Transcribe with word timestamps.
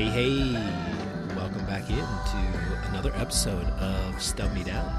Hey, 0.00 0.08
hey, 0.30 0.52
welcome 1.36 1.66
back 1.66 1.90
into 1.90 2.88
another 2.88 3.12
episode 3.16 3.66
of 3.66 4.22
Stub 4.22 4.50
Me 4.54 4.64
Down. 4.64 4.90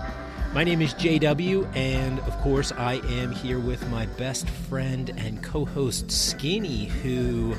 My 0.54 0.64
name 0.64 0.80
is 0.80 0.94
JW, 0.94 1.76
and 1.76 2.20
of 2.20 2.38
course, 2.42 2.72
I 2.74 3.02
am 3.10 3.32
here 3.32 3.60
with 3.60 3.90
my 3.90 4.06
best 4.06 4.48
friend 4.48 5.12
and 5.18 5.42
co 5.42 5.66
host 5.66 6.12
Skinny, 6.12 6.86
who 6.86 7.56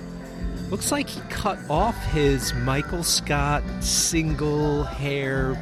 looks 0.71 0.93
like 0.93 1.09
he 1.09 1.21
cut 1.31 1.59
off 1.69 1.97
his 2.13 2.55
Michael 2.55 3.03
Scott 3.03 3.65
single 3.81 4.85
hair 4.85 5.61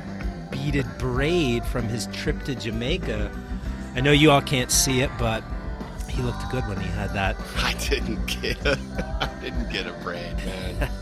beaded 0.50 0.86
braid 0.98 1.64
from 1.64 1.88
his 1.88 2.08
trip 2.08 2.42
to 2.42 2.54
Jamaica. 2.54 3.32
I 3.94 4.02
know 4.02 4.12
you 4.12 4.30
all 4.30 4.42
can't 4.42 4.70
see 4.70 5.00
it, 5.00 5.10
but 5.18 5.42
he 6.10 6.20
looked 6.20 6.46
good 6.50 6.68
when 6.68 6.78
he 6.78 6.88
had 6.88 7.14
that. 7.14 7.38
I 7.56 7.72
didn't 7.88 8.26
get 8.26 8.66
a, 8.66 8.78
I 9.22 9.40
didn't 9.40 9.70
get 9.70 9.86
a 9.86 9.94
braid, 10.04 10.36
man. 10.44 10.90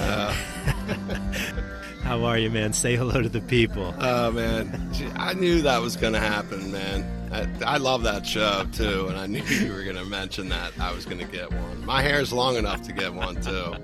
Uh, 0.00 0.32
How 2.02 2.22
are 2.24 2.36
you, 2.36 2.50
man? 2.50 2.72
Say 2.72 2.96
hello 2.96 3.22
to 3.22 3.28
the 3.28 3.40
people. 3.40 3.94
oh 3.98 4.30
man, 4.30 4.90
I 5.16 5.32
knew 5.34 5.62
that 5.62 5.80
was 5.80 5.96
gonna 5.96 6.20
happen, 6.20 6.70
man. 6.70 7.04
I, 7.32 7.74
I 7.74 7.76
love 7.78 8.02
that 8.02 8.26
show 8.26 8.66
too, 8.72 9.06
and 9.08 9.16
I 9.16 9.26
knew 9.26 9.42
you 9.42 9.72
were 9.72 9.82
gonna 9.84 10.04
mention 10.04 10.48
that 10.50 10.72
I 10.78 10.92
was 10.92 11.06
gonna 11.06 11.24
get 11.24 11.50
one. 11.50 11.84
My 11.84 12.02
hair's 12.02 12.32
long 12.32 12.56
enough 12.56 12.82
to 12.82 12.92
get 12.92 13.14
one 13.14 13.40
too, 13.40 13.74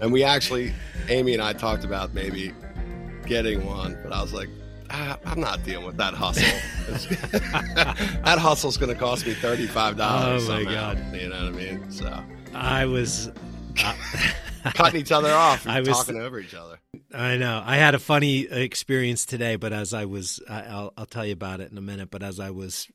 and 0.00 0.12
we 0.12 0.22
actually, 0.24 0.74
Amy 1.08 1.32
and 1.32 1.42
I 1.42 1.54
talked 1.54 1.84
about 1.84 2.12
maybe 2.12 2.52
getting 3.26 3.64
one, 3.64 3.98
but 4.02 4.12
I 4.12 4.20
was 4.20 4.34
like, 4.34 4.50
ah, 4.90 5.18
I'm 5.24 5.40
not 5.40 5.64
dealing 5.64 5.86
with 5.86 5.96
that 5.96 6.12
hustle. 6.12 6.44
that 8.24 8.38
hustle's 8.38 8.76
gonna 8.76 8.94
cost 8.94 9.26
me 9.26 9.32
thirty 9.34 9.66
five 9.66 9.96
dollars. 9.96 10.48
Oh, 10.48 10.52
my 10.52 10.64
somehow, 10.64 10.94
God. 10.94 11.16
You 11.16 11.28
know 11.30 11.44
what 11.46 11.54
I 11.54 11.56
mean? 11.56 11.90
So 11.90 12.24
I 12.52 12.84
was. 12.84 13.30
Cutting 14.72 15.00
each 15.00 15.12
other 15.12 15.32
off, 15.32 15.64
and 15.66 15.72
I 15.76 15.80
was- 15.80 15.88
talking 15.90 16.16
over 16.20 16.38
each 16.40 16.54
other. 16.54 16.78
I 17.14 17.36
know. 17.36 17.62
I 17.64 17.76
had 17.76 17.94
a 17.94 17.98
funny 17.98 18.40
experience 18.40 19.24
today, 19.26 19.56
but 19.56 19.72
as 19.72 19.94
I 19.94 20.04
was, 20.06 20.40
I'll, 20.48 20.92
I'll 20.96 21.06
tell 21.06 21.24
you 21.24 21.32
about 21.32 21.60
it 21.60 21.70
in 21.70 21.78
a 21.78 21.82
minute. 21.82 22.10
But 22.10 22.22
as 22.22 22.40
I 22.40 22.50
was 22.50 22.88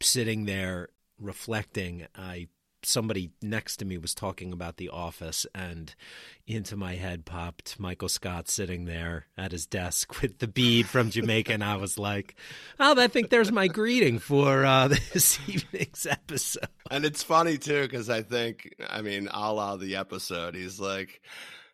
sitting 0.00 0.46
there 0.46 0.88
reflecting, 1.18 2.06
I 2.16 2.48
somebody 2.82 3.30
next 3.42 3.76
to 3.78 3.84
me 3.84 3.98
was 3.98 4.14
talking 4.14 4.52
about 4.52 4.76
The 4.76 4.88
Office, 4.88 5.46
and 5.54 5.94
into 6.46 6.76
my 6.76 6.94
head 6.94 7.24
popped 7.24 7.78
Michael 7.78 8.08
Scott 8.08 8.48
sitting 8.48 8.84
there 8.84 9.26
at 9.36 9.52
his 9.52 9.66
desk 9.66 10.20
with 10.22 10.38
the 10.38 10.48
bead 10.48 10.86
from 10.86 11.10
Jamaica, 11.10 11.52
and 11.52 11.64
I 11.64 11.76
was 11.76 11.98
like, 11.98 12.34
"Oh, 12.78 13.00
I 13.00 13.08
think 13.08 13.30
there's 13.30 13.52
my 13.52 13.68
greeting 13.68 14.18
for 14.18 14.64
uh, 14.64 14.88
this 15.12 15.38
evening's 15.48 16.06
episode." 16.06 16.68
And 16.90 17.04
it's 17.04 17.22
funny 17.22 17.58
too 17.58 17.82
because 17.82 18.10
I 18.10 18.22
think, 18.22 18.74
I 18.88 19.02
mean, 19.02 19.28
a 19.32 19.52
la 19.52 19.76
the 19.76 19.96
episode, 19.96 20.54
he's 20.54 20.80
like, 20.80 21.20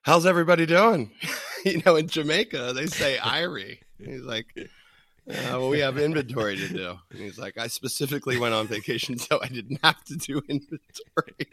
"How's 0.03 0.27
everybody 0.27 0.67
doing?" 0.67 1.12
you 1.65 1.83
know, 1.84 1.97
in 1.97 2.09
Jamaica 2.09 2.73
they 2.75 2.87
say 2.87 3.19
"Irie." 3.19 3.79
He's 3.99 4.23
like, 4.23 4.47
uh, 5.28 5.58
"Well, 5.58 5.69
we 5.69 5.80
have 5.80 5.98
inventory 5.98 6.56
to 6.56 6.69
do." 6.69 6.98
And 7.10 7.20
he's 7.20 7.38
like, 7.38 7.58
"I 7.58 7.66
specifically 7.66 8.38
went 8.38 8.55
on 8.55 8.66
vacation 8.66 9.19
so 9.19 9.41
I 9.42 9.48
didn't 9.48 9.80
have 9.82 10.02
to 10.05 10.16
do 10.16 10.41
inventory." 10.48 11.48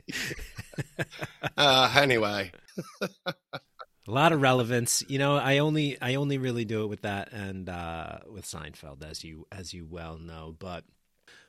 uh, 1.57 1.94
anyway, 1.95 2.51
a 4.07 4.11
lot 4.11 4.31
of 4.33 4.41
relevance 4.41 5.03
you 5.07 5.17
know 5.17 5.38
i 5.38 5.59
only 5.59 5.97
i 6.01 6.16
only 6.16 6.38
really 6.38 6.66
do 6.66 6.83
it 6.83 6.88
with 6.88 7.01
that 7.01 7.31
and 7.31 7.69
uh 7.69 8.17
with 8.29 8.45
seinfeld 8.45 9.03
as 9.03 9.23
you 9.23 9.47
as 9.51 9.73
you 9.73 9.85
well 9.85 10.17
know 10.17 10.55
but 10.59 10.83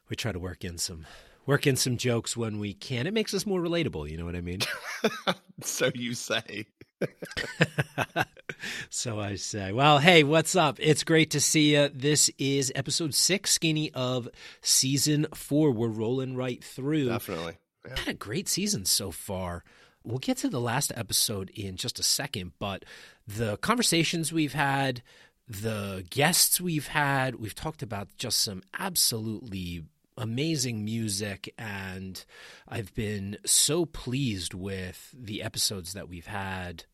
we 0.08 0.16
try 0.16 0.30
to 0.30 0.38
work 0.38 0.64
in 0.64 0.78
some 0.78 1.04
work 1.46 1.66
in 1.66 1.76
some 1.76 1.96
jokes 1.96 2.36
when 2.36 2.58
we 2.58 2.72
can 2.72 3.06
it 3.06 3.14
makes 3.14 3.34
us 3.34 3.44
more 3.44 3.60
relatable 3.60 4.08
you 4.08 4.16
know 4.16 4.24
what 4.24 4.36
i 4.36 4.40
mean 4.40 4.60
so 5.62 5.90
you 5.94 6.14
say. 6.14 6.66
so 8.90 9.20
i 9.20 9.34
say 9.34 9.72
well 9.72 9.98
hey 9.98 10.22
what's 10.24 10.56
up 10.56 10.78
it's 10.80 11.04
great 11.04 11.30
to 11.30 11.40
see 11.40 11.74
you 11.74 11.88
this 11.88 12.30
is 12.38 12.72
episode 12.74 13.14
six 13.14 13.50
skinny 13.50 13.92
of 13.92 14.28
season 14.62 15.26
four 15.34 15.70
we're 15.70 15.88
rolling 15.88 16.36
right 16.36 16.62
through 16.62 17.08
Definitely. 17.08 17.56
Yeah. 17.86 17.98
had 17.98 18.08
a 18.08 18.14
great 18.14 18.48
season 18.48 18.84
so 18.84 19.10
far. 19.10 19.62
We'll 20.04 20.18
get 20.18 20.38
to 20.38 20.48
the 20.48 20.60
last 20.60 20.92
episode 20.96 21.50
in 21.50 21.76
just 21.76 21.98
a 21.98 22.02
second, 22.02 22.52
but 22.58 22.84
the 23.26 23.56
conversations 23.58 24.32
we've 24.32 24.52
had, 24.52 25.02
the 25.48 26.04
guests 26.10 26.60
we've 26.60 26.88
had, 26.88 27.36
we've 27.36 27.54
talked 27.54 27.82
about 27.82 28.08
just 28.16 28.40
some 28.40 28.62
absolutely 28.78 29.82
amazing 30.16 30.84
music, 30.84 31.52
and 31.58 32.24
I've 32.68 32.94
been 32.94 33.38
so 33.46 33.86
pleased 33.86 34.54
with 34.54 35.14
the 35.18 35.42
episodes 35.42 35.94
that 35.94 36.08
we've 36.08 36.26
had 36.26 36.84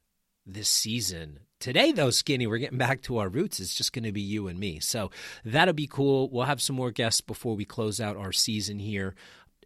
this 0.54 0.68
season. 0.68 1.40
Today, 1.58 1.92
though, 1.92 2.10
Skinny, 2.10 2.46
we're 2.46 2.58
getting 2.58 2.78
back 2.78 3.02
to 3.02 3.18
our 3.18 3.28
roots. 3.28 3.60
It's 3.60 3.74
just 3.74 3.92
going 3.92 4.04
to 4.04 4.12
be 4.12 4.20
you 4.20 4.48
and 4.48 4.58
me. 4.58 4.80
So 4.80 5.10
that'll 5.44 5.74
be 5.74 5.86
cool. 5.86 6.30
We'll 6.30 6.46
have 6.46 6.62
some 6.62 6.76
more 6.76 6.90
guests 6.90 7.20
before 7.20 7.54
we 7.54 7.64
close 7.64 8.00
out 8.00 8.16
our 8.16 8.32
season 8.32 8.78
here 8.78 9.14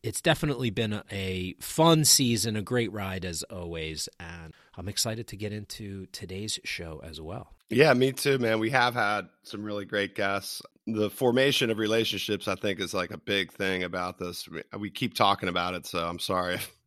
it's 0.05 0.21
definitely 0.21 0.69
been 0.69 0.93
a, 0.93 1.03
a 1.11 1.55
fun 1.61 2.05
season, 2.05 2.57
a 2.57 2.63
great 2.63 2.93
ride 2.93 3.25
as 3.25 3.43
always, 3.45 4.07
and 4.21 4.53
I'm 4.77 4.87
excited 4.87 5.27
to 5.29 5.37
get 5.37 5.51
into 5.51 6.05
today's 6.13 6.61
show 6.63 7.01
as 7.03 7.23
well. 7.23 7.55
Yeah, 7.71 7.95
me 7.95 8.13
too, 8.13 8.37
man. 8.39 8.59
We 8.59 8.69
have 8.69 8.93
had 8.93 9.29
some 9.45 9.65
really 9.65 9.87
great 9.87 10.15
guests. 10.15 10.61
The 10.87 11.09
formation 11.09 11.71
of 11.71 11.79
relationships, 11.79 12.49
I 12.49 12.55
think, 12.55 12.81
is 12.81 12.93
like 12.93 13.13
a 13.13 13.17
big 13.17 13.51
thing 13.51 13.83
about 13.83 14.19
this. 14.19 14.47
We- 14.79 14.91
keep 14.91 15.15
talking 15.15 15.49
about 15.49 15.73
it, 15.73 15.87
so 15.87 16.07
I'm 16.07 16.19
sorry 16.19 16.59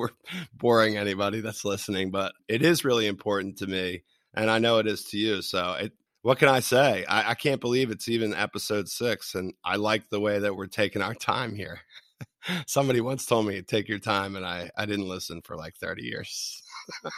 we're 0.00 0.08
boring 0.54 0.96
anybody 0.96 1.40
that's 1.40 1.64
listening, 1.64 2.10
but 2.10 2.32
it 2.48 2.62
is 2.62 2.84
really 2.84 3.06
important 3.06 3.58
to 3.58 3.66
me, 3.66 4.02
and 4.34 4.50
I 4.50 4.58
know 4.58 4.78
it 4.78 4.86
is 4.86 5.04
to 5.06 5.18
you. 5.18 5.42
So, 5.42 5.72
it, 5.74 5.92
what 6.22 6.38
can 6.38 6.48
I 6.48 6.60
say? 6.60 7.04
I, 7.04 7.30
I 7.30 7.34
can't 7.34 7.60
believe 7.60 7.90
it's 7.90 8.08
even 8.08 8.34
episode 8.34 8.88
six, 8.88 9.34
and 9.34 9.54
I 9.64 9.76
like 9.76 10.10
the 10.10 10.20
way 10.20 10.38
that 10.38 10.56
we're 10.56 10.66
taking 10.66 11.02
our 11.02 11.14
time 11.14 11.54
here. 11.54 11.80
Somebody 12.66 13.00
once 13.00 13.26
told 13.26 13.46
me, 13.46 13.62
"Take 13.62 13.88
your 13.88 13.98
time," 13.98 14.36
and 14.36 14.44
I 14.44 14.70
I 14.76 14.86
didn't 14.86 15.08
listen 15.08 15.42
for 15.42 15.56
like 15.56 15.76
30 15.76 16.02
years. 16.02 16.62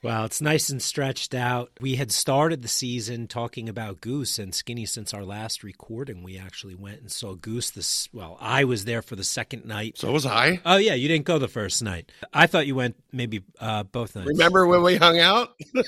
Well, 0.00 0.24
it's 0.26 0.40
nice 0.40 0.70
and 0.70 0.80
stretched 0.80 1.34
out. 1.34 1.72
We 1.80 1.96
had 1.96 2.12
started 2.12 2.62
the 2.62 2.68
season 2.68 3.26
talking 3.26 3.68
about 3.68 4.00
Goose 4.00 4.38
and 4.38 4.54
Skinny 4.54 4.86
since 4.86 5.12
our 5.12 5.24
last 5.24 5.64
recording. 5.64 6.22
We 6.22 6.38
actually 6.38 6.76
went 6.76 7.00
and 7.00 7.10
saw 7.10 7.34
Goose 7.34 7.70
this, 7.70 8.08
well, 8.12 8.38
I 8.40 8.62
was 8.62 8.84
there 8.84 9.02
for 9.02 9.16
the 9.16 9.24
second 9.24 9.64
night. 9.64 9.98
So 9.98 10.12
was 10.12 10.24
I. 10.24 10.60
Oh, 10.64 10.76
yeah, 10.76 10.94
you 10.94 11.08
didn't 11.08 11.24
go 11.24 11.40
the 11.40 11.48
first 11.48 11.82
night. 11.82 12.12
I 12.32 12.46
thought 12.46 12.68
you 12.68 12.76
went 12.76 12.94
maybe 13.10 13.42
uh, 13.58 13.82
both 13.82 14.14
nights. 14.14 14.28
Remember 14.28 14.68
when 14.68 14.84
we 14.84 14.96
hung 14.96 15.18
out? 15.18 15.54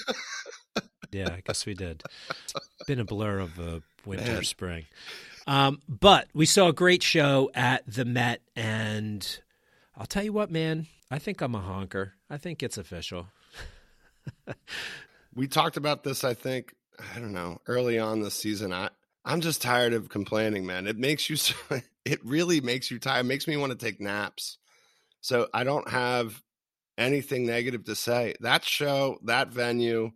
Yeah, 1.13 1.31
I 1.31 1.43
guess 1.45 1.67
we 1.67 1.75
did. 1.75 2.05
It's 2.29 2.55
been 2.87 3.01
a 3.01 3.05
blur 3.05 3.41
of 3.41 3.59
a 3.59 3.83
winter, 4.07 4.33
Man. 4.35 4.45
spring. 4.45 4.87
Um, 5.45 5.81
but 5.89 6.29
we 6.33 6.47
saw 6.47 6.69
a 6.69 6.73
great 6.73 7.03
show 7.03 7.51
at 7.53 7.83
the 7.87 8.05
Met, 8.05 8.41
and 8.55 9.41
I'll 10.01 10.07
tell 10.07 10.25
you 10.25 10.33
what, 10.33 10.51
man, 10.51 10.87
I 11.11 11.19
think 11.19 11.43
I'm 11.43 11.55
a 11.55 11.61
honker. 11.61 12.15
I 12.31 12.39
think 12.39 12.63
it's 12.63 12.79
official. 12.79 13.27
we 15.35 15.47
talked 15.47 15.77
about 15.77 16.05
this 16.05 16.25
i 16.25 16.35
think 16.35 16.75
i 17.15 17.19
don't 17.19 17.33
know 17.33 17.59
early 17.67 17.99
on 17.99 18.21
this 18.21 18.35
season. 18.35 18.73
I 18.73 18.91
i'm 19.27 19.41
just 19.41 19.61
tired 19.61 19.93
of 19.93 20.09
complaining 20.09 20.65
man. 20.65 20.87
It 20.87 20.97
makes 20.97 21.29
you 21.29 21.37
so, 21.37 21.55
it 22.07 22.25
really 22.25 22.61
makes 22.63 22.91
you 22.91 22.99
tired. 22.99 23.21
It 23.21 23.29
makes 23.29 23.47
me 23.47 23.59
want 23.59 23.73
to 23.73 23.79
take 23.79 24.01
naps. 24.01 24.57
So 25.21 25.49
i 25.53 25.65
don't 25.65 25.89
have 25.91 26.43
anything 26.97 27.45
negative 27.45 27.85
to 27.85 27.95
say. 27.95 28.35
That 28.41 28.65
show 28.65 29.19
that 29.25 29.49
venue 29.49 30.13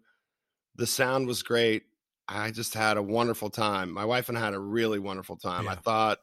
the 0.77 0.87
sound 0.87 1.27
was 1.27 1.43
great. 1.43 1.83
I 2.27 2.53
just 2.53 2.73
had 2.73 2.97
a 2.97 3.03
wonderful 3.03 3.51
time. 3.51 3.91
My 3.93 4.07
wife 4.07 4.31
and 4.31 4.39
i 4.39 4.41
had 4.41 4.55
a 4.55 4.59
really 4.59 4.99
wonderful 4.99 5.37
time. 5.37 5.69
I 5.69 5.75
thought 5.75 6.21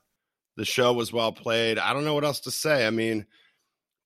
the 0.57 0.65
show 0.65 0.93
was 0.93 1.13
well 1.13 1.31
played. 1.31 1.77
I 1.77 1.93
don't 1.93 2.05
know 2.05 2.15
what 2.15 2.25
else 2.25 2.39
to 2.41 2.51
say. 2.51 2.87
I 2.87 2.89
mean 2.89 3.27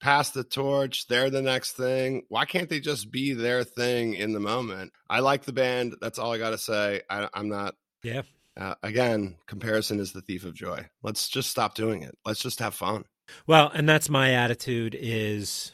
pass 0.06 0.30
the 0.30 0.44
torch. 0.44 1.08
They're 1.08 1.32
the 1.32 1.42
next 1.42 1.72
thing. 1.74 2.24
Why 2.30 2.46
can't 2.46 2.70
they 2.70 2.80
just 2.80 3.12
be 3.12 3.34
their 3.34 3.64
thing 3.64 4.14
in 4.14 4.34
the 4.34 4.40
moment? 4.40 4.94
I 5.10 5.20
like 5.20 5.46
the 5.46 5.52
band. 5.54 5.96
That's 6.00 6.20
all 6.20 6.32
I 6.32 6.38
got 6.38 6.52
to 6.52 6.60
say. 6.60 7.02
I, 7.10 7.28
I'm 7.34 7.50
not. 7.50 7.76
Yeah. 8.04 8.22
Uh, 8.56 8.76
again, 8.84 9.36
comparison 9.48 10.00
is 10.00 10.14
the 10.14 10.22
thief 10.22 10.46
of 10.46 10.54
joy. 10.54 10.86
Let's 11.02 11.28
just 11.28 11.50
stop 11.50 11.74
doing 11.74 12.04
it. 12.04 12.16
Let's 12.24 12.40
just 12.40 12.60
have 12.60 12.76
fun. 12.76 13.06
Well, 13.48 13.72
and 13.74 13.90
that's 13.90 14.08
my 14.08 14.32
attitude 14.34 14.96
is 14.98 15.72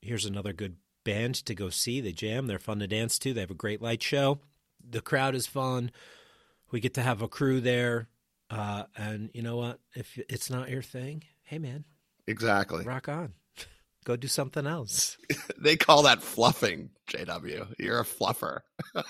here's 0.00 0.24
another 0.26 0.52
good 0.52 0.76
band 1.04 1.34
to 1.46 1.54
go 1.54 1.68
see. 1.68 2.00
They 2.00 2.12
jam. 2.12 2.46
They're 2.46 2.60
fun 2.60 2.78
to 2.78 2.86
dance 2.86 3.18
to. 3.18 3.34
They 3.34 3.40
have 3.40 3.50
a 3.50 3.54
great 3.54 3.82
light 3.82 4.02
show. 4.02 4.38
The 4.88 5.00
crowd 5.00 5.34
is 5.34 5.48
fun. 5.48 5.90
We 6.70 6.78
get 6.78 6.94
to 6.94 7.02
have 7.02 7.20
a 7.20 7.28
crew 7.28 7.60
there. 7.60 8.08
Uh, 8.48 8.84
and 8.96 9.30
you 9.34 9.42
know 9.42 9.56
what? 9.56 9.80
If 9.94 10.16
it's 10.28 10.50
not 10.50 10.70
your 10.70 10.82
thing, 10.82 11.24
hey, 11.42 11.58
man, 11.58 11.84
Exactly. 12.28 12.84
rock 12.84 13.08
on. 13.08 13.32
Go 14.04 14.16
do 14.16 14.28
something 14.28 14.66
else. 14.66 15.16
They 15.58 15.76
call 15.76 16.02
that 16.02 16.22
fluffing, 16.22 16.90
JW. 17.08 17.74
You're 17.78 18.00
a 18.00 18.04
fluffer. 18.04 18.62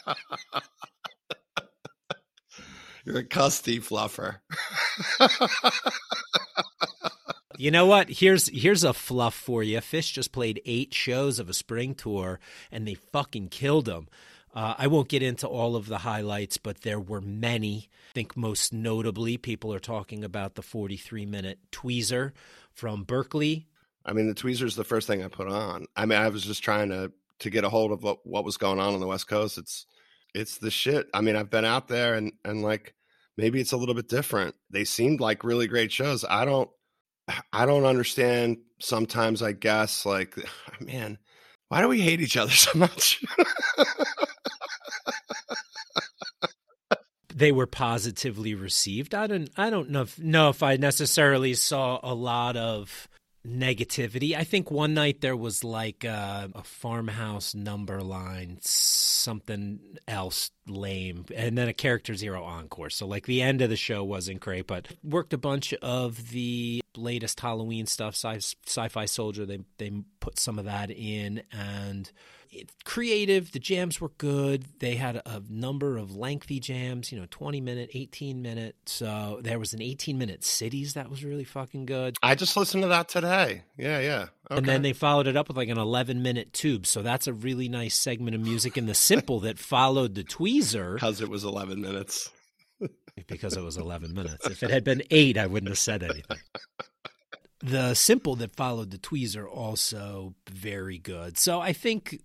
You're 3.06 3.19
a 3.19 3.25
custy 3.25 3.81
fluffer. 3.81 4.41
you 7.56 7.71
know 7.71 7.87
what? 7.87 8.11
Here's 8.11 8.49
here's 8.49 8.85
a 8.85 8.93
fluff 8.93 9.35
for 9.35 9.62
you. 9.62 9.79
Phish 9.79 10.12
just 10.12 10.31
played 10.31 10.61
eight 10.67 10.93
shows 10.93 11.38
of 11.38 11.49
a 11.49 11.55
spring 11.55 11.95
tour, 11.95 12.38
and 12.71 12.87
they 12.87 12.95
fucking 12.95 13.49
killed 13.49 13.87
them. 13.87 14.09
Uh, 14.55 14.75
I 14.77 14.87
won't 14.88 15.09
get 15.09 15.23
into 15.23 15.49
all 15.49 15.75
of 15.75 15.87
the 15.87 15.99
highlights, 15.99 16.59
but 16.59 16.83
there 16.83 17.00
were 17.00 17.23
many. 17.23 17.88
I 18.11 18.12
think 18.15 18.37
most 18.37 18.73
notably, 18.73 19.38
people 19.38 19.73
are 19.73 19.81
talking 19.81 20.23
about 20.23 20.55
the 20.55 20.62
43 20.62 21.25
minute 21.25 21.59
tweezer 21.73 22.33
from 22.73 23.05
Berkeley. 23.05 23.67
I 24.04 24.12
mean, 24.12 24.26
the 24.26 24.34
tweezer's 24.34 24.76
the 24.76 24.84
first 24.84 25.06
thing 25.06 25.22
I 25.22 25.28
put 25.28 25.49
on. 25.49 25.87
I 25.96 26.06
mean, 26.06 26.19
I 26.19 26.28
was 26.28 26.44
just 26.44 26.62
trying 26.62 26.88
to 26.90 27.12
to 27.40 27.50
get 27.50 27.64
a 27.64 27.69
hold 27.69 27.90
of 27.93 28.02
what, 28.02 28.25
what 28.25 28.44
was 28.44 28.56
going 28.56 28.78
on 28.78 28.94
on 28.94 29.00
the 29.00 29.06
West 29.06 29.28
Coast. 29.28 29.58
It's 29.58 29.87
it's 30.34 30.58
the 30.58 30.70
shit. 30.70 31.08
I 31.12 31.20
mean, 31.20 31.37
I've 31.37 31.50
been 31.50 31.64
out 31.64 31.88
there 31.88 32.14
and 32.14 32.32
and 32.44 32.62
like 32.62 32.94
maybe 33.37 33.60
it's 33.60 33.72
a 33.72 33.76
little 33.76 33.94
bit 33.94 34.08
different. 34.08 34.54
They 34.70 34.84
seemed 34.84 35.20
like 35.20 35.44
really 35.44 35.66
great 35.66 35.93
shows. 35.93 36.25
I 36.28 36.44
don't 36.44 36.70
I 37.52 37.66
don't 37.66 37.84
understand 37.84 38.58
sometimes 38.81 39.43
I 39.43 39.52
guess 39.52 40.06
like 40.06 40.37
man, 40.81 41.19
why 41.69 41.81
do 41.81 41.88
we 41.88 42.00
hate 42.00 42.20
each 42.20 42.37
other 42.37 42.50
so 42.52 42.78
much? 42.78 43.25
they 47.34 47.52
were 47.52 47.66
positively 47.66 48.54
received. 48.54 49.14
I 49.14 49.26
don't 49.26 49.50
I 49.56 49.70
don't 49.70 49.90
know 49.90 50.02
if, 50.02 50.19
know 50.19 50.49
if 50.49 50.62
I 50.62 50.76
necessarily 50.76 51.54
saw 51.54 51.99
a 52.02 52.14
lot 52.14 52.56
of 52.56 53.08
negativity. 53.47 54.37
I 54.37 54.44
think 54.44 54.71
one 54.71 54.94
night 54.94 55.21
there 55.21 55.37
was 55.37 55.65
like 55.65 56.05
a, 56.05 56.50
a, 56.55 56.62
farmhouse 56.62 57.55
number 57.55 58.00
line, 58.00 58.59
something 58.61 59.81
else 60.06 60.50
lame, 60.67 61.25
and 61.35 61.59
then 61.59 61.69
a 61.69 61.73
character 61.73 62.15
zero 62.15 62.44
encore. 62.44 62.91
So 62.91 63.06
like 63.06 63.27
the 63.27 63.43
end 63.43 63.61
of 63.61 63.71
the 63.71 63.77
show 63.77 64.05
wasn't 64.05 64.41
great, 64.41 64.67
but 64.67 64.87
worked 65.03 65.33
a 65.33 65.39
bunch 65.39 65.75
of 65.75 66.31
the 66.31 66.83
latest 66.97 67.41
Halloween 67.41 67.87
stuff. 67.87 68.15
Sci- 68.15 68.56
Sci-Fi 68.67 69.06
Soldier, 69.06 69.45
they 69.45 69.61
they 69.79 69.91
put 70.21 70.38
some 70.38 70.59
of 70.59 70.67
that 70.67 70.91
in, 70.91 71.43
and 71.50 72.11
creative. 72.84 73.52
The 73.52 73.58
jams 73.58 74.00
were 74.00 74.10
good. 74.19 74.64
They 74.78 74.96
had 74.96 75.16
a 75.16 75.43
number 75.49 75.96
of 75.96 76.14
lengthy 76.16 76.60
jams, 76.60 77.12
you 77.12 77.19
know, 77.19 77.26
20 77.31 77.60
minute, 77.60 77.90
18 77.94 78.43
minute. 78.43 78.76
So 78.87 79.40
there 79.43 79.58
was 79.58 79.72
an 79.72 79.82
18 79.82 80.19
minute 80.19 80.44
cities 80.44 80.94
that 80.94 81.10
was 81.10 81.25
really 81.25 81.44
fucking 81.44 81.87
good. 81.87 82.16
I 82.22 82.34
just 82.34 82.56
listened 82.56 82.82
to 82.82 82.88
that 82.88 83.08
today. 83.08 83.62
Yeah, 83.76 84.00
yeah. 84.00 84.26
Okay. 84.50 84.58
And 84.58 84.66
then 84.66 84.82
they 84.82 84.93
followed 84.93 85.26
it 85.26 85.37
up 85.37 85.49
with 85.49 85.56
like 85.56 85.69
an 85.69 85.78
11 85.78 86.22
minute 86.22 86.52
tube. 86.52 86.87
So 86.87 87.02
that's 87.02 87.26
a 87.26 87.32
really 87.32 87.69
nice 87.69 87.94
segment 87.94 88.34
of 88.34 88.43
music. 88.43 88.76
And 88.76 88.88
the 88.88 88.94
simple 88.94 89.40
that 89.40 89.58
followed 89.58 90.14
the 90.14 90.25
tweezer. 90.25 90.94
Because 91.02 91.20
it 91.20 91.28
was 91.28 91.44
11 91.44 91.81
minutes. 91.81 92.31
because 93.26 93.56
it 93.56 93.62
was 93.62 93.76
11 93.76 94.14
minutes. 94.14 94.46
If 94.46 94.62
it 94.62 94.70
had 94.70 94.84
been 94.84 95.02
eight, 95.10 95.37
I 95.37 95.46
wouldn't 95.46 95.69
have 95.69 95.78
said 95.78 96.02
anything. 96.02 96.38
The 97.60 97.94
simple 97.94 98.37
that 98.37 98.56
followed 98.56 98.90
the 98.90 98.99
tweezer 98.99 99.49
also 99.49 100.34
very 100.50 100.99
good. 100.99 101.38
So 101.38 101.60
I 101.60 101.72
think 101.72 102.20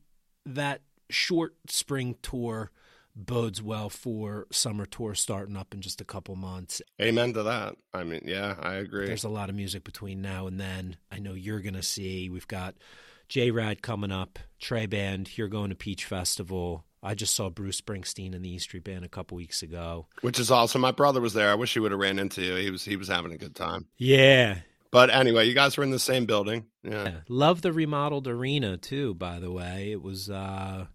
that 0.48 0.82
short 1.10 1.56
spring 1.68 2.16
tour 2.22 2.72
bodes 3.16 3.62
well 3.62 3.90
for 3.90 4.46
summer 4.52 4.86
tour 4.86 5.16
starting 5.16 5.58
up 5.58 5.74
in 5.74 5.82
just 5.82 6.02
a 6.02 6.06
couple 6.06 6.36
months. 6.36 6.82
Amen 7.02 7.34
to 7.34 7.44
that. 7.44 7.76
I 7.94 8.04
mean, 8.04 8.22
yeah, 8.26 8.56
I 8.60 8.76
agree. 8.76 9.08
There's 9.08 9.24
a 9.24 9.30
lot 9.30 9.50
of 9.50 9.56
music 9.56 9.84
between 9.84 10.22
now 10.22 10.48
and 10.48 10.60
then. 10.60 10.98
I 11.12 11.20
know 11.20 11.34
you're 11.34 11.62
going 11.62 11.74
to 11.74 11.84
see. 11.84 12.30
We've 12.30 12.48
got 12.48 12.76
J 13.28 13.52
Rad 13.52 13.82
coming 13.82 14.12
up, 14.12 14.40
Trey 14.60 14.86
Band. 14.86 15.38
You're 15.38 15.48
going 15.48 15.70
to 15.70 15.76
Peach 15.76 16.06
Festival. 16.06 16.86
I 17.02 17.16
just 17.16 17.36
saw 17.36 17.50
Bruce 17.50 17.80
Springsteen 17.80 18.36
and 18.36 18.44
the 18.44 18.50
E 18.50 18.60
Street 18.60 18.84
Band 18.84 19.06
a 19.06 19.10
couple 19.10 19.38
weeks 19.38 19.62
ago, 19.62 20.08
which 20.22 20.40
is 20.40 20.52
awesome. 20.52 20.82
My 20.82 20.92
brother 20.92 21.22
was 21.22 21.34
there. 21.34 21.50
I 21.50 21.56
wish 21.56 21.74
he 21.74 21.80
would 21.80 21.92
have 21.92 22.00
ran 22.00 22.20
into 22.20 22.42
you. 22.42 22.56
He 22.56 22.72
was 22.72 22.84
he 22.84 22.96
was 22.96 23.08
having 23.08 23.32
a 23.32 23.38
good 23.38 23.56
time. 23.56 23.88
Yeah, 23.98 24.60
but 24.92 25.10
anyway, 25.10 25.46
you 25.48 25.54
guys 25.54 25.78
were 25.78 25.84
in 25.84 25.92
the 25.92 26.00
same 26.00 26.26
building. 26.26 26.66
Yeah. 26.84 27.04
yeah. 27.04 27.16
Love 27.28 27.62
the 27.62 27.74
remodeled 27.74 28.28
arena 28.28 28.78
too, 28.78 29.14
by 29.14 29.40
the 29.40 29.52
way. 29.52 29.92
It 29.92 30.02
was 30.02 30.30
uh 30.30 30.86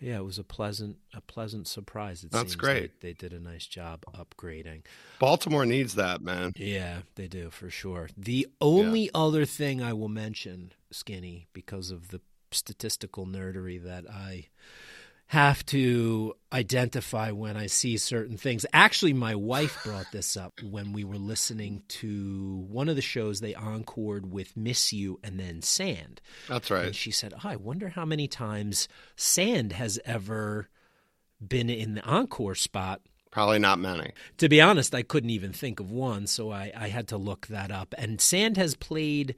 yeah, 0.00 0.18
it 0.18 0.24
was 0.24 0.38
a 0.38 0.44
pleasant 0.44 0.96
a 1.14 1.20
pleasant 1.20 1.66
surprise. 1.66 2.22
It 2.24 2.30
That's 2.30 2.54
great. 2.54 3.00
They, 3.00 3.08
they, 3.08 3.14
did 3.14 3.32
a 3.32 3.40
nice 3.40 3.66
job 3.66 4.04
upgrading. 4.14 4.82
Baltimore 5.18 5.66
needs 5.66 5.96
that, 5.96 6.20
man. 6.20 6.52
Yeah, 6.56 7.00
they 7.16 7.26
do 7.26 7.50
for 7.50 7.70
sure. 7.70 8.08
The 8.16 8.46
only 8.60 9.04
yeah. 9.04 9.10
other 9.14 9.44
thing 9.44 9.82
I 9.82 9.92
will 9.92 10.08
mention, 10.08 10.72
Skinny, 10.90 11.48
because 11.52 11.90
of 11.90 12.08
the 12.08 12.20
statistical 12.52 13.26
nerdery 13.26 13.82
that 13.82 14.08
I 14.08 14.46
have 15.28 15.64
to 15.66 16.34
identify 16.52 17.30
when 17.30 17.54
I 17.54 17.66
see 17.66 17.98
certain 17.98 18.38
things. 18.38 18.64
Actually, 18.72 19.12
my 19.12 19.34
wife 19.34 19.78
brought 19.84 20.10
this 20.10 20.38
up 20.38 20.54
when 20.62 20.92
we 20.92 21.04
were 21.04 21.18
listening 21.18 21.82
to 21.88 22.66
one 22.70 22.88
of 22.88 22.96
the 22.96 23.02
shows 23.02 23.40
they 23.40 23.54
encored 23.54 24.32
with 24.32 24.56
Miss 24.56 24.90
You 24.90 25.20
and 25.22 25.38
then 25.38 25.60
Sand. 25.60 26.22
That's 26.48 26.70
right. 26.70 26.86
And 26.86 26.96
she 26.96 27.10
said, 27.10 27.34
oh, 27.34 27.48
I 27.48 27.56
wonder 27.56 27.90
how 27.90 28.06
many 28.06 28.26
times 28.26 28.88
Sand 29.16 29.72
has 29.74 30.00
ever 30.06 30.70
been 31.46 31.68
in 31.68 31.94
the 31.94 32.04
encore 32.04 32.54
spot. 32.54 33.02
Probably 33.30 33.58
not 33.58 33.78
many. 33.78 34.12
To 34.38 34.48
be 34.48 34.62
honest, 34.62 34.94
I 34.94 35.02
couldn't 35.02 35.28
even 35.28 35.52
think 35.52 35.78
of 35.78 35.90
one, 35.90 36.26
so 36.26 36.50
I, 36.50 36.72
I 36.74 36.88
had 36.88 37.08
to 37.08 37.18
look 37.18 37.48
that 37.48 37.70
up. 37.70 37.94
And 37.98 38.18
Sand 38.18 38.56
has 38.56 38.74
played 38.74 39.36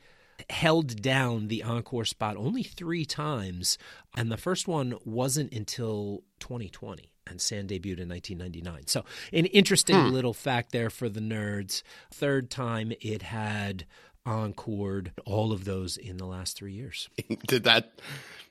held 0.49 1.03
down 1.03 1.49
the 1.49 1.63
encore 1.63 2.05
spot 2.05 2.37
only 2.37 2.63
three 2.63 3.05
times, 3.05 3.79
and 4.17 4.31
the 4.31 4.37
first 4.37 4.67
one 4.67 4.95
wasn't 5.05 5.53
until 5.53 6.23
2020 6.41 7.13
and 7.27 7.41
Sand 7.41 7.69
debuted 7.69 8.01
in 8.01 8.09
1999. 8.09 8.87
So, 8.87 9.05
an 9.33 9.47
interesting 9.47 9.97
hmm. 9.97 10.09
little 10.09 10.35
fact 10.35 10.73
there 10.73 10.91
for 10.91 11.09
the 11.09 11.21
nerds. 11.21 11.83
Third 12.11 12.51
time 12.51 12.93
it 13.01 13.23
had 13.23 13.87
encored 14.27 15.13
all 15.25 15.53
of 15.53 15.65
those 15.65 15.97
in 15.97 16.19
the 16.19 16.27
last 16.27 16.57
three 16.57 16.73
years. 16.73 17.09
Did 17.47 17.65
that 17.65 18.01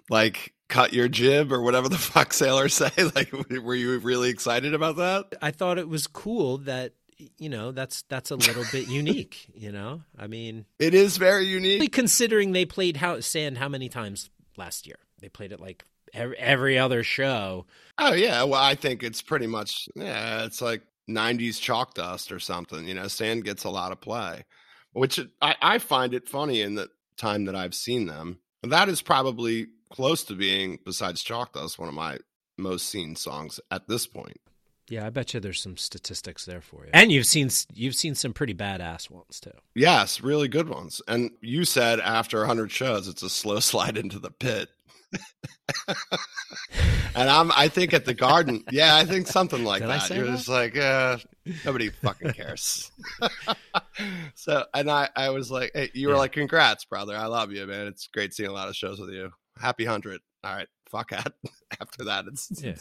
like 0.09 0.53
cut 0.68 0.94
your 0.94 1.07
jib 1.07 1.51
or 1.51 1.62
whatever 1.62 1.89
the 1.89 1.97
fuck 1.97 2.33
sailors 2.33 2.74
say? 2.74 2.91
Like, 3.15 3.31
were 3.31 3.75
you 3.75 3.97
really 4.00 4.30
excited 4.30 4.74
about 4.74 4.97
that? 4.97 5.36
I 5.41 5.51
thought 5.51 5.77
it 5.77 5.89
was 5.89 6.07
cool 6.07 6.57
that 6.59 6.94
you 7.38 7.50
know 7.50 7.71
that's 7.71 8.04
that's 8.04 8.31
a 8.31 8.36
little 8.36 8.63
bit 8.71 8.88
unique 8.88 9.50
you 9.54 9.71
know? 9.71 10.01
I 10.18 10.27
mean 10.27 10.66
it 10.80 10.94
is 10.94 11.18
very 11.18 11.45
unique. 11.45 11.92
considering 11.92 12.51
they 12.54 12.66
played 12.66 12.98
how 12.98 13.19
sand 13.19 13.57
how 13.57 13.69
many 13.69 13.89
times 13.89 14.30
last 14.57 14.88
year? 14.88 14.98
They 15.19 15.30
played 15.30 15.51
it 15.51 15.60
like 15.60 15.86
every, 16.13 16.38
every 16.38 16.80
other 16.80 17.04
show. 17.04 17.66
Oh 17.98 18.13
yeah. 18.13 18.44
Well 18.44 18.62
i 18.62 18.75
think 18.75 19.04
it's 19.04 19.21
pretty 19.21 19.48
much 19.48 19.88
yeah 19.95 20.45
it's 20.45 20.62
like 20.62 20.81
90s 21.10 21.60
chalk 21.60 21.95
dust 21.95 22.31
or 22.31 22.39
something 22.39 22.88
you 22.88 22.93
know? 22.93 23.08
Sand 23.08 23.43
gets 23.43 23.63
a 23.63 23.70
lot 23.70 23.91
of 23.91 24.00
play 24.01 24.46
which 24.93 25.20
I, 25.41 25.55
I 25.62 25.77
find 25.79 26.13
it 26.13 26.27
funny 26.27 26.62
in 26.62 26.75
the 26.75 26.89
time 27.17 27.46
that 27.46 27.55
i've 27.55 27.75
seen 27.75 28.05
them. 28.05 28.39
And 28.63 28.72
that 28.72 28.89
is 28.89 29.01
probably 29.01 29.67
close 29.91 30.24
to 30.25 30.36
being 30.36 30.79
besides 30.86 31.24
chalk 31.24 31.53
dust 31.53 31.79
one 31.79 31.89
of 31.89 31.96
my 31.96 32.20
most 32.58 32.88
seen 32.89 33.15
songs 33.15 33.60
at 33.72 33.88
this 33.88 34.05
point 34.05 34.38
yeah, 34.89 35.05
I 35.05 35.10
bet 35.10 35.34
you 35.34 35.39
there's 35.39 35.62
some 35.62 35.77
statistics 35.77 36.46
there 36.46 36.62
for 36.62 36.84
you. 36.86 36.91
And 36.93 37.12
you've 37.12 37.25
seen 37.25 37.50
you've 37.74 37.96
seen 37.96 38.15
some 38.15 38.34
pretty 38.34 38.53
badass 38.53 39.10
ones 39.10 39.39
too. 39.39 39.51
Yes, 39.75 40.22
really 40.22 40.48
good 40.48 40.69
ones. 40.69 41.01
And 41.08 41.31
you 41.41 41.65
said 41.65 42.00
after 42.00 42.39
100 42.39 42.72
shows 42.72 43.08
it's 43.08 43.24
a 43.24 43.29
slow 43.29 43.60
slide 43.60 43.98
into 43.98 44.19
the 44.19 44.31
pit. 44.31 44.69
and 47.15 47.29
I'm 47.29 47.51
I 47.51 47.67
think 47.67 47.93
at 47.93 48.05
the 48.05 48.13
garden, 48.13 48.63
yeah, 48.72 48.96
I 48.96 49.05
think 49.05 49.27
something 49.27 49.63
like 49.63 49.81
Did 49.81 49.89
that. 49.89 50.10
You're 50.10 50.25
that? 50.25 50.31
just 50.31 50.48
like, 50.48 50.77
uh, 50.77 51.17
nobody 51.65 51.89
fucking 51.89 52.34
cares. 52.34 52.91
so 54.36 54.65
and 54.74 54.89
I 54.89 55.10
I 55.15 55.29
was 55.29 55.50
like, 55.50 55.72
hey, 55.74 55.89
you 55.93 56.08
were 56.10 56.13
yeah. 56.13 56.19
like, 56.19 56.34
congrats, 56.34 56.86
brother. 56.86 57.15
I 57.15 57.25
love 57.25 57.51
you, 57.51 57.65
man. 57.65 57.88
It's 57.88 58.08
great 58.08 58.34
seeing 58.34 58.50
a 58.50 58.53
lot 58.53 58.69
of 58.69 58.75
shows 58.75 59.00
with 59.00 59.10
you. 59.10 59.31
Happy 59.60 59.86
hundred. 59.86 60.22
All 60.43 60.55
right, 60.55 60.67
fuck 60.89 61.10
that. 61.10 61.34
After 61.81 62.05
that, 62.05 62.25
it's 62.27 62.51
yeah 62.63 62.75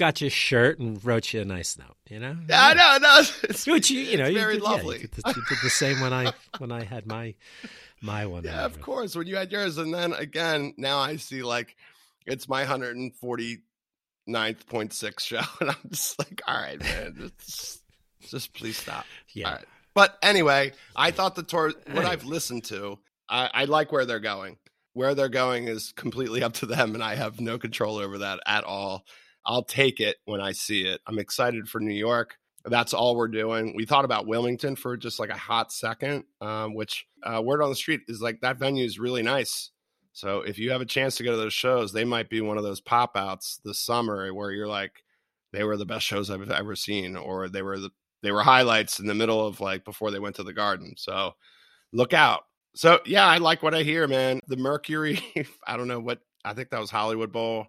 got 0.00 0.22
your 0.22 0.30
shirt 0.30 0.78
and 0.78 1.04
wrote 1.04 1.32
you 1.32 1.42
a 1.42 1.44
nice 1.44 1.78
note. 1.78 1.96
You 2.08 2.18
know? 2.18 2.36
Yeah, 2.48 2.68
I 2.68 2.74
know, 2.74 3.06
no, 3.06 3.22
it's, 3.44 3.66
Which 3.66 3.90
you, 3.90 4.00
you 4.00 4.16
know, 4.16 4.26
you 4.26 4.38
very 4.38 4.54
did, 4.54 4.62
lovely. 4.62 4.96
Yeah, 4.96 5.02
you, 5.02 5.08
did 5.08 5.24
the, 5.24 5.34
you, 5.36 5.42
did 5.48 5.58
the, 5.62 5.70
same 5.70 6.00
when 6.00 6.12
I 6.12 6.32
when 6.58 6.72
I 6.72 6.82
had 6.82 7.06
my 7.06 7.34
my 8.00 8.26
one. 8.26 8.44
Yeah, 8.44 8.64
of 8.64 8.80
course. 8.80 9.14
When 9.14 9.26
you 9.26 9.36
had 9.36 9.52
yours, 9.52 9.76
and 9.76 9.94
then 9.94 10.14
again, 10.14 10.74
now 10.78 10.98
I 10.98 11.16
see 11.16 11.42
like 11.42 11.76
it's 12.26 12.48
my 12.48 12.64
149th 12.64 13.60
point 14.66 14.94
six 14.94 15.24
show, 15.24 15.42
and 15.60 15.70
I'm 15.70 15.90
just 15.90 16.18
like, 16.18 16.40
all 16.48 16.56
right, 16.56 16.80
man, 16.80 17.30
just, 17.38 17.82
just 18.20 18.54
please 18.54 18.78
stop. 18.78 19.04
Yeah. 19.28 19.58
But 19.92 20.16
anyway, 20.22 20.72
I 20.96 21.10
thought 21.10 21.34
the 21.34 21.42
tour. 21.42 21.72
What 21.92 22.06
I've 22.06 22.24
listened 22.24 22.64
to, 22.64 22.98
I, 23.28 23.50
I 23.52 23.64
like 23.66 23.92
where 23.92 24.06
they're 24.06 24.18
going. 24.18 24.56
Where 24.94 25.14
they're 25.14 25.28
going 25.28 25.68
is 25.68 25.92
completely 25.92 26.42
up 26.42 26.54
to 26.54 26.66
them, 26.66 26.94
and 26.94 27.04
I 27.04 27.16
have 27.16 27.38
no 27.38 27.58
control 27.58 27.98
over 27.98 28.18
that 28.18 28.40
at 28.46 28.64
all. 28.64 29.04
I'll 29.46 29.64
take 29.64 30.00
it 30.00 30.16
when 30.24 30.40
I 30.40 30.52
see 30.52 30.82
it. 30.82 31.00
I'm 31.06 31.18
excited 31.18 31.68
for 31.68 31.80
New 31.80 31.94
York. 31.94 32.36
That's 32.64 32.92
all 32.92 33.16
we're 33.16 33.28
doing. 33.28 33.74
We 33.74 33.86
thought 33.86 34.04
about 34.04 34.26
Wilmington 34.26 34.76
for 34.76 34.96
just 34.96 35.18
like 35.18 35.30
a 35.30 35.36
hot 35.36 35.72
second, 35.72 36.24
um, 36.40 36.74
which 36.74 37.06
uh, 37.22 37.40
word 37.42 37.62
on 37.62 37.70
the 37.70 37.76
street 37.76 38.02
is 38.06 38.20
like 38.20 38.40
that 38.42 38.58
venue 38.58 38.84
is 38.84 38.98
really 38.98 39.22
nice. 39.22 39.70
So 40.12 40.40
if 40.40 40.58
you 40.58 40.70
have 40.72 40.80
a 40.80 40.86
chance 40.86 41.16
to 41.16 41.24
go 41.24 41.30
to 41.30 41.36
those 41.36 41.54
shows, 41.54 41.92
they 41.92 42.04
might 42.04 42.28
be 42.28 42.40
one 42.40 42.58
of 42.58 42.64
those 42.64 42.80
pop 42.80 43.16
outs 43.16 43.60
this 43.64 43.78
summer 43.78 44.32
where 44.34 44.50
you're 44.50 44.68
like, 44.68 44.92
they 45.52 45.64
were 45.64 45.76
the 45.76 45.86
best 45.86 46.04
shows 46.04 46.30
I've 46.30 46.50
ever 46.50 46.76
seen, 46.76 47.16
or 47.16 47.48
they 47.48 47.62
were 47.62 47.78
the 47.78 47.90
they 48.22 48.30
were 48.32 48.42
highlights 48.42 49.00
in 49.00 49.06
the 49.06 49.14
middle 49.14 49.46
of 49.46 49.60
like 49.60 49.84
before 49.84 50.10
they 50.10 50.18
went 50.18 50.36
to 50.36 50.42
the 50.42 50.52
garden. 50.52 50.94
So 50.96 51.34
look 51.92 52.12
out. 52.12 52.42
So 52.74 53.00
yeah, 53.06 53.26
I 53.26 53.38
like 53.38 53.62
what 53.62 53.74
I 53.74 53.82
hear, 53.82 54.06
man. 54.06 54.40
The 54.46 54.56
Mercury, 54.56 55.20
I 55.66 55.76
don't 55.76 55.88
know 55.88 56.00
what 56.00 56.20
I 56.44 56.52
think 56.52 56.70
that 56.70 56.80
was 56.80 56.90
Hollywood 56.90 57.32
Bowl. 57.32 57.66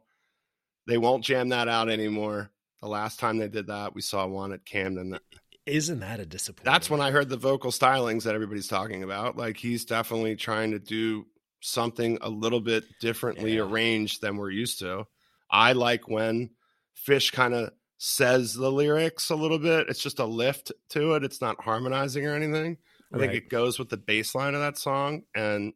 They 0.88 0.97
won't 0.97 1.23
jam 1.23 1.50
that 1.50 1.67
out 1.67 1.89
anymore. 1.89 2.51
The 2.81 2.88
last 2.88 3.19
time 3.19 3.38
they 3.38 3.47
did 3.47 3.67
that, 3.67 3.93
we 3.93 4.01
saw 4.01 4.25
one 4.25 4.53
at 4.53 4.65
Camden. 4.65 5.19
Isn't 5.65 6.00
that 6.00 6.19
a 6.19 6.25
disappointment? 6.25 6.65
That's 6.65 6.89
when 6.89 7.01
I 7.01 7.11
heard 7.11 7.29
the 7.29 7.38
vocal 7.38 7.71
stylings 7.71 8.23
that 8.23 8.33
everybody's 8.33 8.67
talking 8.67 9.03
about. 9.03 9.38
Like 9.38 9.57
he's 9.57 9.85
definitely 9.85 10.35
trying 10.35 10.71
to 10.71 10.79
do 10.79 11.27
something 11.61 12.17
a 12.21 12.29
little 12.29 12.59
bit 12.59 12.83
differently 13.00 13.55
yeah. 13.55 13.61
arranged 13.61 14.21
than 14.21 14.38
we're 14.38 14.50
used 14.50 14.79
to. 14.79 15.05
I 15.50 15.73
like 15.73 16.07
when 16.07 16.51
Fish 16.93 17.29
kind 17.29 17.53
of 17.53 17.71
says 17.97 18.55
the 18.55 18.71
lyrics 18.71 19.29
a 19.29 19.35
little 19.35 19.59
bit. 19.59 19.88
It's 19.88 20.01
just 20.01 20.19
a 20.19 20.25
lift 20.25 20.71
to 20.89 21.13
it. 21.13 21.23
It's 21.23 21.41
not 21.41 21.61
harmonizing 21.61 22.25
or 22.25 22.35
anything. 22.35 22.77
I 23.13 23.17
right. 23.17 23.29
think 23.29 23.33
it 23.33 23.50
goes 23.50 23.77
with 23.77 23.89
the 23.89 23.97
bass 23.97 24.33
line 24.33 24.55
of 24.55 24.61
that 24.61 24.77
song, 24.77 25.23
and 25.35 25.73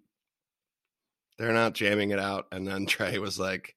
they're 1.38 1.53
not 1.53 1.74
jamming 1.74 2.12
it 2.12 2.19
out. 2.19 2.47
And 2.51 2.67
then 2.67 2.85
Trey 2.88 3.19
was 3.19 3.38
like, 3.38 3.75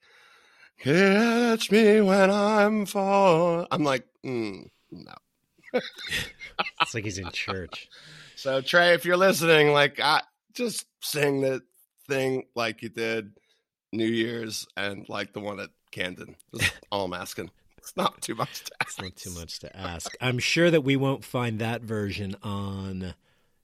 "Catch 0.79 1.71
me 1.71 2.01
when 2.01 2.31
I'm 2.31 2.87
fall." 2.87 3.67
I'm 3.71 3.85
like, 3.85 4.07
mm, 4.25 4.69
no. 4.91 5.15
it's 6.81 6.95
like 6.95 7.05
he's 7.05 7.19
in 7.19 7.31
church. 7.31 7.89
So 8.37 8.61
Trey, 8.61 8.95
if 8.95 9.05
you're 9.05 9.17
listening, 9.17 9.73
like, 9.73 10.01
I 10.01 10.23
just 10.55 10.87
sing 11.01 11.41
the 11.41 11.63
thing 12.07 12.45
like 12.55 12.83
you 12.83 12.89
did 12.89 13.33
New 13.93 14.07
Year's 14.07 14.67
and 14.77 15.09
like 15.09 15.33
the 15.33 15.41
one 15.41 15.61
at 15.61 15.71
Camden. 15.91 16.37
That's 16.53 16.71
all 16.93 17.05
I'm 17.05 17.15
asking. 17.15 17.51
It's 17.79 17.97
not 17.97 18.21
too 18.21 18.35
much 18.35 18.65
to 18.65 18.73
ask. 18.81 18.89
It's 18.89 19.01
not 19.01 19.17
too 19.17 19.31
much 19.31 19.59
to 19.61 19.77
ask. 19.77 20.15
I'm 20.21 20.39
sure 20.39 20.71
that 20.71 20.83
we 20.83 20.97
won't 20.97 21.25
find 21.25 21.59
that 21.59 21.83
version 21.83 22.37
on 22.43 23.15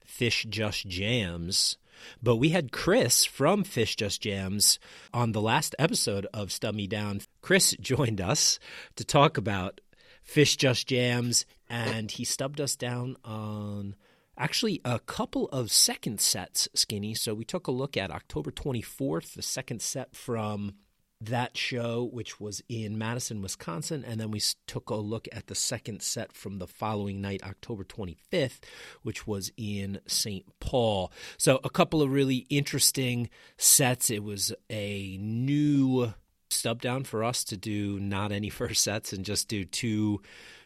Phish 0.07 0.49
Just 0.49 0.87
Jams. 0.87 1.77
But 2.21 2.37
we 2.37 2.49
had 2.49 2.71
Chris 2.71 3.25
from 3.25 3.63
Phish 3.63 3.95
Just 3.95 4.21
Jams 4.21 4.79
on 5.13 5.31
the 5.31 5.41
last 5.41 5.75
episode 5.79 6.27
of 6.33 6.51
Stub 6.51 6.75
Me 6.75 6.87
Down. 6.87 7.21
Chris 7.41 7.75
joined 7.81 8.21
us 8.21 8.59
to 8.95 9.03
talk 9.03 9.37
about 9.37 9.81
Phish 10.27 10.57
Just 10.57 10.87
Jams, 10.87 11.45
and 11.69 12.11
he 12.11 12.23
stubbed 12.25 12.59
us 12.59 12.75
down 12.75 13.17
on 13.23 13.95
actually 14.37 14.81
a 14.83 14.99
couple 14.99 15.47
of 15.49 15.71
second 15.71 16.19
sets, 16.19 16.67
Skinny. 16.73 17.13
So 17.13 17.33
we 17.33 17.45
took 17.45 17.67
a 17.67 17.71
look 17.71 17.95
at 17.95 18.11
October 18.11 18.51
24th, 18.51 19.33
the 19.33 19.41
second 19.41 19.81
set 19.81 20.15
from 20.15 20.73
that 21.21 21.57
show, 21.57 22.09
which 22.11 22.39
was 22.39 22.61
in 22.67 22.97
Madison, 22.97 23.41
Wisconsin, 23.41 24.03
and 24.05 24.19
then 24.19 24.31
we 24.31 24.41
took 24.67 24.89
a 24.89 24.95
look 24.95 25.27
at 25.31 25.47
the 25.47 25.55
second 25.55 26.01
set 26.01 26.33
from 26.33 26.59
the 26.59 26.67
following 26.67 27.21
night, 27.21 27.43
October 27.43 27.83
25th, 27.83 28.59
which 29.03 29.25
was 29.25 29.51
in 29.57 29.99
St. 30.07 30.45
Paul. 30.59 31.11
So, 31.37 31.59
a 31.63 31.69
couple 31.69 32.01
of 32.01 32.11
really 32.11 32.45
interesting 32.49 33.29
sets. 33.57 34.09
It 34.09 34.23
was 34.23 34.53
a 34.69 35.17
new 35.21 36.13
stub 36.49 36.81
down 36.81 37.03
for 37.03 37.23
us 37.23 37.43
to 37.45 37.57
do 37.57 37.99
not 37.99 38.31
any 38.31 38.49
first 38.49 38.83
sets 38.83 39.13
and 39.13 39.25
just 39.25 39.47
do 39.47 39.65
two 39.65 40.21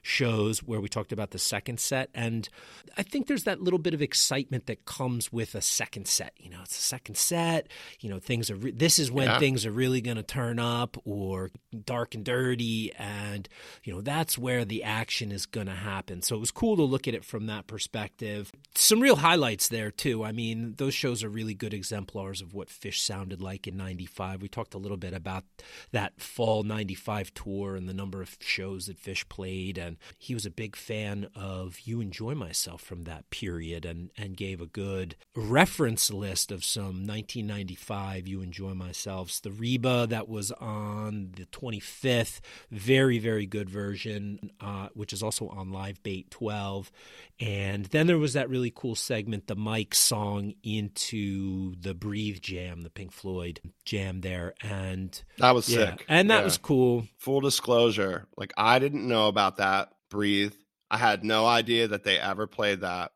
shows 0.10 0.60
where 0.60 0.82
we 0.82 0.89
talked 0.89 1.12
about 1.12 1.32
the 1.32 1.39
second 1.39 1.80
set. 1.80 2.10
And 2.13 2.50
I 2.98 3.04
think 3.04 3.28
there's 3.28 3.44
that 3.44 3.62
little 3.62 3.80
bit 3.80 3.94
of 3.94 4.01
excitement 4.01 4.66
that 4.66 4.86
comes 4.86 5.32
with 5.32 5.56
a 5.56 5.62
second 5.62 6.08
set. 6.08 6.34
You 6.38 6.50
know, 6.50 6.60
it's 6.63 6.78
a 6.78 6.82
second 6.82 7.16
set. 7.16 7.68
You 8.00 8.10
know, 8.10 8.20
things 8.20 8.50
are, 8.50 8.56
re- 8.56 8.72
this 8.72 9.00
is 9.00 9.12
when 9.12 9.28
yeah. 9.28 9.39
things 9.39 9.66
are 9.66 9.72
really 9.72 10.01
going 10.01 10.18
to 10.18 10.24
turn 10.24 10.60
up 10.60 10.98
or 11.06 11.51
dark 11.86 12.16
and 12.16 12.25
dirty. 12.25 12.92
And, 12.98 13.48
you 13.84 13.94
know, 13.94 14.01
that's 14.01 14.38
where 14.38 14.66
the 14.66 14.84
action 14.84 15.32
is 15.32 15.46
going 15.46 15.68
to 15.68 15.74
happen. 15.74 16.22
So 16.24 16.36
it 16.36 16.39
was 16.39 16.51
cool 16.51 16.75
to 16.75 16.84
look 16.84 17.08
at 17.08 17.13
it 17.13 17.24
from 17.24 17.46
that 17.46 17.68
perspective. 17.68 18.51
Some 18.75 19.00
real 19.00 19.18
highlights 19.18 19.68
there, 19.68 19.92
too. 19.92 20.24
I 20.24 20.32
mean, 20.32 20.74
those 20.78 20.94
shows 20.96 21.24
are 21.24 21.30
really 21.30 21.54
good 21.54 21.74
exemplars 21.74 22.42
of 22.42 22.54
what 22.54 22.70
Phish 22.70 23.00
sounded 23.00 23.42
like 23.42 23.68
in 23.68 23.78
95. 23.78 24.42
We 24.42 24.48
talked 24.48 24.74
a 24.74 24.80
little 24.80 24.98
bit 24.98 25.13
about 25.13 25.44
that 25.92 26.20
fall 26.20 26.63
95 26.63 27.34
tour 27.34 27.75
and 27.75 27.88
the 27.88 27.94
number 27.94 28.22
of 28.22 28.38
shows 28.39 28.88
that 28.88 29.01
Phish 29.01 29.30
played. 29.30 29.78
And 29.78 29.98
he 30.18 30.34
was 30.34 30.46
a 30.46 30.51
big 30.51 30.75
fan 30.75 31.29
of 31.36 31.79
You 31.82 32.01
Enjoy 32.01 32.36
Myself 32.36 32.82
from 32.82 33.03
that 33.03 33.29
period 33.29 33.86
and, 33.86 34.12
and 34.18 34.38
gave 34.38 34.62
a 34.62 34.65
good 34.65 35.15
reference 35.36 36.12
list 36.12 36.51
of 36.51 36.63
some 36.63 37.06
1995 37.06 38.27
You 38.27 38.41
Enjoy 38.41 38.72
Myselfs. 38.72 39.41
The 39.41 39.51
Reba 39.51 40.08
that 40.10 40.27
was 40.27 40.51
on 40.53 41.32
the 41.36 41.46
25th, 41.46 42.39
very, 42.72 43.20
very 43.20 43.46
good 43.46 43.70
version, 43.70 44.51
uh, 44.60 44.89
which 44.94 45.13
is 45.13 45.24
also 45.24 45.48
on 45.50 45.72
Live 45.72 46.01
Bait 46.03 46.29
12. 46.32 46.91
And 47.39 47.86
then 47.86 48.08
there 48.08 48.18
was 48.18 48.34
that 48.34 48.50
really 48.50 48.72
cool 48.74 48.96
segment, 48.96 49.48
the 49.48 49.56
Mike 49.56 49.96
song 49.96 50.53
into 50.63 51.75
the 51.79 51.94
Breathe 51.94 52.41
Jam, 52.41 52.82
the 52.82 52.89
Pink 52.89 53.13
Floyd 53.13 53.62
jam 53.86 54.22
there. 54.22 54.53
And 54.62 55.22
that 55.38 55.56
was 55.56 55.70
yeah, 55.70 55.91
sick. 55.91 56.06
And 56.10 56.29
that 56.29 56.39
yeah. 56.39 56.44
was 56.44 56.58
cool. 56.58 57.08
Full 57.18 57.41
disclosure, 57.41 58.27
like 58.38 58.53
I 58.58 58.79
didn't 58.79 59.08
know 59.08 59.27
about 59.27 59.58
that. 59.58 59.88
Breathe. 60.10 60.54
I 60.92 60.98
had 60.98 61.24
no 61.24 61.46
idea 61.46 61.88
that 61.88 62.04
they 62.04 62.18
ever 62.18 62.48
played 62.48 62.82
that. 62.82 63.12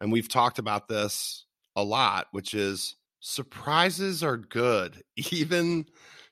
And 0.00 0.12
we've 0.12 0.28
talked 0.28 0.58
about 0.58 0.88
this 0.88 1.44
a 1.74 1.82
lot, 1.82 2.28
which 2.30 2.54
is 2.54 2.96
surprises 3.20 4.22
are 4.22 4.36
good. 4.36 5.02
Even 5.30 5.86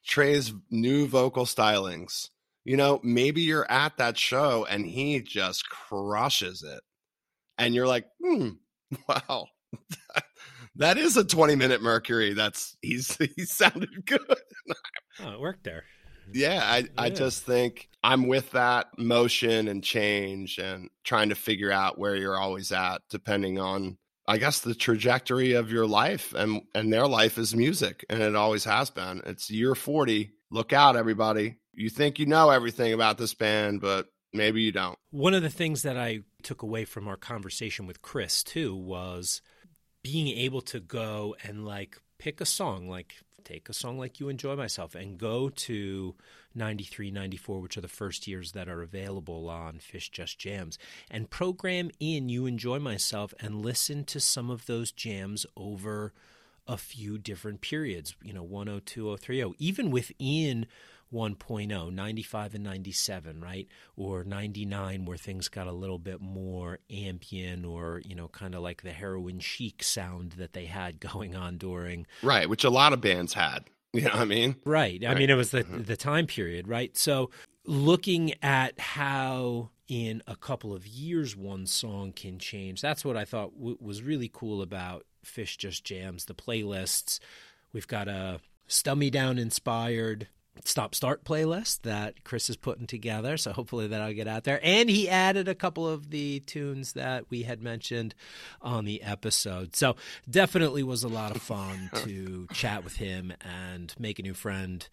Trey's 0.06 0.52
new 0.70 1.06
vocal 1.06 1.44
stylings. 1.44 2.28
You 2.64 2.76
know, 2.76 3.00
maybe 3.02 3.42
you're 3.42 3.70
at 3.70 3.98
that 3.98 4.16
show 4.16 4.64
and 4.68 4.86
he 4.86 5.20
just 5.20 5.68
crushes 5.68 6.62
it 6.62 6.80
and 7.58 7.74
you're 7.74 7.86
like, 7.86 8.06
hmm, 8.22 8.50
wow, 9.08 9.46
that 10.76 10.98
is 10.98 11.16
a 11.16 11.24
20 11.24 11.56
minute 11.56 11.82
Mercury. 11.82 12.34
That's 12.34 12.76
he's 12.80 13.16
he 13.16 13.44
sounded 13.44 14.06
good. 14.06 14.20
oh, 15.20 15.32
it 15.32 15.40
worked 15.40 15.64
there. 15.64 15.84
Yeah, 16.32 16.60
I, 16.62 16.78
yeah. 16.78 16.86
I 16.98 17.10
just 17.10 17.44
think 17.44 17.88
I'm 18.02 18.26
with 18.26 18.50
that 18.52 18.98
motion 18.98 19.68
and 19.68 19.82
change 19.82 20.58
and 20.58 20.90
trying 21.04 21.30
to 21.30 21.34
figure 21.34 21.72
out 21.72 21.98
where 21.98 22.16
you're 22.16 22.38
always 22.38 22.72
at, 22.72 23.02
depending 23.10 23.58
on 23.58 23.98
I 24.26 24.38
guess 24.38 24.60
the 24.60 24.74
trajectory 24.74 25.52
of 25.52 25.70
your 25.70 25.86
life 25.86 26.32
and 26.34 26.62
and 26.74 26.92
their 26.92 27.06
life 27.06 27.36
is 27.38 27.54
music 27.54 28.04
and 28.08 28.22
it 28.22 28.34
always 28.34 28.64
has 28.64 28.90
been. 28.90 29.22
It's 29.26 29.50
year 29.50 29.74
40. 29.74 30.30
Look 30.50 30.72
out 30.72 30.96
everybody. 30.96 31.56
You 31.74 31.90
think 31.90 32.18
you 32.18 32.26
know 32.26 32.50
everything 32.50 32.92
about 32.92 33.18
this 33.18 33.34
band, 33.34 33.80
but 33.80 34.06
maybe 34.32 34.62
you 34.62 34.72
don't. 34.72 34.98
One 35.10 35.34
of 35.34 35.42
the 35.42 35.50
things 35.50 35.82
that 35.82 35.98
I 35.98 36.20
took 36.42 36.62
away 36.62 36.84
from 36.84 37.08
our 37.08 37.16
conversation 37.16 37.86
with 37.86 38.02
Chris 38.02 38.42
too 38.42 38.74
was 38.74 39.42
being 40.02 40.28
able 40.28 40.60
to 40.60 40.80
go 40.80 41.34
and 41.42 41.64
like 41.64 41.98
pick 42.18 42.40
a 42.40 42.46
song 42.46 42.88
like 42.88 43.16
take 43.44 43.68
a 43.68 43.72
song 43.74 43.98
like 43.98 44.20
you 44.20 44.28
enjoy 44.28 44.56
myself 44.56 44.94
and 44.94 45.18
go 45.18 45.48
to 45.48 46.14
93 46.54 47.10
94 47.10 47.60
which 47.60 47.76
are 47.76 47.82
the 47.82 47.88
first 47.88 48.26
years 48.26 48.52
that 48.52 48.68
are 48.68 48.82
available 48.82 49.48
on 49.48 49.74
Phish 49.74 50.10
Just 50.10 50.38
Jams 50.38 50.78
and 51.10 51.30
program 51.30 51.90
in 52.00 52.28
you 52.28 52.46
enjoy 52.46 52.78
myself 52.78 53.34
and 53.40 53.62
listen 53.62 54.04
to 54.04 54.20
some 54.20 54.50
of 54.50 54.66
those 54.66 54.92
jams 54.92 55.46
over 55.56 56.12
a 56.66 56.76
few 56.76 57.18
different 57.18 57.60
periods 57.60 58.16
you 58.22 58.32
know 58.32 58.42
102 58.42 59.16
030 59.16 59.54
even 59.58 59.90
within 59.90 60.66
1.0, 61.14 61.92
95 61.92 62.54
and 62.54 62.64
97, 62.64 63.40
right? 63.40 63.68
Or 63.96 64.24
99 64.24 65.04
where 65.04 65.16
things 65.16 65.48
got 65.48 65.68
a 65.68 65.72
little 65.72 65.98
bit 65.98 66.20
more 66.20 66.80
ambient 66.90 67.64
or, 67.64 68.02
you 68.04 68.14
know, 68.16 68.28
kind 68.28 68.54
of 68.54 68.62
like 68.62 68.82
the 68.82 68.90
heroin 68.90 69.38
chic 69.38 69.82
sound 69.82 70.32
that 70.32 70.52
they 70.52 70.66
had 70.66 71.00
going 71.12 71.36
on 71.36 71.56
during 71.56 72.06
Right, 72.22 72.48
which 72.48 72.64
a 72.64 72.70
lot 72.70 72.92
of 72.92 73.00
bands 73.00 73.32
had. 73.34 73.64
You 73.92 74.02
know 74.02 74.10
what 74.10 74.22
I 74.22 74.24
mean? 74.24 74.56
Right. 74.64 75.04
I 75.04 75.08
right. 75.08 75.18
mean 75.18 75.30
it 75.30 75.34
was 75.34 75.52
the 75.52 75.62
mm-hmm. 75.62 75.84
the 75.84 75.96
time 75.96 76.26
period, 76.26 76.66
right? 76.66 76.96
So 76.96 77.30
looking 77.64 78.34
at 78.42 78.80
how 78.80 79.70
in 79.86 80.20
a 80.26 80.34
couple 80.34 80.74
of 80.74 80.86
years 80.86 81.36
one 81.36 81.66
song 81.66 82.12
can 82.12 82.40
change. 82.40 82.80
That's 82.80 83.04
what 83.04 83.16
I 83.16 83.24
thought 83.24 83.56
w- 83.56 83.78
was 83.80 84.02
really 84.02 84.30
cool 84.32 84.62
about 84.62 85.04
Phish 85.24 85.56
Just 85.58 85.84
Jams, 85.84 86.24
the 86.24 86.34
playlists. 86.34 87.20
We've 87.72 87.86
got 87.86 88.08
a 88.08 88.40
Stub 88.66 88.98
Me 88.98 89.10
Down 89.10 89.38
inspired 89.38 90.28
stop 90.64 90.94
start 90.94 91.24
playlist 91.24 91.82
that 91.82 92.24
Chris 92.24 92.48
is 92.48 92.56
putting 92.56 92.86
together. 92.86 93.36
So 93.36 93.52
hopefully 93.52 93.88
that'll 93.88 94.14
get 94.14 94.28
out 94.28 94.44
there. 94.44 94.60
And 94.62 94.88
he 94.88 95.08
added 95.08 95.48
a 95.48 95.54
couple 95.54 95.88
of 95.88 96.10
the 96.10 96.40
tunes 96.40 96.92
that 96.92 97.24
we 97.30 97.42
had 97.42 97.62
mentioned 97.62 98.14
on 98.62 98.84
the 98.84 99.02
episode. 99.02 99.74
So 99.74 99.96
definitely 100.28 100.82
was 100.82 101.04
a 101.04 101.08
lot 101.08 101.34
of 101.34 101.42
fun 101.42 101.90
to 101.96 102.46
chat 102.52 102.84
with 102.84 102.96
him 102.96 103.32
and 103.40 103.94
make 103.98 104.18
a 104.18 104.22
new 104.22 104.34
friend. 104.34 104.86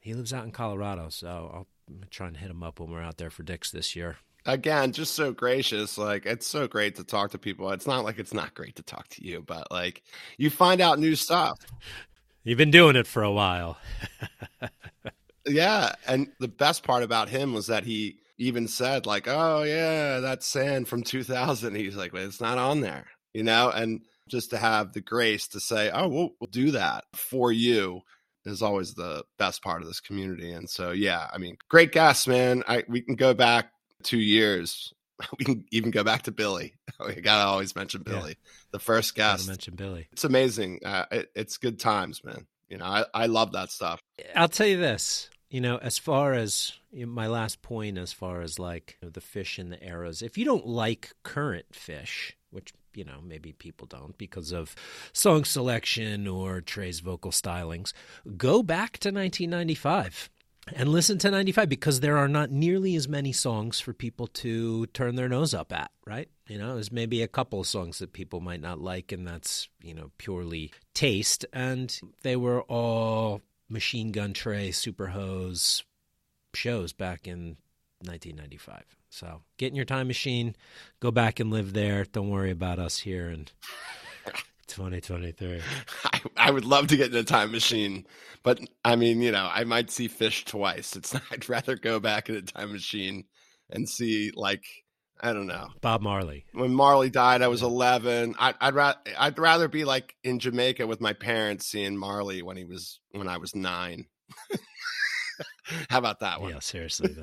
He 0.00 0.14
lives 0.14 0.32
out 0.32 0.44
in 0.44 0.52
Colorado, 0.52 1.08
so 1.10 1.28
I'll 1.28 1.66
try 2.10 2.28
and 2.28 2.36
hit 2.36 2.50
him 2.50 2.62
up 2.62 2.80
when 2.80 2.90
we're 2.90 3.02
out 3.02 3.18
there 3.18 3.30
for 3.30 3.42
Dick's 3.42 3.70
this 3.70 3.94
year. 3.94 4.16
Again, 4.46 4.92
just 4.92 5.14
so 5.14 5.32
gracious. 5.32 5.98
Like, 5.98 6.24
it's 6.24 6.46
so 6.46 6.66
great 6.66 6.96
to 6.96 7.04
talk 7.04 7.32
to 7.32 7.38
people. 7.38 7.70
It's 7.72 7.86
not 7.86 8.04
like 8.04 8.18
it's 8.18 8.32
not 8.32 8.54
great 8.54 8.76
to 8.76 8.82
talk 8.82 9.08
to 9.08 9.26
you, 9.26 9.42
but 9.46 9.70
like, 9.70 10.02
you 10.38 10.48
find 10.48 10.80
out 10.80 10.98
new 10.98 11.14
stuff. 11.14 11.58
You've 12.42 12.56
been 12.56 12.70
doing 12.70 12.96
it 12.96 13.06
for 13.06 13.22
a 13.22 13.30
while. 13.30 13.76
yeah. 15.50 15.94
And 16.06 16.28
the 16.38 16.48
best 16.48 16.82
part 16.82 17.02
about 17.02 17.28
him 17.28 17.52
was 17.52 17.66
that 17.66 17.84
he, 17.84 18.16
even 18.38 18.66
said 18.66 19.04
like, 19.04 19.28
"Oh 19.28 19.62
yeah, 19.62 20.20
that's 20.20 20.46
sand 20.46 20.88
from 20.88 21.02
2000." 21.02 21.74
He's 21.74 21.94
like, 21.94 22.12
well, 22.12 22.24
"It's 22.24 22.40
not 22.40 22.58
on 22.58 22.80
there," 22.80 23.06
you 23.34 23.42
know, 23.42 23.68
and 23.68 24.00
just 24.28 24.50
to 24.50 24.56
have 24.56 24.92
the 24.92 25.02
grace 25.02 25.46
to 25.48 25.60
say, 25.60 25.90
"Oh, 25.90 26.08
we'll, 26.08 26.30
we'll 26.40 26.50
do 26.50 26.70
that 26.72 27.04
for 27.14 27.52
you." 27.52 28.00
Is 28.46 28.62
always 28.62 28.94
the 28.94 29.24
best 29.38 29.62
part 29.62 29.82
of 29.82 29.88
this 29.88 30.00
community, 30.00 30.50
and 30.50 30.68
so 30.68 30.92
yeah, 30.92 31.28
I 31.30 31.36
mean, 31.36 31.58
great 31.68 31.92
guests, 31.92 32.26
man. 32.26 32.64
I 32.66 32.84
we 32.88 33.02
can 33.02 33.14
go 33.14 33.34
back 33.34 33.72
two 34.02 34.18
years 34.18 34.94
we 35.38 35.44
can 35.44 35.64
even 35.70 35.90
go 35.90 36.04
back 36.04 36.22
to 36.22 36.32
Billy. 36.32 36.74
We 37.06 37.14
gotta 37.22 37.48
always 37.48 37.74
mention 37.74 38.02
Billy, 38.02 38.36
yeah. 38.36 38.50
the 38.72 38.78
first 38.78 39.14
guest. 39.14 39.48
mention 39.48 39.74
Billy. 39.74 40.06
It's 40.12 40.24
amazing. 40.24 40.80
Uh, 40.84 41.06
it, 41.10 41.30
it's 41.34 41.56
good 41.56 41.80
times, 41.80 42.22
man. 42.22 42.46
You 42.68 42.76
know, 42.76 42.84
I, 42.84 43.06
I 43.14 43.24
love 43.24 43.52
that 43.52 43.70
stuff. 43.70 44.02
I'll 44.36 44.48
tell 44.48 44.66
you 44.66 44.76
this. 44.76 45.30
You 45.50 45.60
know, 45.60 45.78
as 45.78 45.98
far 45.98 46.32
as 46.32 46.72
my 46.94 47.26
last 47.26 47.60
point, 47.60 47.98
as 47.98 48.12
far 48.12 48.40
as 48.40 48.58
like 48.58 48.96
you 49.00 49.06
know, 49.06 49.10
the 49.10 49.20
fish 49.20 49.58
and 49.58 49.72
the 49.72 49.82
arrows, 49.82 50.22
if 50.22 50.38
you 50.38 50.44
don't 50.44 50.66
like 50.66 51.12
current 51.24 51.66
Phish, 51.72 52.32
which 52.50 52.72
you 52.94 53.04
know 53.04 53.20
maybe 53.22 53.52
people 53.52 53.86
don't 53.86 54.16
because 54.16 54.52
of 54.52 54.76
song 55.12 55.44
selection 55.44 56.28
or 56.28 56.60
Trey's 56.60 57.00
vocal 57.00 57.32
stylings, 57.32 57.92
go 58.36 58.62
back 58.62 58.98
to 58.98 59.08
1995 59.08 60.30
and 60.74 60.88
listen 60.88 61.18
to 61.18 61.30
95 61.30 61.68
because 61.68 62.00
there 62.00 62.16
are 62.16 62.28
not 62.28 62.50
nearly 62.50 62.94
as 62.94 63.08
many 63.08 63.32
songs 63.32 63.80
for 63.80 63.92
people 63.92 64.26
to 64.28 64.86
turn 64.86 65.16
their 65.16 65.28
nose 65.28 65.54
up 65.54 65.72
at, 65.72 65.90
right? 66.06 66.28
You 66.46 66.58
know, 66.58 66.74
there's 66.74 66.92
maybe 66.92 67.22
a 67.22 67.28
couple 67.28 67.62
songs 67.64 67.98
that 67.98 68.12
people 68.12 68.40
might 68.40 68.60
not 68.60 68.80
like, 68.80 69.12
and 69.12 69.26
that's, 69.26 69.68
you 69.82 69.94
know, 69.94 70.10
purely 70.18 70.72
taste. 70.94 71.44
And 71.52 71.98
they 72.22 72.36
were 72.36 72.62
all 72.62 73.40
Machine 73.70 74.12
Gun 74.12 74.32
Trey, 74.32 74.70
Superhose 74.70 75.82
shows 76.54 76.92
back 76.92 77.26
in 77.26 77.56
1995. 78.04 78.84
So 79.10 79.42
get 79.56 79.68
in 79.68 79.76
your 79.76 79.84
time 79.84 80.08
machine, 80.08 80.56
go 81.00 81.10
back 81.10 81.40
and 81.40 81.50
live 81.50 81.72
there. 81.72 82.04
Don't 82.04 82.30
worry 82.30 82.50
about 82.50 82.78
us 82.78 82.98
here. 82.98 83.30
in 83.30 83.46
2023. 84.66 85.60
I, 86.04 86.20
I, 86.36 86.50
would 86.50 86.64
love 86.64 86.88
to 86.88 86.96
get 86.96 87.10
in 87.10 87.16
a 87.16 87.24
time 87.24 87.50
machine, 87.50 88.06
but 88.42 88.60
I 88.84 88.96
mean, 88.96 89.20
you 89.20 89.32
know, 89.32 89.48
I 89.52 89.64
might 89.64 89.90
see 89.90 90.08
Phish 90.08 90.44
twice. 90.44 90.94
It's 90.96 91.12
not, 91.12 91.22
I'd 91.30 91.48
rather 91.48 91.76
go 91.76 92.00
back 92.00 92.28
in 92.28 92.36
a 92.36 92.42
time 92.42 92.72
machine 92.72 93.24
and 93.68 93.88
see 93.88 94.32
like 94.34 94.64
I 95.22 95.32
don't 95.32 95.46
know 95.46 95.68
Bob 95.80 96.00
Marley. 96.00 96.46
When 96.52 96.74
Marley 96.74 97.10
died, 97.10 97.42
I 97.42 97.48
was 97.48 97.62
11. 97.62 98.34
I, 98.38 98.54
I'd 98.60 98.74
rather 98.74 98.98
I'd 99.18 99.38
rather 99.38 99.68
be 99.68 99.84
like 99.84 100.16
in 100.24 100.38
Jamaica 100.38 100.86
with 100.86 101.00
my 101.00 101.12
parents 101.12 101.66
seeing 101.66 101.96
Marley 101.96 102.42
when 102.42 102.56
he 102.56 102.64
was 102.64 103.00
when 103.12 103.28
I 103.28 103.36
was 103.36 103.54
nine. 103.54 104.06
How 105.88 105.98
about 105.98 106.20
that 106.20 106.40
one? 106.40 106.50
Yeah, 106.52 106.60
seriously. 106.60 107.14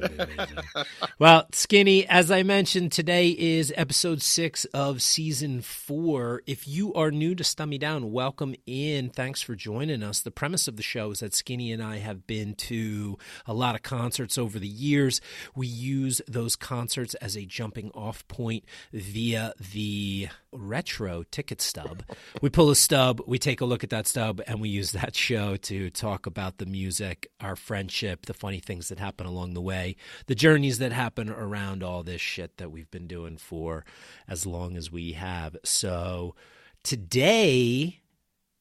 well, 1.19 1.47
Skinny, 1.51 2.07
as 2.07 2.31
I 2.31 2.43
mentioned, 2.43 2.91
today 2.91 3.29
is 3.29 3.73
episode 3.75 4.21
six 4.21 4.65
of 4.65 5.01
season 5.01 5.61
four. 5.61 6.43
If 6.45 6.67
you 6.67 6.93
are 6.93 7.11
new 7.11 7.35
to 7.35 7.43
Stub 7.43 7.69
Me 7.69 7.77
Down, 7.77 8.11
welcome 8.11 8.55
in. 8.65 9.09
Thanks 9.09 9.41
for 9.41 9.55
joining 9.55 10.03
us. 10.03 10.21
The 10.21 10.31
premise 10.31 10.67
of 10.67 10.77
the 10.77 10.83
show 10.83 11.11
is 11.11 11.19
that 11.19 11.33
Skinny 11.33 11.71
and 11.71 11.81
I 11.81 11.97
have 11.97 12.27
been 12.27 12.55
to 12.55 13.17
a 13.45 13.53
lot 13.53 13.75
of 13.75 13.83
concerts 13.83 14.37
over 14.37 14.59
the 14.59 14.67
years. 14.67 15.21
We 15.55 15.67
use 15.67 16.21
those 16.27 16.55
concerts 16.55 17.15
as 17.15 17.35
a 17.35 17.45
jumping 17.45 17.91
off 17.93 18.27
point 18.27 18.65
via 18.93 19.53
the 19.73 20.29
retro 20.51 21.23
ticket 21.31 21.61
stub. 21.61 22.03
we 22.41 22.49
pull 22.49 22.69
a 22.69 22.75
stub, 22.75 23.21
we 23.27 23.39
take 23.39 23.61
a 23.61 23.65
look 23.65 23.83
at 23.83 23.89
that 23.89 24.07
stub, 24.07 24.41
and 24.47 24.59
we 24.61 24.69
use 24.69 24.91
that 24.91 25.15
show 25.15 25.55
to 25.57 25.89
talk 25.89 26.25
about 26.25 26.57
the 26.57 26.65
music, 26.65 27.29
our 27.39 27.55
friendship, 27.55 28.25
the 28.25 28.33
funny 28.37 28.59
things 28.59 28.89
that 28.89 28.99
happen 28.99 29.25
along 29.25 29.53
the 29.53 29.61
way, 29.61 29.95
the 30.27 30.35
journeys 30.35 30.77
that 30.77 30.91
happen 30.91 31.29
around 31.29 31.83
all 31.83 32.03
this 32.03 32.21
shit 32.21 32.57
that 32.57 32.71
we've 32.71 32.91
been 32.91 33.07
doing 33.07 33.37
for 33.37 33.83
as 34.27 34.45
long 34.45 34.77
as 34.77 34.91
we 34.91 35.13
have. 35.13 35.57
So 35.63 36.35
today, 36.83 38.01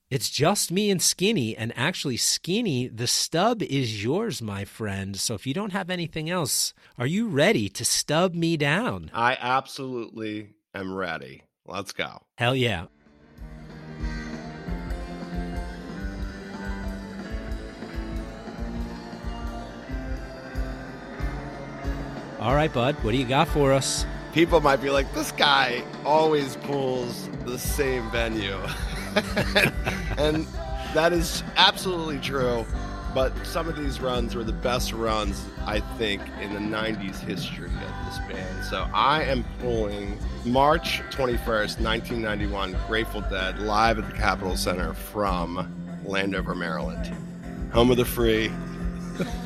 it's 0.09 0.31
just 0.31 0.71
me 0.71 0.91
and 0.91 1.03
Skinny. 1.03 1.57
And 1.57 1.73
actually, 1.77 2.17
Skinny, 2.17 2.89
the 2.89 3.07
stub 3.07 3.63
is 3.63 4.03
yours, 4.05 4.41
my 4.41 4.65
friend. 4.65 5.17
So 5.17 5.35
if 5.35 5.47
you 5.47 5.55
don't 5.55 5.73
have 5.73 5.91
anything 5.91 6.31
else, 6.31 6.75
are 6.99 7.07
you 7.07 7.29
ready 7.29 7.69
to 7.71 7.85
stub 7.85 8.35
me 8.35 8.57
down? 8.57 9.11
I 9.13 9.37
absolutely 9.41 10.55
am 10.75 10.95
ready. 10.95 11.43
Let's 11.67 11.93
go. 11.93 12.23
Hell 12.39 12.55
yeah. 12.55 12.87
All 22.47 22.55
right, 22.55 22.73
bud. 22.73 22.95
What 23.03 23.11
do 23.11 23.17
you 23.17 23.27
got 23.27 23.49
for 23.49 23.73
us? 23.73 24.07
People 24.33 24.61
might 24.61 24.81
be 24.81 24.89
like, 24.89 25.13
this 25.15 25.33
guy 25.33 25.83
always 26.05 26.55
pulls 26.59 27.29
the 27.45 27.59
same 27.59 28.09
venue. 28.13 28.57
and 30.17 30.47
that 30.95 31.13
is 31.13 31.43
absolutely 31.57 32.21
true. 32.21 32.65
But 33.13 33.33
some 33.45 33.67
of 33.67 33.77
these 33.77 34.01
runs 34.01 34.37
were 34.37 34.45
the 34.45 34.53
best 34.53 34.93
runs, 34.93 35.45
I 35.67 35.81
think, 35.99 36.23
in 36.41 36.55
the 36.55 36.61
90s 36.61 37.19
history 37.19 37.67
of 37.67 38.07
this 38.07 38.19
band. 38.29 38.65
So 38.67 38.89
I 38.95 39.25
am 39.25 39.45
pulling 39.59 40.17
March 40.45 41.01
21st, 41.11 41.81
1991, 41.81 42.77
Grateful 42.87 43.23
Dead 43.23 43.59
live 43.59 43.99
at 43.99 44.07
the 44.09 44.17
Capitol 44.17 44.57
Center 44.57 44.95
from 44.95 46.01
Landover, 46.05 46.55
Maryland. 46.55 47.13
Home 47.73 47.91
of 47.91 47.97
the 47.97 48.05
free. 48.05 48.53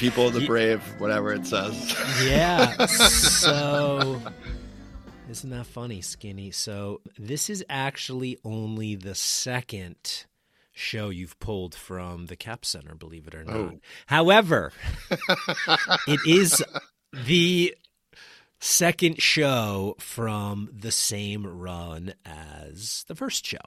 people 0.00 0.26
of 0.26 0.32
the 0.32 0.46
brave, 0.46 0.82
whatever 0.98 1.32
it 1.32 1.46
says. 1.46 1.94
yeah. 2.24 2.86
So 2.86 4.20
isn't 5.30 5.50
that 5.50 5.66
funny, 5.66 6.00
Skinny? 6.00 6.50
So 6.50 7.02
this 7.18 7.50
is 7.50 7.64
actually 7.68 8.38
only 8.44 8.96
the 8.96 9.14
second 9.14 10.24
show 10.72 11.10
you've 11.10 11.38
pulled 11.38 11.74
from 11.74 12.26
the 12.26 12.36
Cap 12.36 12.64
Center, 12.64 12.94
believe 12.94 13.28
it 13.28 13.34
or 13.34 13.44
not. 13.44 13.56
Oh. 13.56 13.80
However, 14.06 14.72
it 16.08 16.20
is 16.26 16.64
the 17.12 17.76
second 18.60 19.20
show 19.20 19.96
from 19.98 20.68
the 20.72 20.92
same 20.92 21.46
run 21.46 22.14
as 22.24 23.04
the 23.08 23.14
first 23.14 23.44
show. 23.44 23.58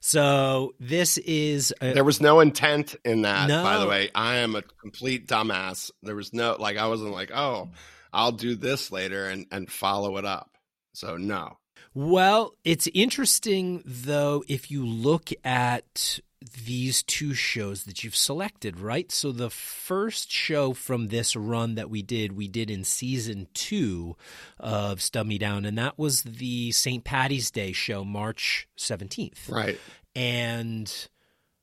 So 0.00 0.74
this 0.78 1.18
is 1.18 1.74
a, 1.80 1.94
there 1.94 2.04
was 2.04 2.20
no 2.20 2.40
intent 2.40 2.94
in 3.04 3.22
that. 3.22 3.48
No. 3.48 3.62
By 3.62 3.78
the 3.78 3.86
way, 3.86 4.10
I 4.14 4.36
am 4.36 4.54
a 4.54 4.62
complete 4.62 5.26
dumbass. 5.26 5.90
There 6.02 6.14
was 6.14 6.32
no 6.32 6.56
like 6.58 6.76
I 6.76 6.86
wasn't 6.86 7.12
like 7.12 7.30
oh 7.34 7.70
I'll 8.12 8.32
do 8.32 8.54
this 8.54 8.92
later 8.92 9.26
and 9.26 9.46
and 9.50 9.70
follow 9.70 10.18
it 10.18 10.24
up. 10.24 10.50
So 10.92 11.16
no. 11.16 11.56
Well, 11.94 12.54
it's 12.64 12.88
interesting 12.94 13.82
though 13.84 14.44
if 14.46 14.70
you 14.70 14.86
look 14.86 15.30
at 15.42 16.20
these 16.52 17.02
two 17.02 17.34
shows 17.34 17.84
that 17.84 18.02
you've 18.02 18.16
selected, 18.16 18.78
right? 18.78 19.10
So 19.10 19.32
the 19.32 19.50
first 19.50 20.30
show 20.30 20.72
from 20.72 21.08
this 21.08 21.36
run 21.36 21.74
that 21.76 21.90
we 21.90 22.02
did, 22.02 22.36
we 22.36 22.48
did 22.48 22.70
in 22.70 22.84
season 22.84 23.48
two 23.54 24.16
of 24.58 25.00
Stub 25.00 25.26
Me 25.26 25.38
Down, 25.38 25.64
and 25.64 25.78
that 25.78 25.98
was 25.98 26.22
the 26.22 26.72
St. 26.72 27.04
Patty's 27.04 27.50
Day 27.50 27.72
show, 27.72 28.04
March 28.04 28.68
17th. 28.78 29.50
Right. 29.50 29.78
And 30.14 30.92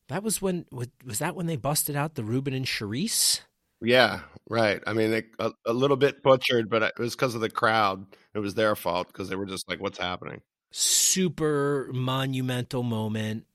that 0.07 0.23
was 0.23 0.41
when, 0.41 0.65
was 0.71 1.19
that 1.19 1.35
when 1.35 1.47
they 1.47 1.57
busted 1.57 1.95
out 1.95 2.15
the 2.15 2.23
Reuben 2.23 2.53
and 2.53 2.67
Cerise? 2.67 3.41
Yeah, 3.81 4.21
right. 4.49 4.81
I 4.87 4.93
mean, 4.93 5.13
it, 5.13 5.25
a, 5.39 5.51
a 5.65 5.73
little 5.73 5.97
bit 5.97 6.23
butchered, 6.23 6.69
but 6.69 6.81
it 6.83 6.99
was 6.99 7.15
because 7.15 7.35
of 7.35 7.41
the 7.41 7.49
crowd. 7.49 8.05
It 8.33 8.39
was 8.39 8.55
their 8.55 8.75
fault 8.75 9.07
because 9.07 9.29
they 9.29 9.35
were 9.35 9.45
just 9.45 9.69
like, 9.69 9.81
what's 9.81 9.97
happening? 9.97 10.41
Super 10.71 11.89
monumental 11.93 12.83
moment 12.83 13.45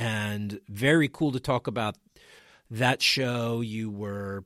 and 0.00 0.58
very 0.66 1.08
cool 1.08 1.30
to 1.30 1.38
talk 1.38 1.66
about 1.66 1.96
that 2.70 3.02
show. 3.02 3.60
You 3.60 3.90
were 3.90 4.44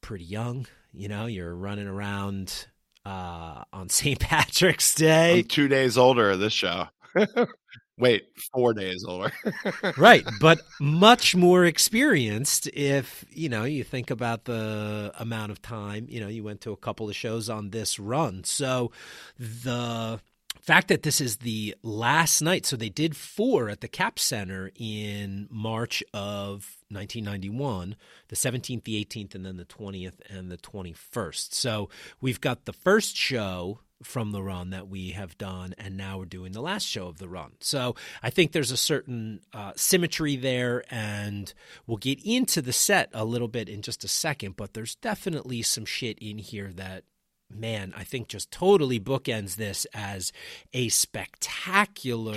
pretty 0.00 0.24
young, 0.24 0.66
you 0.92 1.06
know, 1.06 1.26
you're 1.26 1.54
running 1.54 1.86
around 1.86 2.66
uh, 3.04 3.64
on 3.74 3.90
St. 3.90 4.18
Patrick's 4.20 4.94
Day. 4.94 5.40
I'm 5.40 5.44
two 5.44 5.68
days 5.68 5.98
older 5.98 6.34
this 6.36 6.54
show. 6.54 6.86
Wait, 7.98 8.28
four 8.54 8.72
days 8.72 9.04
older. 9.06 9.32
right, 9.98 10.24
but 10.40 10.60
much 10.80 11.36
more 11.36 11.66
experienced 11.66 12.68
if, 12.68 13.26
you 13.28 13.50
know, 13.50 13.64
you 13.64 13.84
think 13.84 14.10
about 14.10 14.44
the 14.44 15.12
amount 15.18 15.52
of 15.52 15.60
time, 15.60 16.06
you 16.08 16.20
know, 16.20 16.28
you 16.28 16.42
went 16.42 16.62
to 16.62 16.72
a 16.72 16.76
couple 16.76 17.10
of 17.10 17.16
shows 17.16 17.50
on 17.50 17.70
this 17.70 17.98
run. 17.98 18.44
So 18.44 18.92
the 19.36 20.20
fact 20.68 20.88
that 20.88 21.02
this 21.02 21.18
is 21.18 21.38
the 21.38 21.74
last 21.82 22.42
night, 22.42 22.66
so 22.66 22.76
they 22.76 22.90
did 22.90 23.16
four 23.16 23.70
at 23.70 23.80
the 23.80 23.88
Cap 23.88 24.18
Center 24.18 24.70
in 24.76 25.48
March 25.50 26.04
of 26.12 26.76
1991, 26.90 27.96
the 28.28 28.36
17th, 28.36 28.84
the 28.84 29.02
18th, 29.02 29.34
and 29.34 29.46
then 29.46 29.56
the 29.56 29.64
20th 29.64 30.20
and 30.28 30.50
the 30.50 30.58
21st. 30.58 31.54
So 31.54 31.88
we've 32.20 32.42
got 32.42 32.66
the 32.66 32.74
first 32.74 33.16
show 33.16 33.80
from 34.02 34.32
the 34.32 34.42
run 34.42 34.68
that 34.68 34.88
we 34.88 35.12
have 35.12 35.38
done, 35.38 35.74
and 35.78 35.96
now 35.96 36.18
we're 36.18 36.26
doing 36.26 36.52
the 36.52 36.60
last 36.60 36.86
show 36.86 37.06
of 37.06 37.16
the 37.16 37.30
run. 37.30 37.52
So 37.60 37.94
I 38.22 38.28
think 38.28 38.52
there's 38.52 38.70
a 38.70 38.76
certain 38.76 39.40
uh, 39.54 39.72
symmetry 39.74 40.36
there, 40.36 40.84
and 40.90 41.50
we'll 41.86 41.96
get 41.96 42.20
into 42.26 42.60
the 42.60 42.74
set 42.74 43.08
a 43.14 43.24
little 43.24 43.48
bit 43.48 43.70
in 43.70 43.80
just 43.80 44.04
a 44.04 44.08
second, 44.08 44.58
but 44.58 44.74
there's 44.74 44.96
definitely 44.96 45.62
some 45.62 45.86
shit 45.86 46.18
in 46.18 46.36
here 46.36 46.72
that. 46.74 47.04
Man, 47.50 47.94
I 47.96 48.04
think 48.04 48.28
just 48.28 48.50
totally 48.50 49.00
bookends 49.00 49.56
this 49.56 49.86
as 49.94 50.32
a 50.72 50.88
spectacular 50.90 52.36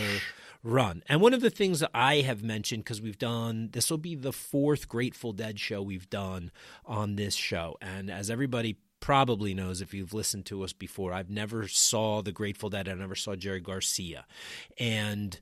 run. 0.63 1.03
And 1.07 1.21
one 1.21 1.33
of 1.33 1.41
the 1.41 1.49
things 1.49 1.81
that 1.81 1.91
I 1.93 2.17
have 2.21 2.43
mentioned, 2.43 2.83
because 2.83 3.01
we've 3.01 3.17
done 3.17 3.69
this 3.73 3.89
will 3.89 3.97
be 3.97 4.15
the 4.15 4.31
fourth 4.31 4.87
Grateful 4.87 5.33
Dead 5.33 5.59
show 5.59 5.81
we've 5.81 6.09
done 6.09 6.51
on 6.85 7.15
this 7.15 7.35
show. 7.35 7.77
And 7.81 8.09
as 8.09 8.29
everybody 8.29 8.77
probably 8.99 9.53
knows 9.53 9.81
if 9.81 9.93
you've 9.93 10.13
listened 10.13 10.45
to 10.45 10.63
us 10.63 10.73
before, 10.73 11.11
I've 11.11 11.29
never 11.29 11.67
saw 11.67 12.21
the 12.21 12.31
Grateful 12.31 12.69
Dead. 12.69 12.87
I 12.87 12.93
never 12.93 13.15
saw 13.15 13.35
Jerry 13.35 13.59
Garcia, 13.59 14.25
and 14.79 15.39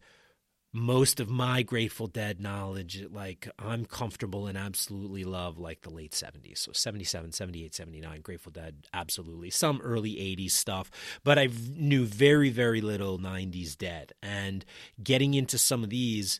most 0.71 1.19
of 1.19 1.29
my 1.29 1.63
Grateful 1.63 2.07
Dead 2.07 2.39
knowledge, 2.39 3.05
like 3.11 3.49
I'm 3.57 3.85
comfortable 3.85 4.47
and 4.47 4.57
absolutely 4.57 5.23
love 5.23 5.57
like 5.57 5.81
the 5.81 5.89
late 5.89 6.11
70s. 6.11 6.59
So 6.59 6.71
77, 6.73 7.31
78, 7.31 7.73
79, 7.73 8.21
Grateful 8.21 8.51
Dead, 8.51 8.87
absolutely. 8.93 9.49
Some 9.49 9.81
early 9.81 10.11
80s 10.11 10.51
stuff, 10.51 10.91
but 11.23 11.39
I 11.39 11.49
knew 11.71 12.05
very, 12.05 12.49
very 12.49 12.81
little 12.81 13.17
90s 13.17 13.77
Dead. 13.77 14.13
And 14.21 14.63
getting 15.01 15.33
into 15.33 15.57
some 15.57 15.83
of 15.83 15.89
these, 15.89 16.39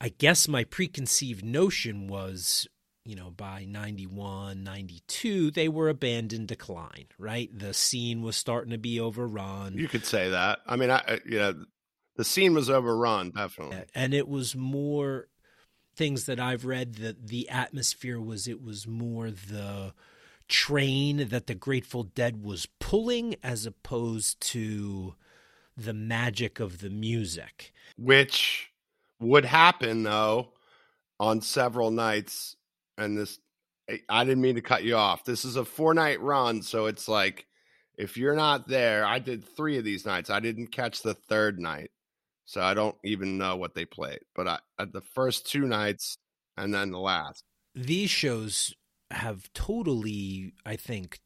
I 0.00 0.08
guess 0.08 0.48
my 0.48 0.64
preconceived 0.64 1.44
notion 1.44 2.08
was 2.08 2.66
you 3.04 3.16
know, 3.16 3.30
by 3.30 3.64
91, 3.68 4.62
92, 4.62 5.50
they 5.50 5.68
were 5.68 5.88
abandoned 5.88 6.46
decline, 6.46 7.06
right? 7.18 7.50
The 7.52 7.74
scene 7.74 8.22
was 8.22 8.36
starting 8.36 8.70
to 8.70 8.78
be 8.78 9.00
overrun. 9.00 9.76
You 9.76 9.88
could 9.88 10.06
say 10.06 10.28
that. 10.28 10.60
I 10.66 10.76
mean, 10.76 10.90
I, 10.90 10.98
uh, 10.98 11.16
you 11.26 11.38
know, 11.38 11.64
the 12.16 12.24
scene 12.24 12.54
was 12.54 12.68
overrun, 12.68 13.30
definitely. 13.30 13.84
And 13.94 14.14
it 14.14 14.28
was 14.28 14.54
more 14.54 15.28
things 15.94 16.24
that 16.26 16.40
I've 16.40 16.64
read 16.64 16.96
that 16.96 17.28
the 17.28 17.48
atmosphere 17.48 18.20
was, 18.20 18.48
it 18.48 18.62
was 18.62 18.86
more 18.86 19.30
the 19.30 19.94
train 20.48 21.28
that 21.28 21.46
the 21.46 21.54
Grateful 21.54 22.02
Dead 22.02 22.42
was 22.42 22.66
pulling 22.80 23.36
as 23.42 23.66
opposed 23.66 24.40
to 24.40 25.14
the 25.76 25.94
magic 25.94 26.60
of 26.60 26.80
the 26.80 26.90
music. 26.90 27.72
Which 27.96 28.72
would 29.20 29.44
happen, 29.44 30.02
though, 30.02 30.52
on 31.18 31.40
several 31.40 31.90
nights 31.90 32.56
and 32.98 33.16
this 33.16 33.38
I 34.08 34.24
didn't 34.24 34.42
mean 34.42 34.54
to 34.54 34.62
cut 34.62 34.84
you 34.84 34.96
off. 34.96 35.24
This 35.24 35.44
is 35.44 35.56
a 35.56 35.64
four 35.64 35.92
night 35.92 36.20
run, 36.20 36.62
so 36.62 36.86
it's 36.86 37.08
like 37.08 37.46
if 37.98 38.16
you're 38.16 38.36
not 38.36 38.68
there, 38.68 39.04
I 39.04 39.18
did 39.18 39.44
three 39.44 39.76
of 39.76 39.84
these 39.84 40.06
nights. 40.06 40.30
I 40.30 40.40
didn't 40.40 40.68
catch 40.68 41.02
the 41.02 41.14
third 41.14 41.58
night, 41.58 41.90
so 42.44 42.60
I 42.60 42.74
don't 42.74 42.96
even 43.04 43.38
know 43.38 43.56
what 43.56 43.74
they 43.74 43.84
played. 43.84 44.20
But 44.34 44.48
I, 44.48 44.58
at 44.78 44.92
the 44.92 45.00
first 45.00 45.50
two 45.50 45.66
nights 45.66 46.18
and 46.56 46.74
then 46.74 46.90
the 46.90 46.98
last, 46.98 47.44
these 47.74 48.10
shows 48.10 48.74
have 49.10 49.52
totally, 49.52 50.52
I 50.64 50.76
think, 50.76 51.20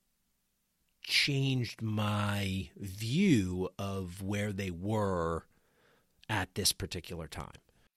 changed 1.03 1.83
my 1.83 2.71
view 2.77 3.69
of 3.79 4.23
where 4.23 4.53
they 4.53 4.71
were 4.71 5.47
at 6.29 6.55
this 6.55 6.73
particular 6.73 7.29
time. 7.29 7.53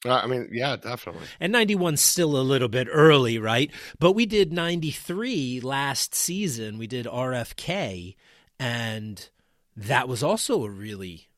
Uh, 0.05 0.13
I 0.13 0.27
mean, 0.27 0.47
yeah, 0.51 0.77
definitely. 0.77 1.27
And 1.39 1.53
91's 1.53 2.01
still 2.01 2.37
a 2.37 2.41
little 2.41 2.69
bit 2.69 2.87
early, 2.89 3.37
right? 3.37 3.69
But 3.99 4.13
we 4.13 4.25
did 4.25 4.53
93 4.53 5.59
last 5.59 6.15
season. 6.15 6.77
We 6.77 6.87
did 6.87 7.05
RFK, 7.05 8.15
and 8.59 9.29
that 9.75 10.07
was 10.07 10.23
also 10.23 10.63
a 10.63 10.69
really 10.69 11.28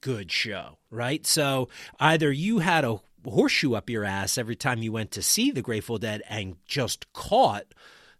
good 0.00 0.30
show, 0.30 0.78
right? 0.90 1.26
So 1.26 1.68
either 1.98 2.30
you 2.30 2.60
had 2.60 2.84
a 2.84 3.00
horseshoe 3.24 3.74
up 3.74 3.90
your 3.90 4.04
ass 4.04 4.38
every 4.38 4.56
time 4.56 4.82
you 4.82 4.92
went 4.92 5.10
to 5.12 5.22
see 5.22 5.50
the 5.50 5.62
Grateful 5.62 5.98
Dead 5.98 6.22
and 6.28 6.56
just 6.66 7.12
caught 7.12 7.74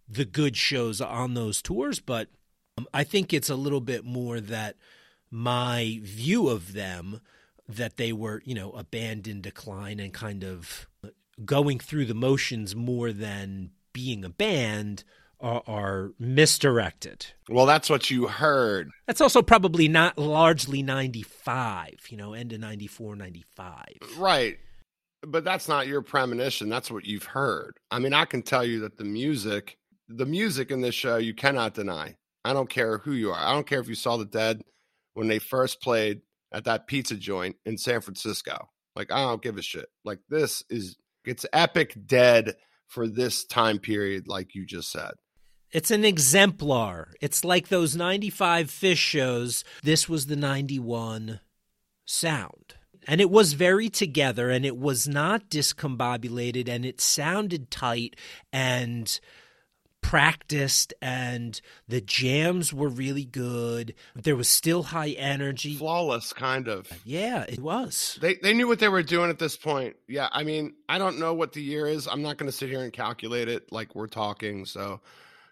the 0.09 0.25
good 0.25 0.57
shows 0.57 1.01
on 1.01 1.35
those 1.35 1.63
tours, 1.63 2.01
but 2.01 2.29
um, 2.77 2.87
I 2.95 3.05
think 3.05 3.33
it's 3.33 3.51
a 3.51 3.57
little 3.57 3.81
bit 3.81 4.05
more 4.05 4.41
that 4.41 4.77
my 5.31 5.99
view 6.03 6.49
of 6.49 6.73
them– 6.73 7.21
that 7.69 7.97
they 7.97 8.13
were, 8.13 8.43
you 8.45 8.55
know, 8.55 8.71
a 8.73 8.85
band 8.85 9.29
in 9.29 9.41
decline 9.41 10.01
and 10.01 10.13
kind 10.13 10.43
of 10.43 10.89
going 11.45 11.79
through 11.79 12.07
the 12.07 12.15
motions 12.15 12.75
more 12.75 13.13
than 13.13 13.71
being 13.93 14.25
a 14.25 14.31
band 14.31 15.05
are, 15.41 15.63
are, 15.67 16.11
misdirected. 16.19 17.27
Well, 17.49 17.67
that's 17.67 17.89
what 17.89 18.11
you 18.11 18.27
heard. 18.27 18.91
That's 19.07 19.21
also 19.21 19.43
probably 19.43 19.89
not 19.89 20.19
largely 20.19 20.83
95, 20.83 21.95
you 22.09 22.17
know, 22.17 22.35
end 22.35 22.53
of 22.53 22.61
94, 22.61 23.17
95. 23.17 23.85
Right. 24.17 24.59
But 25.23 25.45
that's 25.45 25.69
not 25.69 25.87
your 25.87 26.03
premonition. 26.03 26.69
That's 26.69 26.91
what 26.91 27.05
you've 27.05 27.25
heard. 27.25 27.79
I 27.91 27.99
mean, 27.99 28.15
I 28.15 28.25
can 28.25 28.43
tell 28.43 28.65
you 28.65 28.81
that 28.81 28.97
the 28.97 29.05
music, 29.05 29.79
the 30.09 30.27
music 30.27 30.71
in 30.71 30.81
this 30.81 30.95
show, 30.95 31.17
you 31.17 31.35
cannot 31.35 31.75
deny. 31.75 32.17
I 32.45 32.53
don't 32.53 32.71
care 32.71 32.99
who 32.99 33.13
you 33.13 33.31
are. 33.31 33.39
I 33.39 33.53
don't 33.53 33.67
care 33.67 33.81
if 33.81 33.89
you 33.89 33.95
saw 33.95 34.17
the 34.17 34.25
dead 34.25 34.63
when 35.15 35.29
they 35.29 35.39
first 35.39 35.83
played 35.83 36.21
at 36.53 36.65
that 36.65 36.87
pizza 36.87 37.15
joint 37.17 37.57
in 37.65 37.77
San 37.77 38.01
Francisco. 38.01 38.69
Like, 38.95 39.13
I 39.13 39.23
don't 39.23 39.43
give 39.43 39.59
a 39.59 39.63
shit. 39.63 39.87
Like, 40.05 40.21
this 40.29 40.63
is, 40.71 40.97
it's 41.25 41.47
epic 41.53 41.95
dead 42.07 42.57
for 42.87 43.07
this 43.07 43.45
time 43.45 43.79
period, 43.79 44.29
like 44.29 44.55
you 44.55 44.65
just 44.67 44.91
said. 44.91 45.13
It's 45.73 45.91
an 45.91 46.05
exemplar. 46.05 47.15
It's 47.21 47.45
like 47.45 47.69
those 47.69 47.95
95 47.95 48.69
Phish 48.69 48.97
shows. 48.97 49.65
This 49.83 50.09
was 50.09 50.27
the 50.27 50.37
91 50.37 51.41
sound. 52.05 52.75
And 53.07 53.21
it 53.21 53.31
was 53.31 53.55
very 53.55 53.89
together 53.89 54.51
and 54.51 54.67
it 54.67 54.77
was 54.77 55.09
not 55.09 55.49
discombobulated 55.49 56.69
and 56.69 56.85
it 56.85 57.01
sounded 57.01 57.71
tight 57.71 58.17
and 58.53 59.19
practiced 60.01 60.95
and 61.03 61.61
the 61.87 62.01
jams 62.01 62.73
were 62.73 62.89
really 62.89 63.25
good. 63.25 63.95
There 64.15 64.37
was 64.37 64.49
still 64.49 64.85
high 64.85 65.11
energy. 65.11 65.77
Flawless 65.77 66.33
kind 66.33 66.69
of. 66.69 66.91
Yeah, 67.05 67.45
it 67.49 67.61
was. 67.61 68.19
They 68.21 68.35
they 68.37 68.55
knew 68.55 68.69
what 68.69 68.79
they 68.79 68.89
were 68.89 69.03
doing 69.03 69.31
at 69.31 69.39
this 69.39 69.57
point. 69.57 69.97
Yeah, 70.07 70.29
I 70.31 70.45
mean, 70.45 70.75
I 70.89 70.99
don't 70.99 71.19
know 71.19 71.35
what 71.35 71.53
the 71.53 71.63
year 71.63 71.87
is. 71.87 72.07
I'm 72.07 72.23
not 72.23 72.37
going 72.37 72.51
to 72.51 72.57
sit 72.57 72.69
here 72.69 72.83
and 72.83 72.93
calculate 72.93 73.49
it 73.49 73.73
like 73.73 73.95
we're 73.95 74.07
talking, 74.07 74.65
so 74.67 75.01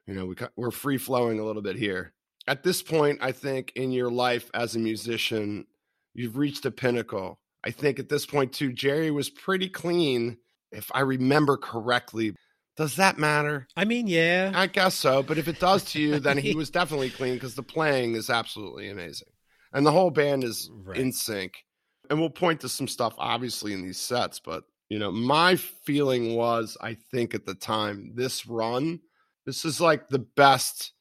you 0.06 0.14
know, 0.14 0.26
we 0.26 0.36
we're 0.56 0.70
free 0.70 0.98
flowing 0.98 1.38
a 1.38 1.44
little 1.44 1.62
bit 1.62 1.76
here. 1.76 2.12
At 2.48 2.62
this 2.62 2.82
point, 2.82 3.18
I 3.20 3.32
think 3.32 3.72
in 3.74 3.90
your 3.90 4.10
life 4.10 4.50
as 4.54 4.76
a 4.76 4.78
musician, 4.78 5.66
you've 6.14 6.36
reached 6.36 6.64
a 6.64 6.70
pinnacle. 6.70 7.40
I 7.64 7.70
think 7.72 7.98
at 7.98 8.08
this 8.08 8.24
point 8.24 8.52
too, 8.52 8.72
Jerry 8.72 9.10
was 9.10 9.28
pretty 9.28 9.68
clean 9.68 10.38
if 10.70 10.90
I 10.94 11.00
remember 11.00 11.56
correctly 11.56 12.34
does 12.76 12.96
that 12.96 13.18
matter? 13.18 13.66
I 13.74 13.86
mean, 13.86 14.06
yeah. 14.06 14.52
I 14.54 14.66
guess 14.66 14.94
so. 14.94 15.22
But 15.22 15.38
if 15.38 15.48
it 15.48 15.58
does 15.58 15.84
to 15.92 16.00
you, 16.00 16.20
then 16.20 16.36
he 16.36 16.54
was 16.56 16.70
definitely 16.70 17.10
clean 17.10 17.34
because 17.34 17.54
the 17.54 17.62
playing 17.62 18.14
is 18.14 18.28
absolutely 18.28 18.90
amazing. 18.90 19.28
And 19.72 19.84
the 19.84 19.92
whole 19.92 20.10
band 20.10 20.44
is 20.44 20.70
right. 20.84 20.98
in 20.98 21.12
sync. 21.12 21.64
And 22.08 22.20
we'll 22.20 22.30
point 22.30 22.60
to 22.60 22.68
some 22.68 22.86
stuff, 22.86 23.14
obviously, 23.18 23.72
in 23.72 23.82
these 23.82 23.98
sets. 23.98 24.38
But, 24.38 24.64
you 24.90 24.98
know, 24.98 25.10
my 25.10 25.56
feeling 25.56 26.36
was, 26.36 26.76
I 26.80 26.94
think 27.10 27.34
at 27.34 27.46
the 27.46 27.54
time, 27.54 28.12
this 28.14 28.46
run, 28.46 29.00
this 29.46 29.64
is 29.64 29.80
like 29.80 30.08
the 30.08 30.18
best 30.18 30.92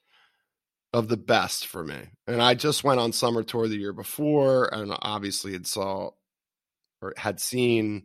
of 0.93 1.09
the 1.09 1.17
best 1.17 1.67
for 1.67 1.83
me. 1.83 1.97
And 2.25 2.41
I 2.41 2.53
just 2.53 2.83
went 2.83 3.01
on 3.01 3.11
summer 3.11 3.43
tour 3.43 3.67
the 3.67 3.75
year 3.75 3.91
before 3.91 4.73
and 4.73 4.95
obviously 5.01 5.51
had 5.51 5.67
saw 5.67 6.11
or 7.01 7.13
had 7.17 7.41
seen 7.41 8.03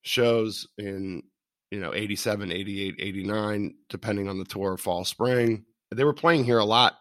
shows 0.00 0.66
in 0.78 1.24
you 1.70 1.78
know 1.78 1.92
87 1.94 2.50
88 2.50 2.94
89 2.98 3.74
depending 3.88 4.28
on 4.28 4.38
the 4.38 4.44
tour 4.44 4.76
fall 4.76 5.04
spring. 5.04 5.64
They 5.94 6.04
were 6.04 6.14
playing 6.14 6.44
here 6.44 6.58
a 6.58 6.64
lot. 6.64 6.94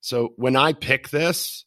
So 0.00 0.32
when 0.36 0.56
i 0.56 0.72
pick 0.72 1.10
this 1.10 1.64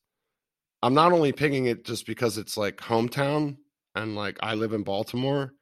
i'm 0.82 0.94
not 0.94 1.12
only 1.12 1.34
picking 1.34 1.66
it 1.66 1.86
just 1.86 2.08
because 2.08 2.38
it's 2.38 2.58
like 2.58 2.78
hometown 2.78 3.58
and 3.94 4.16
like 4.16 4.38
i 4.42 4.56
live 4.56 4.74
in 4.74 4.84
baltimore. 4.84 5.54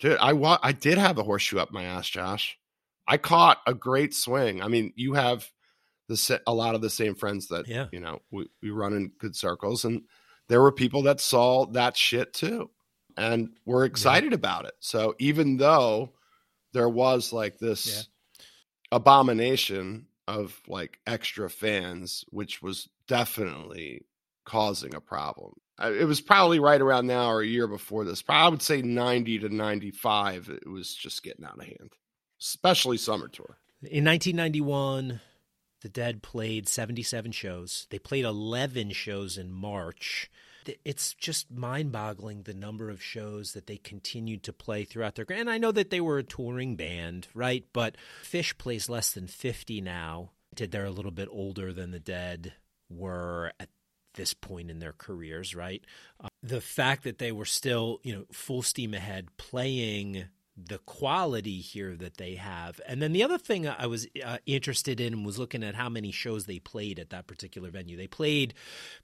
Dude 0.00 0.18
i 0.18 0.32
wa- 0.32 0.60
i 0.62 0.72
did 0.72 0.96
have 0.98 1.18
a 1.18 1.22
horseshoe 1.24 1.58
up 1.58 1.72
my 1.72 1.84
ass 1.84 2.08
josh 2.08 2.56
i 3.06 3.16
caught 3.16 3.58
a 3.66 3.74
great 3.74 4.14
swing 4.14 4.62
i 4.62 4.68
mean 4.68 4.92
you 4.96 5.14
have 5.14 5.46
the 6.08 6.40
a 6.46 6.52
lot 6.52 6.74
of 6.74 6.80
the 6.80 6.90
same 6.90 7.14
friends 7.14 7.48
that 7.48 7.66
yeah. 7.66 7.86
you 7.92 8.00
know 8.00 8.20
we, 8.30 8.46
we 8.62 8.70
run 8.70 8.92
in 8.92 9.10
good 9.18 9.34
circles 9.34 9.84
and 9.84 10.02
there 10.48 10.60
were 10.60 10.72
people 10.72 11.02
that 11.02 11.20
saw 11.20 11.66
that 11.66 11.96
shit 11.96 12.32
too 12.34 12.70
and 13.16 13.50
we're 13.64 13.84
excited 13.84 14.32
yeah. 14.32 14.36
about 14.36 14.66
it. 14.66 14.74
So 14.80 15.14
even 15.18 15.56
though 15.56 16.12
there 16.72 16.88
was 16.88 17.32
like 17.32 17.58
this 17.58 18.08
yeah. 18.40 18.44
abomination 18.96 20.06
of 20.26 20.60
like 20.66 20.98
extra 21.06 21.48
fans, 21.48 22.24
which 22.30 22.62
was 22.62 22.88
definitely 23.06 24.06
causing 24.44 24.94
a 24.94 25.00
problem. 25.00 25.52
It 25.80 26.06
was 26.06 26.20
probably 26.20 26.60
right 26.60 26.80
around 26.80 27.06
now 27.06 27.30
or 27.30 27.40
a 27.40 27.46
year 27.46 27.66
before 27.66 28.04
this. 28.04 28.22
I 28.28 28.48
would 28.48 28.62
say 28.62 28.80
90 28.80 29.40
to 29.40 29.48
95, 29.48 30.48
it 30.48 30.68
was 30.68 30.94
just 30.94 31.22
getting 31.22 31.44
out 31.44 31.58
of 31.58 31.64
hand, 31.64 31.92
especially 32.44 32.98
summer 32.98 33.28
tour. 33.28 33.56
In 33.82 34.04
1991, 34.04 35.20
The 35.80 35.88
Dead 35.88 36.22
played 36.22 36.68
77 36.68 37.32
shows. 37.32 37.86
They 37.90 37.98
played 37.98 38.24
11 38.24 38.92
shows 38.92 39.38
in 39.38 39.50
March. 39.50 40.30
It's 40.84 41.12
just 41.14 41.50
mind 41.50 41.92
boggling 41.92 42.42
the 42.42 42.54
number 42.54 42.88
of 42.88 43.02
shows 43.02 43.52
that 43.52 43.66
they 43.66 43.76
continued 43.76 44.42
to 44.44 44.52
play 44.52 44.84
throughout 44.84 45.14
their. 45.14 45.26
Career. 45.26 45.40
And 45.40 45.50
I 45.50 45.58
know 45.58 45.72
that 45.72 45.90
they 45.90 46.00
were 46.00 46.18
a 46.18 46.22
touring 46.22 46.76
band, 46.76 47.28
right? 47.34 47.64
But 47.72 47.96
Phish 48.22 48.56
plays 48.56 48.88
less 48.88 49.12
than 49.12 49.26
50 49.26 49.80
now. 49.82 50.30
Did 50.54 50.70
They're 50.70 50.86
a 50.86 50.90
little 50.90 51.10
bit 51.10 51.28
older 51.30 51.72
than 51.72 51.90
the 51.90 52.00
Dead 52.00 52.54
were 52.88 53.52
at 53.60 53.68
this 54.14 54.32
point 54.32 54.70
in 54.70 54.78
their 54.78 54.94
careers, 54.96 55.54
right? 55.54 55.84
Uh, 56.22 56.28
the 56.42 56.60
fact 56.60 57.04
that 57.04 57.18
they 57.18 57.32
were 57.32 57.44
still, 57.44 58.00
you 58.02 58.14
know, 58.14 58.24
full 58.32 58.62
steam 58.62 58.94
ahead 58.94 59.36
playing 59.36 60.24
the 60.56 60.78
quality 60.78 61.60
here 61.60 61.96
that 61.96 62.16
they 62.16 62.36
have. 62.36 62.80
And 62.86 63.02
then 63.02 63.12
the 63.12 63.24
other 63.24 63.38
thing 63.38 63.66
I 63.66 63.86
was 63.86 64.06
uh, 64.24 64.38
interested 64.46 65.00
in 65.00 65.24
was 65.24 65.38
looking 65.38 65.64
at 65.64 65.74
how 65.74 65.88
many 65.88 66.12
shows 66.12 66.46
they 66.46 66.60
played 66.60 66.98
at 66.98 67.10
that 67.10 67.26
particular 67.26 67.70
venue. 67.70 67.96
They 67.96 68.06
played 68.06 68.54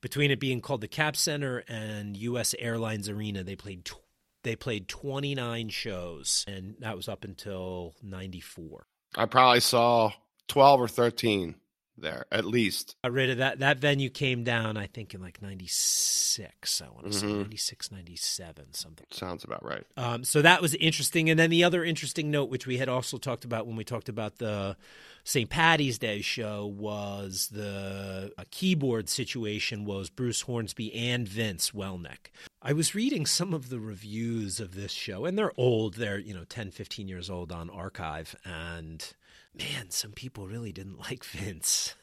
between 0.00 0.30
it 0.30 0.38
being 0.38 0.60
called 0.60 0.80
the 0.80 0.88
Cap 0.88 1.16
Center 1.16 1.64
and 1.68 2.16
US 2.16 2.54
Airlines 2.58 3.08
Arena, 3.08 3.42
they 3.42 3.56
played 3.56 3.84
tw- 3.84 3.96
they 4.42 4.56
played 4.56 4.88
29 4.88 5.68
shows 5.68 6.44
and 6.48 6.76
that 6.78 6.96
was 6.96 7.08
up 7.08 7.24
until 7.24 7.94
94. 8.02 8.86
I 9.16 9.26
probably 9.26 9.60
saw 9.60 10.12
12 10.48 10.80
or 10.80 10.88
13 10.88 11.56
there 12.00 12.26
at 12.30 12.44
least. 12.44 12.96
Got 13.02 13.12
rid 13.12 13.30
of 13.30 13.38
that. 13.38 13.58
That 13.60 13.78
venue 13.78 14.10
came 14.10 14.44
down, 14.44 14.76
I 14.76 14.86
think, 14.86 15.14
in 15.14 15.20
like 15.20 15.40
'96. 15.42 16.82
I 16.82 16.88
want 16.90 17.04
to 17.04 17.18
mm-hmm. 17.18 17.28
say 17.28 17.32
'96, 17.34 17.92
'97, 17.92 18.72
something. 18.72 19.06
Sounds 19.10 19.44
about 19.44 19.64
right. 19.64 19.84
Um, 19.96 20.24
so 20.24 20.42
that 20.42 20.62
was 20.62 20.74
interesting. 20.74 21.30
And 21.30 21.38
then 21.38 21.50
the 21.50 21.64
other 21.64 21.84
interesting 21.84 22.30
note, 22.30 22.50
which 22.50 22.66
we 22.66 22.78
had 22.78 22.88
also 22.88 23.18
talked 23.18 23.44
about 23.44 23.66
when 23.66 23.76
we 23.76 23.84
talked 23.84 24.08
about 24.08 24.38
the 24.38 24.76
St. 25.24 25.48
Patty's 25.48 25.98
Day 25.98 26.20
show, 26.20 26.66
was 26.66 27.48
the 27.52 28.32
keyboard 28.50 29.08
situation 29.08 29.84
was 29.84 30.10
Bruce 30.10 30.42
Hornsby 30.42 30.94
and 30.94 31.28
Vince 31.28 31.70
Welnick. 31.70 32.30
I 32.62 32.74
was 32.74 32.94
reading 32.94 33.24
some 33.24 33.54
of 33.54 33.70
the 33.70 33.80
reviews 33.80 34.60
of 34.60 34.74
this 34.74 34.92
show, 34.92 35.24
and 35.24 35.38
they're 35.38 35.52
old. 35.56 35.94
They're, 35.94 36.18
you 36.18 36.34
know, 36.34 36.44
10, 36.44 36.70
15 36.70 37.08
years 37.08 37.30
old 37.30 37.52
on 37.52 37.70
archive. 37.70 38.36
And 38.44 39.02
man, 39.54 39.90
some 39.90 40.12
people 40.12 40.46
really 40.46 40.72
didn't 40.72 40.98
like 41.10 41.24
Vince. 41.24 41.94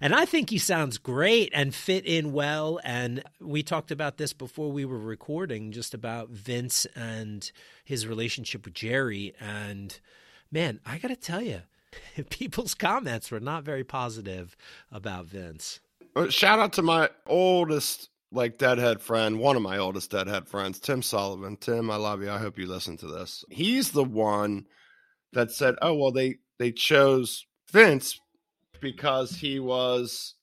and 0.00 0.14
I 0.14 0.24
think 0.24 0.50
he 0.50 0.58
sounds 0.58 0.98
great 0.98 1.50
and 1.54 1.74
fit 1.74 2.04
in 2.04 2.32
well. 2.32 2.80
And 2.84 3.22
we 3.40 3.62
talked 3.62 3.90
about 3.90 4.16
this 4.16 4.32
before 4.32 4.70
we 4.70 4.84
were 4.84 4.98
recording, 4.98 5.72
just 5.72 5.94
about 5.94 6.30
Vince 6.30 6.86
and 6.94 7.50
his 7.84 8.06
relationship 8.06 8.64
with 8.64 8.74
Jerry. 8.74 9.34
And 9.40 9.98
man, 10.50 10.80
I 10.84 10.98
got 10.98 11.08
to 11.08 11.16
tell 11.16 11.42
you, 11.42 11.62
people's 12.30 12.74
comments 12.74 13.30
were 13.30 13.40
not 13.40 13.64
very 13.64 13.84
positive 13.84 14.56
about 14.92 15.26
Vince. 15.26 15.80
Uh, 16.16 16.28
shout 16.28 16.58
out 16.58 16.72
to 16.74 16.82
my 16.82 17.08
oldest 17.26 18.08
like 18.32 18.58
deadhead 18.58 19.00
friend, 19.00 19.40
one 19.40 19.56
of 19.56 19.62
my 19.62 19.78
oldest 19.78 20.10
deadhead 20.10 20.46
friends, 20.46 20.78
Tim 20.78 21.02
Sullivan. 21.02 21.56
Tim, 21.56 21.90
I 21.90 21.96
love 21.96 22.22
you. 22.22 22.30
I 22.30 22.38
hope 22.38 22.58
you 22.58 22.66
listen 22.66 22.96
to 22.98 23.06
this. 23.06 23.44
He's 23.50 23.90
the 23.90 24.04
one 24.04 24.66
that 25.32 25.50
said, 25.50 25.74
"Oh, 25.82 25.94
well 25.94 26.12
they 26.12 26.38
they 26.60 26.70
chose 26.70 27.46
Vince 27.72 28.20
because 28.82 29.32
he 29.32 29.58
was 29.58 30.34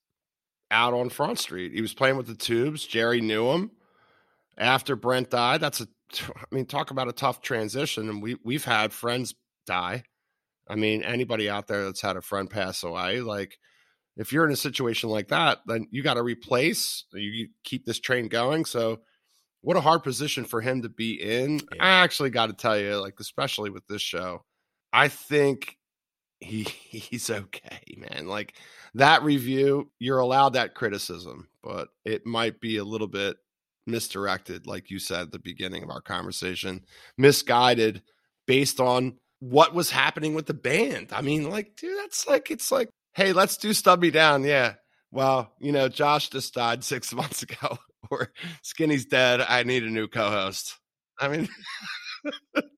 out 0.72 0.94
on 0.94 1.10
Front 1.10 1.38
Street. 1.38 1.74
He 1.74 1.82
was 1.82 1.94
playing 1.94 2.18
with 2.18 2.26
the 2.26 2.36
Tubes. 2.36 2.86
Jerry 2.86 3.22
knew 3.22 3.52
him. 3.52 3.72
After 4.58 4.96
Brent 4.96 5.30
died, 5.30 5.62
that's 5.62 5.80
a 5.80 5.88
I 6.20 6.56
mean, 6.56 6.66
talk 6.66 6.90
about 6.90 7.08
a 7.08 7.14
tough 7.14 7.42
transition. 7.42 8.10
And 8.10 8.22
we 8.22 8.36
we've 8.44 8.66
had 8.66 8.92
friends 8.92 9.36
die. 9.68 10.04
I 10.68 10.76
mean, 10.76 11.04
anybody 11.04 11.50
out 11.50 11.68
there 11.68 11.86
that's 11.86 12.02
had 12.02 12.18
a 12.18 12.22
friend 12.22 12.50
pass 12.50 12.84
away, 12.84 13.22
like 13.22 13.60
if 14.18 14.34
you're 14.34 14.46
in 14.46 14.52
a 14.52 14.58
situation 14.58 15.10
like 15.10 15.28
that, 15.28 15.60
then 15.68 15.88
you 15.92 16.02
got 16.02 16.16
to 16.16 16.24
replace. 16.24 17.06
You 17.14 17.50
keep 17.64 17.86
this 17.86 18.00
train 18.00 18.28
going. 18.28 18.66
So, 18.66 19.02
what 19.62 19.78
a 19.78 19.82
hard 19.82 20.02
position 20.02 20.46
for 20.46 20.62
him 20.62 20.82
to 20.82 20.90
be 20.90 21.22
in. 21.22 21.60
Yeah. 21.76 21.84
I 21.84 21.90
actually 21.90 22.32
got 22.32 22.48
to 22.48 22.54
tell 22.54 22.78
you, 22.78 22.96
like 22.96 23.20
especially 23.20 23.70
with 23.70 23.86
this 23.86 24.02
show, 24.02 24.44
I 24.92 25.10
think 25.10 25.77
he 26.40 26.64
he's 26.90 27.30
okay, 27.30 27.82
man. 27.98 28.28
Like 28.28 28.54
that 28.94 29.24
review, 29.24 29.92
you're 30.00 30.20
allowed 30.20 30.54
that 30.54 30.76
criticism, 30.76 31.50
but 31.64 31.90
it 32.06 32.26
might 32.26 32.60
be 32.60 32.78
a 32.78 32.84
little 32.84 33.08
bit 33.08 33.38
misdirected, 33.86 34.68
like 34.68 34.90
you 34.92 35.00
said 35.00 35.22
at 35.22 35.32
the 35.32 35.40
beginning 35.40 35.84
of 35.84 35.90
our 35.90 36.02
conversation, 36.02 36.84
misguided 37.18 38.02
based 38.46 38.80
on 38.80 39.18
what 39.40 39.74
was 39.74 39.90
happening 39.92 40.34
with 40.34 40.46
the 40.46 40.54
band. 40.54 41.10
I 41.12 41.22
mean, 41.22 41.50
like, 41.50 41.76
dude, 41.76 41.98
that's 41.98 42.28
like 42.28 42.52
it's 42.52 42.72
like, 42.72 42.90
hey, 43.14 43.34
let's 43.34 43.58
do 43.58 43.74
Stub 43.74 44.02
Me 44.02 44.12
Down. 44.12 44.44
Yeah. 44.44 44.76
Well, 45.12 45.54
you 45.60 45.72
know, 45.72 45.88
Josh 45.88 46.30
just 46.30 46.54
died 46.54 46.84
six 46.84 47.14
months 47.14 47.44
ago, 47.44 47.78
or 48.10 48.32
Skinny's 48.62 49.06
dead. 49.06 49.42
I 49.42 49.64
need 49.64 49.84
a 49.84 49.90
new 49.90 50.08
co-host. 50.08 50.78
I 51.20 51.30
mean 51.30 51.50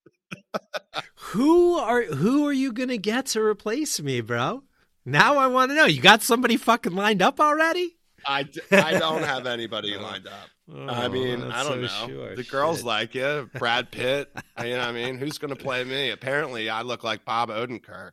who 1.29 1.75
are 1.75 2.03
who 2.03 2.47
are 2.47 2.53
you 2.53 2.71
gonna 2.71 2.97
get 2.97 3.27
to 3.27 3.41
replace 3.41 4.01
me, 4.01 4.21
bro? 4.21 4.63
Now 5.05 5.37
I 5.37 5.47
want 5.47 5.71
to 5.71 5.75
know. 5.75 5.85
You 5.85 6.01
got 6.01 6.21
somebody 6.21 6.57
fucking 6.57 6.93
lined 6.93 7.21
up 7.21 7.39
already? 7.39 7.97
I, 8.25 8.47
I 8.71 8.99
don't 8.99 9.23
have 9.23 9.45
anybody 9.45 9.95
lined 9.97 10.27
up. 10.27 10.49
Oh, 10.71 10.87
I 10.87 11.07
mean, 11.07 11.41
I 11.43 11.63
don't 11.63 11.87
so 11.87 12.07
know. 12.07 12.07
Sure. 12.07 12.35
The 12.35 12.43
girls 12.43 12.77
Shit. 12.77 12.85
like 12.85 13.15
you, 13.15 13.49
Brad 13.57 13.89
Pitt. 13.91 14.29
you 14.59 14.71
know, 14.71 14.79
what 14.79 14.87
I 14.87 14.91
mean, 14.91 15.17
who's 15.17 15.37
going 15.39 15.55
to 15.55 15.61
play 15.61 15.83
me? 15.83 16.11
Apparently, 16.11 16.69
I 16.69 16.83
look 16.83 17.03
like 17.03 17.25
Bob 17.25 17.49
Odenkirk. 17.49 18.11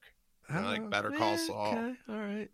Oh, 0.49 0.61
like 0.61 0.89
Better 0.89 1.11
Call 1.11 1.33
yeah, 1.33 1.47
Saul. 1.47 1.73
Okay. 1.73 1.95
All 2.09 2.17
right. 2.17 2.49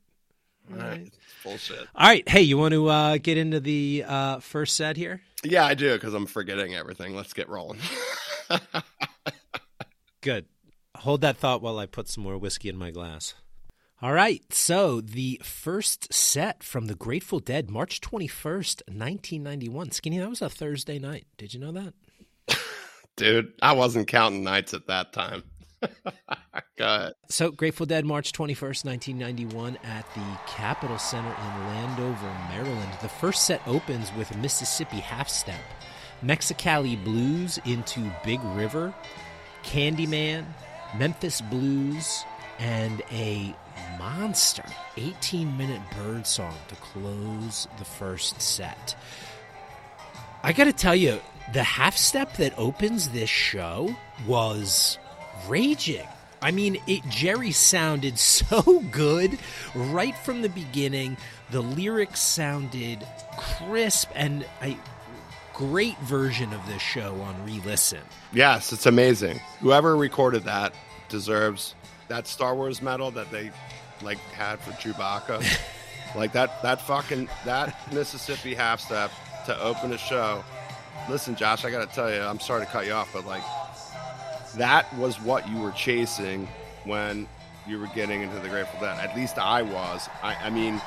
All 0.73 0.79
right. 0.79 1.13
Bullshit. 1.45 1.87
All 1.95 2.09
right. 2.09 2.29
Hey, 2.29 2.43
you 2.43 2.59
want 2.59 2.73
to 2.73 2.89
uh, 2.89 3.19
get 3.19 3.39
into 3.39 3.61
the 3.61 4.05
uh, 4.07 4.39
first 4.41 4.77
set 4.77 4.97
here? 4.97 5.21
Yeah, 5.45 5.65
I 5.65 5.75
do 5.75 5.93
because 5.93 6.15
I'm 6.15 6.27
forgetting 6.27 6.75
everything. 6.75 7.15
Let's 7.15 7.33
get 7.33 7.49
rolling. 7.49 7.79
Good. 10.21 10.47
Hold 11.03 11.23
that 11.23 11.37
thought 11.37 11.63
while 11.63 11.81
I 11.81 11.87
put 11.87 12.07
some 12.07 12.23
more 12.23 12.39
whiskey 12.39 12.69
in 12.69 12.77
my 12.77 12.93
glass. 12.93 13.35
All 14.01 14.13
right, 14.13 14.41
so 14.53 15.01
the 15.01 15.41
first 15.43 16.15
set 16.15 16.63
from 16.63 16.87
the 16.87 16.95
Grateful 16.95 17.41
Dead, 17.41 17.69
March 17.69 18.01
21st, 18.01 18.83
1991. 18.87 19.91
Skinny, 19.91 20.21
that 20.21 20.31
was 20.31 20.43
a 20.43 20.49
Thursday 20.49 21.01
night. 21.01 21.27
Did 21.37 21.55
you 21.55 21.59
know 21.59 21.73
that? 21.73 21.95
Dude, 23.17 23.53
I 23.61 23.73
wasn't 23.73 24.07
counting 24.07 24.45
nights 24.45 24.75
at 24.75 24.87
that 24.87 25.13
time. 25.13 25.43
Go 25.81 25.91
ahead. 26.79 27.15
So, 27.29 27.51
Grateful 27.51 27.87
Dead, 27.87 28.07
March 28.07 28.31
21st, 28.31 28.85
1991, 28.85 29.79
at 29.83 30.07
the 30.15 30.39
Capitol 30.47 30.99
Center 30.99 31.35
in 31.35 31.67
Landover, 31.67 32.33
Maryland. 32.49 32.93
The 33.03 33.09
first 33.09 33.43
set 33.43 33.61
opens 33.67 34.13
with 34.15 34.37
Mississippi 34.37 34.99
Half 34.99 35.29
Step, 35.29 35.65
Mexicali 36.25 37.03
Blues 37.03 37.59
into 37.65 38.09
Big 38.25 38.41
River, 38.55 38.95
Candyman, 39.65 40.45
Memphis 40.97 41.41
Blues, 41.41 42.25
and 42.59 43.03
a 43.11 43.55
monster 43.99 44.65
18 44.97 45.57
minute 45.57 45.81
bird 45.97 46.27
song 46.27 46.55
to 46.69 46.75
close 46.77 47.67
the 47.79 47.85
first 47.85 48.41
set. 48.41 48.97
I 50.43 50.53
got 50.53 50.65
to 50.65 50.73
tell 50.73 50.95
you, 50.95 51.21
the 51.53 51.63
half 51.63 51.97
step 51.97 52.37
that 52.37 52.57
opens 52.59 53.09
this 53.09 53.31
show 53.31 53.95
was 54.27 54.99
raging. 55.49 56.07
I 56.41 56.51
mean, 56.51 56.79
it 56.87 57.09
Jerry 57.09 57.53
sounded 57.53 58.19
so 58.19 58.81
good 58.91 59.39
right 59.75 60.17
from 60.19 60.43
the 60.43 60.49
beginning. 60.49 61.17
The 61.51 61.63
lyrics 61.63 62.21
sounded 62.21 63.07
crisp 63.39 64.11
and 64.15 64.45
I 64.61 64.77
great 65.55 65.99
version 66.01 66.53
of 66.53 66.67
this 66.67 66.83
show 66.83 67.15
on 67.21 67.45
re-listen. 67.45 68.01
Yes, 68.33 68.73
it's 68.73 68.87
amazing. 68.87 69.41
Whoever 69.61 69.97
recorded 69.97 70.45
that 70.45 70.75
deserves 71.09 71.75
that 72.09 72.27
Star 72.27 72.55
Wars 72.55 72.83
medal 72.83 73.11
that 73.13 73.31
they 73.31 73.51
like 74.03 74.19
had 74.19 74.59
for 74.61 74.73
Chewbacca. 74.73 75.45
like 76.17 76.33
that 76.33 76.63
that 76.63 76.81
fucking 76.83 77.29
that 77.45 77.93
Mississippi 77.93 78.55
half 78.55 78.81
step 78.81 79.11
to 79.47 79.61
open 79.61 79.93
a 79.93 79.99
show. 79.99 80.45
Listen, 81.09 81.35
Josh, 81.35 81.65
I 81.65 81.71
got 81.71 81.89
to 81.89 81.95
tell 81.95 82.13
you, 82.13 82.21
I'm 82.21 82.39
sorry 82.41 82.65
to 82.65 82.71
cut 82.71 82.87
you 82.87 82.93
off, 82.93 83.13
but 83.13 83.27
like 83.27 83.43
that 84.57 84.93
was 84.97 85.21
what 85.21 85.49
you 85.49 85.59
were 85.59 85.73
chasing 85.73 86.49
when 86.85 87.27
you 87.67 87.79
were 87.79 87.89
getting 87.89 88.23
into 88.23 88.39
the 88.41 88.49
Grateful 88.49 88.81
Dead. 88.81 88.99
At 88.99 89.17
least 89.17 89.39
I 89.39 89.63
was. 89.63 90.09
I, 90.23 90.35
I 90.35 90.51
mean, 90.51 90.81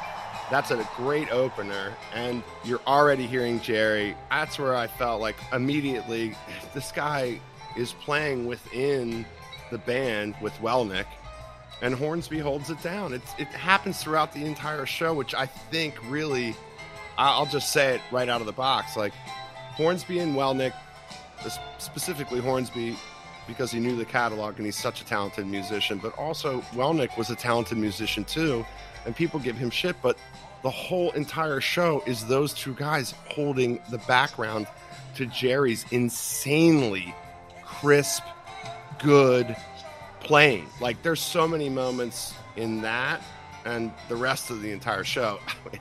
that's 0.52 0.72
a 0.72 0.88
great 0.96 1.32
opener, 1.32 1.94
and 2.14 2.44
you're 2.64 2.82
already 2.86 3.26
hearing 3.26 3.60
Jerry. 3.60 4.16
That's 4.30 4.60
where 4.60 4.76
I 4.76 4.88
felt 4.88 5.22
like 5.22 5.36
immediately 5.52 6.36
this 6.74 6.92
guy 6.92 7.40
is 7.76 7.94
playing 7.94 8.46
within 8.46 9.26
the 9.72 9.78
band 9.80 10.36
with 10.42 10.54
Welnick, 10.56 11.08
and 11.82 11.96
Hornsby 11.96 12.40
holds 12.40 12.70
it 12.70 12.82
down. 12.82 13.14
It's, 13.14 13.34
it 13.38 13.48
happens 13.48 14.02
throughout 14.02 14.34
the 14.34 14.46
entire 14.46 14.86
show, 14.86 15.14
which 15.14 15.34
I 15.34 15.48
think 15.48 15.96
really, 16.10 16.56
I'll 17.18 17.46
just 17.48 17.72
say 17.72 17.96
it 17.96 18.02
right 18.12 18.30
out 18.30 18.42
of 18.42 18.48
the 18.48 18.54
box. 18.54 18.96
Like 18.96 19.14
Hornsby 19.74 20.20
and 20.20 20.36
Welnick, 20.36 20.74
specifically 21.80 22.40
Hornsby, 22.40 22.96
because 23.48 23.72
he 23.72 23.80
knew 23.80 23.96
the 23.96 24.06
catalog 24.06 24.58
and 24.58 24.66
he's 24.66 24.78
such 24.78 25.02
a 25.02 25.06
talented 25.06 25.48
musician. 25.48 26.00
But 26.02 26.18
also, 26.18 26.62
Welnick 26.74 27.18
was 27.18 27.30
a 27.30 27.36
talented 27.36 27.78
musician 27.78 28.24
too, 28.24 28.66
and 29.06 29.16
people 29.16 29.40
give 29.40 29.58
him 29.58 29.70
shit. 29.70 29.96
But 30.02 30.18
the 30.66 30.72
whole 30.72 31.12
entire 31.12 31.62
show 31.62 32.02
is 32.08 32.26
those 32.26 32.52
two 32.52 32.74
guys 32.74 33.14
holding 33.30 33.80
the 33.92 34.00
background 34.00 34.66
to 35.14 35.28
Jerry's 35.28 35.86
insanely 35.92 37.14
crisp, 37.64 38.24
good 38.98 39.56
playing. 40.22 40.66
Like, 40.82 41.04
there's 41.04 41.22
so 41.22 41.48
many 41.48 41.70
moments 41.70 42.34
in 42.56 42.82
that 42.82 43.22
and 43.64 43.92
the 44.10 44.16
rest 44.16 44.50
of 44.50 44.64
the 44.64 44.72
entire 44.72 45.04
show. 45.04 45.38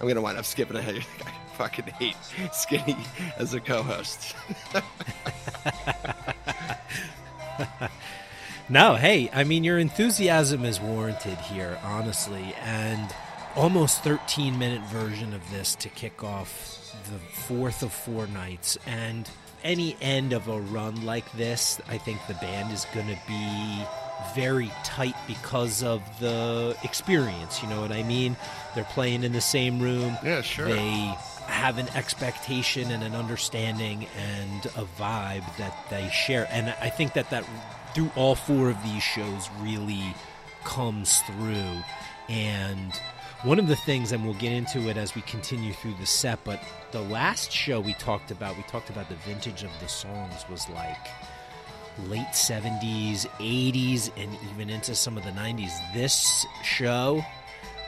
I'm 0.00 0.08
gonna 0.08 0.22
wind 0.22 0.38
up 0.38 0.46
skipping 0.46 0.78
ahead. 0.78 0.96
I 1.26 1.56
fucking 1.58 1.84
hate 1.84 2.16
Skinny 2.54 2.96
as 3.36 3.52
a 3.52 3.60
co-host. 3.60 4.34
no, 8.70 8.94
hey, 8.94 9.28
I 9.34 9.44
mean 9.44 9.62
your 9.62 9.78
enthusiasm 9.78 10.64
is 10.64 10.80
warranted 10.80 11.36
here, 11.36 11.78
honestly, 11.84 12.54
and 12.62 13.14
almost 13.56 14.02
13 14.04 14.58
minute 14.58 14.82
version 14.84 15.34
of 15.34 15.50
this 15.50 15.74
to 15.76 15.88
kick 15.88 16.22
off 16.22 16.94
the 17.10 17.18
fourth 17.18 17.82
of 17.82 17.92
four 17.92 18.26
nights 18.28 18.78
and 18.86 19.28
any 19.62 19.96
end 20.00 20.32
of 20.32 20.48
a 20.48 20.60
run 20.60 21.04
like 21.04 21.30
this, 21.32 21.80
I 21.88 21.98
think 21.98 22.18
the 22.26 22.34
band 22.34 22.72
is 22.72 22.86
going 22.94 23.08
to 23.08 23.18
be 23.26 23.84
very 24.34 24.70
tight 24.84 25.14
because 25.26 25.82
of 25.82 26.02
the 26.20 26.76
experience. 26.82 27.62
You 27.62 27.68
know 27.68 27.80
what 27.80 27.92
I 27.92 28.02
mean? 28.02 28.36
They're 28.74 28.84
playing 28.84 29.24
in 29.24 29.32
the 29.32 29.40
same 29.40 29.80
room. 29.80 30.16
Yeah, 30.24 30.42
sure. 30.42 30.66
They 30.66 31.14
have 31.46 31.78
an 31.78 31.88
expectation 31.94 32.90
and 32.90 33.02
an 33.02 33.14
understanding 33.14 34.06
and 34.16 34.66
a 34.66 34.86
vibe 34.98 35.44
that 35.56 35.76
they 35.90 36.08
share. 36.10 36.46
And 36.50 36.74
I 36.80 36.90
think 36.90 37.14
that 37.14 37.30
that 37.30 37.44
through 37.94 38.10
all 38.14 38.34
four 38.34 38.70
of 38.70 38.82
these 38.84 39.02
shows 39.02 39.48
really 39.60 40.14
comes 40.64 41.20
through. 41.22 41.82
And 42.28 42.92
one 43.42 43.58
of 43.58 43.68
the 43.68 43.76
things, 43.76 44.12
and 44.12 44.24
we'll 44.24 44.34
get 44.34 44.52
into 44.52 44.88
it 44.88 44.96
as 44.96 45.14
we 45.14 45.22
continue 45.22 45.72
through 45.72 45.94
the 45.94 46.06
set, 46.06 46.42
but 46.44 46.62
the 46.92 47.00
last 47.00 47.50
show 47.50 47.80
we 47.80 47.94
talked 47.94 48.30
about, 48.30 48.56
we 48.56 48.62
talked 48.64 48.90
about 48.90 49.08
the 49.08 49.14
vintage 49.16 49.62
of 49.62 49.70
the 49.80 49.88
songs 49.88 50.44
was 50.50 50.68
like 50.70 51.08
late 52.06 52.26
70s, 52.32 53.26
80s, 53.38 54.10
and 54.16 54.36
even 54.52 54.70
into 54.70 54.94
some 54.94 55.16
of 55.16 55.24
the 55.24 55.30
90s. 55.30 55.72
This 55.94 56.46
show 56.62 57.24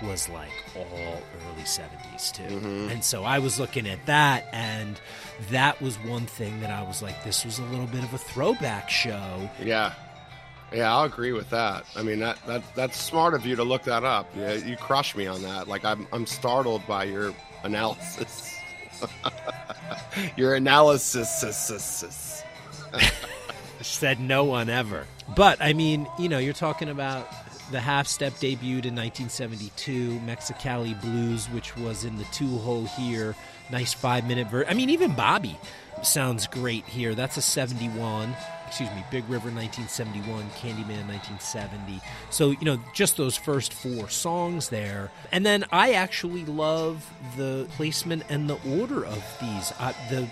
was 0.03 0.29
like 0.29 0.51
all 0.77 0.87
early 0.93 1.63
70s 1.63 2.33
too. 2.33 2.43
Mm-hmm. 2.43 2.91
And 2.91 3.05
so 3.05 3.23
I 3.25 3.39
was 3.39 3.61
looking 3.61 3.87
at 3.89 4.05
that, 4.07 4.47
and 4.53 5.01
that 5.51 5.81
was 5.81 5.97
one 6.01 6.27
thing 6.27 6.61
that 6.61 6.71
I 6.71 6.83
was 6.83 7.03
like, 7.03 7.23
this 7.25 7.45
was 7.45 7.59
a 7.59 7.65
little 7.65 7.87
bit 7.87 8.03
of 8.03 8.13
a 8.13 8.19
throwback 8.19 8.91
show. 8.91 9.49
Yeah. 9.63 9.95
Yeah, 10.73 10.95
I'll 10.95 11.05
agree 11.05 11.33
with 11.33 11.51
that. 11.51 11.85
I 11.97 12.03
mean 12.03 12.21
that, 12.21 12.39
that 12.47 12.63
that's 12.75 12.99
smart 12.99 13.35
of 13.35 13.45
you 13.45 13.57
to 13.57 13.65
look 13.65 13.85
that 13.85 14.05
up. 14.05 14.31
Yeah, 14.37 14.55
you 14.55 14.77
crush 14.77 15.15
me 15.15 15.27
on 15.27 15.43
that. 15.43 15.69
Like 15.69 15.85
I'm 15.85 16.07
I'm 16.13 16.27
startled 16.27 16.87
by 16.87 17.05
your 17.05 17.35
analysis. 17.63 18.57
your 20.37 20.55
analysis. 20.55 22.43
Said 23.81 24.21
no 24.21 24.45
one 24.45 24.71
ever. 24.71 25.07
But 25.37 25.61
I 25.61 25.73
mean, 25.73 26.09
you 26.19 26.29
know, 26.29 26.39
you're 26.39 26.53
talking 26.53 26.89
about 26.89 27.29
the 27.71 27.81
half 27.81 28.07
step 28.07 28.35
debuted 28.35 28.85
in 28.85 28.95
1972, 28.95 30.21
Mexicali 30.27 31.01
Blues, 31.01 31.47
which 31.51 31.77
was 31.77 32.05
in 32.05 32.17
the 32.17 32.25
two 32.25 32.59
hole 32.59 32.85
here. 32.85 33.35
Nice 33.71 33.93
five 33.93 34.27
minute 34.27 34.49
version. 34.49 34.71
I 34.71 34.75
mean, 34.75 34.91
even 34.91 35.15
Bobby 35.15 35.59
sounds 36.03 36.47
great 36.47 36.85
here. 36.85 37.15
That's 37.15 37.37
a 37.37 37.43
71. 37.43 38.35
Excuse 38.73 38.89
me, 38.97 39.05
Big 39.11 39.25
River 39.25 39.51
1971, 39.51 40.45
Candyman 40.53 41.07
1970. 41.07 42.01
So, 42.31 42.53
you 42.53 42.65
know, 42.65 42.79
just 42.95 43.19
those 43.19 43.37
first 43.37 43.75
four 43.75 44.09
songs 44.09 44.71
there. 44.71 45.11
And 45.31 45.45
then 45.45 45.67
I 45.71 45.93
actually 45.93 46.47
love 46.47 47.07
the 47.37 47.69
placement 47.77 48.23
and 48.31 48.49
the 48.49 48.57
order 48.81 49.05
of 49.05 49.23
these. 49.43 49.75
Uh, 49.79 49.93
the 50.09 50.27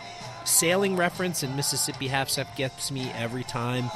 sailing 0.47 0.97
reference 0.97 1.43
in 1.43 1.55
Mississippi 1.55 2.09
Half 2.09 2.31
Step 2.31 2.57
gets 2.57 2.91
me 2.91 3.11
every 3.15 3.45
time 3.45 3.91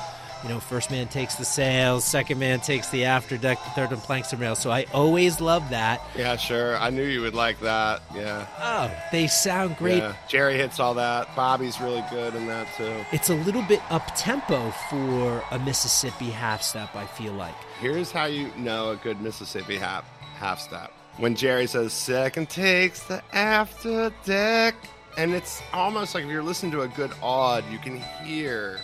you 0.45 0.51
know, 0.51 0.61
first 0.61 0.91
man 0.91 1.09
takes 1.09 1.37
the 1.37 1.45
sails, 1.45 2.05
second 2.05 2.39
man 2.39 2.61
takes 2.61 2.91
the 2.91 3.07
after 3.07 3.39
deck, 3.39 3.59
the 3.65 3.71
third 3.71 3.91
one 3.91 4.01
planks 4.01 4.31
and 4.33 4.41
rails. 4.41 4.59
So 4.59 4.71
I 4.71 4.85
always 4.93 5.41
love 5.41 5.71
that. 5.71 6.03
Yeah, 6.17 6.37
sure. 6.37 6.77
I 6.77 6.91
knew 6.91 7.03
you 7.03 7.23
would 7.23 7.35
like 7.35 7.59
that. 7.61 8.03
Yeah. 8.15 8.47
Oh, 8.61 8.95
they 9.11 9.27
sound 9.27 9.77
great. 9.79 9.99
Yeah. 9.99 10.15
Jerry 10.29 10.57
hits 10.57 10.79
all 10.79 10.93
that. 10.95 11.35
Bobby's 11.35 11.81
really 11.81 12.05
good 12.11 12.35
in 12.35 12.47
that 12.47 12.69
too. 12.77 12.95
It's 13.11 13.31
a 13.31 13.35
little 13.35 13.63
bit 13.63 13.81
up 13.91 14.15
tempo 14.15 14.71
for 14.91 15.43
a 15.51 15.59
Mississippi 15.59 16.31
half 16.31 16.63
step. 16.63 16.95
I 16.95 17.07
feel 17.07 17.33
like. 17.33 17.55
Here's 17.81 18.13
how 18.13 18.27
you 18.27 18.53
know 18.57 18.91
a 18.91 18.97
good 18.97 19.23
Mississippi 19.23 19.79
half 19.79 20.05
half 20.37 20.61
step. 20.61 20.93
When 21.17 21.35
Jerry 21.37 21.67
says 21.67 21.93
second 21.95 22.51
takes 22.51 23.05
the 23.05 23.23
after 23.33 24.13
deck, 24.25 24.75
and 25.17 25.33
it's 25.33 25.63
almost 25.73 26.15
like 26.15 26.25
if 26.25 26.31
you're 26.31 26.43
listening 26.43 26.73
to 26.73 26.83
a 26.83 26.89
good 26.89 27.13
AUD, 27.23 27.65
you 27.71 27.79
can 27.79 28.01
hear 28.25 28.81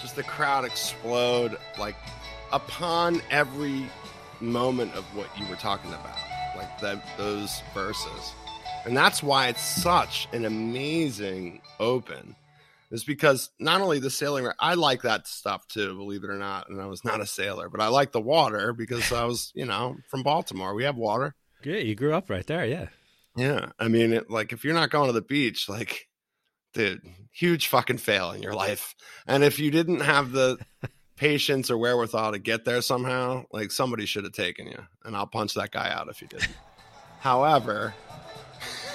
just 0.00 0.16
the 0.16 0.22
crowd 0.22 0.64
explode 0.64 1.56
like 1.78 1.96
upon 2.52 3.20
every 3.30 3.86
moment 4.40 4.94
of 4.94 5.04
what 5.16 5.28
you 5.38 5.46
were 5.46 5.56
talking 5.56 5.90
about 5.90 6.16
like 6.56 6.80
that 6.80 7.02
those 7.16 7.62
verses. 7.74 8.34
And 8.84 8.96
that's 8.96 9.22
why 9.22 9.48
it's 9.48 9.62
such 9.62 10.28
an 10.32 10.44
amazing 10.44 11.60
open 11.78 12.34
is 12.90 13.04
because 13.04 13.50
not 13.58 13.80
only 13.80 13.98
the 13.98 14.10
sailing 14.10 14.48
i 14.58 14.74
like 14.74 15.02
that 15.02 15.28
stuff 15.28 15.66
too 15.68 15.94
believe 15.96 16.24
it 16.24 16.30
or 16.30 16.36
not 16.36 16.68
and 16.68 16.80
i 16.80 16.86
was 16.86 17.04
not 17.04 17.20
a 17.20 17.26
sailor 17.26 17.68
but 17.68 17.80
i 17.80 17.86
like 17.86 18.10
the 18.10 18.20
water 18.20 18.72
because 18.72 19.12
i 19.12 19.24
was 19.24 19.52
you 19.54 19.64
know 19.64 19.96
from 20.08 20.22
baltimore. 20.22 20.74
We 20.74 20.84
have 20.84 20.96
water. 20.96 21.34
Yeah 21.62 21.76
you 21.76 21.94
grew 21.94 22.14
up 22.14 22.28
right 22.28 22.46
there 22.46 22.64
yeah. 22.64 22.88
Yeah 23.36 23.70
i 23.78 23.88
mean 23.88 24.12
it, 24.12 24.30
like 24.30 24.52
if 24.52 24.64
you're 24.64 24.74
not 24.74 24.90
going 24.90 25.06
to 25.06 25.12
the 25.12 25.20
beach 25.20 25.68
like 25.68 26.08
dude, 26.72 27.02
huge 27.32 27.68
fucking 27.68 27.98
fail 27.98 28.32
in 28.32 28.42
your 28.42 28.54
life. 28.54 28.94
And 29.26 29.44
if 29.44 29.58
you 29.58 29.70
didn't 29.70 30.00
have 30.00 30.32
the 30.32 30.58
patience 31.16 31.70
or 31.70 31.76
wherewithal 31.76 32.32
to 32.32 32.38
get 32.38 32.64
there 32.64 32.80
somehow, 32.80 33.44
like 33.52 33.70
somebody 33.70 34.06
should 34.06 34.24
have 34.24 34.32
taken 34.32 34.66
you. 34.66 34.78
And 35.04 35.16
I'll 35.16 35.26
punch 35.26 35.54
that 35.54 35.70
guy 35.70 35.90
out 35.90 36.08
if 36.08 36.22
you 36.22 36.28
didn't. 36.28 36.56
However, 37.20 37.94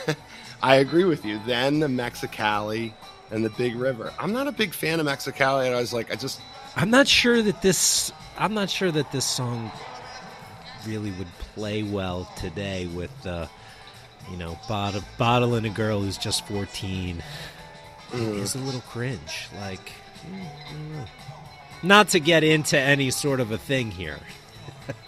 I 0.64 0.76
agree 0.76 1.04
with 1.04 1.24
you. 1.26 1.40
Then 1.46 1.80
the 1.80 1.88
Mexicali 1.88 2.94
and 3.32 3.46
the 3.46 3.52
Big 3.52 3.76
River. 3.76 4.12
I'm 4.20 4.34
not 4.34 4.48
a 4.48 4.52
big 4.52 4.74
fan 4.74 5.00
of 5.00 5.06
Mexicali. 5.06 5.68
And 5.68 5.76
I 5.76 5.80
was 5.80 5.94
like, 5.94 6.12
I 6.12 6.16
just. 6.16 6.42
I'm 6.76 6.90
not 6.90 7.08
sure 7.08 7.42
that 7.42 7.62
this. 7.62 8.12
I'm 8.38 8.54
not 8.54 8.70
sure 8.70 8.92
that 8.92 9.12
this 9.12 9.26
song 9.26 9.72
really 10.88 11.12
would 11.12 11.32
play 11.54 11.84
well 11.84 12.30
today 12.38 12.88
with, 12.88 13.26
uh, 13.26 13.48
you 14.30 14.38
know, 14.38 14.58
bottle, 14.68 15.02
bottling 15.18 15.66
a 15.66 15.70
girl 15.70 16.02
who's 16.02 16.18
just 16.18 16.46
14 16.48 17.24
mm. 18.16 18.40
is 18.40 18.56
a 18.56 18.60
little 18.60 18.82
cringe. 18.82 19.50
Like, 19.60 19.92
mm, 20.26 21.08
not 21.84 22.10
to 22.10 22.20
get 22.20 22.44
into 22.44 22.78
any 22.80 23.12
sort 23.12 23.40
of 23.40 23.52
a 23.52 23.58
thing 23.58 23.92
here. 23.92 24.20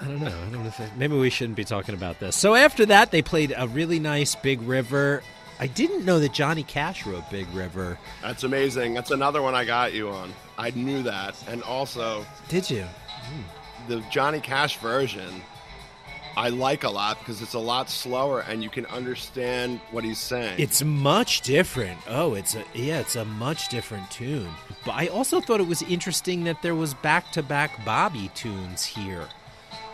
I 0.00 0.04
don't 0.04 0.20
know. 0.20 0.26
I 0.26 0.50
don't 0.50 0.62
know 0.62 0.66
if 0.66 0.80
it, 0.80 0.90
maybe 0.96 1.16
we 1.16 1.30
shouldn't 1.30 1.56
be 1.56 1.64
talking 1.64 1.94
about 1.94 2.20
this. 2.20 2.36
So 2.36 2.54
after 2.54 2.86
that, 2.86 3.10
they 3.10 3.22
played 3.22 3.52
a 3.56 3.66
really 3.68 3.98
nice 3.98 4.34
Big 4.34 4.62
River. 4.62 5.22
I 5.58 5.66
didn't 5.66 6.04
know 6.04 6.18
that 6.20 6.32
Johnny 6.32 6.62
Cash 6.62 7.04
wrote 7.06 7.28
Big 7.30 7.46
River. 7.52 7.98
That's 8.22 8.44
amazing. 8.44 8.94
That's 8.94 9.10
another 9.10 9.42
one 9.42 9.54
I 9.54 9.64
got 9.64 9.92
you 9.92 10.08
on. 10.08 10.32
I 10.56 10.70
knew 10.70 11.02
that, 11.02 11.34
and 11.48 11.62
also 11.62 12.24
did 12.48 12.70
you? 12.70 12.82
Mm. 12.82 13.88
The 13.88 14.00
Johnny 14.10 14.40
Cash 14.40 14.78
version 14.78 15.42
I 16.36 16.48
like 16.48 16.84
a 16.84 16.88
lot 16.88 17.18
because 17.18 17.42
it's 17.42 17.54
a 17.54 17.58
lot 17.58 17.90
slower 17.90 18.40
and 18.40 18.62
you 18.62 18.70
can 18.70 18.86
understand 18.86 19.80
what 19.90 20.04
he's 20.04 20.18
saying. 20.18 20.58
It's 20.58 20.82
much 20.82 21.40
different. 21.42 21.98
Oh, 22.08 22.34
it's 22.34 22.54
a 22.54 22.64
yeah, 22.74 23.00
it's 23.00 23.16
a 23.16 23.24
much 23.24 23.68
different 23.68 24.10
tune. 24.10 24.48
But 24.84 24.92
I 24.92 25.08
also 25.08 25.40
thought 25.40 25.60
it 25.60 25.66
was 25.66 25.82
interesting 25.82 26.44
that 26.44 26.62
there 26.62 26.74
was 26.74 26.94
back-to-back 26.94 27.84
Bobby 27.84 28.30
tunes 28.34 28.84
here. 28.84 29.26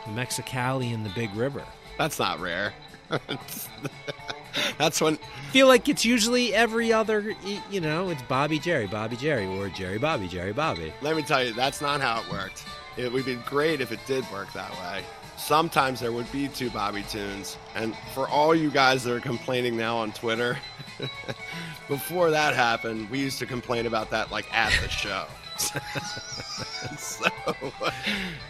The 0.04 0.12
Mexicali 0.12 0.94
and 0.94 1.04
the 1.04 1.10
Big 1.10 1.34
River. 1.34 1.64
That's 1.98 2.18
not 2.18 2.38
rare. 2.40 2.74
That's 4.78 5.00
when 5.00 5.14
I 5.14 5.50
feel 5.50 5.66
like 5.66 5.88
it's 5.88 6.04
usually 6.04 6.54
every 6.54 6.92
other 6.92 7.34
you 7.70 7.80
know, 7.80 8.10
it's 8.10 8.22
Bobby 8.22 8.58
Jerry, 8.58 8.86
Bobby 8.86 9.16
Jerry 9.16 9.46
or 9.46 9.68
Jerry 9.68 9.98
Bobby, 9.98 10.28
Jerry 10.28 10.52
Bobby. 10.52 10.92
Let 11.02 11.16
me 11.16 11.22
tell 11.22 11.42
you, 11.44 11.52
that's 11.52 11.80
not 11.80 12.00
how 12.00 12.22
it 12.22 12.30
worked. 12.30 12.64
It 12.96 13.12
would 13.12 13.26
be 13.26 13.34
great 13.34 13.80
if 13.80 13.92
it 13.92 14.00
did 14.06 14.24
work 14.32 14.52
that 14.54 14.70
way 14.72 15.04
sometimes 15.46 16.00
there 16.00 16.10
would 16.10 16.30
be 16.32 16.48
two 16.48 16.70
Bobby 16.70 17.04
tunes. 17.04 17.56
And 17.76 17.96
for 18.14 18.28
all 18.28 18.54
you 18.54 18.70
guys 18.70 19.04
that 19.04 19.14
are 19.14 19.20
complaining 19.20 19.76
now 19.76 19.96
on 19.96 20.12
Twitter, 20.12 20.58
before 21.88 22.30
that 22.32 22.54
happened, 22.54 23.08
we 23.10 23.20
used 23.20 23.38
to 23.38 23.46
complain 23.46 23.86
about 23.86 24.10
that 24.10 24.32
like 24.32 24.52
at 24.52 24.72
the 24.82 24.88
show. 24.88 25.24
so 26.98 27.30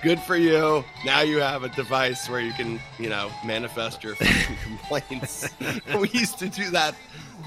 good 0.03 0.19
for 0.21 0.37
you. 0.37 0.85
Now 1.05 1.21
you 1.21 1.39
have 1.39 1.65
a 1.65 1.69
device 1.69 2.29
where 2.31 2.41
you 2.41 2.53
can, 2.53 2.81
you 2.99 3.11
know, 3.11 3.31
manifest 3.45 4.03
your 4.03 4.15
complaints. 4.65 5.49
we 6.01 6.09
used 6.09 6.39
to 6.39 6.49
do 6.49 6.71
that 6.71 6.97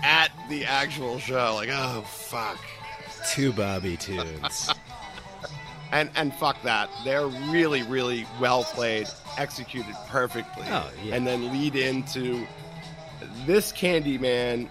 at 0.03 0.31
the 0.47 0.63
actual 0.63 1.17
show. 1.17 1.55
Like, 1.55 1.69
oh 1.71 2.01
fuck. 2.01 2.59
Two 3.33 3.51
Bobby 3.51 3.97
tunes. 3.97 4.69
And 5.91 6.09
and 6.15 6.33
fuck 6.33 6.61
that. 6.63 6.89
They're 7.03 7.27
really, 7.27 7.83
really 7.83 8.25
well 8.39 8.63
played, 8.63 9.07
executed 9.37 9.95
perfectly. 10.07 10.65
Oh, 10.67 10.91
yeah. 11.03 11.15
And 11.15 11.25
then 11.25 11.51
lead 11.51 11.75
into 11.75 12.45
this 13.45 13.71
Candyman. 13.71 14.69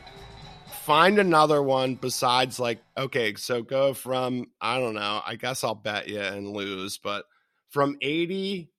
Find 0.84 1.18
another 1.18 1.62
one 1.62 1.96
besides 1.96 2.58
like 2.58 2.80
okay, 2.96 3.34
so 3.34 3.62
go 3.62 3.94
from 3.94 4.46
I 4.60 4.78
don't 4.78 4.94
know. 4.94 5.20
I 5.26 5.36
guess 5.36 5.64
I'll 5.64 5.74
bet 5.74 6.08
you 6.08 6.20
and 6.20 6.50
lose, 6.50 6.98
but 6.98 7.24
from 7.68 7.98
eighty 8.00 8.70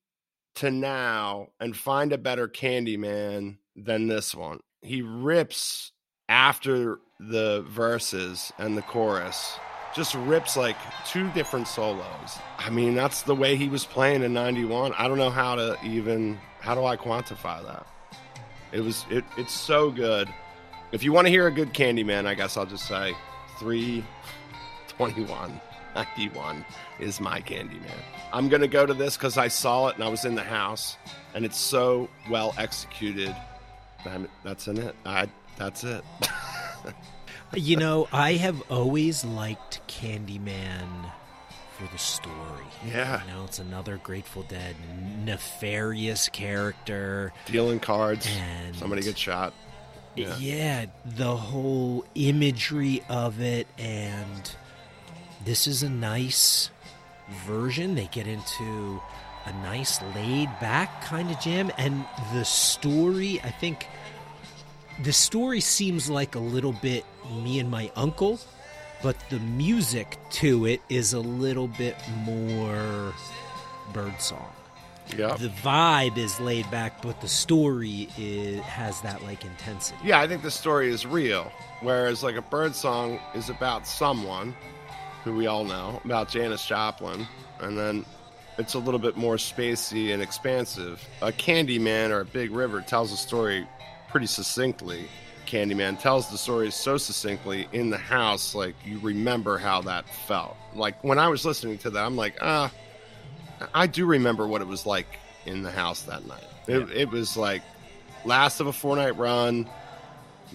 to 0.56 0.72
now, 0.72 1.50
and 1.60 1.76
find 1.78 2.12
a 2.12 2.18
better 2.18 2.48
Candyman 2.48 3.58
than 3.76 4.08
this 4.08 4.34
one. 4.34 4.60
He 4.82 5.02
rips 5.02 5.92
after 6.28 7.00
the 7.20 7.64
verses 7.68 8.52
and 8.58 8.78
the 8.78 8.82
chorus 8.82 9.58
just 9.96 10.14
rips 10.16 10.56
like 10.56 10.78
two 11.06 11.30
different 11.32 11.68
solos. 11.68 12.38
I 12.58 12.70
mean, 12.70 12.96
that's 12.96 13.24
the 13.24 13.36
way 13.36 13.56
he 13.56 13.70
was 13.70 13.86
playing 13.86 14.24
in 14.24 14.34
91. 14.34 14.94
I 14.98 15.08
don't 15.08 15.18
know 15.18 15.30
how 15.30 15.56
to 15.56 15.78
even 15.84 16.40
how 16.60 16.76
do 16.76 16.86
I 16.86 16.98
quantify 16.98 17.66
that? 17.66 17.86
It 18.72 18.82
was 18.82 19.06
it 19.10 19.24
it's 19.38 19.54
so 19.54 19.90
good. 19.90 20.30
If 20.92 21.04
you 21.04 21.14
want 21.14 21.28
to 21.28 21.32
hear 21.32 21.48
a 21.48 21.52
good 21.52 21.74
Candyman, 21.74 22.26
I 22.26 22.34
guess 22.34 22.58
I'll 22.58 22.66
just 22.66 22.88
say 22.88 23.16
321 23.60 25.62
91 25.96 26.66
is 27.00 27.20
my 27.20 27.42
Candyman. 27.42 28.00
I'm 28.32 28.50
going 28.50 28.62
to 28.62 28.68
go 28.68 28.86
to 28.86 28.94
this 28.94 29.18
cuz 29.18 29.38
I 29.38 29.48
saw 29.48 29.88
it 29.88 29.96
and 29.96 30.04
I 30.04 30.08
was 30.08 30.26
in 30.26 30.36
the 30.36 30.44
house 30.44 30.98
and 31.34 31.46
it's 31.46 31.58
so 31.58 32.10
well 32.30 32.54
executed. 32.58 33.36
That's 34.44 34.68
in 34.68 34.78
it. 34.78 34.96
I 35.06 35.28
that's 35.58 35.84
it. 35.84 36.04
you 37.54 37.78
know, 37.78 38.08
I 38.12 38.34
have 38.34 38.62
always 38.70 39.26
liked 39.26 39.82
Candyman 39.88 41.12
for 41.78 41.92
the 41.92 41.98
story. 41.98 42.66
Yeah. 42.88 43.24
You 43.24 43.32
know, 43.34 43.44
it's 43.46 43.60
another 43.60 43.98
Grateful 43.98 44.44
Dead 44.44 44.76
nefarious 45.24 46.30
character. 46.30 47.32
Dealing 47.46 47.80
cards. 47.80 48.28
And 48.28 48.76
Somebody 48.76 49.02
gets 49.02 49.20
shot. 49.20 49.54
Yeah. 50.16 50.38
Yeah. 50.38 50.86
the 51.06 51.36
whole 51.36 52.06
imagery 52.16 53.02
of 53.10 53.40
it, 53.40 53.68
and 53.78 54.52
this 55.46 55.68
is 55.68 55.82
a 55.84 55.90
nice 55.90 56.70
version. 57.46 57.96
They 57.96 58.08
get 58.08 58.28
into 58.28 59.02
a 59.46 59.54
nice 59.64 60.02
laid 60.16 60.50
back 60.60 61.04
kind 61.06 61.32
of 61.32 61.40
jam, 61.40 61.72
and 61.78 62.06
the 62.34 62.44
story, 62.44 63.40
I 63.44 63.52
think 63.52 63.88
the 65.04 65.14
story 65.14 65.62
seems 65.62 66.10
like 66.10 66.36
a 66.36 66.40
little 66.40 66.74
bit 66.74 67.06
me 67.44 67.60
and 67.60 67.70
my 67.70 67.92
uncle, 67.96 68.40
but 69.02 69.16
the 69.30 69.40
music 69.40 70.18
to 70.32 70.66
it 70.66 70.82
is 70.90 71.14
a 71.14 71.20
little 71.20 71.68
bit 71.68 71.96
more 72.24 73.14
birdsong. 73.94 74.52
Yeah. 75.18 75.36
The 75.38 75.50
vibe 75.50 76.18
is 76.18 76.40
laid 76.40 76.70
back, 76.70 77.02
but 77.02 77.20
the 77.22 77.28
story 77.28 78.10
is, 78.18 78.60
has 78.62 79.02
that 79.02 79.24
like 79.24 79.44
intensity. 79.44 79.98
Yeah, 80.04 80.20
I 80.20 80.28
think 80.28 80.44
the 80.44 80.52
story 80.52 80.90
is 80.90 81.06
real. 81.06 81.52
Whereas 81.82 82.22
like 82.22 82.36
a 82.36 82.42
bird 82.42 82.76
song 82.76 83.20
is 83.34 83.50
about 83.50 83.88
someone 83.88 84.56
who 85.24 85.36
we 85.36 85.48
all 85.48 85.64
know, 85.64 86.00
about 86.06 86.30
Janis 86.30 86.66
Joplin, 86.66 87.28
and 87.60 87.78
then 87.78 88.06
it's 88.58 88.74
a 88.74 88.80
little 88.80 89.00
bit 89.00 89.18
more 89.18 89.36
spacey 89.36 90.14
and 90.14 90.22
expansive. 90.22 91.04
A 91.22 91.32
Candyman 91.32 92.12
or 92.12 92.22
a 92.22 92.26
Big 92.26 92.52
River 92.52 92.82
tells 92.82 93.12
a 93.12 93.18
story 93.18 93.68
pretty 94.10 94.28
succinctly. 94.28 95.08
Candyman 95.46 96.00
tells 96.00 96.30
the 96.30 96.38
story 96.38 96.70
so 96.72 96.98
succinctly 96.98 97.68
in 97.74 97.90
the 97.90 97.98
house, 97.98 98.54
like 98.54 98.76
you 98.86 99.00
remember 99.00 99.58
how 99.58 99.82
that 99.82 100.08
felt. 100.28 100.56
Like 100.76 101.04
when 101.04 101.18
I 101.18 101.28
was 101.28 101.44
listening 101.44 101.78
to 101.80 101.90
that, 101.92 102.06
I'm 102.06 102.16
like, 102.16 102.38
ah, 102.42 102.72
I 103.74 103.88
do 103.88 104.06
remember 104.06 104.48
what 104.48 104.62
it 104.62 104.68
was 104.68 104.86
like 104.86 105.08
in 105.46 105.64
the 105.64 105.72
house 105.72 106.04
that 106.04 106.26
night. 106.28 106.44
It, 106.68 106.80
Yeah. 106.88 106.94
it 106.94 107.10
was 107.10 107.36
like 107.36 107.64
last 108.26 108.60
of 108.60 108.68
a 108.68 108.74
four 108.74 108.96
night 108.96 109.18
run. 109.18 109.68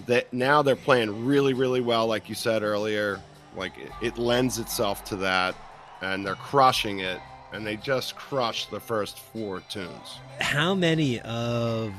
That 0.07 0.31
now 0.33 0.61
they're 0.61 0.75
playing 0.75 1.25
really, 1.25 1.53
really 1.53 1.79
well, 1.79 2.05
like 2.07 2.27
you 2.27 2.35
said 2.35 2.63
earlier. 2.63 3.21
Like 3.55 3.77
it, 3.77 3.91
it 4.01 4.17
lends 4.17 4.59
itself 4.59 5.05
to 5.05 5.15
that, 5.17 5.55
and 6.01 6.25
they're 6.25 6.35
crushing 6.35 6.99
it. 6.99 7.19
And 7.53 7.65
they 7.65 7.77
just 7.77 8.15
crushed 8.17 8.71
the 8.71 8.81
first 8.81 9.17
four 9.19 9.61
tunes. 9.69 10.19
How 10.41 10.73
many 10.75 11.21
of 11.21 11.93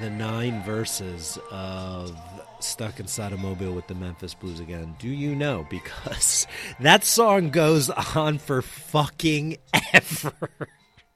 the 0.00 0.10
nine 0.10 0.62
verses 0.62 1.38
of 1.50 2.16
Stuck 2.60 3.00
Inside 3.00 3.32
a 3.32 3.36
Mobile 3.36 3.72
with 3.72 3.86
the 3.86 3.94
Memphis 3.94 4.34
Blues 4.34 4.60
again 4.60 4.94
do 4.98 5.08
you 5.08 5.34
know? 5.34 5.66
Because 5.70 6.46
that 6.80 7.04
song 7.04 7.50
goes 7.50 7.90
on 7.90 8.38
for 8.38 8.62
fucking 8.62 9.56
ever. 9.92 10.32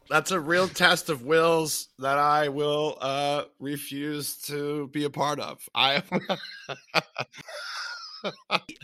That's 0.08 0.32
a 0.32 0.40
real 0.40 0.66
test 0.66 1.08
of 1.08 1.22
wills 1.22 1.88
that 2.00 2.18
I 2.18 2.48
will 2.48 2.98
uh, 3.00 3.44
refuse 3.60 4.36
to 4.46 4.88
be 4.88 5.04
a 5.04 5.10
part 5.10 5.38
of. 5.38 5.68
I 5.74 6.02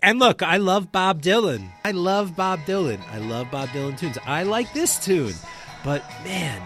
And 0.02 0.18
look, 0.18 0.42
I 0.42 0.56
love 0.58 0.92
Bob 0.92 1.20
Dylan. 1.20 1.68
I 1.84 1.90
love 1.90 2.36
Bob 2.36 2.60
Dylan. 2.60 3.00
I 3.10 3.18
love 3.18 3.50
Bob 3.50 3.68
Dylan 3.70 3.98
tunes. 3.98 4.18
I 4.24 4.44
like 4.44 4.72
this 4.72 5.04
tune. 5.04 5.34
But 5.84 6.02
man, 6.24 6.62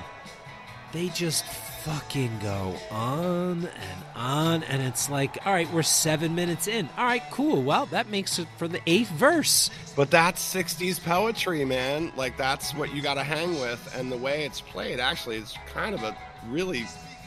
they 0.93 1.09
just 1.09 1.45
fucking 1.85 2.39
go 2.41 2.75
on 2.91 3.67
and 3.67 4.05
on. 4.15 4.63
And 4.65 4.83
it's 4.83 5.09
like, 5.09 5.39
all 5.47 5.53
right, 5.53 5.71
we're 5.73 5.83
seven 5.83 6.35
minutes 6.35 6.69
in. 6.69 6.89
All 6.99 7.05
right, 7.05 7.23
cool. 7.31 7.63
Well, 7.63 7.87
that 7.87 8.11
makes 8.11 8.39
it 8.39 8.47
for 8.59 8.69
the 8.69 8.81
eighth 8.87 9.11
verse. 9.11 9.71
But 9.97 10.11
that's 10.11 10.43
60s 10.55 11.03
poetry, 11.03 11.65
man. 11.65 12.13
Like, 12.17 12.37
that's 12.37 12.75
what 12.75 12.95
you 12.95 13.01
got 13.01 13.15
to 13.15 13.25
hang 13.25 13.61
with. 13.61 13.95
And 13.97 14.13
the 14.13 14.17
way 14.17 14.45
it's 14.45 14.61
played, 14.61 15.01
actually, 15.01 15.37
is 15.37 15.55
kind 15.73 15.95
of 15.95 16.03
a 16.03 16.17
really, 16.49 16.81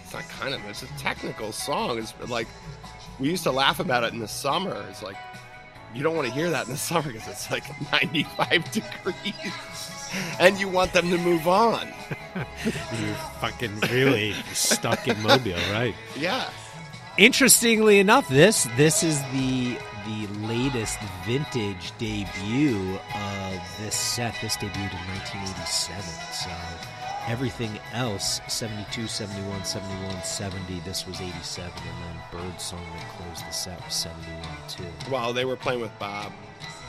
it's 0.04 0.14
not 0.14 0.28
kind 0.30 0.54
of, 0.54 0.64
it's 0.66 0.84
a 0.84 0.88
technical 1.00 1.52
song. 1.52 1.98
It's 1.98 2.14
like, 2.30 2.48
we 3.20 3.30
used 3.30 3.44
to 3.44 3.52
laugh 3.52 3.80
about 3.80 4.04
it 4.04 4.14
in 4.14 4.20
the 4.20 4.28
summer. 4.28 4.86
It's 4.90 5.02
like, 5.02 5.18
you 5.96 6.04
don't 6.04 6.16
want 6.16 6.28
to 6.28 6.34
hear 6.34 6.50
that 6.52 6.66
in 6.66 6.72
the 6.72 6.78
summer 6.92 7.12
because 7.12 7.28
it's 7.28 7.50
like 7.50 7.64
95 7.92 8.72
degrees. 8.72 9.93
And 10.40 10.60
you 10.60 10.68
want 10.68 10.94
them 10.94 11.10
to 11.10 11.18
move 11.18 11.48
on. 11.48 11.88
You're 12.36 13.16
fucking 13.40 13.80
really 13.92 14.34
stuck 14.54 15.08
in 15.08 15.22
Mobile, 15.22 15.60
right? 15.72 15.96
Yeah. 16.16 16.50
Interestingly 17.18 18.00
enough, 18.00 18.28
this 18.28 18.68
this 18.76 19.04
is 19.04 19.22
the 19.32 19.78
the 20.06 20.28
latest 20.48 21.00
vintage 21.26 21.92
debut 21.98 23.00
of 23.16 23.78
this 23.80 23.96
set. 23.96 24.36
This 24.42 24.58
debuted 24.58 24.92
in 24.92 25.08
1987. 25.14 26.04
So 26.34 26.50
everything 27.28 27.80
else 27.94 28.42
72, 28.48 29.08
71, 29.08 29.64
71, 29.64 30.24
70. 30.24 30.80
This 30.82 31.08
was 31.08 31.22
87, 31.22 31.72
and 31.72 32.04
then 32.04 32.24
Birdsong 32.32 32.84
that 32.98 33.10
closed 33.18 33.46
the 33.48 33.52
set 33.52 33.84
was 33.86 33.94
71 33.94 34.42
too. 34.68 34.84
Well, 35.12 35.34
they 35.34 35.46
were 35.46 35.56
playing 35.56 35.82
with 35.82 35.98
Bob. 36.00 36.32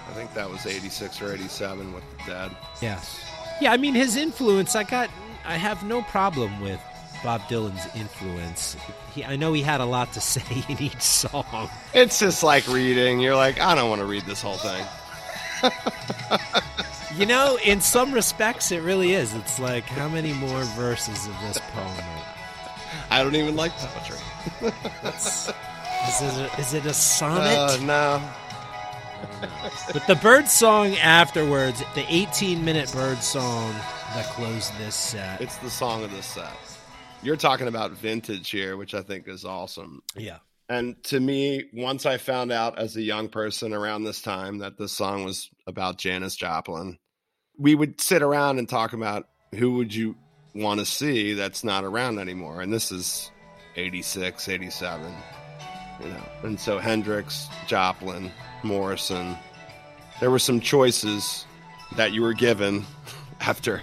I 0.09 0.13
think 0.13 0.35
that 0.35 0.49
was 0.51 0.67
86 0.67 1.21
or 1.23 1.33
87 1.33 1.93
with 1.93 2.05
the 2.19 2.33
Dead. 2.33 2.51
Yes. 2.83 3.21
Yeah, 3.61 3.73
I 3.73 3.77
mean 3.77 3.95
his 3.95 4.17
influence. 4.17 4.75
I 4.77 4.85
got. 4.85 5.11
I 5.45 5.57
have 5.57 5.83
no 5.85 6.03
problem 6.03 6.61
with 6.61 6.81
Bob 7.23 7.43
Dylan's 7.43 7.87
influence. 7.95 8.77
He, 9.15 9.25
I 9.25 9.37
know 9.37 9.53
he 9.53 9.63
had 9.63 9.81
a 9.81 9.85
lot 9.85 10.13
to 10.15 10.21
say 10.35 10.65
in 10.69 10.81
each 10.83 11.03
song. 11.03 11.69
It's 11.93 12.19
just 12.19 12.43
like 12.43 12.67
reading. 12.69 13.21
You're 13.21 13.37
like, 13.37 13.61
I 13.61 13.75
don't 13.75 13.89
want 13.89 14.01
to 14.01 14.07
read 14.07 14.25
this 14.25 14.43
whole 14.43 14.57
thing. 14.59 14.85
You 17.17 17.27
know, 17.27 17.59
in 17.65 17.81
some 17.81 18.13
respects, 18.13 18.73
it 18.73 18.83
really 18.83 19.13
is. 19.13 19.35
It's 19.35 19.61
like 19.61 19.85
how 19.85 20.09
many 20.09 20.33
more 20.33 20.65
verses 20.75 21.29
of 21.29 21.41
this 21.43 21.59
poem? 21.73 22.05
I 23.09 23.23
don't 23.23 23.37
even 23.37 23.55
like 23.55 23.71
poetry. 23.73 24.17
Is 26.09 26.21
it 26.21 26.35
a, 26.39 26.61
is 26.61 26.75
it 26.75 26.85
a 26.85 26.93
sonnet? 26.93 27.57
Uh, 27.57 27.79
no. 27.81 28.31
But 29.93 30.07
the 30.07 30.17
bird 30.17 30.49
song 30.49 30.97
afterwards, 30.97 31.83
the 31.95 32.05
18 32.09 32.65
minute 32.65 32.93
bird 32.93 33.19
song 33.19 33.73
that 34.15 34.25
closed 34.27 34.77
this 34.79 34.95
set. 34.95 35.41
It's 35.41 35.57
the 35.59 35.71
song 35.71 36.05
of 36.05 36.11
the 36.13 36.23
set. 36.23 36.51
You're 37.23 37.37
talking 37.37 37.69
about 37.69 37.93
vintage 37.93 38.51
here, 38.51 38.77
which 38.77 38.95
I 38.95 39.03
think 39.03 39.29
is 39.29 39.45
awesome. 39.45 40.03
yeah. 40.17 40.39
And 40.69 41.03
to 41.05 41.21
me, 41.21 41.65
once 41.75 42.07
I 42.07 42.17
found 42.17 42.51
out 42.51 42.79
as 42.79 42.97
a 42.97 43.03
young 43.03 43.29
person 43.29 43.75
around 43.75 44.05
this 44.05 44.23
time 44.23 44.59
that 44.59 44.79
this 44.79 44.93
song 44.93 45.25
was 45.25 45.51
about 45.67 45.99
Janis 45.99 46.37
Joplin, 46.37 46.99
we 47.59 47.75
would 47.75 48.01
sit 48.01 48.23
around 48.23 48.59
and 48.59 48.69
talk 48.69 48.95
about 48.95 49.29
who 49.55 49.75
would 49.75 49.95
you 49.95 50.17
want 50.55 50.81
to 50.81 50.87
see 50.87 51.35
that's 51.35 51.65
not 51.65 51.85
around 51.85 52.19
anymore. 52.19 52.63
And 52.63 52.73
this 52.73 52.91
is 52.91 53.31
86, 53.77 54.49
87, 54.49 55.15
you 56.01 56.09
know. 56.09 56.23
And 56.43 56.59
so 56.59 56.79
Hendrix, 56.79 57.49
Joplin, 57.67 58.31
Morrison, 58.65 59.37
there 60.21 60.31
were 60.31 60.39
some 60.39 60.61
choices 60.61 61.45
that 61.97 62.13
you 62.13 62.23
were 62.23 62.33
given 62.35 62.85
after 63.41 63.83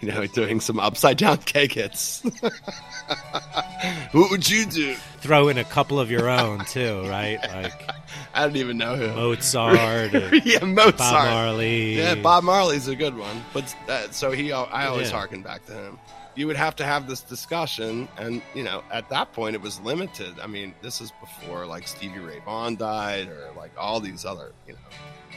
you 0.00 0.12
know, 0.12 0.24
doing 0.28 0.60
some 0.60 0.78
upside 0.78 1.16
down 1.18 1.38
keg 1.44 1.72
hits. 1.72 2.22
what 4.12 4.30
would 4.30 4.48
you 4.48 4.64
do? 4.66 4.94
Throw 5.20 5.48
in 5.48 5.58
a 5.58 5.64
couple 5.64 5.98
of 5.98 6.08
your 6.10 6.28
own 6.28 6.64
too, 6.66 7.02
right? 7.08 7.38
Like 7.42 7.90
I 8.32 8.44
don't 8.46 8.54
even 8.56 8.78
know 8.78 8.94
who. 8.94 9.08
Mozart, 9.08 10.14
or 10.14 10.36
yeah, 10.36 10.64
Mozart. 10.64 10.98
Bob 10.98 11.30
Marley. 11.30 11.96
Yeah, 11.98 12.14
Bob 12.14 12.44
Marley's 12.44 12.86
a 12.86 12.94
good 12.94 13.16
one. 13.16 13.44
But 13.52 13.74
uh, 13.88 14.08
so 14.12 14.30
he, 14.30 14.52
I 14.52 14.86
always 14.86 15.08
Yeah. 15.10 15.16
harken 15.16 15.42
back 15.42 15.66
to 15.66 15.72
him. 15.72 15.98
You 16.38 16.46
would 16.46 16.56
have 16.56 16.76
to 16.76 16.84
have 16.84 17.08
this 17.08 17.20
discussion, 17.20 18.06
and 18.16 18.40
you 18.54 18.62
know, 18.62 18.84
at 18.92 19.08
that 19.08 19.32
point, 19.32 19.56
it 19.56 19.60
was 19.60 19.80
limited. 19.80 20.38
I 20.40 20.46
mean, 20.46 20.72
this 20.82 21.00
is 21.00 21.12
before 21.20 21.66
like 21.66 21.88
Stevie 21.88 22.20
Ray 22.20 22.40
Vaughan 22.44 22.76
died, 22.76 23.26
or 23.28 23.50
like 23.56 23.72
all 23.76 23.98
these 23.98 24.24
other, 24.24 24.52
you 24.64 24.74
know, 24.74 24.78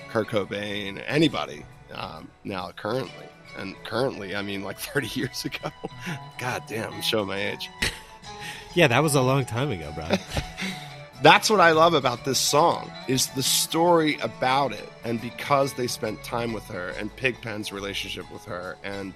Kurt 0.10 0.28
Cobain, 0.28 1.04
anybody 1.08 1.66
um, 1.91 2.30
now 2.43 2.70
currently. 2.76 3.26
And 3.58 3.76
currently, 3.84 4.36
I 4.36 4.43
mean, 4.43 4.64
like 4.64 4.78
30 4.93 5.20
years 5.20 5.43
ago. 5.43 5.72
God 6.38 6.64
damn, 6.68 6.93
I'm 6.93 7.02
showing 7.02 7.28
my 7.28 7.41
age. 7.52 7.70
Yeah, 8.74 8.88
that 8.88 9.04
was 9.04 9.16
a 9.16 9.22
long 9.22 9.43
time 9.43 9.70
ago, 9.70 9.91
bro. 9.93 10.08
That's 11.22 11.51
what 11.51 11.59
I 11.59 11.72
love 11.72 11.93
about 11.93 12.26
this 12.26 12.39
song 12.39 12.91
is 13.07 13.28
the 13.28 13.43
story 13.43 14.17
about 14.22 14.72
it, 14.72 14.89
and 15.03 15.22
because 15.22 15.74
they 15.74 15.86
spent 15.86 16.24
time 16.24 16.51
with 16.51 16.63
her, 16.65 16.89
and 16.97 17.15
Pigpen's 17.15 17.72
relationship 17.72 18.26
with 18.32 18.43
her, 18.45 18.76
and 18.84 19.13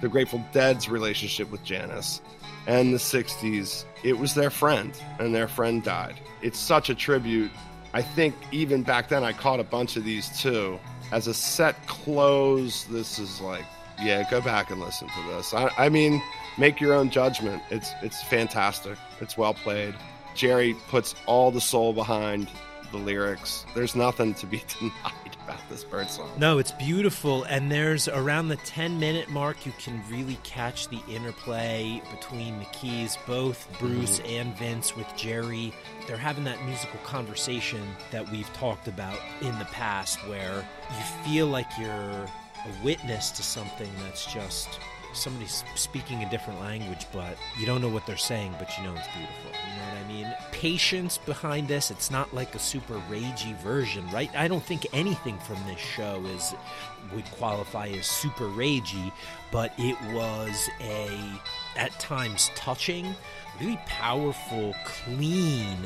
the 0.00 0.08
Grateful 0.08 0.44
Dead's 0.52 0.88
relationship 0.88 1.50
with 1.50 1.64
Janis, 1.64 2.22
and 2.68 2.94
the 2.94 2.98
'60s, 2.98 3.84
it 4.04 4.18
was 4.18 4.34
their 4.34 4.50
friend, 4.50 4.96
and 5.18 5.34
their 5.34 5.48
friend 5.48 5.82
died. 5.82 6.20
It's 6.42 6.60
such 6.60 6.90
a 6.90 6.94
tribute. 6.94 7.50
I 7.92 8.02
think 8.02 8.36
even 8.52 8.84
back 8.84 9.08
then, 9.08 9.24
I 9.24 9.32
caught 9.32 9.58
a 9.58 9.64
bunch 9.64 9.96
of 9.96 10.04
these 10.04 10.28
too. 10.40 10.78
As 11.10 11.26
a 11.26 11.34
set 11.34 11.88
close, 11.88 12.84
this 12.84 13.18
is 13.18 13.40
like, 13.40 13.64
yeah, 14.00 14.30
go 14.30 14.40
back 14.40 14.70
and 14.70 14.80
listen 14.80 15.08
to 15.08 15.32
this. 15.32 15.52
I, 15.52 15.72
I 15.76 15.88
mean, 15.88 16.22
make 16.56 16.80
your 16.80 16.94
own 16.94 17.10
judgment. 17.10 17.64
It's 17.70 17.90
it's 18.00 18.22
fantastic. 18.22 18.96
It's 19.20 19.36
well 19.36 19.54
played. 19.54 19.96
Jerry 20.38 20.76
puts 20.88 21.16
all 21.26 21.50
the 21.50 21.60
soul 21.60 21.92
behind 21.92 22.48
the 22.92 22.96
lyrics. 22.96 23.66
There's 23.74 23.96
nothing 23.96 24.34
to 24.34 24.46
be 24.46 24.62
denied 24.78 25.36
about 25.42 25.68
this 25.68 25.82
bird 25.82 26.08
song. 26.08 26.30
No, 26.38 26.58
it's 26.58 26.70
beautiful, 26.70 27.42
and 27.42 27.72
there's 27.72 28.06
around 28.06 28.46
the 28.46 28.56
10 28.56 29.00
minute 29.00 29.28
mark, 29.28 29.66
you 29.66 29.72
can 29.78 30.00
really 30.08 30.38
catch 30.44 30.88
the 30.88 31.00
interplay 31.08 32.00
between 32.12 32.60
the 32.60 32.66
keys, 32.66 33.18
both 33.26 33.68
Bruce 33.80 34.20
mm-hmm. 34.20 34.28
and 34.28 34.56
Vince 34.56 34.94
with 34.94 35.08
Jerry. 35.16 35.74
They're 36.06 36.16
having 36.16 36.44
that 36.44 36.64
musical 36.64 37.00
conversation 37.00 37.82
that 38.12 38.30
we've 38.30 38.50
talked 38.52 38.86
about 38.86 39.18
in 39.40 39.58
the 39.58 39.66
past 39.66 40.20
where 40.28 40.64
you 40.90 41.04
feel 41.24 41.48
like 41.48 41.66
you're 41.80 41.90
a 41.90 42.84
witness 42.84 43.32
to 43.32 43.42
something 43.42 43.90
that's 44.04 44.32
just 44.32 44.78
somebody's 45.12 45.64
speaking 45.74 46.22
a 46.22 46.30
different 46.30 46.60
language, 46.60 47.06
but 47.12 47.36
you 47.58 47.66
don't 47.66 47.80
know 47.80 47.88
what 47.88 48.06
they're 48.06 48.16
saying, 48.16 48.54
but 48.58 48.76
you 48.76 48.84
know 48.84 48.94
it's 48.94 49.08
beautiful. 49.08 49.50
You 49.52 49.76
know 49.76 49.88
what 49.88 50.04
I 50.04 50.08
mean? 50.08 50.34
Patience 50.52 51.18
behind 51.18 51.68
this. 51.68 51.90
It's 51.90 52.10
not 52.10 52.32
like 52.34 52.54
a 52.54 52.58
super 52.58 53.00
ragey 53.10 53.56
version, 53.58 54.08
right? 54.10 54.30
I 54.36 54.48
don't 54.48 54.62
think 54.62 54.86
anything 54.92 55.38
from 55.38 55.56
this 55.66 55.80
show 55.80 56.22
is 56.26 56.54
would 57.14 57.24
qualify 57.32 57.88
as 57.88 58.06
super 58.06 58.44
ragey, 58.44 59.12
but 59.50 59.72
it 59.78 59.96
was 60.12 60.68
a 60.80 61.10
at 61.76 61.98
times 61.98 62.50
touching, 62.54 63.14
really 63.60 63.78
powerful, 63.86 64.74
clean, 64.84 65.76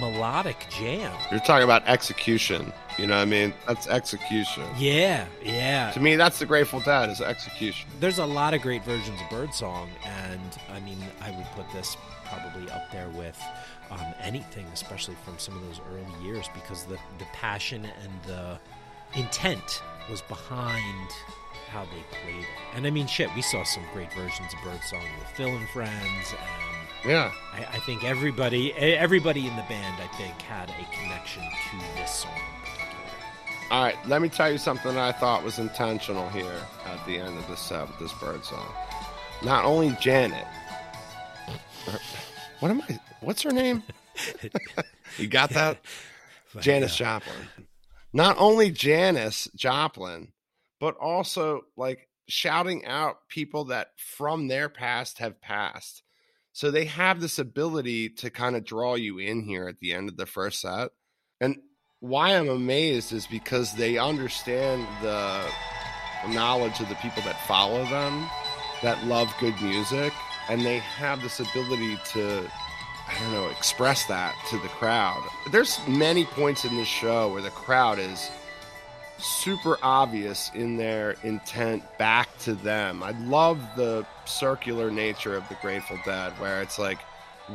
melodic 0.00 0.66
jam. 0.70 1.16
You're 1.30 1.40
talking 1.40 1.64
about 1.64 1.86
execution. 1.86 2.72
You 2.98 3.06
know 3.06 3.16
what 3.16 3.22
I 3.22 3.26
mean? 3.26 3.52
That's 3.66 3.86
execution. 3.88 4.64
Yeah, 4.78 5.26
yeah. 5.42 5.90
To 5.92 6.00
me, 6.00 6.16
that's 6.16 6.38
the 6.38 6.46
Grateful 6.46 6.80
Dead 6.80 7.10
is 7.10 7.20
execution. 7.20 7.88
There's 8.00 8.18
a 8.18 8.26
lot 8.26 8.54
of 8.54 8.62
great 8.62 8.84
versions 8.84 9.20
of 9.20 9.28
Birdsong, 9.30 9.90
and 10.04 10.58
I 10.72 10.80
mean, 10.80 10.98
I 11.20 11.30
would 11.30 11.46
put 11.54 11.70
this 11.72 11.96
probably 12.24 12.70
up 12.70 12.90
there 12.90 13.08
with 13.10 13.40
um, 13.90 14.14
anything, 14.20 14.66
especially 14.72 15.16
from 15.24 15.38
some 15.38 15.56
of 15.56 15.66
those 15.66 15.80
early 15.92 16.24
years, 16.24 16.46
because 16.54 16.84
the, 16.84 16.98
the 17.18 17.26
passion 17.32 17.84
and 17.84 18.12
the 18.26 18.58
intent 19.14 19.82
was 20.10 20.22
behind 20.22 21.10
how 21.68 21.84
they 21.84 22.02
played 22.22 22.42
it. 22.42 22.48
And 22.74 22.86
I 22.86 22.90
mean, 22.90 23.06
shit, 23.06 23.28
we 23.34 23.42
saw 23.42 23.62
some 23.64 23.84
great 23.92 24.12
versions 24.12 24.52
of 24.52 24.58
Birdsong 24.64 25.02
with 25.18 25.28
Phil 25.36 25.48
and 25.48 25.68
Friends, 25.68 26.32
and 26.32 26.85
Yeah. 27.06 27.32
I, 27.52 27.76
I 27.76 27.78
think 27.80 28.04
everybody, 28.04 28.72
everybody 28.74 29.46
in 29.46 29.54
the 29.54 29.62
band, 29.62 30.02
I 30.02 30.08
think, 30.16 30.40
had 30.42 30.70
a 30.70 30.94
connection 30.94 31.42
to 31.42 31.78
this 31.96 32.10
song 32.10 32.32
in 32.34 32.62
particular. 32.62 33.70
All 33.70 33.84
right, 33.84 33.96
let 34.08 34.22
me 34.22 34.28
tell 34.28 34.50
you 34.50 34.58
something 34.58 34.96
I 34.96 35.12
thought 35.12 35.44
was 35.44 35.58
intentional 35.58 36.28
here 36.30 36.60
at 36.84 37.06
the 37.06 37.18
end 37.18 37.38
of 37.38 37.46
this 37.48 37.60
set 37.60 37.86
with 37.86 37.98
this 38.00 38.12
bird 38.14 38.44
song. 38.44 38.68
Not 39.44 39.64
only 39.64 39.96
Janet, 40.00 40.46
what 42.60 42.70
am 42.70 42.82
I? 42.82 42.98
What's 43.20 43.42
her 43.42 43.52
name? 43.52 43.82
you 45.18 45.28
got 45.28 45.50
that? 45.50 45.78
But, 46.54 46.62
Janis. 46.62 46.96
Joplin. 46.96 47.36
Not 48.12 48.36
only 48.38 48.70
Janis 48.70 49.48
Joplin, 49.54 50.32
but 50.80 50.96
also 50.96 51.62
like 51.76 52.08
shouting 52.28 52.84
out 52.86 53.28
people 53.28 53.66
that 53.66 53.88
from 53.96 54.48
their 54.48 54.68
past 54.68 55.18
have 55.18 55.40
passed. 55.40 56.02
So 56.56 56.70
they 56.70 56.86
have 56.86 57.20
this 57.20 57.38
ability 57.38 58.08
to 58.08 58.30
kind 58.30 58.56
of 58.56 58.64
draw 58.64 58.94
you 58.94 59.18
in 59.18 59.42
here 59.42 59.68
at 59.68 59.78
the 59.78 59.92
end 59.92 60.08
of 60.08 60.16
the 60.16 60.24
first 60.24 60.62
set. 60.62 60.88
And 61.38 61.58
why 62.00 62.30
I'm 62.30 62.48
amazed 62.48 63.12
is 63.12 63.26
because 63.26 63.74
they 63.74 63.98
understand 63.98 64.86
the 65.02 65.46
knowledge 66.28 66.80
of 66.80 66.88
the 66.88 66.94
people 66.94 67.22
that 67.24 67.46
follow 67.46 67.84
them, 67.84 68.26
that 68.82 69.04
love 69.04 69.30
good 69.38 69.60
music, 69.60 70.14
and 70.48 70.62
they 70.62 70.78
have 70.78 71.20
this 71.20 71.40
ability 71.40 71.98
to 72.12 72.50
I 73.06 73.18
don't 73.20 73.32
know, 73.32 73.48
express 73.48 74.06
that 74.06 74.34
to 74.48 74.58
the 74.60 74.68
crowd. 74.68 75.22
There's 75.52 75.78
many 75.86 76.24
points 76.24 76.64
in 76.64 76.74
this 76.74 76.88
show 76.88 77.28
where 77.28 77.42
the 77.42 77.50
crowd 77.50 77.98
is 77.98 78.30
super 79.18 79.78
obvious 79.82 80.50
in 80.54 80.76
their 80.76 81.16
intent 81.22 81.82
back 81.98 82.28
to 82.40 82.54
them. 82.54 83.02
I 83.02 83.12
love 83.12 83.60
the 83.76 84.06
circular 84.24 84.90
nature 84.90 85.34
of 85.34 85.48
the 85.48 85.56
Grateful 85.62 85.98
Dead, 86.04 86.32
where 86.38 86.62
it's 86.62 86.78
like, 86.78 86.98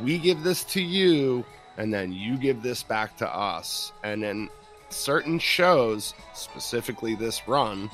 we 0.02 0.18
give 0.18 0.42
this 0.42 0.64
to 0.64 0.82
you, 0.82 1.44
and 1.76 1.92
then 1.92 2.12
you 2.12 2.36
give 2.36 2.62
this 2.62 2.82
back 2.82 3.16
to 3.18 3.28
us. 3.28 3.92
And 4.02 4.22
then 4.22 4.48
certain 4.90 5.38
shows, 5.38 6.14
specifically 6.34 7.14
this 7.14 7.46
run, 7.46 7.90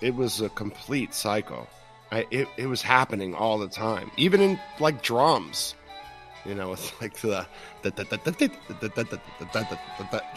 it 0.00 0.14
was 0.14 0.40
a 0.40 0.48
complete 0.50 1.14
cycle. 1.14 1.66
I, 2.12 2.26
it, 2.30 2.48
it 2.56 2.66
was 2.66 2.82
happening 2.82 3.34
all 3.34 3.58
the 3.58 3.68
time, 3.68 4.10
even 4.16 4.40
in 4.40 4.60
like 4.78 5.02
drums 5.02 5.74
you 6.46 6.54
know, 6.54 6.72
it's 6.72 6.92
like 7.00 7.14
the, 7.20 7.46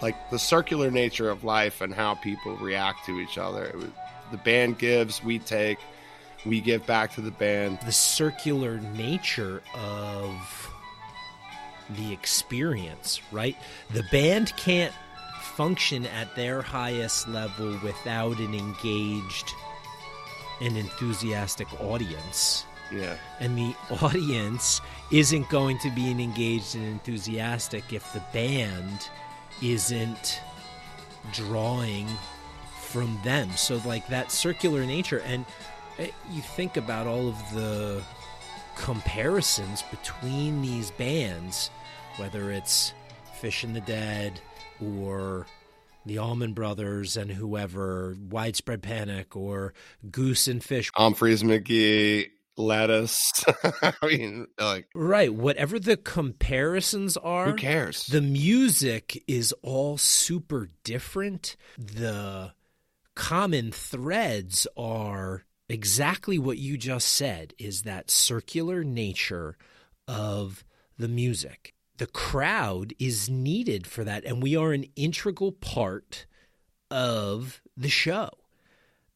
like 0.01 0.29
the 0.31 0.39
circular 0.39 0.91
nature 0.91 1.29
of 1.29 1.43
life 1.43 1.81
and 1.81 1.93
how 1.93 2.15
people 2.15 2.55
react 2.57 3.05
to 3.05 3.19
each 3.19 3.37
other. 3.37 3.75
The 4.31 4.37
band 4.37 4.77
gives, 4.77 5.23
we 5.23 5.39
take, 5.39 5.79
we 6.45 6.61
give 6.61 6.85
back 6.85 7.13
to 7.15 7.21
the 7.21 7.31
band. 7.31 7.79
the 7.85 7.91
circular 7.91 8.79
nature 8.95 9.61
of 9.73 10.71
the 11.89 12.13
experience, 12.13 13.19
right? 13.31 13.57
The 13.93 14.03
band 14.11 14.53
can't 14.55 14.93
function 15.41 16.05
at 16.05 16.35
their 16.35 16.61
highest 16.61 17.27
level 17.27 17.77
without 17.83 18.39
an 18.39 18.53
engaged 18.53 19.53
and 20.61 20.77
enthusiastic 20.77 21.67
audience. 21.81 22.65
Yeah, 22.91 23.15
And 23.39 23.57
the 23.57 23.75
audience 24.01 24.81
isn't 25.11 25.49
going 25.49 25.77
to 25.79 25.91
be 25.91 26.11
an 26.11 26.19
engaged 26.19 26.75
and 26.75 26.85
enthusiastic 26.85 27.93
if 27.93 28.11
the 28.13 28.23
band 28.33 29.09
isn't 29.61 30.41
drawing 31.33 32.07
from 32.81 33.19
them. 33.23 33.51
So, 33.51 33.81
like 33.85 34.07
that 34.07 34.31
circular 34.31 34.85
nature, 34.85 35.19
and 35.19 35.45
eh, 35.97 36.09
you 36.31 36.41
think 36.41 36.77
about 36.77 37.07
all 37.07 37.27
of 37.27 37.37
the 37.53 38.01
comparisons 38.75 39.83
between 39.83 40.61
these 40.61 40.91
bands, 40.91 41.69
whether 42.17 42.51
it's 42.51 42.93
Phish 43.41 43.63
and 43.63 43.75
the 43.75 43.81
Dead 43.81 44.39
or 44.81 45.45
the 46.05 46.17
Allman 46.17 46.53
Brothers 46.53 47.17
and 47.17 47.29
whoever, 47.29 48.15
Widespread 48.29 48.81
Panic 48.81 49.35
or 49.35 49.73
Goose 50.09 50.47
and 50.47 50.61
Phish, 50.61 50.91
Umphrey's 50.93 51.43
McGee, 51.43 52.29
lettuce. 52.59 53.43
I 53.81 53.93
mean, 54.03 54.47
like, 54.59 54.87
Right. 54.93 55.33
Whatever 55.33 55.79
the 55.79 55.97
comparisons 55.97 57.17
are, 57.17 57.51
who 57.51 57.55
cares? 57.55 58.05
the 58.07 58.21
music 58.21 59.23
is 59.27 59.53
all 59.63 59.97
super 59.97 60.69
different. 60.83 61.55
The 61.77 62.53
common 63.15 63.71
threads 63.71 64.67
are 64.77 65.45
exactly 65.67 66.37
what 66.37 66.57
you 66.57 66.77
just 66.77 67.07
said 67.07 67.53
is 67.57 67.83
that 67.83 68.11
circular 68.11 68.83
nature 68.83 69.57
of 70.07 70.63
the 70.97 71.07
music. 71.07 71.73
The 71.97 72.07
crowd 72.07 72.93
is 72.97 73.29
needed 73.29 73.85
for 73.85 74.03
that 74.03 74.23
and 74.25 74.41
we 74.41 74.55
are 74.55 74.71
an 74.71 74.85
integral 74.95 75.51
part 75.51 76.25
of 76.89 77.61
the 77.75 77.89
show. 77.89 78.29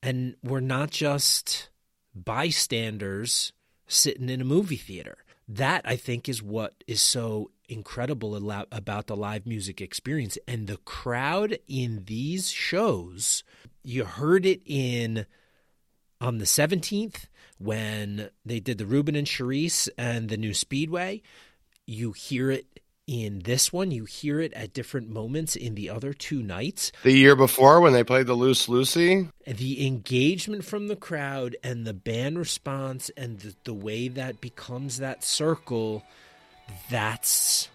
And 0.02 0.36
we're 0.44 0.60
not 0.60 0.92
just 0.92 1.70
bystanders 2.16 3.54
sitting 3.88 4.30
in 4.30 4.42
a 4.42 4.46
movie 4.46 4.76
theater. 4.76 5.18
That 5.48 5.82
I 5.86 5.96
think 5.96 6.30
is 6.30 6.42
what 6.42 6.84
is 6.88 7.02
so 7.02 7.52
incredible 7.68 8.36
about 8.72 9.08
the 9.08 9.16
live 9.16 9.46
music 9.46 9.82
experience 9.82 10.38
and 10.48 10.68
the 10.68 10.78
crowd 10.78 11.58
in 11.68 12.04
these 12.06 12.50
shows. 12.50 13.44
You 13.84 14.06
heard 14.06 14.46
it 14.46 14.62
in 14.66 15.26
on 16.22 16.38
the 16.38 16.46
17th 16.46 17.26
when 17.58 18.30
they 18.46 18.60
did 18.60 18.78
the 18.78 18.86
Reuben 18.86 19.16
and 19.16 19.28
Cerise 19.28 19.90
and 19.98 20.30
the 20.30 20.38
new 20.38 20.54
Speedway. 20.54 21.22
You 21.86 22.14
hear 22.14 22.50
it 22.50 22.80
in 23.08 23.40
this 23.40 23.72
one. 23.74 23.92
You 23.92 24.06
hear 24.06 24.40
it 24.40 24.54
at 24.54 24.74
different 24.74 25.10
moments 25.10 25.56
in 25.56 25.76
the 25.76 25.90
other 25.90 26.14
two 26.14 26.42
nights. 26.42 26.92
The 27.04 27.12
year 27.12 27.36
before 27.36 27.82
when 27.82 27.94
they 27.94 28.04
played 28.04 28.28
the 28.28 28.34
Loose 28.34 28.70
Lucy? 28.70 29.30
The 29.46 29.86
engagement 29.86 30.66
from 30.66 30.88
the 30.88 30.96
crowd 30.96 31.56
and 31.64 31.86
the 31.86 31.94
band 31.94 32.38
response 32.38 33.10
and 33.18 33.40
the, 33.40 33.56
the 33.64 33.74
way 33.74 34.08
that 34.08 34.42
becomes 34.42 34.98
that 35.00 35.24
circle, 35.24 36.04
that's 36.90 37.70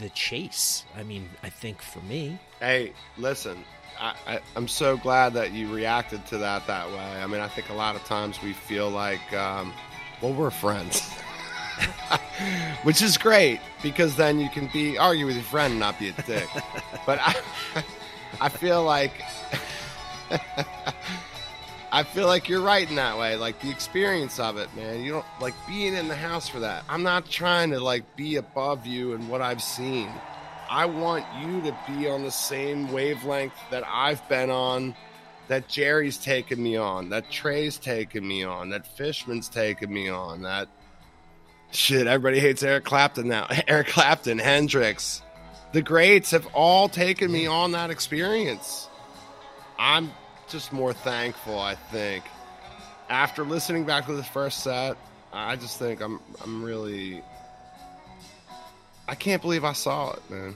the 0.00 0.08
chase. 0.10 0.84
I 0.96 1.02
mean, 1.02 1.28
I 1.42 1.50
think 1.50 1.82
for 1.82 2.00
me. 2.00 2.38
Hey, 2.60 2.92
listen, 3.18 3.64
I, 4.00 4.40
am 4.56 4.68
so 4.68 4.96
glad 4.96 5.34
that 5.34 5.52
you 5.52 5.72
reacted 5.72 6.26
to 6.26 6.38
that 6.38 6.66
that 6.66 6.88
way. 6.88 7.22
I 7.22 7.26
mean, 7.26 7.40
I 7.40 7.48
think 7.48 7.68
a 7.68 7.74
lot 7.74 7.96
of 7.96 8.04
times 8.04 8.40
we 8.42 8.52
feel 8.52 8.90
like, 8.90 9.32
um, 9.32 9.72
well, 10.22 10.32
we're 10.32 10.50
friends. 10.50 11.02
Which 12.82 13.02
is 13.02 13.16
great 13.16 13.60
because 13.82 14.16
then 14.16 14.38
you 14.38 14.48
can 14.50 14.68
be 14.72 14.98
argue 14.98 15.26
with 15.26 15.36
your 15.36 15.44
friend 15.44 15.72
and 15.72 15.80
not 15.80 15.98
be 15.98 16.08
a 16.08 16.22
dick. 16.22 16.48
but 17.06 17.18
I, 17.20 17.34
I 18.40 18.48
feel 18.48 18.84
like 18.84 19.12
I 21.92 22.02
feel 22.02 22.26
like 22.26 22.48
you're 22.48 22.60
right 22.60 22.88
in 22.88 22.96
that 22.96 23.18
way. 23.18 23.36
Like 23.36 23.60
the 23.60 23.70
experience 23.70 24.40
of 24.40 24.56
it, 24.56 24.74
man. 24.74 25.02
You 25.02 25.12
don't 25.12 25.26
like 25.40 25.54
being 25.66 25.94
in 25.94 26.08
the 26.08 26.16
house 26.16 26.48
for 26.48 26.60
that. 26.60 26.84
I'm 26.88 27.04
not 27.04 27.30
trying 27.30 27.70
to 27.70 27.80
like 27.80 28.16
be 28.16 28.36
above 28.36 28.84
you 28.84 29.14
and 29.14 29.28
what 29.28 29.40
I've 29.40 29.62
seen. 29.62 30.10
I 30.68 30.86
want 30.86 31.24
you 31.40 31.60
to 31.62 31.76
be 31.86 32.08
on 32.08 32.24
the 32.24 32.32
same 32.32 32.90
wavelength 32.90 33.54
that 33.70 33.84
I've 33.86 34.26
been 34.28 34.50
on, 34.50 34.96
that 35.48 35.68
Jerry's 35.68 36.16
taken 36.16 36.60
me 36.60 36.76
on, 36.76 37.10
that 37.10 37.30
Trey's 37.30 37.78
taken 37.78 38.26
me 38.26 38.42
on, 38.42 38.70
that 38.70 38.86
Fishman's 38.86 39.48
taken 39.48 39.92
me 39.92 40.08
on, 40.08 40.42
that 40.42 40.68
shit, 41.74 42.06
everybody 42.06 42.40
hates 42.40 42.62
Eric 42.62 42.84
Clapton 42.84 43.28
now. 43.28 43.46
Eric 43.68 43.88
Clapton, 43.88 44.38
Hendrix. 44.38 45.22
The 45.72 45.82
greats 45.82 46.30
have 46.30 46.46
all 46.54 46.88
taken 46.88 47.30
me 47.30 47.46
on 47.46 47.72
that 47.72 47.90
experience. 47.90 48.88
I'm 49.78 50.12
just 50.48 50.72
more 50.72 50.92
thankful, 50.92 51.58
I 51.58 51.74
think. 51.74 52.24
After 53.08 53.44
listening 53.44 53.84
back 53.84 54.06
to 54.06 54.12
the 54.12 54.22
first 54.22 54.62
set, 54.62 54.96
I 55.32 55.56
just 55.56 55.78
think 55.78 56.00
I'm 56.00 56.20
I'm 56.42 56.62
really 56.62 57.22
I 59.08 59.14
can't 59.14 59.42
believe 59.42 59.64
I 59.64 59.72
saw 59.72 60.12
it, 60.12 60.22
man. 60.30 60.54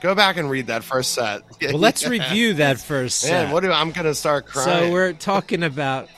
Go 0.00 0.14
back 0.14 0.36
and 0.36 0.48
read 0.48 0.68
that 0.68 0.84
first 0.84 1.12
set. 1.12 1.42
Well, 1.62 1.78
let's 1.78 2.06
review 2.06 2.54
that 2.54 2.78
first 2.78 3.20
set. 3.20 3.44
Man, 3.44 3.52
what 3.52 3.62
do 3.62 3.72
I'm 3.72 3.90
gonna 3.90 4.14
start 4.14 4.46
crying? 4.46 4.88
So 4.88 4.92
we're 4.92 5.12
talking 5.12 5.62
about. 5.72 6.08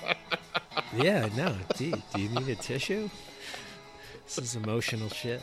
yeah, 0.95 1.29
no. 1.35 1.55
Do, 1.77 1.93
do 2.15 2.21
you 2.21 2.29
need 2.29 2.49
a 2.49 2.57
tissue? 2.57 3.09
This 4.27 4.39
is 4.39 4.57
emotional 4.57 5.09
shit. 5.09 5.41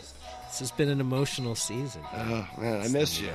This 0.47 0.59
has 0.59 0.71
been 0.71 0.89
an 0.89 0.99
emotional 0.99 1.55
season. 1.55 2.01
Oh 2.13 2.47
man, 2.59 2.81
I 2.81 2.87
miss 2.89 3.19
you. 3.19 3.31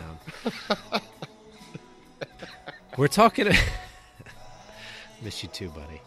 we're 2.98 3.08
talking. 3.08 3.48
miss 5.22 5.42
you 5.42 5.48
too, 5.48 5.70
buddy. 5.70 6.02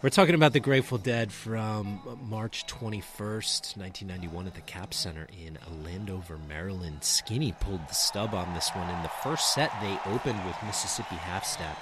We're 0.00 0.10
talking 0.10 0.34
about 0.34 0.52
the 0.52 0.60
Grateful 0.60 0.98
Dead 0.98 1.32
from 1.32 1.98
March 2.28 2.66
21st, 2.66 3.76
1991, 3.78 4.46
at 4.46 4.54
the 4.54 4.60
Cap 4.60 4.92
Center 4.92 5.26
in 5.32 5.58
Landover, 5.82 6.38
Maryland. 6.46 7.02
Skinny 7.02 7.52
pulled 7.58 7.88
the 7.88 7.94
stub 7.94 8.34
on 8.34 8.52
this 8.54 8.68
one. 8.74 8.88
In 8.94 9.02
the 9.02 9.10
first 9.22 9.54
set, 9.54 9.72
they 9.80 9.98
opened 10.12 10.44
with 10.44 10.56
Mississippi 10.64 11.16
Half 11.16 11.46
Step, 11.46 11.78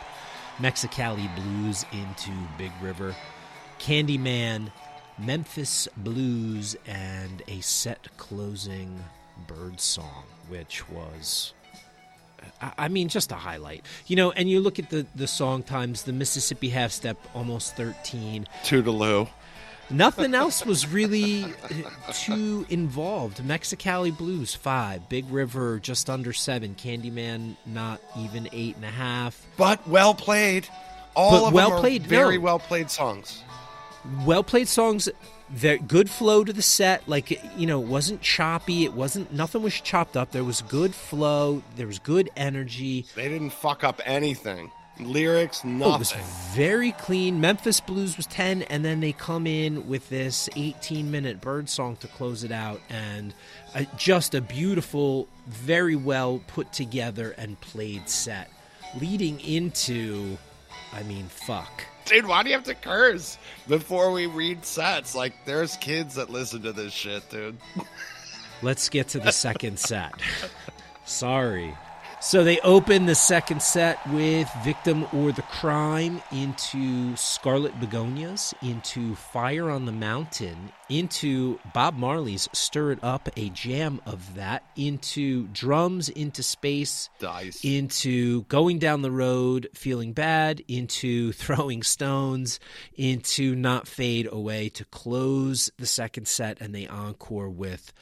Mexicali 0.58 1.28
Blues 1.34 1.84
into 1.92 2.30
Big 2.56 2.70
River, 2.80 3.14
Candyman, 3.80 4.70
Memphis 5.18 5.88
Blues, 5.96 6.76
and 6.86 7.42
a 7.48 7.60
set 7.60 8.08
closing 8.16 9.02
bird 9.46 9.80
song, 9.80 10.24
which 10.48 10.88
was 10.88 11.52
I 12.78 12.88
mean, 12.88 13.08
just 13.08 13.32
a 13.32 13.36
highlight, 13.36 13.84
you 14.06 14.16
know. 14.16 14.30
And 14.32 14.48
you 14.48 14.60
look 14.60 14.78
at 14.78 14.90
the 14.90 15.06
the 15.14 15.26
song 15.26 15.62
times, 15.62 16.04
the 16.04 16.12
Mississippi 16.12 16.68
Half 16.68 16.92
Step, 16.92 17.16
almost 17.34 17.76
thirteen. 17.76 18.46
Toodaloo. 18.64 19.28
Nothing 19.90 20.34
else 20.34 20.64
was 20.64 20.86
really 20.92 21.44
uh, 21.44 22.12
too 22.12 22.64
involved. 22.68 23.38
Mexicali 23.38 24.16
Blues 24.16 24.54
five, 24.54 25.08
Big 25.08 25.28
River 25.30 25.78
just 25.80 26.08
under 26.08 26.32
seven, 26.32 26.74
Candyman 26.74 27.56
not 27.66 28.00
even 28.18 28.48
eight 28.52 28.76
and 28.76 28.84
a 28.84 28.90
half. 28.90 29.44
But 29.56 29.86
well 29.88 30.14
played. 30.14 30.68
All 31.14 31.30
but 31.42 31.48
of 31.48 31.52
well 31.52 31.70
them 31.70 31.80
played, 31.80 32.06
very 32.06 32.38
no. 32.38 32.44
well 32.44 32.58
played 32.58 32.90
songs. 32.90 33.42
Well 34.24 34.42
played 34.42 34.68
songs 34.68 35.09
there 35.53 35.78
good 35.78 36.09
flow 36.09 36.44
to 36.44 36.53
the 36.53 36.62
set 36.62 37.07
like 37.07 37.30
you 37.57 37.66
know 37.66 37.80
it 37.82 37.86
wasn't 37.86 38.22
choppy 38.22 38.84
it 38.84 38.94
wasn't 38.94 39.30
nothing 39.32 39.62
was 39.62 39.74
chopped 39.74 40.16
up 40.16 40.32
there 40.32 40.44
was 40.44 40.62
good 40.62 40.94
flow 40.94 41.62
there 41.76 41.86
was 41.86 41.98
good 41.98 42.30
energy. 42.36 43.07
They 43.14 43.28
didn't 43.28 43.50
fuck 43.50 43.84
up 43.84 44.00
anything. 44.05 44.70
Lyrics 45.00 45.64
nothing 45.64 45.92
oh, 45.92 45.96
it 45.96 45.98
was 45.98 46.12
very 46.55 46.92
clean. 46.92 47.40
Memphis 47.40 47.80
blues 47.80 48.16
was 48.16 48.26
10 48.26 48.62
and 48.62 48.84
then 48.84 49.00
they 49.00 49.12
come 49.12 49.46
in 49.46 49.88
with 49.88 50.09
this 50.09 50.48
18 50.55 51.11
minute 51.11 51.40
bird 51.40 51.68
song 51.68 51.96
to 51.96 52.07
close 52.09 52.44
it 52.44 52.53
out 52.53 52.80
and 52.88 53.34
uh, 53.74 53.84
just 53.96 54.34
a 54.34 54.40
beautiful 54.40 55.28
very 55.46 55.96
well 55.96 56.42
put 56.46 56.72
together 56.72 57.34
and 57.38 57.61
played 57.61 58.09
set 58.09 58.50
leading 59.00 59.40
into 59.40 60.36
i 60.92 61.03
mean 61.05 61.26
fuck 61.26 61.84
Dude, 62.07 62.26
why 62.26 62.42
do 62.42 62.48
you 62.48 62.55
have 62.55 62.64
to 62.64 62.74
curse 62.74 63.38
before 63.68 64.12
we 64.12 64.26
read 64.26 64.64
sets? 64.64 65.14
Like, 65.14 65.32
there's 65.44 65.76
kids 65.76 66.14
that 66.16 66.30
listen 66.30 66.62
to 66.62 66.72
this 66.72 66.92
shit, 66.92 67.28
dude. 67.30 67.57
Let's 68.61 68.88
get 68.88 69.09
to 69.09 69.20
the 69.20 69.32
second 69.32 69.78
set. 69.78 70.12
Sorry. 71.05 71.74
So 72.22 72.44
they 72.44 72.60
open 72.60 73.06
the 73.06 73.16
second 73.16 73.60
set 73.62 73.98
with 74.10 74.48
Victim 74.62 75.06
or 75.12 75.32
the 75.32 75.42
Crime 75.42 76.22
into 76.30 77.16
Scarlet 77.16 77.78
Begonias, 77.80 78.54
into 78.62 79.16
Fire 79.16 79.68
on 79.68 79.86
the 79.86 79.92
Mountain, 79.92 80.70
into 80.88 81.58
Bob 81.74 81.96
Marley's 81.96 82.48
Stir 82.52 82.92
It 82.92 83.00
Up, 83.02 83.28
a 83.36 83.48
jam 83.50 84.00
of 84.06 84.36
that, 84.36 84.62
into 84.76 85.48
Drums 85.48 86.08
into 86.08 86.44
Space, 86.44 87.10
Dice. 87.18 87.64
into 87.64 88.42
Going 88.44 88.78
Down 88.78 89.02
the 89.02 89.10
Road, 89.10 89.68
Feeling 89.74 90.12
Bad, 90.12 90.62
into 90.68 91.32
Throwing 91.32 91.82
Stones, 91.82 92.60
into 92.94 93.56
Not 93.56 93.88
Fade 93.88 94.28
Away 94.30 94.68
to 94.68 94.84
close 94.84 95.72
the 95.76 95.86
second 95.86 96.28
set, 96.28 96.60
and 96.60 96.72
they 96.72 96.86
encore 96.86 97.50
with 97.50 97.92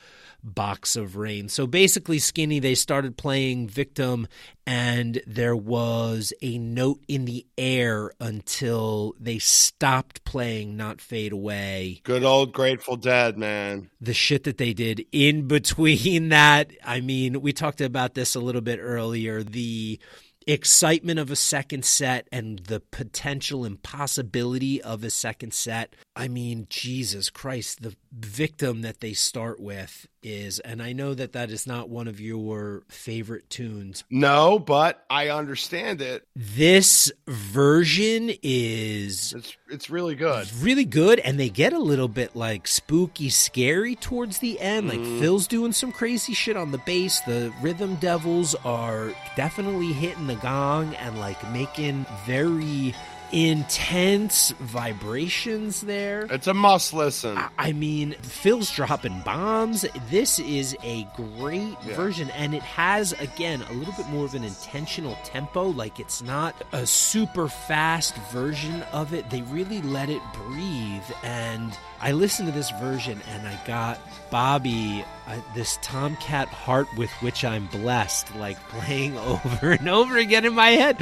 box 0.43 0.97
of 0.97 1.17
rain. 1.17 1.49
So 1.49 1.67
basically, 1.67 2.19
Skinny, 2.19 2.59
they 2.59 2.75
started 2.75 3.17
playing 3.17 3.69
Victim, 3.69 4.27
and 4.67 5.21
there 5.27 5.57
was 5.57 6.33
a 6.43 6.59
note 6.59 7.03
in 7.09 7.25
the 7.25 7.47
air 7.59 8.13
until 8.21 9.15
they 9.19 9.39
stopped 9.39 10.25
playing 10.25 10.77
Not 10.77 11.01
Fade 11.01 11.33
Away. 11.33 12.01
Good 12.05 12.25
old 12.25 12.53
Grateful 12.53 12.97
Dead, 12.97 13.37
man. 13.39 13.91
The 14.01 14.15
shit 14.15 14.45
that 14.45 14.59
they 14.59 14.73
did 14.73 15.05
in 15.13 15.47
between 15.49 16.29
that. 16.31 16.73
I 16.85 17.01
mean, 17.01 17.41
we 17.41 17.53
talked 17.53 17.81
about 17.81 18.15
this 18.15 18.35
a 18.35 18.41
little 18.41 18.61
bit 18.61 18.79
earlier. 18.81 19.43
The 19.43 19.99
excitement 20.47 21.19
of 21.19 21.31
a 21.31 21.37
second 21.37 21.85
set 21.85 22.29
and 22.33 22.61
the 22.61 22.81
potential 22.81 23.65
impossibility 23.65 24.83
of 24.83 25.05
a 25.05 25.11
second 25.11 25.53
set. 25.55 25.95
I 26.17 26.29
mean, 26.29 26.67
Jesus 26.69 27.31
Christ, 27.31 27.83
the 27.83 27.95
victim 28.13 28.83
that 28.83 29.01
they 29.01 29.13
start 29.13 29.61
with 29.61 30.07
is, 30.23 30.59
and 30.61 30.83
I 30.83 30.93
know 30.93 31.15
that 31.15 31.33
that 31.33 31.51
is 31.51 31.67
not 31.67 31.89
one 31.89 32.09
of 32.09 32.21
your 32.21 32.83
favorite 32.89 33.49
tunes. 33.49 34.05
No, 34.11 34.59
but 34.59 35.05
I 35.09 35.29
understand 35.29 36.03
it. 36.03 36.27
This 36.35 37.11
version 37.27 38.31
is 38.43 39.33
it's, 39.33 39.57
it's 39.69 39.91
really 39.91 40.15
good. 40.15 40.53
really 40.61 40.85
good, 40.85 41.21
and 41.21 41.39
they 41.39 41.49
get 41.49 41.73
a 41.73 41.79
little 41.79 42.09
bit 42.09 42.37
like 42.37 42.67
spooky, 42.67 43.31
scary 43.31 43.95
towards 43.95 44.39
the 44.39 44.61
end. 44.61 44.89
Like 44.89 45.01
mm. 45.01 45.21
Phil's 45.21 45.47
doing 45.47 45.73
some 45.73 45.93
crazy 45.93 46.35
shit 46.35 46.57
on 46.57 46.73
the 46.73 46.79
bass. 46.79 47.21
The 47.21 47.53
rhythm 47.63 47.97
devils 47.97 48.55
are 48.57 49.15
definitely 49.37 49.93
hitting 49.93 50.27
the 50.27 50.35
gong 50.41 50.95
and 50.97 51.19
like 51.19 51.43
making 51.51 52.07
very 52.25 52.95
intense 53.33 54.51
vibrations 54.61 55.83
there. 55.83 56.23
It's 56.31 56.47
a 56.47 56.55
must 56.55 56.93
listen. 56.93 57.37
I- 57.39 57.49
I 57.59 57.73
mean, 57.73 58.13
Phil's 58.23 58.71
dropping 58.71 59.21
bombs. 59.21 59.85
This 60.11 60.39
is 60.39 60.77
a 60.83 61.05
great 61.39 61.77
Yeah. 61.87 61.95
version, 61.97 62.31
and 62.31 62.55
it 62.55 62.63
has, 62.63 63.13
again, 63.15 63.63
a 63.71 63.73
little 63.75 63.95
bit 63.95 64.09
more 64.09 64.25
of 64.25 64.35
an 64.35 64.45
intentional 64.45 65.17
tempo. 65.25 65.65
Like, 65.65 66.01
it's 66.01 66.23
not 66.23 66.55
a 66.73 66.87
super 66.87 67.49
fast 67.49 68.15
version 68.33 68.83
of 68.93 69.13
it. 69.15 69.29
They 69.31 69.43
really 69.43 69.83
let 69.83 70.09
it 70.11 70.23
breathe. 70.35 71.03
And 71.23 71.77
I 72.01 72.13
listened 72.13 72.49
to 72.49 72.55
this 72.55 72.71
version, 72.81 73.21
and 73.33 73.47
I 73.47 73.59
got 73.67 73.99
Bobby, 74.31 75.05
uh, 75.29 75.37
this 75.55 75.79
Tomcat 75.83 76.49
heart 76.49 76.89
with 76.97 77.11
which 77.21 77.45
I'm 77.45 77.67
blessed, 77.67 78.35
like 78.37 78.57
playing 78.71 79.17
over 79.19 79.73
and 79.73 79.89
over 79.89 80.17
again 80.19 80.45
in 80.45 80.55
my 80.55 80.71
head. 80.71 80.97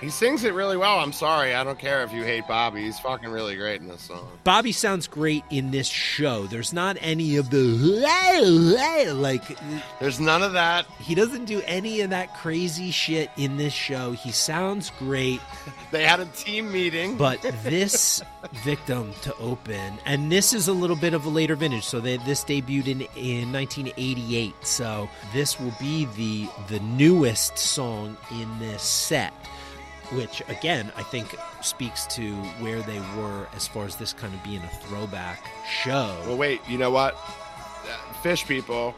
He 0.00 0.10
sings 0.10 0.44
it 0.44 0.54
really 0.54 0.76
well. 0.76 1.00
I'm 1.00 1.12
sorry. 1.12 1.54
I 1.54 1.64
don't 1.64 1.78
care 1.78 2.04
if 2.04 2.12
you 2.12 2.22
hate 2.22 2.46
Bobby. 2.46 2.82
He's 2.84 3.00
fucking 3.00 3.28
really 3.30 3.56
great 3.56 3.80
in 3.80 3.88
this 3.88 4.02
song. 4.02 4.28
Bobby 4.44 4.70
sounds 4.70 5.08
great 5.08 5.42
in 5.50 5.72
this 5.72 5.88
show. 5.88 6.46
There's 6.46 6.72
not 6.72 6.96
any 7.00 7.36
of 7.36 7.50
the 7.50 7.58
like 9.14 9.42
There's 9.98 10.20
none 10.20 10.42
of 10.42 10.52
that. 10.52 10.86
he 11.00 11.14
doesn't 11.14 11.46
do 11.46 11.62
any 11.66 12.00
of 12.02 12.10
that 12.10 12.34
crazy 12.36 12.90
shit 12.90 13.30
in 13.36 13.56
this 13.56 13.72
show. 13.72 14.12
He 14.12 14.30
sounds 14.30 14.92
great, 14.98 15.40
They 15.90 16.04
had 16.04 16.20
a 16.20 16.26
team 16.26 16.70
meeting. 16.70 17.16
but 17.16 17.40
this 17.64 18.22
victim 18.62 19.12
to 19.22 19.34
open, 19.38 19.94
and 20.04 20.30
this 20.30 20.52
is 20.52 20.68
a 20.68 20.72
little 20.72 20.96
bit 20.96 21.14
of 21.14 21.24
a 21.24 21.28
later 21.28 21.56
vintage. 21.56 21.84
So 21.84 21.98
they, 22.00 22.18
this 22.18 22.44
debuted 22.44 22.86
in 22.88 23.00
in 23.16 23.52
1988. 23.52 24.54
So 24.62 25.08
this 25.32 25.58
will 25.58 25.74
be 25.80 26.04
the 26.16 26.48
the 26.68 26.80
newest 26.80 27.58
song 27.58 28.16
in 28.30 28.58
this 28.58 28.82
set. 28.82 29.32
Which 30.12 30.42
again, 30.48 30.90
I 30.96 31.02
think 31.02 31.36
speaks 31.60 32.06
to 32.08 32.34
where 32.60 32.80
they 32.80 32.98
were 33.16 33.46
as 33.54 33.68
far 33.68 33.84
as 33.84 33.96
this 33.96 34.14
kind 34.14 34.32
of 34.32 34.42
being 34.42 34.62
a 34.62 34.68
throwback 34.68 35.44
show. 35.82 36.16
Well, 36.26 36.38
wait. 36.38 36.60
You 36.66 36.78
know 36.78 36.90
what? 36.90 37.14
Uh, 37.14 38.12
Phish 38.22 38.46
people, 38.46 38.94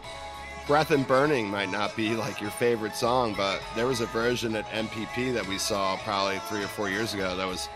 "Breath 0.68 0.92
and 0.92 1.04
Burning" 1.06 1.48
might 1.50 1.70
not 1.70 1.96
be 1.96 2.14
like 2.14 2.40
your 2.40 2.52
favorite 2.52 2.94
song, 2.94 3.34
but 3.36 3.60
there 3.74 3.86
was 3.86 4.00
a 4.00 4.06
version 4.06 4.54
at 4.54 4.66
MPP 4.72 5.32
that 5.32 5.46
we 5.48 5.58
saw 5.58 5.96
probably 5.98 6.38
three 6.48 6.62
or 6.62 6.68
four 6.68 6.88
years 6.88 7.12
ago 7.12 7.36
that 7.36 7.46
was 7.46 7.68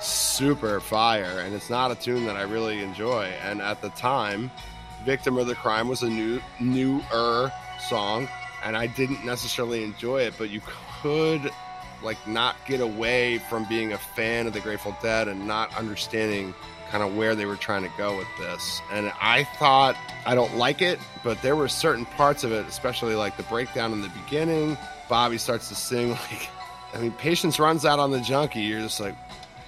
super 0.00 0.80
fire, 0.80 1.40
and 1.40 1.54
it's 1.54 1.68
not 1.68 1.90
a 1.90 1.94
tune 1.94 2.24
that 2.24 2.36
I 2.36 2.42
really 2.42 2.82
enjoy. 2.82 3.24
And 3.44 3.60
at 3.60 3.82
the 3.82 3.90
time, 3.90 4.50
"Victim 5.04 5.36
of 5.36 5.46
the 5.46 5.54
Crime" 5.54 5.86
was 5.86 6.02
a 6.02 6.08
new 6.08 6.40
newer 6.58 7.52
song, 7.88 8.26
and 8.64 8.74
I 8.74 8.86
didn't 8.86 9.22
necessarily 9.24 9.84
enjoy 9.84 10.22
it, 10.22 10.34
but 10.38 10.48
you 10.48 10.62
could 11.02 11.50
like 12.02 12.18
not 12.26 12.56
get 12.66 12.80
away 12.80 13.38
from 13.38 13.64
being 13.68 13.92
a 13.92 13.98
fan 13.98 14.46
of 14.46 14.52
the 14.52 14.60
Grateful 14.60 14.96
Dead 15.02 15.28
and 15.28 15.46
not 15.46 15.74
understanding 15.76 16.54
kind 16.90 17.04
of 17.04 17.16
where 17.16 17.34
they 17.34 17.46
were 17.46 17.56
trying 17.56 17.82
to 17.82 17.90
go 17.96 18.16
with 18.16 18.26
this. 18.38 18.80
And 18.90 19.12
I 19.20 19.44
thought 19.58 19.96
I 20.26 20.34
don't 20.34 20.56
like 20.56 20.82
it, 20.82 20.98
but 21.22 21.40
there 21.42 21.54
were 21.54 21.68
certain 21.68 22.04
parts 22.04 22.42
of 22.42 22.52
it, 22.52 22.66
especially 22.66 23.14
like 23.14 23.36
the 23.36 23.44
breakdown 23.44 23.92
in 23.92 24.00
the 24.00 24.10
beginning. 24.24 24.76
Bobby 25.08 25.38
starts 25.38 25.68
to 25.68 25.74
sing 25.74 26.10
like 26.30 26.48
I 26.92 26.98
mean, 26.98 27.12
patience 27.12 27.58
runs 27.58 27.84
out 27.84 27.98
on 27.98 28.10
the 28.10 28.20
junkie. 28.20 28.60
You're 28.60 28.80
just 28.80 29.00
like, 29.00 29.14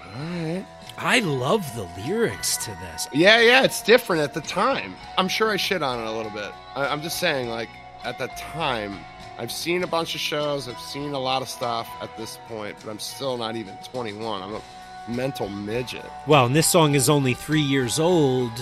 all 0.04 0.22
right. 0.22 0.66
I 0.98 1.20
love 1.20 1.64
the 1.74 1.88
lyrics 2.02 2.56
to 2.58 2.70
this. 2.70 3.08
Yeah, 3.12 3.40
yeah, 3.40 3.64
it's 3.64 3.82
different 3.82 4.22
at 4.22 4.34
the 4.34 4.40
time. 4.42 4.94
I'm 5.16 5.28
sure 5.28 5.50
I 5.50 5.56
shit 5.56 5.82
on 5.82 5.98
it 6.00 6.06
a 6.06 6.12
little 6.12 6.30
bit. 6.32 6.50
I, 6.74 6.86
I'm 6.86 7.00
just 7.00 7.18
saying, 7.18 7.48
like, 7.48 7.70
at 8.04 8.18
the 8.18 8.26
time, 8.28 8.98
I've 9.38 9.52
seen 9.52 9.82
a 9.82 9.86
bunch 9.86 10.14
of 10.14 10.20
shows, 10.20 10.68
I've 10.68 10.78
seen 10.80 11.12
a 11.12 11.18
lot 11.18 11.42
of 11.42 11.48
stuff 11.48 11.88
at 12.00 12.16
this 12.16 12.38
point, 12.48 12.76
but 12.84 12.90
I'm 12.90 12.98
still 12.98 13.36
not 13.36 13.56
even 13.56 13.76
21. 13.92 14.42
I'm 14.42 14.54
a 14.54 14.62
mental 15.10 15.48
midget. 15.48 16.04
Well, 16.26 16.46
and 16.46 16.54
this 16.54 16.66
song 16.66 16.94
is 16.94 17.08
only 17.08 17.34
three 17.34 17.60
years 17.62 17.98
old 17.98 18.52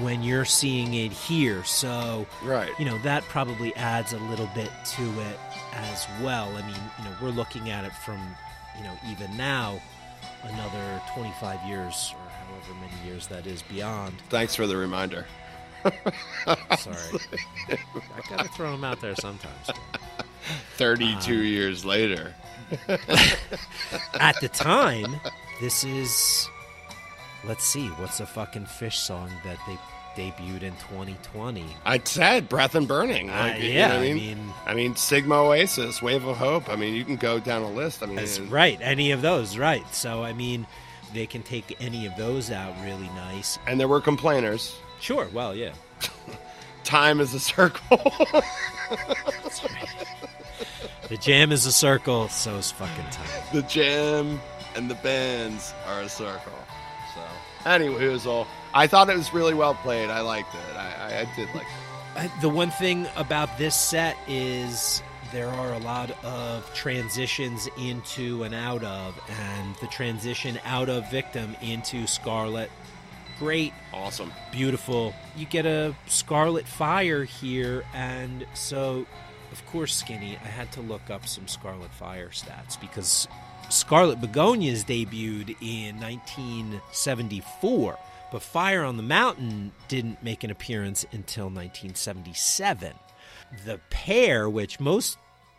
when 0.00 0.22
you're 0.22 0.44
seeing 0.44 0.92
it 0.94 1.12
here, 1.12 1.64
so 1.64 2.26
Right. 2.42 2.70
you 2.78 2.84
know 2.84 2.98
that 2.98 3.22
probably 3.24 3.74
adds 3.74 4.12
a 4.12 4.18
little 4.18 4.48
bit 4.54 4.70
to 4.96 5.02
it 5.22 5.40
as 5.72 6.06
well. 6.22 6.54
I 6.56 6.60
mean, 6.62 6.76
you 6.98 7.04
know, 7.04 7.16
we're 7.22 7.30
looking 7.30 7.70
at 7.70 7.84
it 7.86 7.92
from, 8.04 8.20
you 8.76 8.84
know, 8.84 8.92
even 9.10 9.34
now, 9.36 9.80
another 10.42 11.00
25 11.14 11.62
years 11.66 12.14
or 12.14 12.30
however 12.30 12.74
many 12.80 13.08
years 13.10 13.26
that 13.28 13.46
is 13.46 13.62
beyond. 13.62 14.14
Thanks 14.28 14.54
for 14.54 14.66
the 14.66 14.76
reminder. 14.76 15.24
Sorry, 16.78 17.20
I 17.70 18.28
gotta 18.28 18.48
throw 18.50 18.72
them 18.72 18.84
out 18.84 19.00
there 19.00 19.14
sometimes. 19.16 19.70
32 20.76 21.34
years 21.42 21.84
later. 21.84 22.34
At 24.20 24.40
the 24.40 24.48
time, 24.52 25.20
this 25.60 25.84
is. 25.84 26.48
Let's 27.44 27.64
see, 27.64 27.86
what's 27.88 28.18
a 28.20 28.26
fucking 28.26 28.64
Phish 28.66 28.94
song 28.94 29.30
that 29.44 29.58
they 29.66 29.78
debuted 30.20 30.62
in 30.62 30.72
2020? 30.90 31.64
I 31.86 32.00
said 32.04 32.48
breath 32.48 32.74
and 32.74 32.88
burning. 32.88 33.30
Uh, 33.30 33.34
Like, 33.34 33.62
you 33.62 33.68
know 33.68 33.74
yeah, 33.78 33.92
I 33.92 33.96
I 33.96 34.00
mean, 34.00 34.16
mean, 34.16 34.52
I 34.66 34.74
mean, 34.74 34.96
Sigma 34.96 35.36
Oasis, 35.36 36.02
Wave 36.02 36.24
of 36.26 36.36
Hope. 36.36 36.68
I 36.68 36.74
mean, 36.74 36.94
you 36.94 37.04
can 37.04 37.14
go 37.16 37.38
down 37.38 37.62
a 37.62 37.70
list. 37.70 38.02
I 38.02 38.06
mean, 38.06 38.16
That's 38.16 38.40
right. 38.40 38.76
Any 38.82 39.12
of 39.12 39.22
those, 39.22 39.56
right? 39.56 39.84
So 39.94 40.24
I 40.24 40.32
mean, 40.32 40.66
they 41.14 41.26
can 41.26 41.42
take 41.42 41.76
any 41.80 42.06
of 42.06 42.16
those 42.16 42.50
out 42.50 42.74
really 42.82 43.08
nice. 43.10 43.58
and 43.66 43.78
there 43.78 43.88
were 43.88 44.00
complainers. 44.00 44.74
Sure. 45.00 45.28
Well, 45.32 45.54
yeah. 45.54 45.72
Time 46.84 47.20
is 47.20 47.34
a 47.34 47.40
circle. 47.40 47.98
The 51.08 51.16
jam 51.16 51.52
is 51.52 51.64
a 51.64 51.72
circle, 51.72 52.28
so 52.28 52.56
is 52.56 52.70
fucking 52.70 53.04
time. 53.10 53.26
the 53.52 53.62
jam 53.62 54.38
and 54.76 54.90
the 54.90 54.94
bands 54.96 55.72
are 55.86 56.02
a 56.02 56.08
circle. 56.08 56.52
So, 57.14 57.20
anyway, 57.70 58.18
all. 58.26 58.46
I 58.74 58.86
thought 58.86 59.08
it 59.08 59.16
was 59.16 59.32
really 59.32 59.54
well 59.54 59.74
played. 59.74 60.10
I 60.10 60.20
liked 60.20 60.54
it. 60.54 60.76
I, 60.76 60.92
I, 61.00 61.20
I 61.20 61.36
did 61.36 61.48
like 61.54 61.64
it. 61.66 62.16
Uh, 62.16 62.40
The 62.42 62.48
one 62.50 62.70
thing 62.70 63.06
about 63.16 63.56
this 63.56 63.74
set 63.74 64.16
is 64.28 65.02
there 65.32 65.48
are 65.48 65.72
a 65.72 65.78
lot 65.78 66.10
of 66.24 66.70
transitions 66.74 67.68
into 67.78 68.42
and 68.42 68.54
out 68.54 68.84
of, 68.84 69.18
and 69.30 69.74
the 69.76 69.86
transition 69.86 70.58
out 70.66 70.90
of 70.90 71.10
Victim 71.10 71.56
into 71.62 72.06
Scarlet. 72.06 72.70
Great, 73.38 73.72
Awesome. 73.92 74.32
beautiful. 74.52 75.14
You 75.36 75.46
get 75.46 75.64
a 75.66 75.94
Scarlet 76.06 76.66
Fire 76.66 77.24
here, 77.24 77.84
and 77.94 78.44
so, 78.54 79.06
of 79.52 79.64
course, 79.66 79.94
Skinny, 79.94 80.36
I 80.44 80.48
had 80.48 80.72
to 80.72 80.80
look 80.80 81.08
up 81.10 81.26
some 81.26 81.46
Scarlet 81.46 81.92
Fire 81.92 82.30
stats 82.30 82.80
because 82.80 83.28
Scarlet 83.68 84.20
Begonias 84.20 84.84
debuted 84.84 85.56
in 85.60 86.00
1974, 86.00 87.98
but 88.32 88.42
Fire 88.42 88.82
on 88.84 88.96
the 88.96 89.02
Mountain 89.02 89.72
didn't 89.88 90.22
make 90.22 90.42
an 90.44 90.50
appearance 90.50 91.04
until 91.12 91.44
1977. 91.44 92.94
The 93.64 93.78
pair, 93.90 94.48
which 94.50 94.80
most 94.80 95.16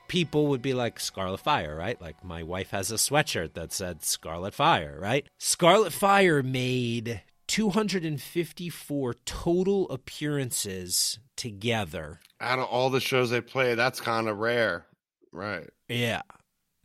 people 0.08 0.48
would 0.48 0.62
be 0.62 0.74
like 0.74 1.00
Scarlet 1.00 1.40
Fire, 1.40 1.76
right? 1.76 2.00
Like 2.02 2.24
my 2.24 2.44
wife 2.44 2.72
has 2.72 2.92
a 2.92 2.96
sweatshirt 2.96 3.54
that 3.54 3.72
said 3.72 4.04
Scarlet 4.04 4.54
Fire, 4.54 4.98
right? 5.00 5.26
Scarlet 5.38 5.94
Fire 5.94 6.44
made 6.44 7.22
254 7.50 9.16
total 9.26 9.90
appearances 9.90 11.18
together. 11.36 12.20
Out 12.40 12.60
of 12.60 12.66
all 12.66 12.92
the 12.92 13.00
shows 13.00 13.32
they 13.32 13.42
play, 13.42 13.74
that's 13.74 14.00
kind 14.00 14.30
of 14.30 14.38
rare. 14.38 14.86
Right. 15.32 15.68
Yeah. 15.88 16.22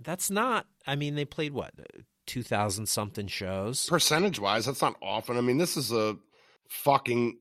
That's 0.02 0.30
not, 0.30 0.66
I 0.86 0.96
mean, 0.96 1.16
they 1.16 1.26
played 1.26 1.52
what, 1.52 1.74
2,000 2.26 2.86
something 2.86 3.26
shows? 3.26 3.86
Percentage 3.86 4.40
wise, 4.40 4.64
that's 4.64 4.80
not 4.80 4.96
often. 5.02 5.36
I 5.36 5.42
mean, 5.42 5.58
this 5.58 5.76
is 5.76 5.92
a 5.92 6.16
fucking 6.68 7.38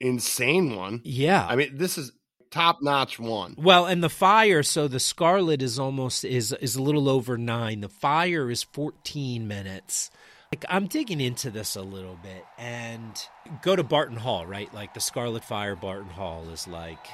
insane 0.00 0.74
one. 0.74 1.02
Yeah. 1.04 1.46
I 1.46 1.56
mean, 1.56 1.76
this 1.76 1.98
is 1.98 2.10
top 2.50 2.78
notch 2.80 3.18
one. 3.18 3.54
Well, 3.58 3.84
and 3.84 4.02
the 4.02 4.08
fire, 4.08 4.62
so 4.62 4.88
the 4.88 4.98
Scarlet 4.98 5.60
is 5.60 5.78
almost 5.78 6.24
is 6.24 6.52
is 6.52 6.76
a 6.76 6.82
little 6.82 7.08
over 7.08 7.36
nine. 7.36 7.80
The 7.80 7.88
fire 7.88 8.50
is 8.50 8.62
fourteen 8.62 9.46
minutes. 9.48 10.10
Like 10.52 10.66
I'm 10.68 10.86
digging 10.86 11.22
into 11.22 11.50
this 11.50 11.76
a 11.76 11.82
little 11.82 12.18
bit, 12.22 12.44
and 12.58 13.18
go 13.62 13.74
to 13.74 13.82
Barton 13.82 14.18
Hall, 14.18 14.44
right? 14.44 14.72
Like 14.74 14.92
the 14.92 15.00
Scarlet 15.00 15.42
Fire, 15.42 15.74
Barton 15.74 16.10
Hall 16.10 16.46
is 16.50 16.68
like 16.68 17.06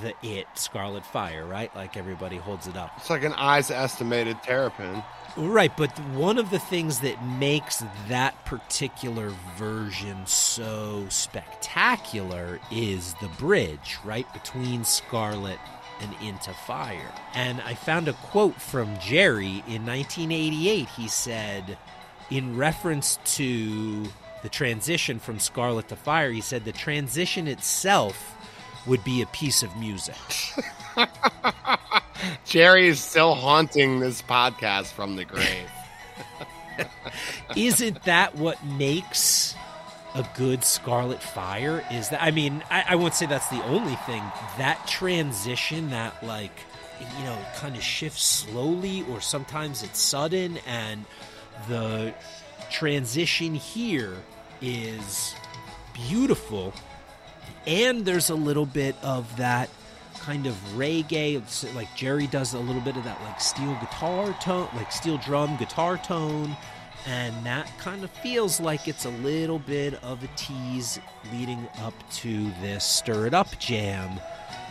the 0.00 0.14
it 0.22 0.46
Scarlet 0.54 1.04
Fire, 1.04 1.44
right? 1.44 1.74
Like 1.76 1.98
everybody 1.98 2.38
holds 2.38 2.66
it 2.66 2.74
up. 2.74 2.90
It's 2.96 3.10
like 3.10 3.22
an 3.22 3.34
eyes 3.34 3.70
estimated 3.70 4.42
terrapin. 4.42 5.02
Right, 5.36 5.76
but 5.76 5.90
one 6.14 6.38
of 6.38 6.50
the 6.50 6.58
things 6.58 7.00
that 7.00 7.22
makes 7.38 7.82
that 8.08 8.44
particular 8.46 9.34
version 9.58 10.24
so 10.26 11.06
spectacular 11.10 12.60
is 12.70 13.14
the 13.20 13.28
bridge, 13.36 13.98
right, 14.04 14.32
between 14.32 14.84
Scarlet 14.84 15.58
and 16.00 16.14
Into 16.22 16.52
Fire. 16.52 17.12
And 17.34 17.60
I 17.62 17.74
found 17.74 18.08
a 18.08 18.12
quote 18.12 18.60
from 18.60 18.98
Jerry 19.00 19.62
in 19.66 19.84
1988. 19.84 20.88
He 20.88 21.08
said, 21.08 21.76
in 22.34 22.56
reference 22.56 23.20
to 23.24 24.02
the 24.42 24.48
transition 24.48 25.20
from 25.20 25.38
Scarlet 25.38 25.86
to 25.88 25.94
Fire, 25.96 26.32
he 26.32 26.40
said 26.40 26.64
the 26.64 26.72
transition 26.72 27.46
itself 27.46 28.34
would 28.88 29.04
be 29.04 29.22
a 29.22 29.26
piece 29.26 29.62
of 29.62 29.74
music. 29.76 30.16
Jerry 32.44 32.88
is 32.88 32.98
still 32.98 33.36
haunting 33.36 34.00
this 34.00 34.20
podcast 34.20 34.86
from 34.86 35.14
the 35.14 35.24
grave. 35.24 35.70
Isn't 37.56 38.02
that 38.02 38.34
what 38.34 38.64
makes 38.66 39.54
a 40.16 40.26
good 40.36 40.64
Scarlet 40.64 41.22
Fire? 41.22 41.84
Is 41.92 42.08
that 42.08 42.20
I 42.20 42.32
mean, 42.32 42.64
I, 42.68 42.84
I 42.88 42.94
won't 42.96 43.14
say 43.14 43.26
that's 43.26 43.48
the 43.48 43.62
only 43.66 43.94
thing. 44.06 44.24
That 44.58 44.84
transition, 44.88 45.90
that 45.90 46.20
like 46.24 46.58
you 47.18 47.24
know, 47.24 47.38
kind 47.58 47.76
of 47.76 47.82
shifts 47.82 48.24
slowly 48.24 49.04
or 49.08 49.20
sometimes 49.20 49.84
it's 49.84 50.00
sudden 50.00 50.58
and 50.66 51.04
the 51.68 52.14
transition 52.70 53.54
here 53.54 54.14
is 54.60 55.34
beautiful 55.92 56.72
and 57.66 58.04
there's 58.04 58.30
a 58.30 58.34
little 58.34 58.66
bit 58.66 58.96
of 59.02 59.36
that 59.36 59.68
kind 60.18 60.46
of 60.46 60.54
reggae 60.74 61.74
like 61.74 61.94
jerry 61.94 62.26
does 62.26 62.54
a 62.54 62.58
little 62.58 62.80
bit 62.80 62.96
of 62.96 63.04
that 63.04 63.20
like 63.22 63.40
steel 63.40 63.76
guitar 63.80 64.34
tone 64.40 64.68
like 64.74 64.90
steel 64.90 65.18
drum 65.18 65.56
guitar 65.56 65.98
tone 65.98 66.56
and 67.06 67.34
that 67.44 67.70
kind 67.78 68.02
of 68.02 68.10
feels 68.10 68.58
like 68.60 68.88
it's 68.88 69.04
a 69.04 69.10
little 69.10 69.58
bit 69.58 70.02
of 70.02 70.22
a 70.24 70.28
tease 70.36 70.98
leading 71.32 71.68
up 71.82 71.94
to 72.10 72.50
this 72.62 72.84
stir 72.84 73.26
it 73.26 73.34
up 73.34 73.58
jam 73.58 74.10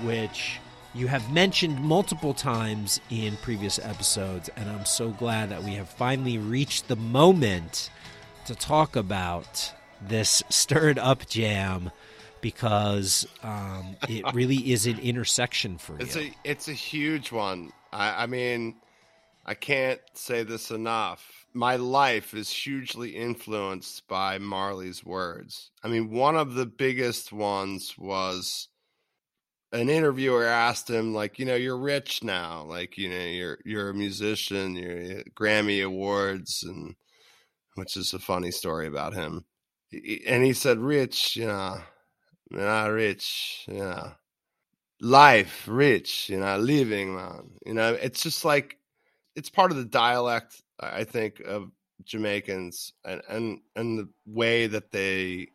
which 0.02 0.60
you 0.94 1.08
have 1.08 1.32
mentioned 1.32 1.80
multiple 1.80 2.34
times 2.34 3.02
in 3.10 3.36
previous 3.38 3.80
episodes 3.80 4.50
and 4.56 4.70
i'm 4.70 4.86
so 4.86 5.10
glad 5.10 5.50
that 5.50 5.64
we 5.64 5.74
have 5.74 5.90
finally 5.90 6.38
reached 6.38 6.88
the 6.88 6.96
moment 6.96 7.90
to 8.46 8.56
talk 8.56 8.96
about 8.96 9.74
this 10.02 10.44
stirred 10.50 11.00
up 11.00 11.28
jam 11.28 11.92
because 12.44 13.26
um, 13.42 13.96
it 14.10 14.24
really 14.36 14.72
is 14.72 14.86
an 14.86 15.00
intersection 15.00 15.80
for 15.80 15.98
it's 16.00 16.16
you. 16.16 16.22
a 16.22 16.34
it's 16.44 16.68
a 16.68 16.74
huge 16.74 17.32
one. 17.32 17.72
I, 17.92 18.24
I 18.24 18.26
mean, 18.28 18.76
I 19.46 19.56
can't 19.56 20.02
say 20.14 20.44
this 20.44 20.70
enough. 20.70 21.48
My 21.54 21.78
life 21.78 22.34
is 22.34 22.52
hugely 22.52 23.12
influenced 23.12 24.08
by 24.08 24.38
Marley's 24.38 25.04
words. 25.04 25.72
I 25.84 25.88
mean, 25.88 26.12
one 26.12 26.36
of 26.36 26.54
the 26.54 26.66
biggest 26.66 27.32
ones 27.32 27.96
was 27.98 28.68
an 29.74 29.90
interviewer 29.90 30.46
asked 30.46 30.90
him, 30.90 31.14
like, 31.16 31.40
you 31.40 31.46
know, 31.46 31.56
you're 31.56 31.78
rich 31.78 32.24
now, 32.24 32.64
like, 32.66 32.98
you 32.98 33.10
know, 33.10 33.26
you're 33.26 33.60
you're 33.66 33.90
a 33.92 33.96
musician, 33.96 34.76
you're 34.76 35.24
Grammy 35.36 35.86
awards, 35.86 36.64
and 36.64 36.96
which 37.76 37.98
is 37.98 38.14
a 38.14 38.20
funny 38.20 38.52
story 38.52 38.88
about 38.88 39.14
him. 39.14 39.46
And 40.28 40.44
he 40.44 40.54
said, 40.54 40.80
"Rich, 40.80 41.36
you 41.38 41.48
know, 41.48 41.80
not 42.52 42.88
rich, 42.88 43.66
you 43.68 43.80
know, 43.80 44.14
life, 45.02 45.66
rich, 45.68 46.30
you 46.30 46.40
know, 46.40 46.58
living, 46.58 47.16
man. 47.16 47.52
You 47.66 47.74
know, 47.74 47.94
it's 47.94 48.24
just 48.24 48.46
like 48.46 48.78
it's 49.36 49.50
part 49.50 49.72
of 49.72 49.78
the 49.78 49.86
dialect, 49.86 50.62
I 50.80 51.04
think, 51.06 51.42
of 51.42 51.72
Jamaicans 52.06 52.94
and 53.06 53.22
and 53.30 53.60
and 53.76 54.00
the 54.00 54.10
way 54.28 54.68
that 54.68 54.92
they 54.92 55.50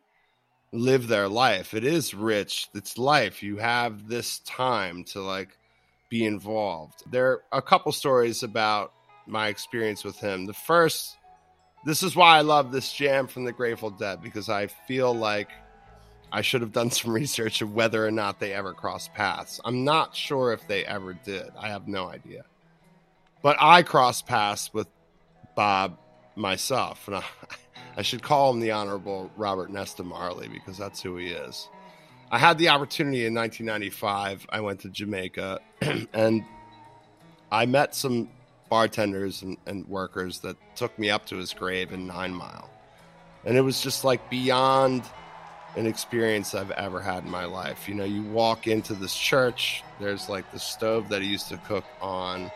live 0.71 1.07
their 1.07 1.27
life. 1.27 1.73
It 1.73 1.83
is 1.83 2.13
rich. 2.13 2.67
It's 2.73 2.97
life. 2.97 3.41
You 3.41 3.57
have 3.57 4.07
this 4.07 4.39
time 4.39 5.03
to 5.05 5.21
like 5.21 5.57
be 6.09 6.25
involved. 6.25 7.03
There 7.09 7.41
are 7.51 7.59
a 7.59 7.61
couple 7.61 7.91
stories 7.91 8.43
about 8.43 8.93
my 9.27 9.47
experience 9.47 10.03
with 10.03 10.17
him. 10.17 10.45
The 10.45 10.53
first 10.53 11.17
this 11.85 12.03
is 12.03 12.15
why 12.15 12.37
I 12.37 12.41
love 12.41 12.71
this 12.71 12.91
jam 12.91 13.27
from 13.27 13.45
the 13.45 13.53
Grateful 13.53 13.89
Dead 13.89 14.21
because 14.21 14.49
I 14.49 14.67
feel 14.67 15.13
like 15.13 15.49
I 16.31 16.41
should 16.41 16.61
have 16.61 16.73
done 16.73 16.91
some 16.91 17.11
research 17.11 17.61
of 17.61 17.73
whether 17.73 18.05
or 18.05 18.11
not 18.11 18.39
they 18.39 18.53
ever 18.53 18.73
crossed 18.73 19.13
paths. 19.13 19.59
I'm 19.63 19.83
not 19.83 20.15
sure 20.15 20.53
if 20.53 20.67
they 20.67 20.85
ever 20.85 21.13
did. 21.13 21.51
I 21.57 21.69
have 21.69 21.87
no 21.87 22.09
idea. 22.09 22.43
But 23.41 23.57
I 23.59 23.83
crossed 23.83 24.27
paths 24.27 24.73
with 24.73 24.87
Bob 25.55 25.97
myself, 26.35 27.07
and 27.07 27.17
I, 27.17 27.23
I 27.99 28.01
should 28.01 28.23
call 28.23 28.53
him 28.53 28.61
the 28.61 28.71
Honorable 28.71 29.29
Robert 29.35 29.69
Nesta 29.69 30.05
Marley 30.05 30.47
because 30.47 30.77
that's 30.77 31.01
who 31.01 31.17
he 31.17 31.31
is. 31.31 31.67
I 32.31 32.37
had 32.37 32.57
the 32.57 32.69
opportunity 32.69 33.25
in 33.25 33.33
1995. 33.33 34.47
I 34.49 34.61
went 34.61 34.79
to 34.79 34.89
Jamaica, 34.89 35.59
and 36.13 36.45
I 37.51 37.65
met 37.65 37.93
some 37.93 38.29
bartenders 38.69 39.41
and, 39.41 39.57
and 39.65 39.85
workers 39.85 40.39
that 40.39 40.55
took 40.77 40.97
me 40.97 41.09
up 41.09 41.25
to 41.25 41.35
his 41.35 41.53
grave 41.53 41.91
in 41.91 42.07
Nine 42.07 42.33
Mile, 42.33 42.69
and 43.43 43.57
it 43.57 43.61
was 43.61 43.81
just 43.81 44.05
like 44.05 44.29
beyond 44.29 45.03
an 45.75 45.85
experience 45.85 46.55
I've 46.55 46.71
ever 46.71 47.01
had 47.01 47.25
in 47.25 47.29
my 47.29 47.43
life. 47.43 47.89
You 47.89 47.95
know, 47.95 48.05
you 48.05 48.23
walk 48.23 48.65
into 48.65 48.93
this 48.93 49.13
church, 49.13 49.83
there's 49.99 50.29
like 50.29 50.49
the 50.53 50.59
stove 50.59 51.09
that 51.09 51.21
he 51.21 51.27
used 51.27 51.49
to 51.49 51.57
cook 51.57 51.83
on. 51.99 52.49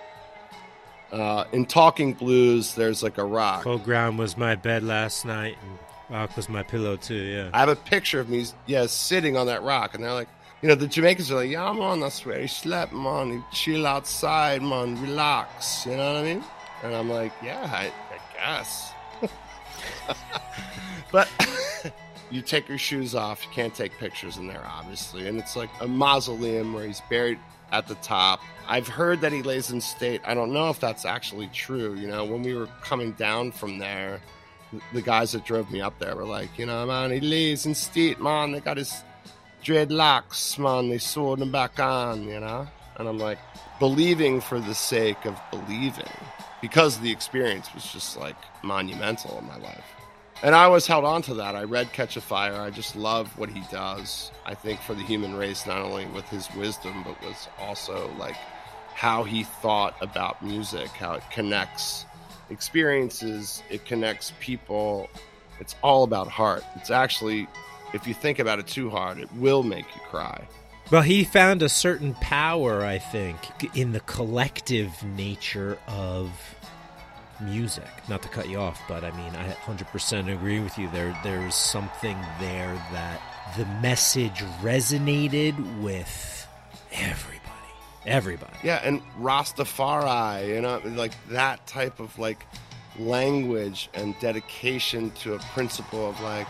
Uh, 1.14 1.45
in 1.51 1.64
Talking 1.64 2.14
Blues, 2.14 2.74
there's 2.74 3.03
like 3.03 3.20
a 3.20 3.24
rock. 3.24 3.61
Cold 3.61 3.84
ground 3.84 4.18
was 4.18 4.36
my 4.36 4.55
bed 4.55 4.82
last 4.82 5.26
night, 5.26 5.55
and 5.61 5.78
rock 6.09 6.36
was 6.36 6.49
my 6.49 6.64
pillow 6.64 6.95
too. 6.95 7.14
Yeah, 7.14 7.49
I 7.53 7.59
have 7.59 7.70
a 7.70 7.76
picture 7.76 8.20
of 8.20 8.30
me, 8.30 8.47
yeah, 8.66 8.88
sitting 8.88 9.38
on 9.38 9.45
that 9.45 9.61
rock, 9.61 9.93
and 9.93 10.03
they're 10.03 10.11
like, 10.11 10.28
you 10.64 10.70
know, 10.70 10.76
the 10.76 10.88
Jamaicans 10.88 11.30
are 11.30 11.36
like, 11.36 11.51
yeah, 11.51 11.72
man, 11.72 11.99
that's 11.99 12.26
where 12.26 12.39
he 12.39 12.47
slept, 12.47 12.93
man. 12.93 13.32
He 13.32 13.55
chill 13.55 13.86
outside, 13.86 14.64
man, 14.64 14.99
relax. 15.03 15.86
You 15.86 15.97
know 15.97 16.14
what 16.14 16.22
I 16.22 16.24
mean? 16.24 16.43
And 16.82 16.95
I'm 16.95 17.09
like, 17.11 17.32
yeah, 17.43 17.70
I, 17.72 17.91
I 18.16 18.34
guess. 18.34 18.91
but 21.11 21.30
you 22.32 22.41
take 22.41 22.68
your 22.68 22.80
shoes 22.80 23.14
off. 23.14 23.43
You 23.43 23.51
can't 23.51 23.76
take 23.76 23.95
pictures 23.99 24.38
in 24.38 24.47
there, 24.47 24.66
obviously. 24.66 25.28
And 25.28 25.38
it's 25.38 25.55
like 25.55 25.70
a 25.80 25.88
mausoleum 25.88 26.74
where 26.74 26.88
he's 26.88 27.01
buried 27.09 27.38
at 27.74 27.88
the 27.88 27.96
top. 27.96 28.40
I've 28.68 28.88
heard 28.88 29.20
that 29.22 29.34
he 29.34 29.42
lays 29.42 29.72
in 29.72 29.82
state. 29.82 30.22
I 30.24 30.34
don't 30.34 30.54
know 30.54 30.70
if 30.70 30.80
that's 30.80 31.06
actually 31.06 31.48
true. 31.48 31.96
You 31.96 32.08
know, 32.08 32.24
when 32.24 32.44
we 32.44 32.54
were 32.54 32.68
coming 32.82 33.12
down 33.14 33.52
from 33.52 33.80
there, 33.80 34.22
the 34.94 35.02
guys 35.02 35.34
that 35.34 35.44
drove 35.44 35.70
me 35.72 35.82
up 35.82 36.00
there 36.00 36.16
were 36.16 36.24
like, 36.24 36.58
you 36.58 36.66
know, 36.66 36.86
man, 36.86 37.12
he 37.12 37.20
lays 37.20 37.66
in 37.66 37.76
state, 37.76 38.22
man. 38.22 38.54
They 38.54 38.62
got 38.62 38.78
his 38.78 39.04
dreadlocks, 39.64 40.58
man. 40.58 40.90
They 40.90 41.00
sewed 41.00 41.40
them 41.40 41.52
back 41.52 41.80
on, 41.80 42.24
you 42.24 42.40
know? 42.40 42.68
And 42.98 43.08
I'm 43.08 43.18
like, 43.18 43.40
believing 43.80 44.40
for 44.40 44.60
the 44.60 44.76
sake 44.76 45.26
of 45.26 45.38
believing 45.52 46.14
because 46.62 47.00
the 47.00 47.12
experience 47.12 47.74
was 47.74 47.92
just 47.92 48.18
like 48.18 48.38
monumental 48.64 49.38
in 49.40 49.48
my 49.48 49.58
life. 49.58 49.84
And 50.44 50.54
I 50.54 50.66
always 50.66 50.86
held 50.86 51.06
on 51.06 51.22
to 51.24 51.36
that. 51.36 51.56
I 51.56 51.64
read 51.64 51.94
Catch 51.94 52.18
a 52.18 52.22
Fire. 52.22 52.60
I 52.60 52.70
just 52.70 52.98
love 52.98 53.38
what 53.38 53.50
he 53.50 53.64
does. 53.72 54.30
I 54.46 54.56
think 54.56 54.82
for 54.82 54.94
the 54.94 55.02
human 55.02 55.36
race, 55.36 55.66
not 55.66 55.82
only 55.82 56.06
with 56.08 56.28
his 56.28 56.54
wisdom, 56.54 57.02
but 57.06 57.20
was 57.22 57.48
also 57.58 58.12
like 58.20 58.36
how 58.94 59.24
he 59.24 59.46
thought 59.46 59.96
about 60.02 60.44
music, 60.44 60.89
how 60.89 61.14
it 61.14 61.24
connects 61.32 62.06
experiences, 62.50 63.64
it 63.70 63.86
connects 63.86 64.34
people. 64.41 65.10
It's 65.62 65.76
all 65.82 66.04
about 66.04 66.28
heart. 66.28 66.66
It's 66.76 66.91
actually, 66.91 67.48
if 67.94 68.06
you 68.06 68.14
think 68.14 68.39
about 68.39 68.60
it 68.60 68.68
too 68.68 68.89
hard, 68.89 69.20
it 69.20 69.32
will 69.36 69.64
make 69.64 69.86
you 69.96 70.02
cry. 70.10 70.46
Well, 70.91 71.04
he 71.04 71.24
found 71.24 71.64
a 71.64 71.70
certain 71.70 72.16
power, 72.16 72.84
I 72.84 72.98
think, 72.98 73.38
in 73.76 73.94
the 73.94 74.02
collective 74.02 74.91
nature 75.04 75.80
of 75.88 76.30
music. 77.40 77.88
Not 78.08 78.22
to 78.24 78.30
cut 78.30 78.50
you 78.50 78.60
off, 78.60 78.82
but 78.88 79.04
I 79.04 79.12
mean, 79.12 79.36
I 79.36 79.50
100% 79.66 80.34
agree 80.34 80.60
with 80.60 80.78
you. 80.78 80.90
There, 80.90 81.18
there's 81.24 81.56
something 81.56 82.18
there 82.40 82.74
that 82.92 83.22
the 83.58 83.66
message 83.82 84.40
resonated 84.62 85.56
with 85.82 86.48
everybody. 86.92 87.40
Everybody. 88.06 88.54
Yeah, 88.64 88.82
and 88.84 89.02
Rastafari, 89.20 90.48
you 90.50 90.62
know, 90.62 90.82
like 90.96 91.14
that 91.30 91.66
type 91.68 92.00
of 92.00 92.18
like 92.20 92.46
language 93.00 93.90
and 93.94 94.14
dedication 94.20 95.10
to 95.12 95.36
a 95.36 95.40
principle 95.40 96.10
of 96.10 96.20
like 96.22 96.48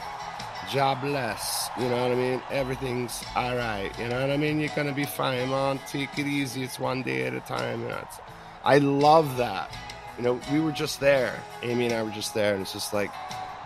jobless. 0.71 1.69
You 1.79 1.89
know 1.89 2.01
what 2.01 2.11
I 2.11 2.15
mean? 2.15 2.41
Everything's 2.49 3.23
all 3.35 3.55
right. 3.55 3.91
You 3.99 4.07
know 4.07 4.19
what 4.19 4.31
I 4.31 4.37
mean? 4.37 4.59
You're 4.59 4.75
gonna 4.75 4.93
be 4.93 5.05
fine, 5.05 5.49
man. 5.49 5.79
Take 5.87 6.17
it 6.17 6.25
easy. 6.25 6.63
It's 6.63 6.79
one 6.79 7.03
day 7.03 7.27
at 7.27 7.33
a 7.35 7.41
time. 7.41 7.81
You 7.81 7.89
know, 7.89 8.07
I 8.63 8.79
love 8.79 9.37
that 9.37 9.71
you 10.17 10.23
know, 10.23 10.39
we 10.51 10.59
were 10.59 10.71
just 10.71 10.99
there. 10.99 11.39
Amy 11.61 11.85
and 11.85 11.93
I 11.93 12.03
were 12.03 12.11
just 12.11 12.33
there, 12.33 12.53
and 12.53 12.61
it's 12.61 12.73
just 12.73 12.93
like, 12.93 13.11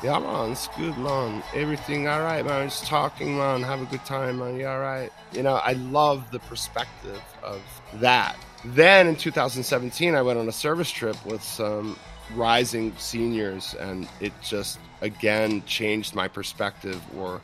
yeah, 0.03 0.19
man, 0.19 0.51
it's 0.51 0.67
good, 0.69 0.97
man. 0.97 1.43
Everything 1.55 2.07
all 2.07 2.21
right, 2.21 2.45
man. 2.45 2.69
Just 2.69 2.85
talking, 2.85 3.37
man. 3.37 3.63
Have 3.63 3.81
a 3.81 3.85
good 3.85 4.05
time, 4.05 4.39
man. 4.39 4.55
You 4.55 4.67
all 4.67 4.79
right? 4.79 5.11
You 5.33 5.41
know, 5.43 5.55
I 5.55 5.73
love 5.73 6.29
the 6.31 6.39
perspective 6.39 7.21
of 7.43 7.61
that. 7.95 8.35
Then 8.63 9.07
in 9.07 9.15
2017, 9.15 10.13
I 10.13 10.21
went 10.21 10.37
on 10.37 10.47
a 10.47 10.51
service 10.51 10.91
trip 10.91 11.17
with 11.25 11.41
some 11.41 11.97
rising 12.35 12.93
seniors, 12.97 13.73
and 13.75 14.07
it 14.19 14.33
just 14.41 14.79
again 15.01 15.63
changed 15.65 16.13
my 16.13 16.27
perspective. 16.27 17.01
Or 17.17 17.41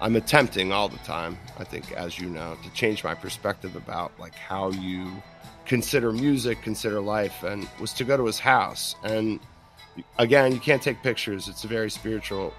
I'm 0.00 0.16
attempting 0.16 0.72
all 0.72 0.88
the 0.88 0.98
time, 0.98 1.38
I 1.58 1.64
think, 1.64 1.92
as 1.92 2.18
you 2.18 2.30
know, 2.30 2.56
to 2.62 2.70
change 2.72 3.04
my 3.04 3.14
perspective 3.14 3.76
about 3.76 4.12
like 4.18 4.34
how 4.34 4.70
you 4.70 5.22
consider 5.70 6.10
music, 6.10 6.60
consider 6.62 7.00
life, 7.00 7.44
and 7.44 7.68
was 7.80 7.92
to 7.92 8.02
go 8.02 8.16
to 8.16 8.26
his 8.26 8.40
house. 8.40 8.96
And 9.04 9.38
again, 10.18 10.50
you 10.50 10.58
can't 10.58 10.82
take 10.82 11.00
pictures. 11.00 11.46
It's 11.46 11.62
a 11.62 11.68
very 11.68 11.92
spiritual 11.92 12.52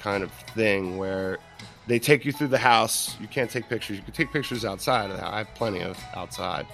kind 0.00 0.24
of 0.24 0.32
thing 0.56 0.98
where 0.98 1.38
they 1.86 2.00
take 2.00 2.24
you 2.24 2.32
through 2.32 2.48
the 2.48 2.58
house. 2.58 3.16
You 3.20 3.28
can't 3.28 3.48
take 3.48 3.68
pictures. 3.68 3.98
You 3.98 4.02
can 4.02 4.12
take 4.12 4.32
pictures 4.32 4.64
outside. 4.64 5.12
I 5.12 5.38
have 5.38 5.54
plenty 5.54 5.82
of 5.82 5.96
outside. 6.16 6.66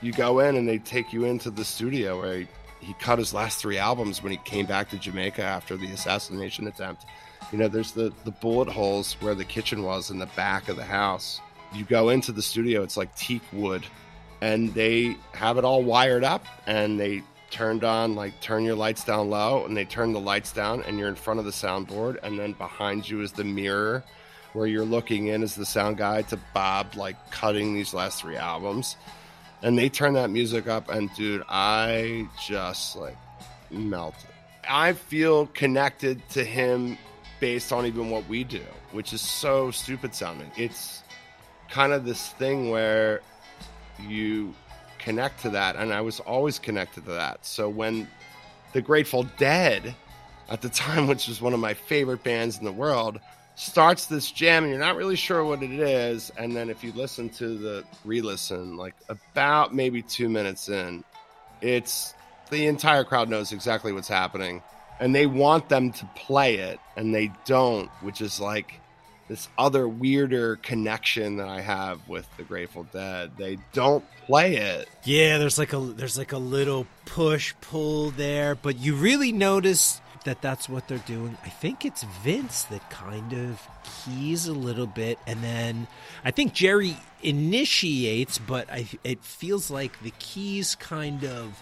You 0.00 0.12
go 0.12 0.38
in 0.38 0.54
and 0.54 0.68
they 0.68 0.78
take 0.78 1.12
you 1.12 1.24
into 1.24 1.50
the 1.50 1.64
studio 1.64 2.20
where 2.20 2.38
he 2.38 2.48
he 2.78 2.94
cut 2.94 3.18
his 3.18 3.34
last 3.34 3.60
three 3.60 3.78
albums 3.78 4.22
when 4.22 4.30
he 4.30 4.38
came 4.38 4.64
back 4.64 4.88
to 4.90 4.96
Jamaica 4.96 5.42
after 5.42 5.76
the 5.76 5.90
assassination 5.90 6.68
attempt. 6.68 7.04
You 7.50 7.58
know, 7.58 7.66
there's 7.66 7.90
the 7.90 8.12
the 8.24 8.30
bullet 8.30 8.68
holes 8.68 9.14
where 9.14 9.34
the 9.34 9.44
kitchen 9.44 9.82
was 9.82 10.10
in 10.10 10.20
the 10.20 10.30
back 10.36 10.68
of 10.68 10.76
the 10.76 10.84
house. 10.84 11.40
You 11.74 11.84
go 11.84 12.10
into 12.10 12.30
the 12.30 12.42
studio, 12.42 12.84
it's 12.84 12.96
like 12.96 13.14
teak 13.16 13.42
wood, 13.52 13.84
and 14.40 14.72
they 14.74 15.16
have 15.32 15.58
it 15.58 15.64
all 15.64 15.82
wired 15.82 16.24
up, 16.24 16.44
and 16.66 16.98
they 16.98 17.22
turned 17.50 17.82
on 17.82 18.14
like 18.14 18.40
turn 18.40 18.64
your 18.64 18.76
lights 18.76 19.04
down 19.04 19.28
low, 19.28 19.64
and 19.64 19.76
they 19.76 19.84
turn 19.84 20.12
the 20.12 20.20
lights 20.20 20.52
down, 20.52 20.82
and 20.84 20.98
you're 20.98 21.08
in 21.08 21.14
front 21.14 21.40
of 21.40 21.46
the 21.46 21.50
soundboard, 21.50 22.18
and 22.22 22.38
then 22.38 22.52
behind 22.52 23.08
you 23.08 23.20
is 23.22 23.32
the 23.32 23.44
mirror 23.44 24.04
where 24.52 24.66
you're 24.66 24.84
looking 24.84 25.28
in 25.28 25.42
as 25.42 25.54
the 25.54 25.66
sound 25.66 25.96
guy 25.96 26.22
to 26.22 26.38
Bob, 26.54 26.94
like 26.96 27.16
cutting 27.30 27.74
these 27.74 27.94
last 27.94 28.20
three 28.20 28.36
albums. 28.36 28.96
And 29.62 29.78
they 29.78 29.88
turn 29.88 30.14
that 30.14 30.30
music 30.30 30.66
up, 30.66 30.88
and 30.88 31.10
dude, 31.14 31.42
I 31.48 32.28
just 32.46 32.96
like 32.96 33.16
melted. 33.70 34.30
I 34.68 34.94
feel 34.94 35.46
connected 35.48 36.26
to 36.30 36.44
him 36.44 36.96
based 37.40 37.72
on 37.72 37.86
even 37.86 38.10
what 38.10 38.28
we 38.28 38.44
do, 38.44 38.62
which 38.92 39.12
is 39.12 39.20
so 39.20 39.70
stupid 39.70 40.14
sounding. 40.14 40.50
It's 40.56 41.02
kind 41.68 41.92
of 41.92 42.04
this 42.04 42.28
thing 42.30 42.70
where 42.70 43.20
you 44.08 44.54
connect 44.98 45.42
to 45.42 45.50
that, 45.50 45.76
and 45.76 45.92
I 45.92 46.00
was 46.00 46.20
always 46.20 46.58
connected 46.58 47.04
to 47.06 47.12
that. 47.12 47.44
So 47.44 47.68
when 47.68 48.08
the 48.72 48.82
Grateful 48.82 49.24
Dead, 49.38 49.94
at 50.48 50.62
the 50.62 50.68
time, 50.68 51.06
which 51.08 51.28
was 51.28 51.40
one 51.40 51.54
of 51.54 51.60
my 51.60 51.74
favorite 51.74 52.22
bands 52.22 52.58
in 52.58 52.64
the 52.64 52.72
world, 52.72 53.20
starts 53.60 54.06
this 54.06 54.30
jam 54.30 54.64
and 54.64 54.72
you're 54.72 54.80
not 54.80 54.96
really 54.96 55.16
sure 55.16 55.44
what 55.44 55.62
it 55.62 55.70
is 55.70 56.32
and 56.38 56.56
then 56.56 56.70
if 56.70 56.82
you 56.82 56.92
listen 56.92 57.28
to 57.28 57.58
the 57.58 57.84
re-listen 58.06 58.74
like 58.78 58.94
about 59.10 59.74
maybe 59.74 60.00
two 60.00 60.30
minutes 60.30 60.70
in 60.70 61.04
it's 61.60 62.14
the 62.48 62.66
entire 62.66 63.04
crowd 63.04 63.28
knows 63.28 63.52
exactly 63.52 63.92
what's 63.92 64.08
happening 64.08 64.62
and 64.98 65.14
they 65.14 65.26
want 65.26 65.68
them 65.68 65.92
to 65.92 66.08
play 66.16 66.54
it 66.54 66.80
and 66.96 67.14
they 67.14 67.30
don't 67.44 67.90
which 68.00 68.22
is 68.22 68.40
like 68.40 68.80
this 69.30 69.48
other 69.56 69.88
weirder 69.88 70.56
connection 70.56 71.36
that 71.36 71.48
i 71.48 71.60
have 71.60 72.06
with 72.08 72.26
the 72.36 72.42
grateful 72.42 72.82
dead 72.92 73.30
they 73.38 73.56
don't 73.72 74.04
play 74.26 74.56
it 74.56 74.88
yeah 75.04 75.38
there's 75.38 75.58
like 75.58 75.72
a 75.72 75.78
there's 75.78 76.18
like 76.18 76.32
a 76.32 76.38
little 76.38 76.86
push 77.06 77.54
pull 77.60 78.10
there 78.10 78.54
but 78.56 78.78
you 78.78 78.94
really 78.94 79.30
notice 79.30 80.00
that 80.24 80.42
that's 80.42 80.68
what 80.68 80.86
they're 80.88 80.98
doing. 80.98 81.36
I 81.44 81.48
think 81.48 81.84
it's 81.84 82.02
Vince 82.22 82.64
that 82.64 82.90
kind 82.90 83.32
of 83.32 83.60
keys 84.04 84.46
a 84.46 84.52
little 84.52 84.86
bit, 84.86 85.18
and 85.26 85.42
then 85.42 85.86
I 86.24 86.30
think 86.30 86.52
Jerry 86.52 86.96
initiates, 87.22 88.38
but 88.38 88.70
I, 88.70 88.86
it 89.02 89.24
feels 89.24 89.70
like 89.70 90.00
the 90.02 90.12
keys 90.18 90.74
kind 90.74 91.24
of 91.24 91.58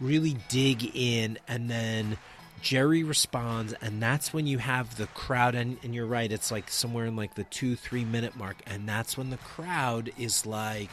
really 0.00 0.36
dig 0.48 0.90
in, 0.94 1.38
and 1.46 1.70
then 1.70 2.18
Jerry 2.62 3.02
responds, 3.02 3.72
and 3.80 4.02
that's 4.02 4.32
when 4.32 4.46
you 4.46 4.58
have 4.58 4.96
the 4.96 5.06
crowd, 5.08 5.54
and, 5.54 5.78
and 5.82 5.94
you're 5.94 6.06
right, 6.06 6.30
it's 6.30 6.50
like 6.50 6.70
somewhere 6.70 7.06
in 7.06 7.16
like 7.16 7.34
the 7.34 7.44
two, 7.44 7.76
three 7.76 8.04
minute 8.04 8.36
mark, 8.36 8.56
and 8.66 8.88
that's 8.88 9.16
when 9.16 9.30
the 9.30 9.38
crowd 9.38 10.10
is 10.18 10.46
like, 10.46 10.90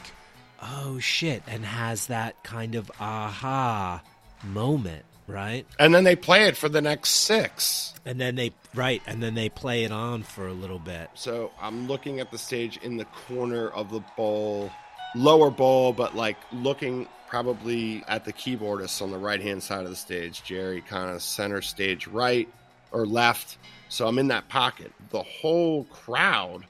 oh 0.62 0.98
shit, 0.98 1.42
and 1.46 1.64
has 1.64 2.06
that 2.06 2.42
kind 2.42 2.74
of 2.74 2.90
aha 3.00 4.02
moment 4.42 5.04
right? 5.28 5.66
And 5.78 5.94
then 5.94 6.04
they 6.04 6.16
play 6.16 6.48
it 6.48 6.56
for 6.56 6.68
the 6.68 6.80
next 6.80 7.10
six. 7.10 7.94
And 8.04 8.20
then 8.20 8.34
they 8.34 8.52
right, 8.74 9.02
and 9.06 9.22
then 9.22 9.34
they 9.34 9.48
play 9.48 9.84
it 9.84 9.92
on 9.92 10.22
for 10.22 10.48
a 10.48 10.52
little 10.52 10.78
bit. 10.78 11.10
So 11.14 11.52
I'm 11.60 11.86
looking 11.86 12.18
at 12.18 12.30
the 12.30 12.38
stage 12.38 12.78
in 12.78 12.96
the 12.96 13.04
corner 13.04 13.68
of 13.68 13.90
the 13.90 14.00
bowl, 14.16 14.72
lower 15.14 15.50
bowl, 15.50 15.92
but 15.92 16.16
like 16.16 16.38
looking 16.50 17.06
probably 17.28 18.02
at 18.08 18.24
the 18.24 18.32
keyboardist 18.32 19.02
on 19.02 19.10
the 19.10 19.18
right 19.18 19.40
hand 19.40 19.62
side 19.62 19.84
of 19.84 19.90
the 19.90 19.96
stage. 19.96 20.42
Jerry 20.42 20.80
kind 20.80 21.14
of 21.14 21.22
center 21.22 21.62
stage 21.62 22.06
right 22.06 22.48
or 22.90 23.06
left. 23.06 23.58
So 23.88 24.06
I'm 24.06 24.18
in 24.18 24.28
that 24.28 24.48
pocket. 24.48 24.92
The 25.10 25.22
whole 25.22 25.84
crowd 25.84 26.64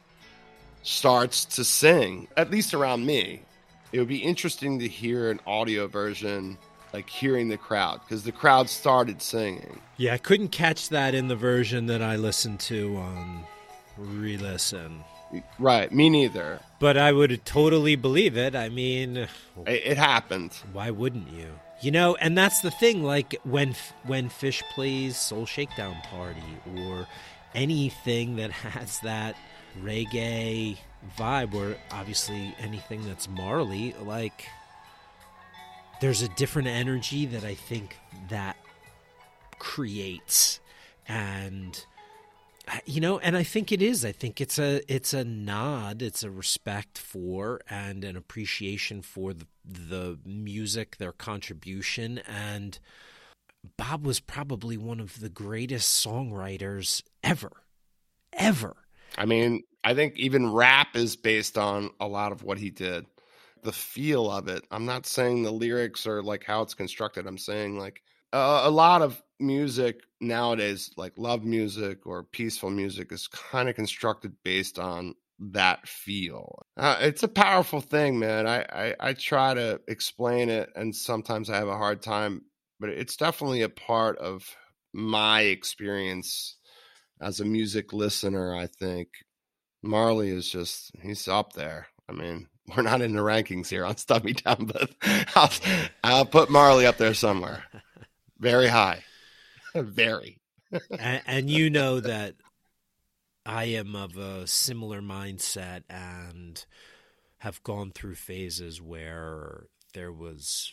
starts 0.83 1.45
to 1.45 1.65
sing, 1.65 2.29
at 2.37 2.51
least 2.51 2.75
around 2.75 3.05
me. 3.07 3.43
It 3.93 3.99
would 3.99 4.09
be 4.09 4.19
interesting 4.19 4.79
to 4.81 4.89
hear 4.89 5.31
an 5.31 5.41
audio 5.47 5.87
version 5.87 6.59
like 6.93 7.09
hearing 7.09 7.49
the 7.49 7.57
crowd 7.57 8.01
because 8.05 8.25
the 8.25 8.33
crowd 8.33 8.69
started 8.69 9.21
singing. 9.21 9.81
Yeah, 9.97 10.15
I 10.15 10.19
couldn't 10.19 10.49
catch 10.49 10.89
that 10.91 11.15
in 11.15 11.29
the 11.29 11.37
version 11.37 11.87
that 11.87 12.03
I 12.03 12.17
listened 12.17 12.61
to 12.61 12.97
on 12.97 13.45
re-listen. 13.97 15.05
Right, 15.59 15.93
me 15.93 16.09
neither. 16.09 16.61
But 16.79 16.97
I 16.97 17.13
would 17.13 17.45
totally 17.45 17.97
believe 17.97 18.37
it. 18.37 18.55
I 18.55 18.69
mean, 18.69 19.17
it, 19.17 19.29
it 19.67 19.99
happened. 19.99 20.53
Why 20.73 20.91
wouldn't 20.91 21.31
you? 21.31 21.59
You 21.81 21.91
know, 21.91 22.17
and 22.17 22.37
that's 22.37 22.61
the 22.61 22.71
thing. 22.71 23.03
Like 23.03 23.37
when 23.45 23.75
when 24.05 24.31
Phish 24.31 24.63
plays 24.75 25.17
Soul 25.17 25.47
Shakedown 25.47 25.97
Party 26.05 26.59
or 26.77 27.07
anything 27.55 28.37
that 28.37 28.51
has 28.53 29.01
that 29.01 29.37
reggae 29.81 30.79
vibe, 31.17 31.55
or 31.55 31.77
obviously 31.91 32.55
anything 32.59 33.07
that's 33.07 33.29
Marley, 33.29 33.95
like 34.03 34.47
there's 36.01 36.23
a 36.23 36.29
different 36.29 36.69
energy 36.69 37.27
that 37.27 37.45
I 37.45 37.55
think 37.55 37.97
that 38.29 38.57
creates 39.59 40.61
and 41.07 41.85
you 42.85 43.01
know 43.01 43.19
and 43.19 43.37
i 43.37 43.43
think 43.43 43.73
it 43.73 43.83
is 43.83 44.05
i 44.05 44.13
think 44.13 44.41
it's 44.41 44.59
a 44.59 44.81
it's 44.93 45.13
a 45.13 45.25
nod 45.25 46.03
it's 46.03 46.23
a 46.23 46.31
respect 46.31 46.99
for 46.99 47.61
and 47.69 48.05
an 48.05 48.17
appreciation 48.17 49.03
for 49.03 49.33
the, 49.33 49.47
the 49.65 50.19
music 50.25 50.97
their 50.97 51.13
contribution 51.13 52.19
and 52.27 52.79
bob 53.77 54.07
was 54.07 54.21
probably 54.21 54.77
one 54.77 55.01
of 55.01 55.21
the 55.21 55.29
greatest 55.29 56.05
songwriters 56.05 57.03
ever 57.23 57.63
ever 58.33 58.77
i 59.17 59.25
mean 59.25 59.63
i 59.85 59.95
think 59.95 60.17
even 60.17 60.53
rap 60.53 60.95
is 60.95 61.17
based 61.17 61.59
on 61.59 61.91
a 62.01 62.07
lot 62.07 62.33
of 62.33 62.43
what 62.43 62.59
he 62.59 62.71
did 62.71 63.07
the 63.63 63.73
feel 63.73 64.31
of 64.31 64.49
it. 64.49 64.65
I'm 64.71 64.87
not 64.87 65.07
saying 65.07 65.43
the 65.43 65.51
lyrics 65.51 66.07
or 66.07 66.23
like 66.23 66.45
how 66.45 66.63
it's 66.63 66.75
constructed. 66.75 67.27
I'm 67.27 67.39
saying 67.39 67.79
like 67.79 68.03
uh, 68.33 68.63
a 68.65 68.71
lot 68.71 69.03
of 69.03 69.23
music 69.41 70.03
nowadays, 70.21 70.91
like 70.97 71.13
love 71.17 71.45
music 71.45 72.07
or 72.07 72.23
peaceful 72.25 72.71
music, 72.71 73.13
is 73.13 73.29
kind 73.29 73.69
of 73.69 73.77
constructed 73.77 74.35
based 74.45 74.79
on 74.79 75.15
that 75.39 75.87
feel. 75.87 76.63
Uh, 76.77 76.97
it's 77.01 77.23
a 77.23 77.29
powerful 77.29 77.81
thing, 77.81 78.19
man. 78.19 78.47
I, 78.47 78.61
I 78.71 78.95
I 79.01 79.13
try 79.13 79.55
to 79.55 79.81
explain 79.89 80.49
it, 80.49 80.71
and 80.75 80.95
sometimes 80.95 81.49
I 81.51 81.57
have 81.57 81.69
a 81.69 81.77
hard 81.77 82.03
time, 82.03 82.43
but 82.81 82.91
it's 82.91 83.17
definitely 83.17 83.63
a 83.63 83.69
part 83.69 84.19
of 84.19 84.45
my 84.93 85.43
experience 85.43 86.57
as 87.21 87.41
a 87.41 87.45
music 87.45 87.93
listener. 87.93 88.57
I 88.57 88.67
think 88.67 89.09
Marley 89.83 90.31
is 90.31 90.49
just 90.49 90.91
he's 91.03 91.29
up 91.29 91.53
there. 91.53 91.89
I 92.09 92.13
mean, 92.13 92.49
we're 92.77 92.83
not 92.83 93.03
in 93.03 93.15
the 93.15 93.23
rankings 93.23 93.69
here 93.69 93.85
on 93.85 93.97
Stub 93.97 94.25
Me 94.25 94.33
Down, 94.33 94.67
but 94.67 94.91
I'll, 95.35 95.51
I'll 96.03 96.27
put 96.27 96.51
Marley 96.51 96.87
up 96.87 96.97
there 96.97 97.15
somewhere. 97.15 97.65
Very 98.39 98.69
high. 98.69 99.03
Very. 99.75 100.41
and, 100.99 101.23
and 101.27 101.51
you 101.51 101.71
know 101.71 102.01
that 102.01 102.35
I 103.47 103.65
am 103.65 103.95
of 103.97 104.17
a 104.17 104.47
similar 104.47 105.01
mindset 105.01 105.83
and 105.89 106.65
have 107.39 107.63
gone 107.63 107.93
through 107.93 108.17
phases 108.17 108.83
where 108.83 109.67
there 109.95 110.13
was 110.13 110.73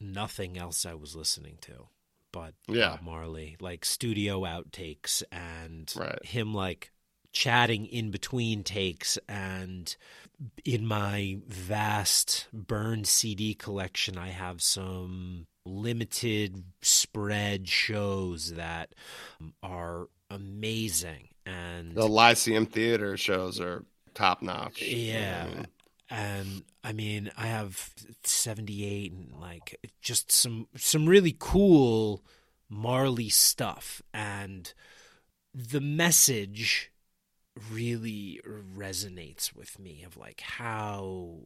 nothing 0.00 0.56
else 0.56 0.86
I 0.86 0.94
was 0.94 1.16
listening 1.16 1.58
to 1.62 1.88
but 2.32 2.54
yeah. 2.68 2.90
Bob 2.90 3.02
Marley, 3.02 3.56
like 3.60 3.84
studio 3.84 4.42
outtakes 4.42 5.22
and 5.30 5.92
right. 5.96 6.24
him 6.24 6.54
like 6.54 6.90
chatting 7.32 7.86
in 7.86 8.10
between 8.10 8.64
takes 8.64 9.18
and 9.28 9.96
in 10.64 10.86
my 10.86 11.38
vast 11.46 12.48
burned 12.52 13.06
CD 13.06 13.54
collection 13.54 14.16
I 14.16 14.28
have 14.28 14.62
some 14.62 15.46
limited 15.68 16.64
spread 16.82 17.68
shows 17.68 18.54
that 18.54 18.94
um, 19.40 19.54
are 19.62 20.08
amazing 20.30 21.28
and 21.48 21.94
the 21.94 22.06
Lyceum 22.06 22.66
Theater 22.66 23.16
shows 23.16 23.58
are 23.60 23.84
top 24.14 24.42
notch. 24.42 24.82
Yeah. 24.82 25.64
And 26.10 26.62
I 26.84 26.92
mean, 26.92 27.30
I 27.36 27.46
have 27.46 27.94
78 28.24 29.12
and 29.12 29.32
like 29.40 29.78
just 30.02 30.30
some 30.30 30.68
some 30.76 31.06
really 31.06 31.34
cool 31.38 32.22
Marley 32.68 33.28
stuff 33.30 34.02
and 34.12 34.72
the 35.54 35.80
message 35.80 36.92
really 37.72 38.40
resonates 38.76 39.54
with 39.54 39.78
me 39.78 40.04
of 40.04 40.16
like 40.16 40.40
how 40.40 41.38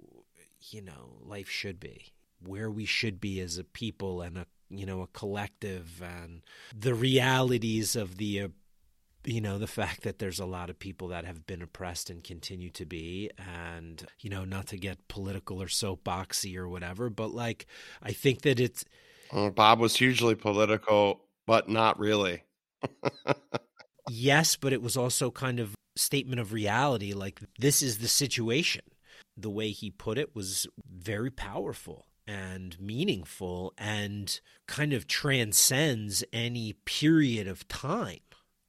you 0.70 0.82
know 0.82 1.16
life 1.24 1.48
should 1.48 1.80
be 1.80 2.12
where 2.44 2.70
we 2.70 2.84
should 2.84 3.20
be 3.20 3.40
as 3.40 3.58
a 3.58 3.64
people 3.64 4.22
and 4.22 4.38
a 4.38 4.46
you 4.70 4.86
know 4.86 5.02
a 5.02 5.06
collective 5.08 6.02
and 6.02 6.42
the 6.76 6.94
realities 6.94 7.94
of 7.94 8.16
the 8.16 8.42
uh, 8.42 8.48
you 9.24 9.40
know 9.40 9.58
the 9.58 9.66
fact 9.66 10.02
that 10.02 10.18
there's 10.18 10.40
a 10.40 10.46
lot 10.46 10.70
of 10.70 10.78
people 10.78 11.08
that 11.08 11.24
have 11.24 11.46
been 11.46 11.62
oppressed 11.62 12.10
and 12.10 12.24
continue 12.24 12.70
to 12.70 12.84
be 12.86 13.30
and 13.36 14.06
you 14.20 14.30
know 14.30 14.44
not 14.44 14.66
to 14.66 14.76
get 14.76 15.08
political 15.08 15.62
or 15.62 15.66
soapboxy 15.66 16.56
or 16.56 16.68
whatever 16.68 17.10
but 17.10 17.32
like 17.32 17.66
i 18.02 18.12
think 18.12 18.42
that 18.42 18.58
it's 18.58 18.84
Uh, 19.32 19.48
Bob 19.50 19.80
was 19.80 19.96
hugely 19.96 20.34
political, 20.34 21.24
but 21.46 21.68
not 21.68 21.98
really. 21.98 22.42
yes, 24.10 24.56
but 24.56 24.72
it 24.72 24.82
was 24.82 24.96
also 24.96 25.30
kind 25.30 25.58
of 25.58 25.74
statement 25.96 26.40
of 26.40 26.52
reality 26.52 27.12
like 27.12 27.40
this 27.58 27.82
is 27.82 27.98
the 27.98 28.08
situation. 28.08 28.82
The 29.36 29.50
way 29.50 29.70
he 29.70 29.90
put 29.90 30.18
it 30.18 30.34
was 30.34 30.66
very 30.86 31.30
powerful 31.30 32.06
and 32.26 32.78
meaningful 32.80 33.74
and 33.76 34.40
kind 34.66 34.92
of 34.92 35.06
transcends 35.06 36.24
any 36.32 36.74
period 36.84 37.48
of 37.48 37.66
time, 37.68 38.20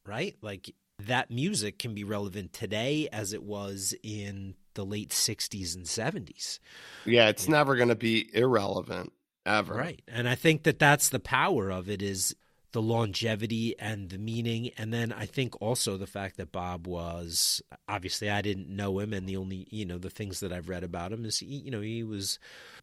right? 0.05 0.35
Like 0.41 0.73
that 0.99 1.31
music 1.31 1.79
can 1.79 1.93
be 1.93 2.03
relevant 2.03 2.53
today 2.53 3.07
as 3.11 3.33
it 3.33 3.43
was 3.43 3.93
in 4.03 4.55
the 4.73 4.85
late 4.85 5.09
60s 5.09 5.75
and 5.75 5.85
70s. 5.85 6.59
Yeah, 7.05 7.29
it's 7.29 7.45
yeah. 7.45 7.51
never 7.51 7.75
going 7.75 7.89
to 7.89 7.95
be 7.95 8.29
irrelevant 8.33 9.13
ever. 9.45 9.73
Right. 9.73 10.01
And 10.07 10.27
I 10.27 10.35
think 10.35 10.63
that 10.63 10.79
that's 10.79 11.09
the 11.09 11.19
power 11.19 11.69
of 11.69 11.89
it 11.89 12.01
is 12.01 12.35
the 12.73 12.81
longevity 12.81 13.75
and 13.79 14.09
the 14.09 14.17
meaning 14.17 14.71
and 14.77 14.93
then 14.93 15.11
I 15.11 15.25
think 15.25 15.59
also 15.61 15.95
the 15.95 16.07
fact 16.07 16.37
that 16.37 16.51
Bob 16.51 16.87
was 16.87 17.61
obviously 17.87 18.29
I 18.29 18.41
didn't 18.41 18.67
know 18.67 18.99
him 18.99 19.13
and 19.13 19.27
the 19.27 19.37
only, 19.37 19.67
you 19.69 19.85
know, 19.85 19.97
the 19.97 20.09
things 20.09 20.41
that 20.41 20.51
I've 20.51 20.69
read 20.69 20.83
about 20.83 21.13
him 21.13 21.23
is 21.23 21.39
he, 21.39 21.45
you 21.45 21.71
know, 21.71 21.81
he 21.81 22.03
was 22.03 22.39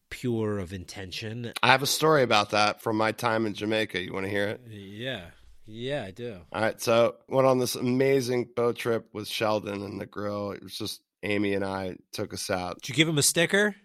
pure 0.08 0.58
of 0.58 0.72
intention. 0.72 1.52
I 1.62 1.68
have 1.68 1.82
a 1.82 1.86
story 1.86 2.22
about 2.22 2.50
that 2.50 2.80
from 2.80 2.96
my 2.96 3.12
time 3.12 3.46
in 3.46 3.54
Jamaica. 3.54 4.00
You 4.00 4.12
want 4.12 4.26
to 4.26 4.30
hear 4.30 4.48
it? 4.48 4.60
Yeah. 4.68 5.26
Yeah, 5.66 6.04
I 6.04 6.10
do. 6.10 6.38
All 6.52 6.62
right. 6.62 6.80
So 6.80 7.16
went 7.28 7.46
on 7.46 7.58
this 7.58 7.74
amazing 7.74 8.48
boat 8.56 8.76
trip 8.76 9.08
with 9.12 9.28
Sheldon 9.28 9.82
and 9.82 10.00
the 10.00 10.06
grill. 10.06 10.52
It 10.52 10.62
was 10.62 10.76
just 10.76 11.00
Amy 11.22 11.54
and 11.54 11.64
I 11.64 11.96
took 12.12 12.32
us 12.32 12.50
out. 12.50 12.80
Did 12.80 12.90
you 12.90 12.94
give 12.94 13.08
him 13.08 13.18
a 13.18 13.22
sticker? 13.22 13.76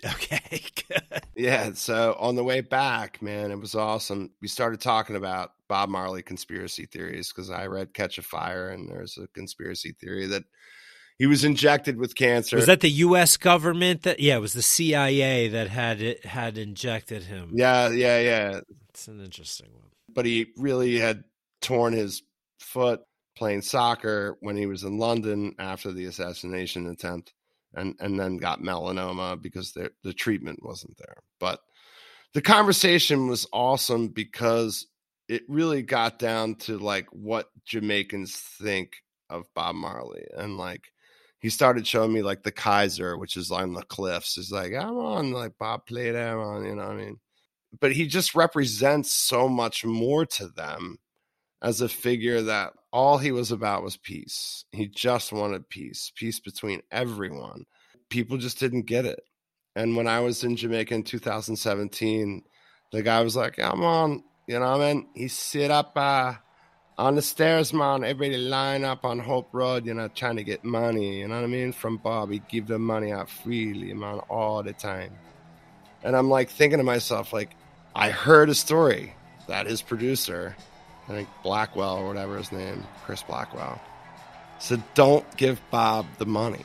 Okay, 0.04 0.60
good. 0.88 1.22
Yeah, 1.34 1.72
so 1.72 2.16
on 2.18 2.36
the 2.36 2.44
way 2.44 2.60
back, 2.60 3.20
man, 3.20 3.50
it 3.50 3.60
was 3.60 3.74
awesome. 3.74 4.30
We 4.40 4.48
started 4.48 4.80
talking 4.80 5.16
about 5.16 5.52
Bob 5.68 5.88
Marley 5.88 6.22
conspiracy 6.22 6.86
theories 6.86 7.32
because 7.32 7.50
I 7.50 7.66
read 7.66 7.94
Catch 7.94 8.18
a 8.18 8.22
Fire, 8.22 8.68
and 8.68 8.88
there's 8.88 9.18
a 9.18 9.26
conspiracy 9.28 9.92
theory 9.92 10.26
that 10.26 10.44
he 11.18 11.26
was 11.26 11.44
injected 11.44 11.96
with 11.96 12.14
cancer. 12.14 12.56
Was 12.56 12.66
that 12.66 12.80
the 12.80 12.90
U.S. 12.90 13.36
government 13.36 14.02
that? 14.02 14.20
Yeah, 14.20 14.36
it 14.36 14.40
was 14.40 14.52
the 14.52 14.62
CIA 14.62 15.48
that 15.48 15.68
had 15.68 16.00
it 16.00 16.24
had 16.24 16.56
injected 16.56 17.24
him. 17.24 17.50
Yeah, 17.54 17.88
yeah, 17.88 18.20
yeah. 18.20 18.60
It's 18.90 19.08
an 19.08 19.20
interesting 19.20 19.68
one. 19.72 19.90
But 20.08 20.26
he 20.26 20.46
really 20.56 20.98
had 20.98 21.24
torn 21.60 21.92
his 21.92 22.22
foot 22.60 23.00
playing 23.36 23.62
soccer 23.62 24.36
when 24.40 24.56
he 24.56 24.66
was 24.66 24.84
in 24.84 24.98
London 24.98 25.54
after 25.58 25.92
the 25.92 26.06
assassination 26.06 26.88
attempt, 26.88 27.32
and 27.74 27.94
and 28.00 28.18
then 28.18 28.36
got 28.36 28.60
melanoma 28.62 29.40
because 29.40 29.72
the 29.72 29.90
the 30.02 30.12
treatment 30.12 30.60
wasn't 30.62 30.96
there. 30.98 31.16
But 31.38 31.60
the 32.34 32.42
conversation 32.42 33.28
was 33.28 33.46
awesome 33.52 34.08
because 34.08 34.86
it 35.28 35.42
really 35.48 35.82
got 35.82 36.18
down 36.18 36.54
to 36.54 36.78
like 36.78 37.06
what 37.12 37.48
Jamaicans 37.66 38.36
think 38.60 38.92
of 39.30 39.44
Bob 39.54 39.74
Marley 39.74 40.26
and 40.36 40.56
like 40.56 40.84
he 41.40 41.50
started 41.50 41.86
showing 41.86 42.12
me 42.12 42.22
like 42.22 42.42
the 42.42 42.50
Kaiser, 42.50 43.16
which 43.16 43.36
is 43.36 43.50
on 43.50 43.72
the 43.72 43.82
cliffs. 43.82 44.34
He's 44.34 44.50
like, 44.50 44.72
I'm 44.74 44.96
on 44.96 45.30
like 45.30 45.52
Bob 45.58 45.86
played 45.86 46.14
them 46.14 46.38
on, 46.38 46.64
you 46.64 46.74
know 46.74 46.88
what 46.88 46.92
I 46.92 46.96
mean? 46.96 47.20
But 47.80 47.92
he 47.92 48.06
just 48.06 48.34
represents 48.34 49.12
so 49.12 49.48
much 49.48 49.84
more 49.84 50.26
to 50.26 50.48
them 50.48 50.98
as 51.62 51.80
a 51.80 51.88
figure 51.88 52.42
that 52.42 52.72
all 52.92 53.18
he 53.18 53.32
was 53.32 53.52
about 53.52 53.82
was 53.82 53.96
peace. 53.96 54.64
He 54.72 54.86
just 54.86 55.32
wanted 55.32 55.68
peace, 55.68 56.12
peace 56.14 56.40
between 56.40 56.82
everyone. 56.90 57.64
People 58.08 58.38
just 58.38 58.60
didn't 58.60 58.86
get 58.86 59.04
it. 59.04 59.20
And 59.76 59.96
when 59.96 60.08
I 60.08 60.20
was 60.20 60.44
in 60.44 60.56
Jamaica 60.56 60.94
in 60.94 61.02
2017, 61.02 62.42
the 62.92 63.02
guy 63.02 63.20
was 63.20 63.36
like, 63.36 63.58
I'm 63.58 63.82
on, 63.84 64.24
you 64.46 64.58
know 64.58 64.70
what 64.70 64.80
I 64.80 64.94
mean? 64.94 65.08
He 65.14 65.28
sit 65.28 65.70
up 65.70 65.92
uh, 65.96 66.34
on 66.96 67.14
the 67.14 67.22
stairs, 67.22 67.72
man, 67.72 68.02
everybody 68.02 68.38
line 68.38 68.84
up 68.84 69.04
on 69.04 69.18
Hope 69.18 69.50
Road, 69.52 69.86
you 69.86 69.94
know, 69.94 70.08
trying 70.08 70.36
to 70.36 70.44
get 70.44 70.64
money, 70.64 71.20
you 71.20 71.28
know 71.28 71.36
what 71.36 71.44
I 71.44 71.48
mean? 71.48 71.72
From 71.72 71.98
Bob, 71.98 72.30
he'd 72.30 72.48
give 72.48 72.66
them 72.66 72.82
money 72.82 73.12
out 73.12 73.28
freely, 73.28 73.92
man, 73.92 74.18
all 74.28 74.62
the 74.62 74.72
time. 74.72 75.12
And 76.02 76.16
I'm 76.16 76.30
like 76.30 76.50
thinking 76.50 76.78
to 76.78 76.84
myself, 76.84 77.32
like, 77.32 77.50
I 77.94 78.10
heard 78.10 78.48
a 78.48 78.54
story 78.54 79.14
that 79.48 79.66
his 79.66 79.82
producer, 79.82 80.56
I 81.08 81.12
think 81.12 81.28
Blackwell 81.42 81.96
or 81.96 82.06
whatever 82.06 82.36
his 82.36 82.52
name, 82.52 82.84
Chris 83.04 83.22
Blackwell, 83.22 83.80
said, 84.58 84.82
don't 84.94 85.24
give 85.36 85.60
Bob 85.70 86.06
the 86.18 86.26
money. 86.26 86.64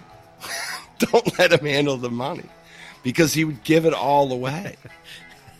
don't 0.99 1.39
let 1.39 1.53
him 1.53 1.65
handle 1.65 1.97
the 1.97 2.09
money 2.09 2.49
because 3.03 3.33
he 3.33 3.45
would 3.45 3.63
give 3.63 3.85
it 3.85 3.93
all 3.93 4.31
away. 4.31 4.75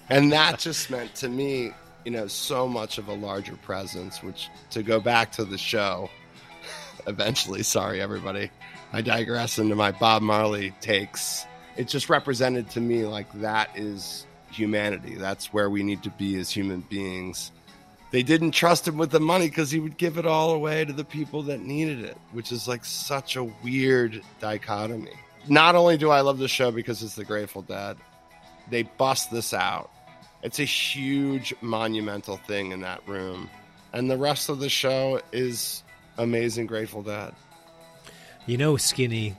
And 0.09 0.31
that 0.31 0.59
just 0.59 0.89
meant 0.89 1.15
to 1.15 1.29
me 1.29 1.71
you 2.05 2.11
know, 2.11 2.27
so 2.27 2.67
much 2.67 2.97
of 2.97 3.07
a 3.07 3.13
larger 3.13 3.55
presence, 3.57 4.21
which 4.21 4.49
to 4.71 4.83
go 4.83 4.99
back 4.99 5.31
to 5.33 5.45
the 5.45 5.57
show 5.57 6.09
eventually, 7.07 7.63
sorry 7.63 8.01
everybody, 8.01 8.51
I 8.91 9.01
digress 9.01 9.57
into 9.57 9.75
my 9.75 9.91
Bob 9.91 10.21
Marley 10.21 10.73
takes. 10.81 11.45
It 11.77 11.87
just 11.87 12.09
represented 12.09 12.69
to 12.71 12.81
me 12.81 13.05
like 13.05 13.31
that 13.33 13.69
is 13.75 14.25
humanity. 14.51 15.15
That's 15.15 15.51
where 15.53 15.69
we 15.69 15.81
need 15.81 16.03
to 16.03 16.11
be 16.11 16.35
as 16.35 16.51
human 16.51 16.81
beings. 16.81 17.51
They 18.13 18.23
didn't 18.23 18.51
trust 18.51 18.87
him 18.87 18.97
with 18.97 19.11
the 19.11 19.19
money 19.19 19.49
because 19.49 19.71
he 19.71 19.79
would 19.81 19.97
give 19.97 20.17
it 20.17 20.25
all 20.25 20.51
away 20.51 20.85
to 20.85 20.93
the 20.93 21.03
people 21.03 21.43
that 21.43 21.59
needed 21.59 21.99
it, 21.99 22.17
which 22.31 22.53
is 22.53 22.65
like 22.65 22.85
such 22.85 23.35
a 23.35 23.43
weird 23.43 24.21
dichotomy. 24.39 25.11
Not 25.49 25.75
only 25.75 25.97
do 25.97 26.09
I 26.09 26.21
love 26.21 26.37
the 26.37 26.47
show 26.47 26.71
because 26.71 27.03
it's 27.03 27.15
the 27.15 27.25
Grateful 27.25 27.63
Dead, 27.63 27.97
they 28.69 28.83
bust 28.83 29.29
this 29.29 29.53
out 29.53 29.89
it's 30.43 30.59
a 30.59 30.65
huge 30.65 31.55
monumental 31.61 32.35
thing 32.35 32.73
in 32.73 32.81
that 32.81 33.07
room. 33.07 33.49
And 33.93 34.11
the 34.11 34.17
rest 34.17 34.49
of 34.49 34.59
the 34.59 34.69
show 34.69 35.21
is 35.31 35.83
amazing 36.17 36.67
Grateful 36.67 37.01
Dead. 37.01 37.33
You 38.45 38.57
know, 38.57 38.75
Skinny, 38.75 39.35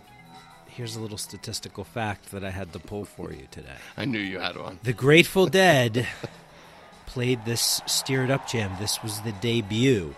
here's 0.66 0.97
a 0.97 1.01
little 1.01 1.18
statistical 1.18 1.85
fact 1.85 2.31
that 2.31 2.43
I 2.43 2.51
had 2.51 2.72
to 2.72 2.79
pull 2.79 3.05
for 3.05 3.33
you 3.33 3.47
today. 3.51 3.77
I 3.99 4.07
knew 4.07 4.18
you 4.18 4.39
had 4.39 4.57
one. 4.57 4.81
The 4.83 4.95
Grateful 4.95 5.47
Dead 5.47 6.09
played 7.07 7.45
this 7.45 7.81
Stir 7.87 8.25
It 8.25 8.31
Up 8.31 8.49
Jam. 8.49 8.73
This 8.79 9.03
was 9.03 9.21
the 9.21 9.33
debut. 9.33 10.15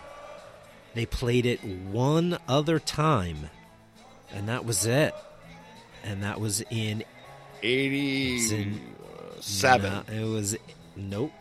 They 0.95 1.07
played 1.07 1.47
it 1.47 1.62
one 1.62 2.39
other 2.49 2.78
time, 2.78 3.51
and 4.32 4.49
that 4.49 4.64
was 4.64 4.87
it. 4.87 5.14
And 6.05 6.22
that 6.22 6.41
was 6.41 6.62
in 6.70 7.05
87. 7.62 8.80
it 10.09 10.24
was 10.24 10.55
uh, 10.55 10.59
Nope. 10.97 11.32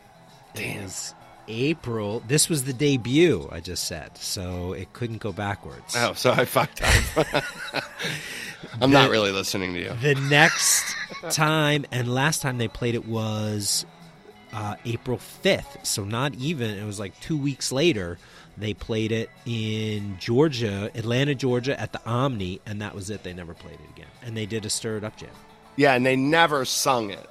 Damn. 0.53 0.79
It 0.79 0.83
was 0.83 1.15
April. 1.47 2.23
This 2.27 2.49
was 2.49 2.63
the 2.63 2.73
debut, 2.73 3.47
I 3.51 3.59
just 3.59 3.85
said. 3.85 4.17
So 4.17 4.73
it 4.73 4.91
couldn't 4.93 5.19
go 5.19 5.31
backwards. 5.31 5.95
Oh, 5.97 6.13
so 6.13 6.31
I 6.31 6.45
fucked 6.45 6.81
up. 6.81 7.27
I'm 8.81 8.91
the, 8.91 8.99
not 8.99 9.09
really 9.09 9.31
listening 9.31 9.73
to 9.73 9.79
you. 9.79 9.93
The 10.01 10.15
next 10.15 10.95
time 11.29 11.85
and 11.91 12.13
last 12.13 12.41
time 12.41 12.57
they 12.57 12.67
played 12.67 12.95
it 12.95 13.07
was 13.07 13.85
uh, 14.55 14.75
April 14.85 15.19
5th. 15.43 15.85
So 15.85 16.05
not 16.05 16.33
even, 16.35 16.71
it 16.71 16.85
was 16.85 16.99
like 16.99 17.19
two 17.19 17.37
weeks 17.37 17.71
later. 17.71 18.17
They 18.57 18.73
played 18.73 19.11
it 19.11 19.29
in 19.45 20.17
Georgia, 20.17 20.89
Atlanta, 20.95 21.35
Georgia 21.35 21.77
at 21.79 21.91
the 21.91 22.01
Omni, 22.05 22.61
and 22.65 22.81
that 22.81 22.95
was 22.95 23.09
it. 23.09 23.21
They 23.23 23.33
never 23.33 23.53
played 23.53 23.75
it 23.75 23.89
again. 23.93 24.07
And 24.23 24.35
they 24.35 24.45
did 24.45 24.65
a 24.65 24.69
Stir 24.69 24.95
It 24.95 25.03
Up 25.03 25.17
jam. 25.17 25.29
Yeah, 25.75 25.93
and 25.93 26.05
they 26.05 26.15
never 26.15 26.63
sung 26.63 27.09
it. 27.09 27.29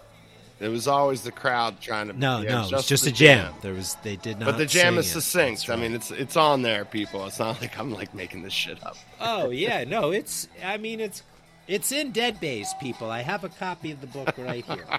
It 0.61 0.69
was 0.69 0.87
always 0.87 1.23
the 1.23 1.33
crowd 1.33 1.81
trying 1.81 2.09
to. 2.09 2.13
No, 2.13 2.41
yeah, 2.41 2.51
no, 2.51 2.59
it 2.59 2.61
was 2.61 2.71
just, 2.71 2.89
just 2.89 3.07
a 3.07 3.13
jam. 3.13 3.47
jam. 3.47 3.55
There 3.63 3.73
was 3.73 3.97
they 4.03 4.17
did 4.17 4.39
not. 4.39 4.47
But 4.47 4.59
the 4.59 4.67
jam 4.67 4.99
is 4.99 5.11
succinct. 5.11 5.69
Right. 5.69 5.79
I 5.79 5.81
mean, 5.81 5.95
it's 5.95 6.11
it's 6.11 6.37
on 6.37 6.63
there, 6.63 6.85
people. 6.85 7.27
It's 7.27 7.39
not 7.39 7.61
like 7.61 7.79
I'm 7.79 7.91
like 7.91 8.15
making 8.15 8.43
this 8.43 8.53
shit 8.53 8.85
up. 8.85 8.97
Oh 9.21 9.51
yeah, 9.51 9.85
no, 9.89 10.13
it's. 10.13 10.47
I 10.65 10.77
mean, 10.77 11.01
it's 11.01 11.23
it's 11.67 11.93
in 11.93 12.13
Dead 12.13 12.41
Base, 12.41 12.73
people. 12.81 13.11
I 13.11 13.23
have 13.23 13.45
a 13.45 13.49
copy 13.49 13.91
of 13.91 14.01
the 14.01 14.07
book 14.07 14.35
right 14.39 14.65
here. 14.65 14.85
All 14.91 14.99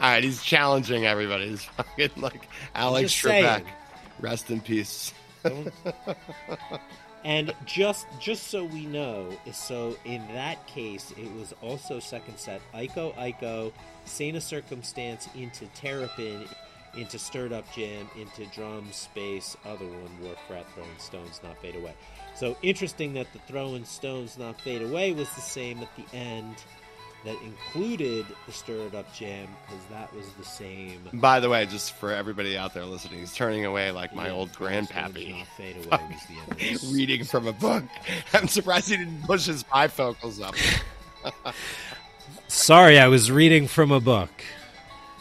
right, 0.00 0.22
he's 0.22 0.42
challenging 0.42 1.06
everybody. 1.06 1.48
He's 1.48 1.64
fucking 1.64 2.10
like 2.16 2.48
Alex 2.74 3.12
Trebek. 3.12 3.64
Rest 4.20 4.50
in 4.50 4.60
peace. 4.60 5.12
and 7.24 7.54
just 7.66 8.06
just 8.20 8.48
so 8.48 8.64
we 8.64 8.86
know, 8.86 9.28
so 9.52 9.96
in 10.04 10.26
that 10.28 10.64
case, 10.66 11.12
it 11.18 11.32
was 11.34 11.54
also 11.60 11.98
second 11.98 12.38
set. 12.38 12.60
Iko 12.74 13.72
Saint 14.04 14.36
of 14.36 14.42
Circumstance 14.42 15.28
into 15.34 15.66
Terrapin, 15.74 16.44
into 16.96 17.18
Stir 17.18 17.46
It 17.46 17.52
Up 17.52 17.70
Jam, 17.74 18.08
into 18.18 18.46
Drum 18.54 18.86
Space, 18.92 19.56
other 19.64 19.86
one, 19.86 20.10
Wharf 20.22 20.38
Rat, 20.48 20.66
Throwing 20.74 20.98
Stones, 20.98 21.40
Not 21.42 21.60
Fade 21.60 21.76
Away. 21.76 21.94
So 22.34 22.56
interesting 22.62 23.14
that 23.14 23.32
the 23.32 23.38
Throwing 23.40 23.84
Stones, 23.84 24.36
Not 24.38 24.60
Fade 24.60 24.82
Away 24.82 25.12
was 25.12 25.28
the 25.34 25.40
same 25.40 25.80
at 25.80 25.88
the 25.96 26.16
end 26.16 26.56
that 27.24 27.36
included 27.42 28.26
the 28.46 28.52
Stir 28.52 28.86
It 28.86 28.94
Up 28.94 29.12
Jam 29.14 29.48
because 29.66 29.82
that 29.90 30.14
was 30.14 30.26
the 30.38 30.44
same. 30.44 31.00
By 31.14 31.40
the 31.40 31.48
way, 31.48 31.64
just 31.64 31.94
for 31.94 32.12
everybody 32.12 32.56
out 32.56 32.74
there 32.74 32.84
listening, 32.84 33.20
he's 33.20 33.34
turning 33.34 33.64
away 33.64 33.90
like 33.92 34.14
my 34.14 34.26
yeah, 34.26 34.32
old 34.32 34.52
grandpappy. 34.52 35.46
Fade 35.56 35.76
Away 35.76 35.86
was 35.88 36.58
the 36.58 36.66
end 36.66 36.82
Reading 36.92 37.24
from 37.24 37.46
a 37.46 37.52
book. 37.52 37.84
I'm 38.32 38.48
surprised 38.48 38.90
he 38.90 38.96
didn't 38.96 39.22
push 39.22 39.46
his 39.46 39.64
bifocals 39.64 40.42
up. 40.42 40.54
Sorry, 42.48 42.98
I 42.98 43.08
was 43.08 43.30
reading 43.30 43.66
from 43.68 43.90
a 43.90 44.00
book. 44.00 44.30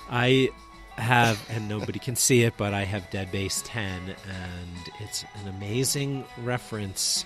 I 0.10 0.50
have, 0.98 1.42
and 1.50 1.68
nobody 1.68 2.00
can 2.00 2.16
see 2.16 2.44
it, 2.44 2.54
but 2.58 2.74
I 2.74 2.84
have 2.86 3.10
Dead 3.10 3.32
Base 3.32 3.62
10, 3.66 3.86
and 3.86 4.90
it's 5.00 5.24
an 5.42 5.48
amazing 5.50 6.26
reference. 6.40 7.24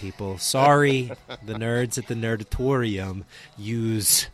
People, 0.00 0.38
sorry, 0.38 1.12
the 1.44 1.54
nerds 1.54 1.96
at 1.98 2.08
the 2.08 2.14
Nerdatorium 2.14 3.24
use 3.56 4.26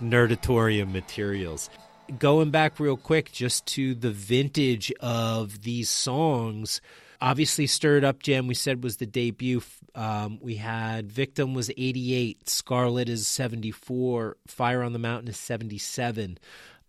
Nerdatorium 0.00 0.92
materials. 0.92 1.70
Going 2.18 2.50
back 2.50 2.80
real 2.80 2.96
quick 2.96 3.30
just 3.30 3.64
to 3.66 3.94
the 3.94 4.10
vintage 4.10 4.92
of 5.00 5.62
these 5.62 5.88
songs, 5.88 6.80
obviously 7.20 7.68
Stir 7.68 7.98
It 7.98 8.04
Up 8.04 8.22
Jam, 8.22 8.48
we 8.48 8.54
said 8.54 8.82
was 8.82 8.96
the 8.96 9.06
debut. 9.06 9.62
Um, 9.94 10.38
we 10.42 10.56
had 10.56 11.12
Victim 11.12 11.54
was 11.54 11.70
88, 11.70 12.48
Scarlet 12.48 13.08
is 13.08 13.26
74, 13.28 14.36
Fire 14.48 14.82
on 14.82 14.92
the 14.92 14.98
Mountain 14.98 15.28
is 15.28 15.36
77. 15.36 16.38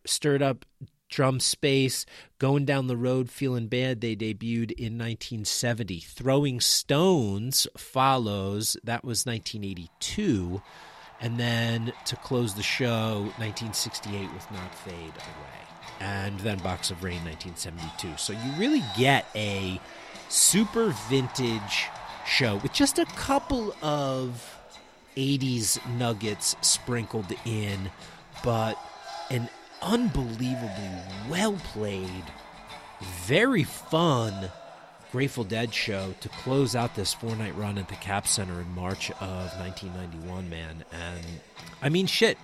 Stirred 0.06 0.42
Up 0.42 0.66
Drum 1.14 1.40
Space, 1.40 2.08
Going 2.40 2.66
Down 2.66 2.88
the 2.88 2.98
Road 2.98 3.30
Feeling 3.30 3.68
Bad, 3.68 4.02
they 4.02 4.16
debuted 4.16 4.72
in 4.72 4.98
1970. 4.98 6.00
Throwing 6.00 6.60
Stones 6.60 7.68
follows, 7.78 8.78
that 8.84 9.06
was 9.06 9.24
1982. 9.24 10.62
And 11.22 11.40
then 11.40 11.94
to 12.06 12.16
close 12.16 12.56
the 12.56 12.64
show, 12.64 13.32
1968 13.38 14.34
with 14.34 14.52
Not 14.52 14.74
Fade 14.74 14.94
Away. 14.96 16.00
And 16.00 16.40
then 16.40 16.58
Box 16.58 16.90
of 16.90 17.04
Rain, 17.04 17.24
1972. 17.24 18.18
So 18.18 18.34
you 18.34 18.52
really 18.58 18.84
get 18.98 19.28
a 19.36 19.80
super 20.30 20.96
vintage 21.10 21.86
show 22.26 22.56
with 22.58 22.74
just 22.74 22.98
a 22.98 23.06
couple 23.06 23.76
of 23.84 24.58
80s 25.16 25.80
nuggets 25.96 26.56
sprinkled 26.62 27.32
in, 27.46 27.92
but 28.44 28.80
an 29.30 29.48
unbelievably 29.84 30.92
well 31.30 31.54
played, 31.74 32.24
very 33.26 33.64
fun 33.64 34.50
Grateful 35.14 35.44
Dead 35.44 35.72
show 35.72 36.16
to 36.22 36.30
close 36.30 36.76
out 36.76 36.96
this 36.96 37.14
four 37.14 37.36
night 37.36 37.56
run 37.56 37.78
at 37.78 37.88
the 37.88 37.96
Cap 37.96 38.28
Center 38.28 38.60
in 38.60 38.74
March 38.74 39.12
of 39.12 39.60
1991, 39.60 40.50
man. 40.50 40.84
And 40.92 41.22
I 41.84 41.90
mean, 41.90 42.08
shit. 42.08 42.40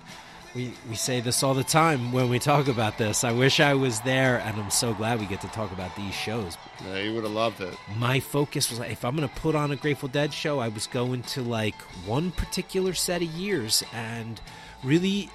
We, 0.55 0.73
we 0.87 0.95
say 0.95 1.19
this 1.19 1.43
all 1.43 1.53
the 1.53 1.63
time 1.63 2.11
when 2.11 2.29
we 2.29 2.37
talk 2.39 2.67
about 2.67 2.97
this. 2.97 3.23
I 3.23 3.31
wish 3.31 3.59
I 3.59 3.75
was 3.75 4.01
there, 4.01 4.39
and 4.39 4.59
I'm 4.59 4.71
so 4.71 4.95
glad 4.95 5.19
we 5.19 5.27
get 5.27 5.41
to 5.41 5.47
talk 5.47 5.71
about 5.71 5.95
these 5.95 6.13
shows. 6.13 6.57
Yeah, 6.85 6.99
you 6.99 7.13
would 7.13 7.23
have 7.23 7.33
loved 7.33 7.61
it. 7.61 7.75
My 7.97 8.19
focus 8.19 8.69
was 8.69 8.79
like, 8.79 8.91
if 8.91 9.05
I'm 9.05 9.15
going 9.15 9.29
to 9.29 9.35
put 9.35 9.53
on 9.53 9.71
a 9.71 9.75
Grateful 9.75 10.09
Dead 10.09 10.33
show, 10.33 10.57
I 10.59 10.69
was 10.69 10.87
going 10.87 11.21
to 11.23 11.41
like 11.41 11.75
one 12.05 12.31
particular 12.31 12.93
set 12.95 13.21
of 13.21 13.29
years 13.29 13.83
and 13.93 14.41
really 14.83 15.29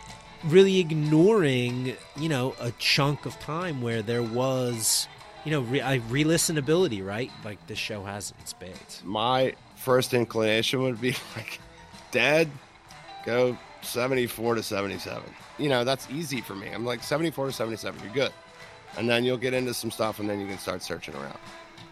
really 0.47 0.79
ignoring, 0.79 1.95
you 2.17 2.29
know, 2.29 2.55
a 2.61 2.71
chunk 2.73 3.27
of 3.27 3.39
time 3.41 3.83
where 3.83 4.03
there 4.03 4.23
was, 4.23 5.09
you 5.45 5.51
know, 5.51 5.61
re- 5.63 5.99
re-listenability, 6.09 7.05
right? 7.05 7.31
Like 7.45 7.65
the 7.67 7.75
show 7.75 8.05
has 8.05 8.33
its 8.41 8.51
spades. 8.51 9.03
My 9.05 9.55
first 9.77 10.15
inclination 10.15 10.83
would 10.83 11.01
be 11.01 11.11
like, 11.37 11.61
Dead, 12.11 12.49
go 13.25 13.59
74 13.83 14.57
to 14.57 14.63
77. 14.63 15.23
You 15.59 15.69
know, 15.69 15.85
that's 15.85 16.09
easy 16.11 16.41
for 16.41 16.55
me. 16.55 16.69
I'm 16.69 16.85
like 16.85 17.03
74 17.03 17.47
to 17.47 17.53
77. 17.53 18.01
You're 18.05 18.13
good. 18.13 18.33
And 18.97 19.09
then 19.09 19.25
you'll 19.25 19.37
get 19.37 19.55
into 19.55 19.75
some 19.75 19.91
stuff 19.91 20.21
and 20.21 20.31
then 20.31 20.41
you 20.41 20.47
can 20.47 20.59
start 20.59 20.83
searching 20.83 21.15
around. 21.17 21.39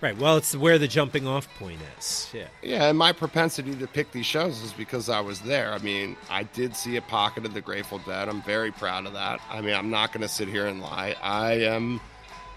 Right. 0.03 0.19
Well, 0.19 0.37
it's 0.37 0.57
where 0.57 0.79
the 0.79 0.89
jumping 0.89 1.29
off 1.29 1.49
point 1.61 1.79
is. 1.97 2.29
Yeah. 2.35 2.49
Yeah, 2.61 2.89
and 2.89 2.99
my 2.99 3.13
propensity 3.13 3.73
to 3.77 3.87
pick 3.87 4.11
these 4.11 4.27
shows 4.27 4.61
is 4.61 4.73
because 4.73 5.09
I 5.09 5.21
was 5.21 5.41
there. 5.43 5.73
I 5.73 5.79
mean, 5.79 6.17
I 6.29 6.43
did 6.43 6.75
see 6.75 6.97
a 6.97 7.03
pocket 7.03 7.47
of 7.47 7.55
the 7.55 7.61
Grateful 7.61 7.99
Dead. 7.99 8.29
I'm 8.29 8.43
very 8.43 8.73
proud 8.73 9.07
of 9.07 9.13
that. 9.13 9.41
I 9.49 9.61
mean, 9.61 9.75
I'm 9.75 9.91
not 9.91 10.13
going 10.13 10.23
to 10.23 10.29
sit 10.29 10.49
here 10.49 10.67
and 10.67 10.81
lie. 10.81 11.15
I 11.23 11.53
am 11.53 12.01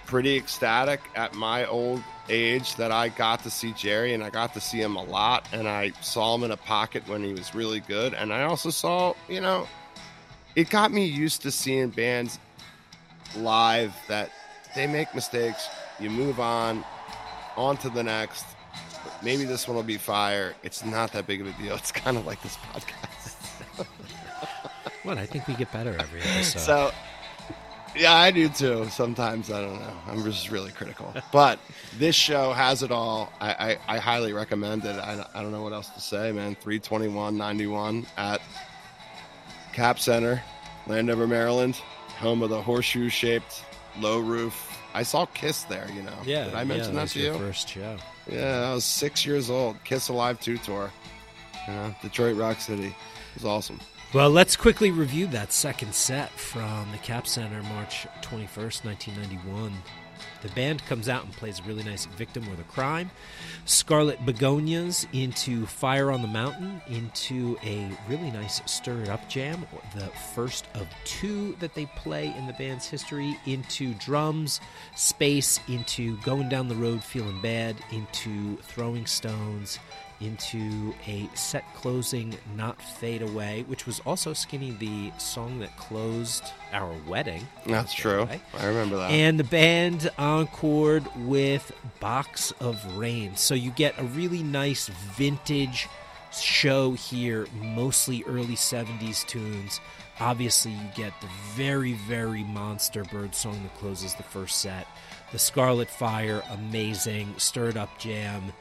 pretty 0.08 0.36
ecstatic 0.38 1.02
at 1.16 1.36
my 1.36 1.68
old 1.68 2.02
age 2.30 2.78
that 2.78 2.92
I 2.92 3.10
got 3.10 3.44
to 3.44 3.52
see 3.52 3.74
Jerry 3.74 4.16
and 4.16 4.24
I 4.24 4.32
got 4.32 4.56
to 4.56 4.60
see 4.60 4.82
him 4.82 4.96
a 4.96 5.04
lot 5.04 5.48
and 5.52 5.68
I 5.68 5.92
saw 6.02 6.34
him 6.34 6.44
in 6.44 6.52
a 6.52 6.58
pocket 6.58 7.08
when 7.08 7.24
he 7.24 7.34
was 7.34 7.54
really 7.54 7.80
good 7.80 8.16
and 8.16 8.34
I 8.34 8.44
also 8.44 8.72
saw, 8.72 9.14
you 9.28 9.42
know, 9.42 9.68
it 10.56 10.72
got 10.72 10.92
me 10.92 11.06
used 11.06 11.44
to 11.44 11.52
seeing 11.52 11.90
bands 11.90 12.40
live 13.38 13.94
that 14.08 14.32
they 14.76 14.88
make 14.88 15.14
mistakes, 15.14 15.68
you 16.00 16.10
move 16.10 16.40
on, 16.40 16.84
on 17.58 17.78
to 17.78 17.90
the 17.90 18.04
next. 18.04 18.46
Maybe 19.24 19.46
this 19.46 19.68
one 19.68 19.76
will 19.76 19.84
be 19.84 19.98
fire. 19.98 20.54
It's 20.64 20.84
not 20.84 21.12
that 21.14 21.28
big 21.28 21.42
of 21.42 21.48
a 21.48 21.52
deal. 21.62 21.76
It's 21.76 21.92
kind 21.92 22.18
of 22.18 22.26
like 22.26 22.42
this 22.42 22.58
podcast. 22.58 23.86
what? 25.04 25.18
I 25.18 25.26
think 25.26 25.48
we 25.48 25.56
get 25.56 25.72
better 25.72 25.96
every 26.00 26.22
episode. 26.22 26.60
So, 26.60 26.92
yeah, 27.96 28.14
I 28.14 28.32
do 28.32 28.50
too. 28.50 28.88
Sometimes 28.90 29.52
I 29.52 29.62
don't 29.62 29.80
know. 29.80 29.98
I'm 30.08 30.24
just 30.24 30.52
really 30.52 30.72
critical. 30.72 31.14
But 31.32 31.60
this 31.98 32.16
show 32.16 32.52
has 32.54 32.84
it 32.84 32.92
all. 32.92 33.32
I, 33.40 33.78
I, 33.88 33.96
I 33.96 33.98
highly 34.00 34.34
recommend 34.34 34.86
it. 34.86 34.98
I, 35.00 35.26
I 35.34 35.42
don't 35.42 35.52
know 35.52 35.64
what 35.64 35.74
else 35.74 35.90
to 35.90 36.02
say, 36.02 36.32
man. 36.32 36.56
321.91 36.58 38.06
at 38.18 38.42
Cap 39.74 40.00
Center, 40.00 40.42
Landover, 40.88 41.28
Maryland, 41.28 41.76
home 42.18 42.42
of 42.42 42.50
the 42.50 42.62
horseshoe 42.62 43.10
shaped 43.10 43.64
low 44.00 44.20
roof 44.20 44.75
I 44.96 45.04
saw 45.04 45.26
Kiss 45.26 45.64
there. 45.64 45.88
You 45.94 46.02
know. 46.04 46.18
Yeah. 46.26 46.46
Did 46.46 46.56
I 46.56 46.64
mention 46.64 46.94
yeah, 46.94 47.02
that, 47.02 47.10
to 47.10 47.20
you? 47.20 47.34
First 47.38 47.68
show. 47.68 47.98
Yeah, 48.32 48.70
I 48.70 48.74
was 48.74 48.86
six 48.86 49.26
years 49.26 49.50
old. 49.50 49.76
Kiss 49.84 50.08
Alive 50.08 50.40
two 50.40 50.58
tour. 50.58 50.92
Yeah, 51.68 51.94
Detroit 52.02 52.38
Rock 52.38 52.60
City. 52.60 52.88
It 52.88 52.94
was 53.36 53.46
awesome. 53.46 53.80
Well, 54.14 54.30
let's 54.30 54.56
quickly 54.56 54.92
review 54.92 55.28
that 55.28 55.52
second 55.52 55.94
set 55.94 56.30
from 56.32 56.90
the 56.94 56.98
Cap 57.00 57.28
Center, 57.28 57.62
March 57.64 58.08
21st, 58.22 58.86
1991. 58.86 59.74
The 60.42 60.50
band 60.50 60.86
comes 60.86 61.10
out 61.10 61.24
and 61.24 61.34
plays 61.34 61.60
a 61.60 61.64
really 61.64 61.84
nice 61.84 62.06
Victim 62.06 62.50
with 62.50 62.60
a 62.60 62.64
Crime. 62.64 63.12
Scarlet 63.66 64.24
Begonias 64.26 65.08
into 65.14 65.66
Fire 65.66 66.12
on 66.12 66.22
the 66.22 66.28
Mountain, 66.28 66.82
into 66.88 67.58
a 67.64 67.90
really 68.08 68.32
nice 68.32 68.62
Stir 68.66 69.02
It 69.04 69.10
Up 69.10 69.28
jam, 69.30 69.66
the 69.96 70.08
first 70.34 70.68
of 70.76 70.88
two 71.04 71.56
that 71.60 71.74
they 71.74 71.86
play 71.98 72.34
in 72.38 72.48
the 72.48 72.54
band's 72.54 72.88
history, 72.88 73.38
into 73.46 73.94
Drums, 73.96 74.62
Space, 74.96 75.60
into 75.68 76.18
Going 76.18 76.50
Down 76.50 76.68
the 76.68 76.76
Road 76.76 77.04
Feeling 77.04 77.42
Bad, 77.42 77.76
into 77.92 78.58
Throwing 78.58 79.06
Stones, 79.06 79.80
into 80.22 80.94
a 81.08 81.30
set 81.34 81.64
closing 81.76 82.36
Not 82.56 82.82
Fade 82.82 83.22
Away, 83.22 83.64
which 83.68 83.86
was 83.86 84.00
also 84.02 84.34
Skinny, 84.34 84.72
the 84.72 85.12
song 85.18 85.60
that 85.60 85.76
closed 85.78 86.44
our 86.72 86.94
wedding. 87.08 87.48
That's 87.66 87.94
true. 87.94 88.28
I 88.58 88.66
remember 88.66 88.98
that. 88.98 89.12
And 89.12 89.40
the 89.40 89.44
band 89.44 90.10
encored 90.18 91.06
with 91.26 91.72
Box 92.00 92.52
of 92.60 92.98
Rain. 92.98 93.36
So 93.36 93.54
you 93.56 93.72
get 93.72 94.00
a 94.00 94.04
really 94.04 94.44
nice 94.44 94.88
vintage 94.88 95.88
show 96.32 96.92
here, 96.94 97.48
mostly 97.62 98.24
early 98.28 98.56
70s 98.56 99.26
tunes. 99.26 99.80
Obviously, 100.20 100.72
you 100.72 100.88
get 100.96 101.14
the 101.20 101.28
very, 101.56 101.94
very 101.94 102.44
monster 102.44 103.04
bird 103.04 103.36
song 103.36 103.62
that 103.64 103.76
closes 103.76 104.14
the 104.16 104.24
first 104.24 104.60
set. 104.60 104.88
The 105.32 105.40
Scarlet 105.40 105.90
Fire, 105.90 106.42
amazing. 106.52 107.34
Stir 107.38 107.70
It 107.70 107.78
Up 107.78 107.98
Jam 107.98 108.54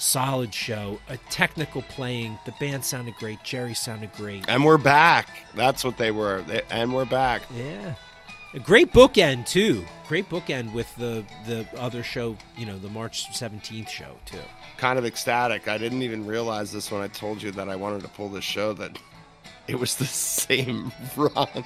solid 0.00 0.54
show, 0.54 0.98
a 1.08 1.16
technical 1.30 1.82
playing. 1.82 2.38
The 2.46 2.52
band 2.52 2.84
sounded 2.84 3.14
great. 3.16 3.42
Jerry 3.44 3.74
sounded 3.74 4.12
great. 4.14 4.44
And 4.48 4.64
we're 4.64 4.78
back. 4.78 5.28
That's 5.54 5.84
what 5.84 5.98
they 5.98 6.10
were. 6.10 6.42
They, 6.42 6.62
and 6.70 6.94
we're 6.94 7.04
back. 7.04 7.42
Yeah. 7.54 7.94
A 8.52 8.58
great 8.58 8.92
bookend 8.92 9.46
too. 9.46 9.84
Great 10.08 10.28
bookend 10.28 10.72
with 10.72 10.92
the 10.96 11.24
the 11.46 11.66
other 11.76 12.02
show, 12.02 12.36
you 12.56 12.66
know, 12.66 12.78
the 12.78 12.88
March 12.88 13.30
17th 13.30 13.88
show 13.88 14.16
too. 14.26 14.38
Kind 14.76 14.98
of 14.98 15.04
ecstatic. 15.04 15.68
I 15.68 15.78
didn't 15.78 16.02
even 16.02 16.26
realize 16.26 16.72
this 16.72 16.90
when 16.90 17.00
I 17.00 17.06
told 17.08 17.42
you 17.42 17.52
that 17.52 17.68
I 17.68 17.76
wanted 17.76 18.02
to 18.02 18.08
pull 18.08 18.28
this 18.28 18.42
show 18.42 18.72
that 18.72 18.98
it 19.68 19.78
was 19.78 19.94
the 19.96 20.04
same 20.06 20.90
run. 21.16 21.64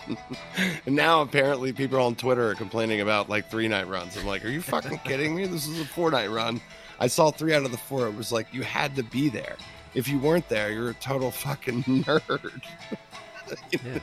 and 0.84 0.94
now 0.94 1.22
apparently 1.22 1.72
people 1.72 1.98
on 2.00 2.16
Twitter 2.16 2.50
are 2.50 2.54
complaining 2.54 3.00
about 3.00 3.30
like 3.30 3.50
three 3.50 3.68
night 3.68 3.88
runs. 3.88 4.18
I'm 4.18 4.26
like, 4.26 4.44
are 4.44 4.50
you 4.50 4.60
fucking 4.60 4.98
kidding 5.04 5.34
me? 5.34 5.46
This 5.46 5.66
is 5.66 5.80
a 5.80 5.86
four 5.86 6.10
night 6.10 6.28
run. 6.30 6.60
I 6.98 7.06
saw 7.06 7.30
three 7.30 7.54
out 7.54 7.64
of 7.64 7.70
the 7.70 7.76
four. 7.76 8.06
It 8.06 8.14
was 8.14 8.32
like 8.32 8.52
you 8.52 8.62
had 8.62 8.96
to 8.96 9.02
be 9.02 9.28
there. 9.28 9.56
If 9.94 10.08
you 10.08 10.18
weren't 10.18 10.48
there, 10.48 10.72
you're 10.72 10.90
a 10.90 10.94
total 10.94 11.30
fucking 11.30 11.84
nerd. 11.84 12.62
yeah. 13.70 13.98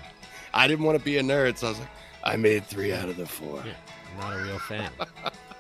I 0.54 0.68
didn't 0.68 0.86
want 0.86 0.98
to 0.98 1.04
be 1.04 1.18
a 1.18 1.22
nerd, 1.24 1.58
so 1.58 1.68
I 1.68 1.70
was 1.72 1.80
like, 1.80 1.90
I 2.24 2.36
made 2.36 2.66
three 2.66 2.94
out 2.94 3.10
of 3.10 3.18
the 3.18 3.26
four. 3.26 3.64
Yeah, 3.66 3.74
not 4.20 4.38
a 4.38 4.44
real 4.44 4.60
fan. 4.60 4.92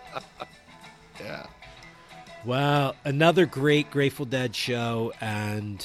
yeah. 1.19 1.45
Well, 2.45 2.95
another 3.05 3.45
great 3.45 3.91
Grateful 3.91 4.25
Dead 4.25 4.55
show, 4.55 5.13
and 5.21 5.83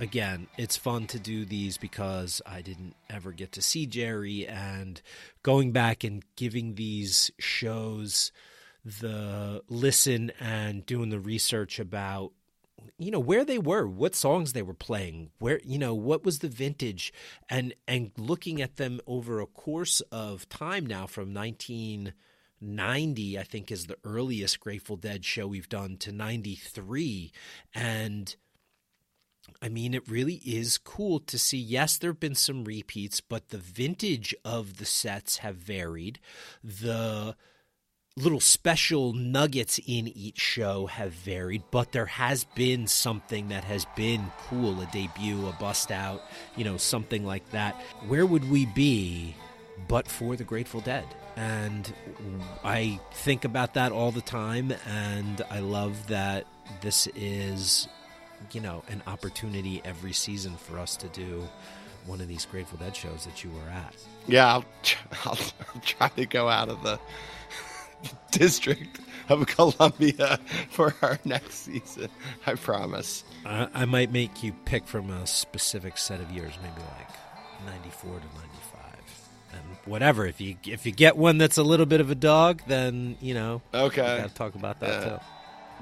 again, 0.00 0.48
it's 0.56 0.76
fun 0.76 1.06
to 1.08 1.18
do 1.18 1.44
these 1.44 1.78
because 1.78 2.42
I 2.46 2.62
didn't 2.62 2.94
ever 3.10 3.32
get 3.32 3.52
to 3.52 3.62
see 3.62 3.86
Jerry, 3.86 4.46
and 4.46 5.00
going 5.42 5.72
back 5.72 6.02
and 6.02 6.24
giving 6.36 6.74
these 6.74 7.30
shows 7.38 8.32
the 8.86 9.62
listen 9.68 10.30
and 10.38 10.86
doing 10.86 11.10
the 11.10 11.18
research 11.18 11.80
about 11.80 12.30
you 12.98 13.10
know 13.10 13.18
where 13.18 13.44
they 13.44 13.58
were 13.58 13.84
what 13.84 14.14
songs 14.14 14.52
they 14.52 14.62
were 14.62 14.72
playing 14.72 15.30
where 15.40 15.60
you 15.64 15.76
know 15.76 15.92
what 15.92 16.24
was 16.24 16.38
the 16.38 16.48
vintage 16.48 17.12
and 17.48 17.74
and 17.88 18.12
looking 18.16 18.62
at 18.62 18.76
them 18.76 19.00
over 19.08 19.40
a 19.40 19.46
course 19.46 20.00
of 20.12 20.48
time 20.48 20.86
now 20.86 21.04
from 21.04 21.34
1990 21.34 23.38
i 23.38 23.42
think 23.42 23.72
is 23.72 23.86
the 23.86 23.98
earliest 24.04 24.60
grateful 24.60 24.96
dead 24.96 25.24
show 25.24 25.48
we've 25.48 25.68
done 25.68 25.96
to 25.96 26.12
93 26.12 27.32
and 27.74 28.36
I 29.62 29.68
mean, 29.68 29.94
it 29.94 30.10
really 30.10 30.42
is 30.44 30.76
cool 30.76 31.20
to 31.20 31.38
see. 31.38 31.56
Yes, 31.56 31.98
there 31.98 32.10
have 32.10 32.18
been 32.18 32.34
some 32.34 32.64
repeats, 32.64 33.20
but 33.20 33.50
the 33.50 33.58
vintage 33.58 34.34
of 34.44 34.78
the 34.78 34.84
sets 34.84 35.36
have 35.36 35.54
varied. 35.54 36.18
The 36.64 37.36
little 38.18 38.40
special 38.40 39.12
nuggets 39.12 39.78
in 39.86 40.08
each 40.16 40.40
show 40.40 40.86
have 40.86 41.12
varied, 41.12 41.62
but 41.70 41.92
there 41.92 42.06
has 42.06 42.44
been 42.44 42.86
something 42.86 43.48
that 43.48 43.62
has 43.64 43.84
been 43.94 44.32
cool 44.48 44.80
a 44.80 44.86
debut, 44.86 45.46
a 45.46 45.52
bust 45.52 45.90
out, 45.90 46.22
you 46.56 46.64
know, 46.64 46.78
something 46.78 47.26
like 47.26 47.50
that. 47.50 47.74
Where 48.08 48.24
would 48.24 48.48
we 48.50 48.64
be 48.64 49.36
but 49.86 50.08
for 50.08 50.34
the 50.34 50.44
Grateful 50.44 50.80
Dead? 50.80 51.04
And 51.36 51.92
I 52.64 52.98
think 53.12 53.44
about 53.44 53.74
that 53.74 53.92
all 53.92 54.10
the 54.10 54.22
time, 54.22 54.72
and 54.86 55.42
I 55.50 55.58
love 55.58 56.06
that 56.06 56.46
this 56.80 57.06
is, 57.14 57.86
you 58.52 58.62
know, 58.62 58.82
an 58.88 59.02
opportunity 59.06 59.82
every 59.84 60.14
season 60.14 60.56
for 60.56 60.78
us 60.78 60.96
to 60.96 61.08
do 61.08 61.46
one 62.06 62.22
of 62.22 62.28
these 62.28 62.46
Grateful 62.46 62.78
Dead 62.78 62.96
shows 62.96 63.26
that 63.26 63.44
you 63.44 63.50
were 63.50 63.70
at. 63.70 63.94
Yeah, 64.26 64.46
I'll, 64.54 64.64
I'll, 65.26 65.38
I'll 65.74 65.80
try 65.82 66.08
to 66.08 66.24
go 66.24 66.48
out 66.48 66.70
of 66.70 66.82
the 66.82 66.98
District 68.30 69.00
of 69.28 69.46
Columbia 69.46 70.38
for 70.70 70.94
our 71.02 71.18
next 71.24 71.54
season. 71.64 72.08
I 72.46 72.54
promise. 72.54 73.24
I, 73.44 73.68
I 73.74 73.84
might 73.84 74.12
make 74.12 74.42
you 74.42 74.52
pick 74.64 74.86
from 74.86 75.10
a 75.10 75.26
specific 75.26 75.98
set 75.98 76.20
of 76.20 76.30
years, 76.30 76.52
maybe 76.62 76.80
like 76.98 77.08
'94 77.66 78.10
to 78.20 78.26
'95, 78.26 79.28
and 79.52 79.62
whatever. 79.84 80.26
If 80.26 80.40
you 80.40 80.56
if 80.64 80.84
you 80.86 80.92
get 80.92 81.16
one 81.16 81.38
that's 81.38 81.56
a 81.58 81.62
little 81.62 81.86
bit 81.86 82.00
of 82.00 82.10
a 82.10 82.14
dog, 82.14 82.62
then 82.66 83.16
you 83.20 83.34
know. 83.34 83.62
Okay. 83.74 84.18
Got 84.18 84.28
to 84.28 84.34
talk 84.34 84.54
about 84.54 84.80
that 84.80 85.02
Yeah. 85.02 85.08
too. 85.10 85.18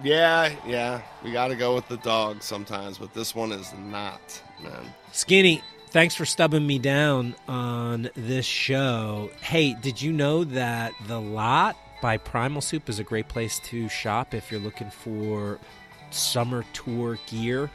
Yeah, 0.03 0.55
yeah. 0.67 1.03
We 1.23 1.31
got 1.31 1.49
to 1.49 1.55
go 1.57 1.75
with 1.77 1.87
the 1.87 1.99
dog 1.99 2.43
sometimes, 2.43 2.99
but 2.99 3.15
this 3.15 3.33
one 3.33 3.53
is 3.53 3.73
not, 3.79 4.43
man. 4.61 4.93
Skinny, 5.13 5.63
thanks 5.91 6.17
for 6.17 6.25
stubbing 6.25 6.67
me 6.67 6.81
down 6.81 7.37
on 7.47 8.11
this 8.17 8.45
show. 8.45 9.31
Hey, 9.41 9.75
did 9.75 10.03
you 10.03 10.13
know 10.13 10.43
that 10.43 10.95
the 11.07 11.21
lot 11.21 11.77
by 12.05 12.19
Primal 12.19 12.61
Soup 12.61 12.87
is 12.91 12.99
a 12.99 13.03
great 13.03 13.29
place 13.29 13.59
to 13.61 13.89
shop 13.89 14.35
if 14.35 14.51
you're 14.51 14.61
looking 14.61 14.91
for 14.91 15.59
summer 16.11 16.63
tour 16.75 17.19
gear? 17.29 17.71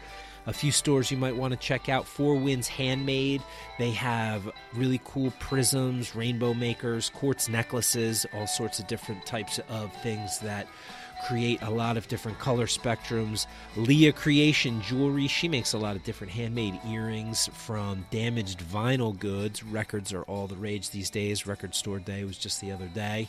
A 0.46 0.54
few 0.54 0.72
stores 0.72 1.10
you 1.10 1.18
might 1.18 1.36
want 1.36 1.52
to 1.52 1.58
check 1.58 1.90
out. 1.90 2.06
Four 2.06 2.36
Winds 2.36 2.68
Handmade. 2.68 3.42
They 3.80 3.90
have 3.90 4.48
really 4.76 5.02
cool 5.04 5.34
prisms, 5.40 6.16
rainbow 6.16 6.54
makers, 6.54 7.10
quartz 7.10 7.50
necklaces, 7.50 8.28
all 8.32 8.46
sorts 8.46 8.78
of 8.78 8.86
different 8.86 9.26
types 9.26 9.60
of 9.68 9.92
things 10.04 10.38
that 10.42 10.68
create 11.28 11.60
a 11.64 11.72
lot 11.72 11.98
of 11.98 12.08
different 12.08 12.38
color 12.38 12.68
spectrums. 12.68 13.48
Leah 13.76 14.14
Creation 14.14 14.80
Jewelry, 14.84 15.28
she 15.28 15.48
makes 15.48 15.74
a 15.74 15.78
lot 15.80 15.96
of 15.96 16.04
different 16.04 16.32
handmade 16.32 16.80
earrings 16.88 17.50
from 17.54 18.06
damaged 18.12 18.60
vinyl 18.60 19.18
goods. 19.18 19.64
Records 19.64 20.14
are 20.14 20.24
all 20.24 20.46
the 20.46 20.56
rage 20.56 20.92
these 20.92 21.10
days. 21.10 21.48
Record 21.48 21.74
Store 21.74 21.98
Day 21.98 22.26
was 22.26 22.38
just 22.38 22.62
the 22.62 22.72
other 22.72 22.88
day. 22.88 23.28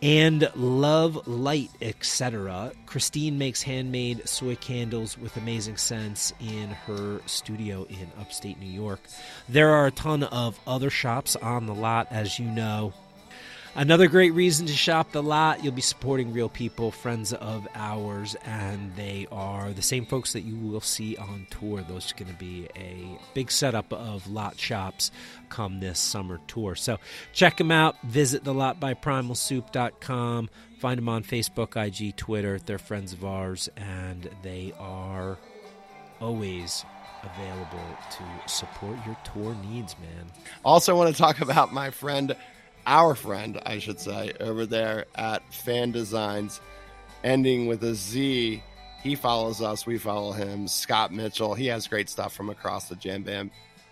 And 0.00 0.48
Love 0.54 1.26
Light, 1.26 1.70
etc. 1.82 2.72
Christine 2.86 3.36
makes 3.36 3.62
handmade 3.62 4.28
soy 4.28 4.54
candles 4.56 5.18
with 5.18 5.36
amazing 5.36 5.76
scents 5.76 6.32
in 6.40 6.70
her 6.70 7.20
studio 7.26 7.84
in 7.90 8.08
upstate 8.20 8.60
New 8.60 8.70
York. 8.70 9.00
There 9.48 9.70
are 9.70 9.86
a 9.86 9.90
ton 9.90 10.22
of 10.22 10.60
other 10.68 10.90
shops 10.90 11.34
on 11.34 11.66
the 11.66 11.74
lot, 11.74 12.06
as 12.10 12.38
you 12.38 12.46
know. 12.46 12.92
Another 13.78 14.08
great 14.08 14.34
reason 14.34 14.66
to 14.66 14.72
shop 14.72 15.12
the 15.12 15.22
lot. 15.22 15.62
You'll 15.62 15.72
be 15.72 15.82
supporting 15.82 16.32
real 16.32 16.48
people, 16.48 16.90
friends 16.90 17.32
of 17.32 17.68
ours, 17.76 18.34
and 18.44 18.92
they 18.96 19.28
are 19.30 19.72
the 19.72 19.82
same 19.82 20.04
folks 20.04 20.32
that 20.32 20.40
you 20.40 20.56
will 20.56 20.80
see 20.80 21.16
on 21.16 21.46
tour. 21.48 21.82
Those 21.82 22.10
are 22.10 22.16
going 22.16 22.32
to 22.32 22.38
be 22.40 22.66
a 22.74 23.06
big 23.34 23.52
setup 23.52 23.92
of 23.92 24.26
lot 24.26 24.58
shops 24.58 25.12
come 25.48 25.78
this 25.78 26.00
summer 26.00 26.40
tour. 26.48 26.74
So 26.74 26.98
check 27.32 27.56
them 27.56 27.70
out. 27.70 27.94
Visit 28.02 28.42
the 28.42 28.52
lot 28.52 28.80
by 28.80 28.94
primalsoup.com. 28.94 30.50
Find 30.80 30.98
them 30.98 31.08
on 31.08 31.22
Facebook, 31.22 31.76
IG, 31.76 32.16
Twitter. 32.16 32.58
They're 32.58 32.78
friends 32.78 33.12
of 33.12 33.24
ours, 33.24 33.68
and 33.76 34.28
they 34.42 34.72
are 34.80 35.38
always 36.20 36.84
available 37.22 37.96
to 38.10 38.52
support 38.52 38.96
your 39.06 39.16
tour 39.32 39.56
needs, 39.70 39.94
man. 40.00 40.32
Also, 40.64 40.96
want 40.96 41.14
to 41.14 41.16
talk 41.16 41.40
about 41.40 41.72
my 41.72 41.90
friend, 41.90 42.34
our 42.88 43.14
friend, 43.14 43.60
I 43.66 43.78
should 43.78 44.00
say, 44.00 44.32
over 44.40 44.64
there 44.64 45.04
at 45.14 45.42
Fan 45.52 45.92
Designz, 45.92 46.58
ending 47.22 47.66
with 47.66 47.84
a 47.84 47.94
Z. 47.94 48.62
He 49.02 49.14
follows 49.14 49.60
us, 49.60 49.86
we 49.86 49.98
follow 49.98 50.32
him. 50.32 50.66
Scott 50.66 51.12
Mitchell, 51.12 51.54
he 51.54 51.66
has 51.66 51.86
great 51.86 52.08
stuff 52.08 52.34
from 52.34 52.48
across 52.48 52.88
the 52.88 52.96
jam 52.96 53.22
band 53.22 53.50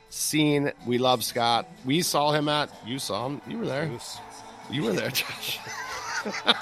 scene. 0.08 0.72
We 0.86 0.96
love 0.96 1.22
Scott. 1.24 1.68
We 1.84 2.00
saw 2.00 2.32
him 2.32 2.48
at, 2.48 2.70
you 2.86 2.98
saw 2.98 3.26
him, 3.26 3.42
you 3.46 3.58
were 3.58 3.66
there. 3.66 3.90
You 4.70 4.82
were 4.84 4.92
there, 4.92 5.10
Josh. 5.10 5.60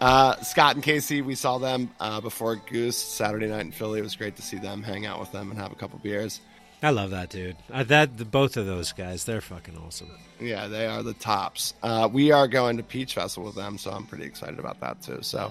uh, 0.00 0.36
Scott 0.42 0.74
and 0.74 0.84
Casey, 0.84 1.22
we 1.22 1.34
saw 1.34 1.56
them 1.56 1.90
uh, 1.98 2.20
before 2.20 2.56
Goose 2.56 2.98
Saturday 2.98 3.46
night 3.46 3.62
in 3.62 3.72
Philly. 3.72 4.00
It 4.00 4.02
was 4.02 4.16
great 4.16 4.36
to 4.36 4.42
see 4.42 4.58
them, 4.58 4.82
hang 4.82 5.06
out 5.06 5.18
with 5.18 5.32
them, 5.32 5.50
and 5.50 5.58
have 5.58 5.72
a 5.72 5.76
couple 5.76 5.98
beers. 5.98 6.42
I 6.84 6.90
love 6.90 7.12
that 7.12 7.30
dude. 7.30 7.56
Uh, 7.72 7.82
that 7.84 8.30
both 8.30 8.58
of 8.58 8.66
those 8.66 8.92
guys, 8.92 9.24
they're 9.24 9.40
fucking 9.40 9.74
awesome. 9.78 10.10
Yeah, 10.38 10.68
they 10.68 10.86
are 10.86 11.02
the 11.02 11.14
tops. 11.14 11.72
Uh, 11.82 12.10
we 12.12 12.30
are 12.30 12.46
going 12.46 12.76
to 12.76 12.82
Peach 12.82 13.14
Festival 13.14 13.46
with 13.46 13.54
them, 13.56 13.78
so 13.78 13.90
I'm 13.90 14.04
pretty 14.04 14.24
excited 14.24 14.58
about 14.58 14.80
that 14.80 15.00
too. 15.00 15.20
So, 15.22 15.50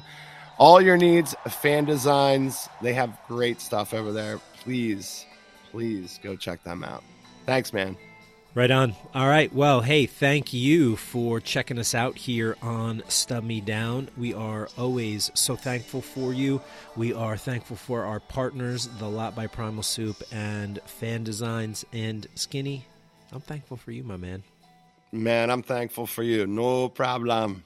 all 0.60 0.80
your 0.80 0.96
needs, 0.96 1.34
fan 1.50 1.86
designs, 1.86 2.70
they 2.84 2.94
have 2.94 3.18
great 3.28 3.60
stuff 3.60 3.96
over 3.96 4.12
there. 4.12 4.40
Please, 4.60 5.26
please 5.72 6.20
go 6.22 6.36
check 6.36 6.64
them 6.64 6.84
out. 6.84 7.04
Thanks, 7.48 7.74
man. 7.74 7.98
Right 8.56 8.70
on. 8.70 8.96
All 9.16 9.28
right. 9.28 9.52
Well, 9.52 9.82
hey, 9.82 10.06
thank 10.06 10.54
you 10.54 10.96
for 10.96 11.40
checking 11.40 11.80
us 11.80 11.96
out 11.96 12.16
here 12.16 12.56
on 12.62 13.02
Stub 13.08 13.44
Me 13.44 13.60
Down. 13.60 14.10
We 14.16 14.36
are 14.36 14.70
always 14.78 15.32
so 15.34 15.56
thankful 15.56 16.04
for 16.04 16.34
you. 16.34 16.62
We 16.96 17.14
are 17.14 17.36
thankful 17.36 17.78
for 17.78 18.04
our 18.06 18.20
partners, 18.20 18.88
The 19.00 19.10
Lot 19.10 19.36
by 19.36 19.48
Primal 19.48 19.82
Soup 19.82 20.22
and 20.32 20.80
Fan 20.86 21.26
Designz 21.26 21.84
and 21.94 22.28
Skinny. 22.36 22.86
I'm 23.32 23.42
thankful 23.42 23.78
for 23.78 23.92
you, 23.92 24.04
my 24.04 24.18
man. 24.18 24.44
Man, 25.12 25.50
I'm 25.50 25.64
thankful 25.64 26.06
for 26.06 26.22
you. 26.22 26.46
No 26.46 26.90
problem. 26.90 27.64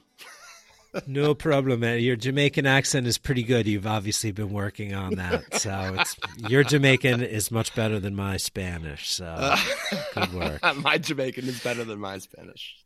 No 1.06 1.34
problem, 1.34 1.80
man. 1.80 2.00
Your 2.00 2.16
Jamaican 2.16 2.66
accent 2.66 3.06
is 3.06 3.18
pretty 3.18 3.42
good. 3.42 3.66
You've 3.66 3.86
obviously 3.86 4.32
been 4.32 4.52
working 4.52 4.94
on 4.94 5.16
that. 5.16 5.60
So 5.60 5.96
it's 5.98 6.16
your 6.48 6.64
Jamaican 6.64 7.22
is 7.22 7.50
much 7.50 7.74
better 7.74 7.98
than 8.00 8.14
my 8.14 8.36
Spanish. 8.36 9.10
So 9.10 9.26
uh, 9.26 9.58
good 10.14 10.32
work. 10.32 10.76
my 10.76 10.98
Jamaican 10.98 11.46
is 11.46 11.62
better 11.62 11.84
than 11.84 11.98
my 11.98 12.18
Spanish. 12.18 12.76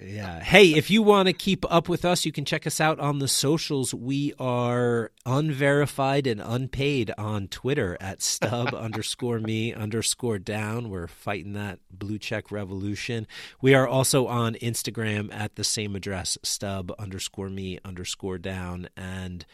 Yeah. 0.00 0.40
Hey, 0.40 0.74
if 0.74 0.90
you 0.90 1.02
want 1.02 1.26
to 1.26 1.32
keep 1.32 1.64
up 1.70 1.88
with 1.88 2.04
us, 2.04 2.24
you 2.24 2.32
can 2.32 2.44
check 2.44 2.66
us 2.66 2.80
out 2.80 2.98
on 2.98 3.18
the 3.18 3.28
socials. 3.28 3.92
We 3.92 4.32
are 4.38 5.12
unverified 5.26 6.26
and 6.26 6.40
unpaid 6.40 7.12
on 7.18 7.48
Twitter 7.48 7.96
at 8.00 8.22
stub 8.22 8.74
underscore 8.74 9.38
me 9.40 9.72
underscore 9.74 10.38
down. 10.38 10.88
We're 10.90 11.06
fighting 11.06 11.52
that 11.52 11.78
blue 11.90 12.18
check 12.18 12.50
revolution. 12.50 13.26
We 13.60 13.74
are 13.74 13.86
also 13.86 14.26
on 14.26 14.54
Instagram 14.54 15.32
at 15.32 15.56
the 15.56 15.64
same 15.64 15.94
address, 15.94 16.38
stub 16.42 16.92
underscore 16.98 17.50
me 17.50 17.78
underscore 17.84 18.38
down. 18.38 18.88
And 18.96 19.44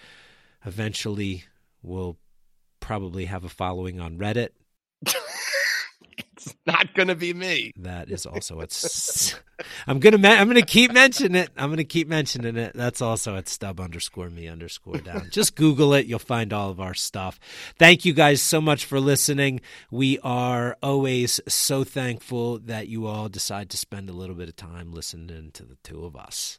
eventually 0.64 1.44
we'll 1.82 2.18
probably 2.80 3.24
have 3.26 3.44
a 3.44 3.48
following 3.48 4.00
on 4.00 4.18
Reddit. 4.18 4.50
It's 6.46 6.56
not 6.66 6.94
going 6.94 7.08
to 7.08 7.14
be 7.14 7.34
me. 7.34 7.72
That 7.76 8.10
is 8.10 8.24
also 8.24 8.60
it's. 8.60 9.34
I'm 9.86 9.98
gonna. 10.00 10.18
Me- 10.18 10.28
I'm 10.28 10.48
gonna 10.48 10.62
keep 10.62 10.92
mentioning 10.92 11.34
it. 11.34 11.50
I'm 11.56 11.70
gonna 11.70 11.84
keep 11.84 12.08
mentioning 12.08 12.56
it. 12.56 12.72
That's 12.74 13.00
also 13.00 13.36
at 13.36 13.48
stub 13.48 13.80
underscore 13.80 14.28
me 14.28 14.48
underscore 14.48 14.98
down. 14.98 15.28
Just 15.30 15.56
Google 15.56 15.94
it. 15.94 16.04
You'll 16.06 16.18
find 16.18 16.52
all 16.52 16.70
of 16.70 16.78
our 16.78 16.92
stuff. 16.94 17.40
Thank 17.78 18.04
you 18.04 18.12
guys 18.12 18.42
so 18.42 18.60
much 18.60 18.84
for 18.84 19.00
listening. 19.00 19.60
We 19.90 20.18
are 20.20 20.76
always 20.82 21.40
so 21.48 21.84
thankful 21.84 22.58
that 22.60 22.88
you 22.88 23.06
all 23.06 23.28
decide 23.28 23.70
to 23.70 23.76
spend 23.78 24.10
a 24.10 24.12
little 24.12 24.34
bit 24.34 24.48
of 24.50 24.56
time 24.56 24.92
listening 24.92 25.50
to 25.54 25.64
the 25.64 25.76
two 25.82 26.04
of 26.04 26.16
us. 26.16 26.58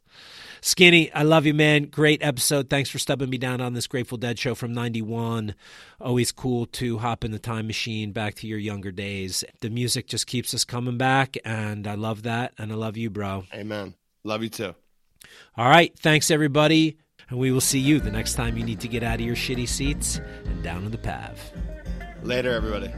Skinny, 0.61 1.11
I 1.13 1.23
love 1.23 1.45
you, 1.45 1.53
man. 1.53 1.85
Great 1.85 2.23
episode. 2.23 2.69
Thanks 2.69 2.89
for 2.89 2.99
stubbing 2.99 3.29
me 3.29 3.37
down 3.37 3.61
on 3.61 3.73
this 3.73 3.87
Grateful 3.87 4.17
Dead 4.17 4.39
show 4.39 4.55
from 4.55 4.73
91. 4.73 5.55
Always 6.01 6.31
cool 6.31 6.65
to 6.67 6.97
hop 6.97 7.23
in 7.23 7.31
the 7.31 7.39
time 7.39 7.67
machine 7.67 8.11
back 8.11 8.35
to 8.35 8.47
your 8.47 8.59
younger 8.59 8.91
days. 8.91 9.43
The 9.61 9.69
music 9.69 10.07
just 10.07 10.27
keeps 10.27 10.53
us 10.53 10.65
coming 10.65 10.97
back, 10.97 11.37
and 11.45 11.87
I 11.87 11.95
love 11.95 12.23
that. 12.23 12.53
And 12.57 12.71
I 12.71 12.75
love 12.75 12.97
you, 12.97 13.09
bro. 13.09 13.45
Amen. 13.53 13.93
Love 14.23 14.43
you 14.43 14.49
too. 14.49 14.75
All 15.55 15.69
right. 15.69 15.97
Thanks, 15.99 16.31
everybody. 16.31 16.97
And 17.29 17.39
we 17.39 17.51
will 17.51 17.61
see 17.61 17.79
you 17.79 17.99
the 17.99 18.11
next 18.11 18.35
time 18.35 18.57
you 18.57 18.63
need 18.63 18.79
to 18.81 18.87
get 18.87 19.03
out 19.03 19.19
of 19.19 19.25
your 19.25 19.35
shitty 19.35 19.67
seats 19.67 20.19
and 20.45 20.63
down 20.63 20.85
in 20.85 20.91
the 20.91 20.97
pav. 20.97 21.39
Later, 22.23 22.51
everybody. 22.51 22.91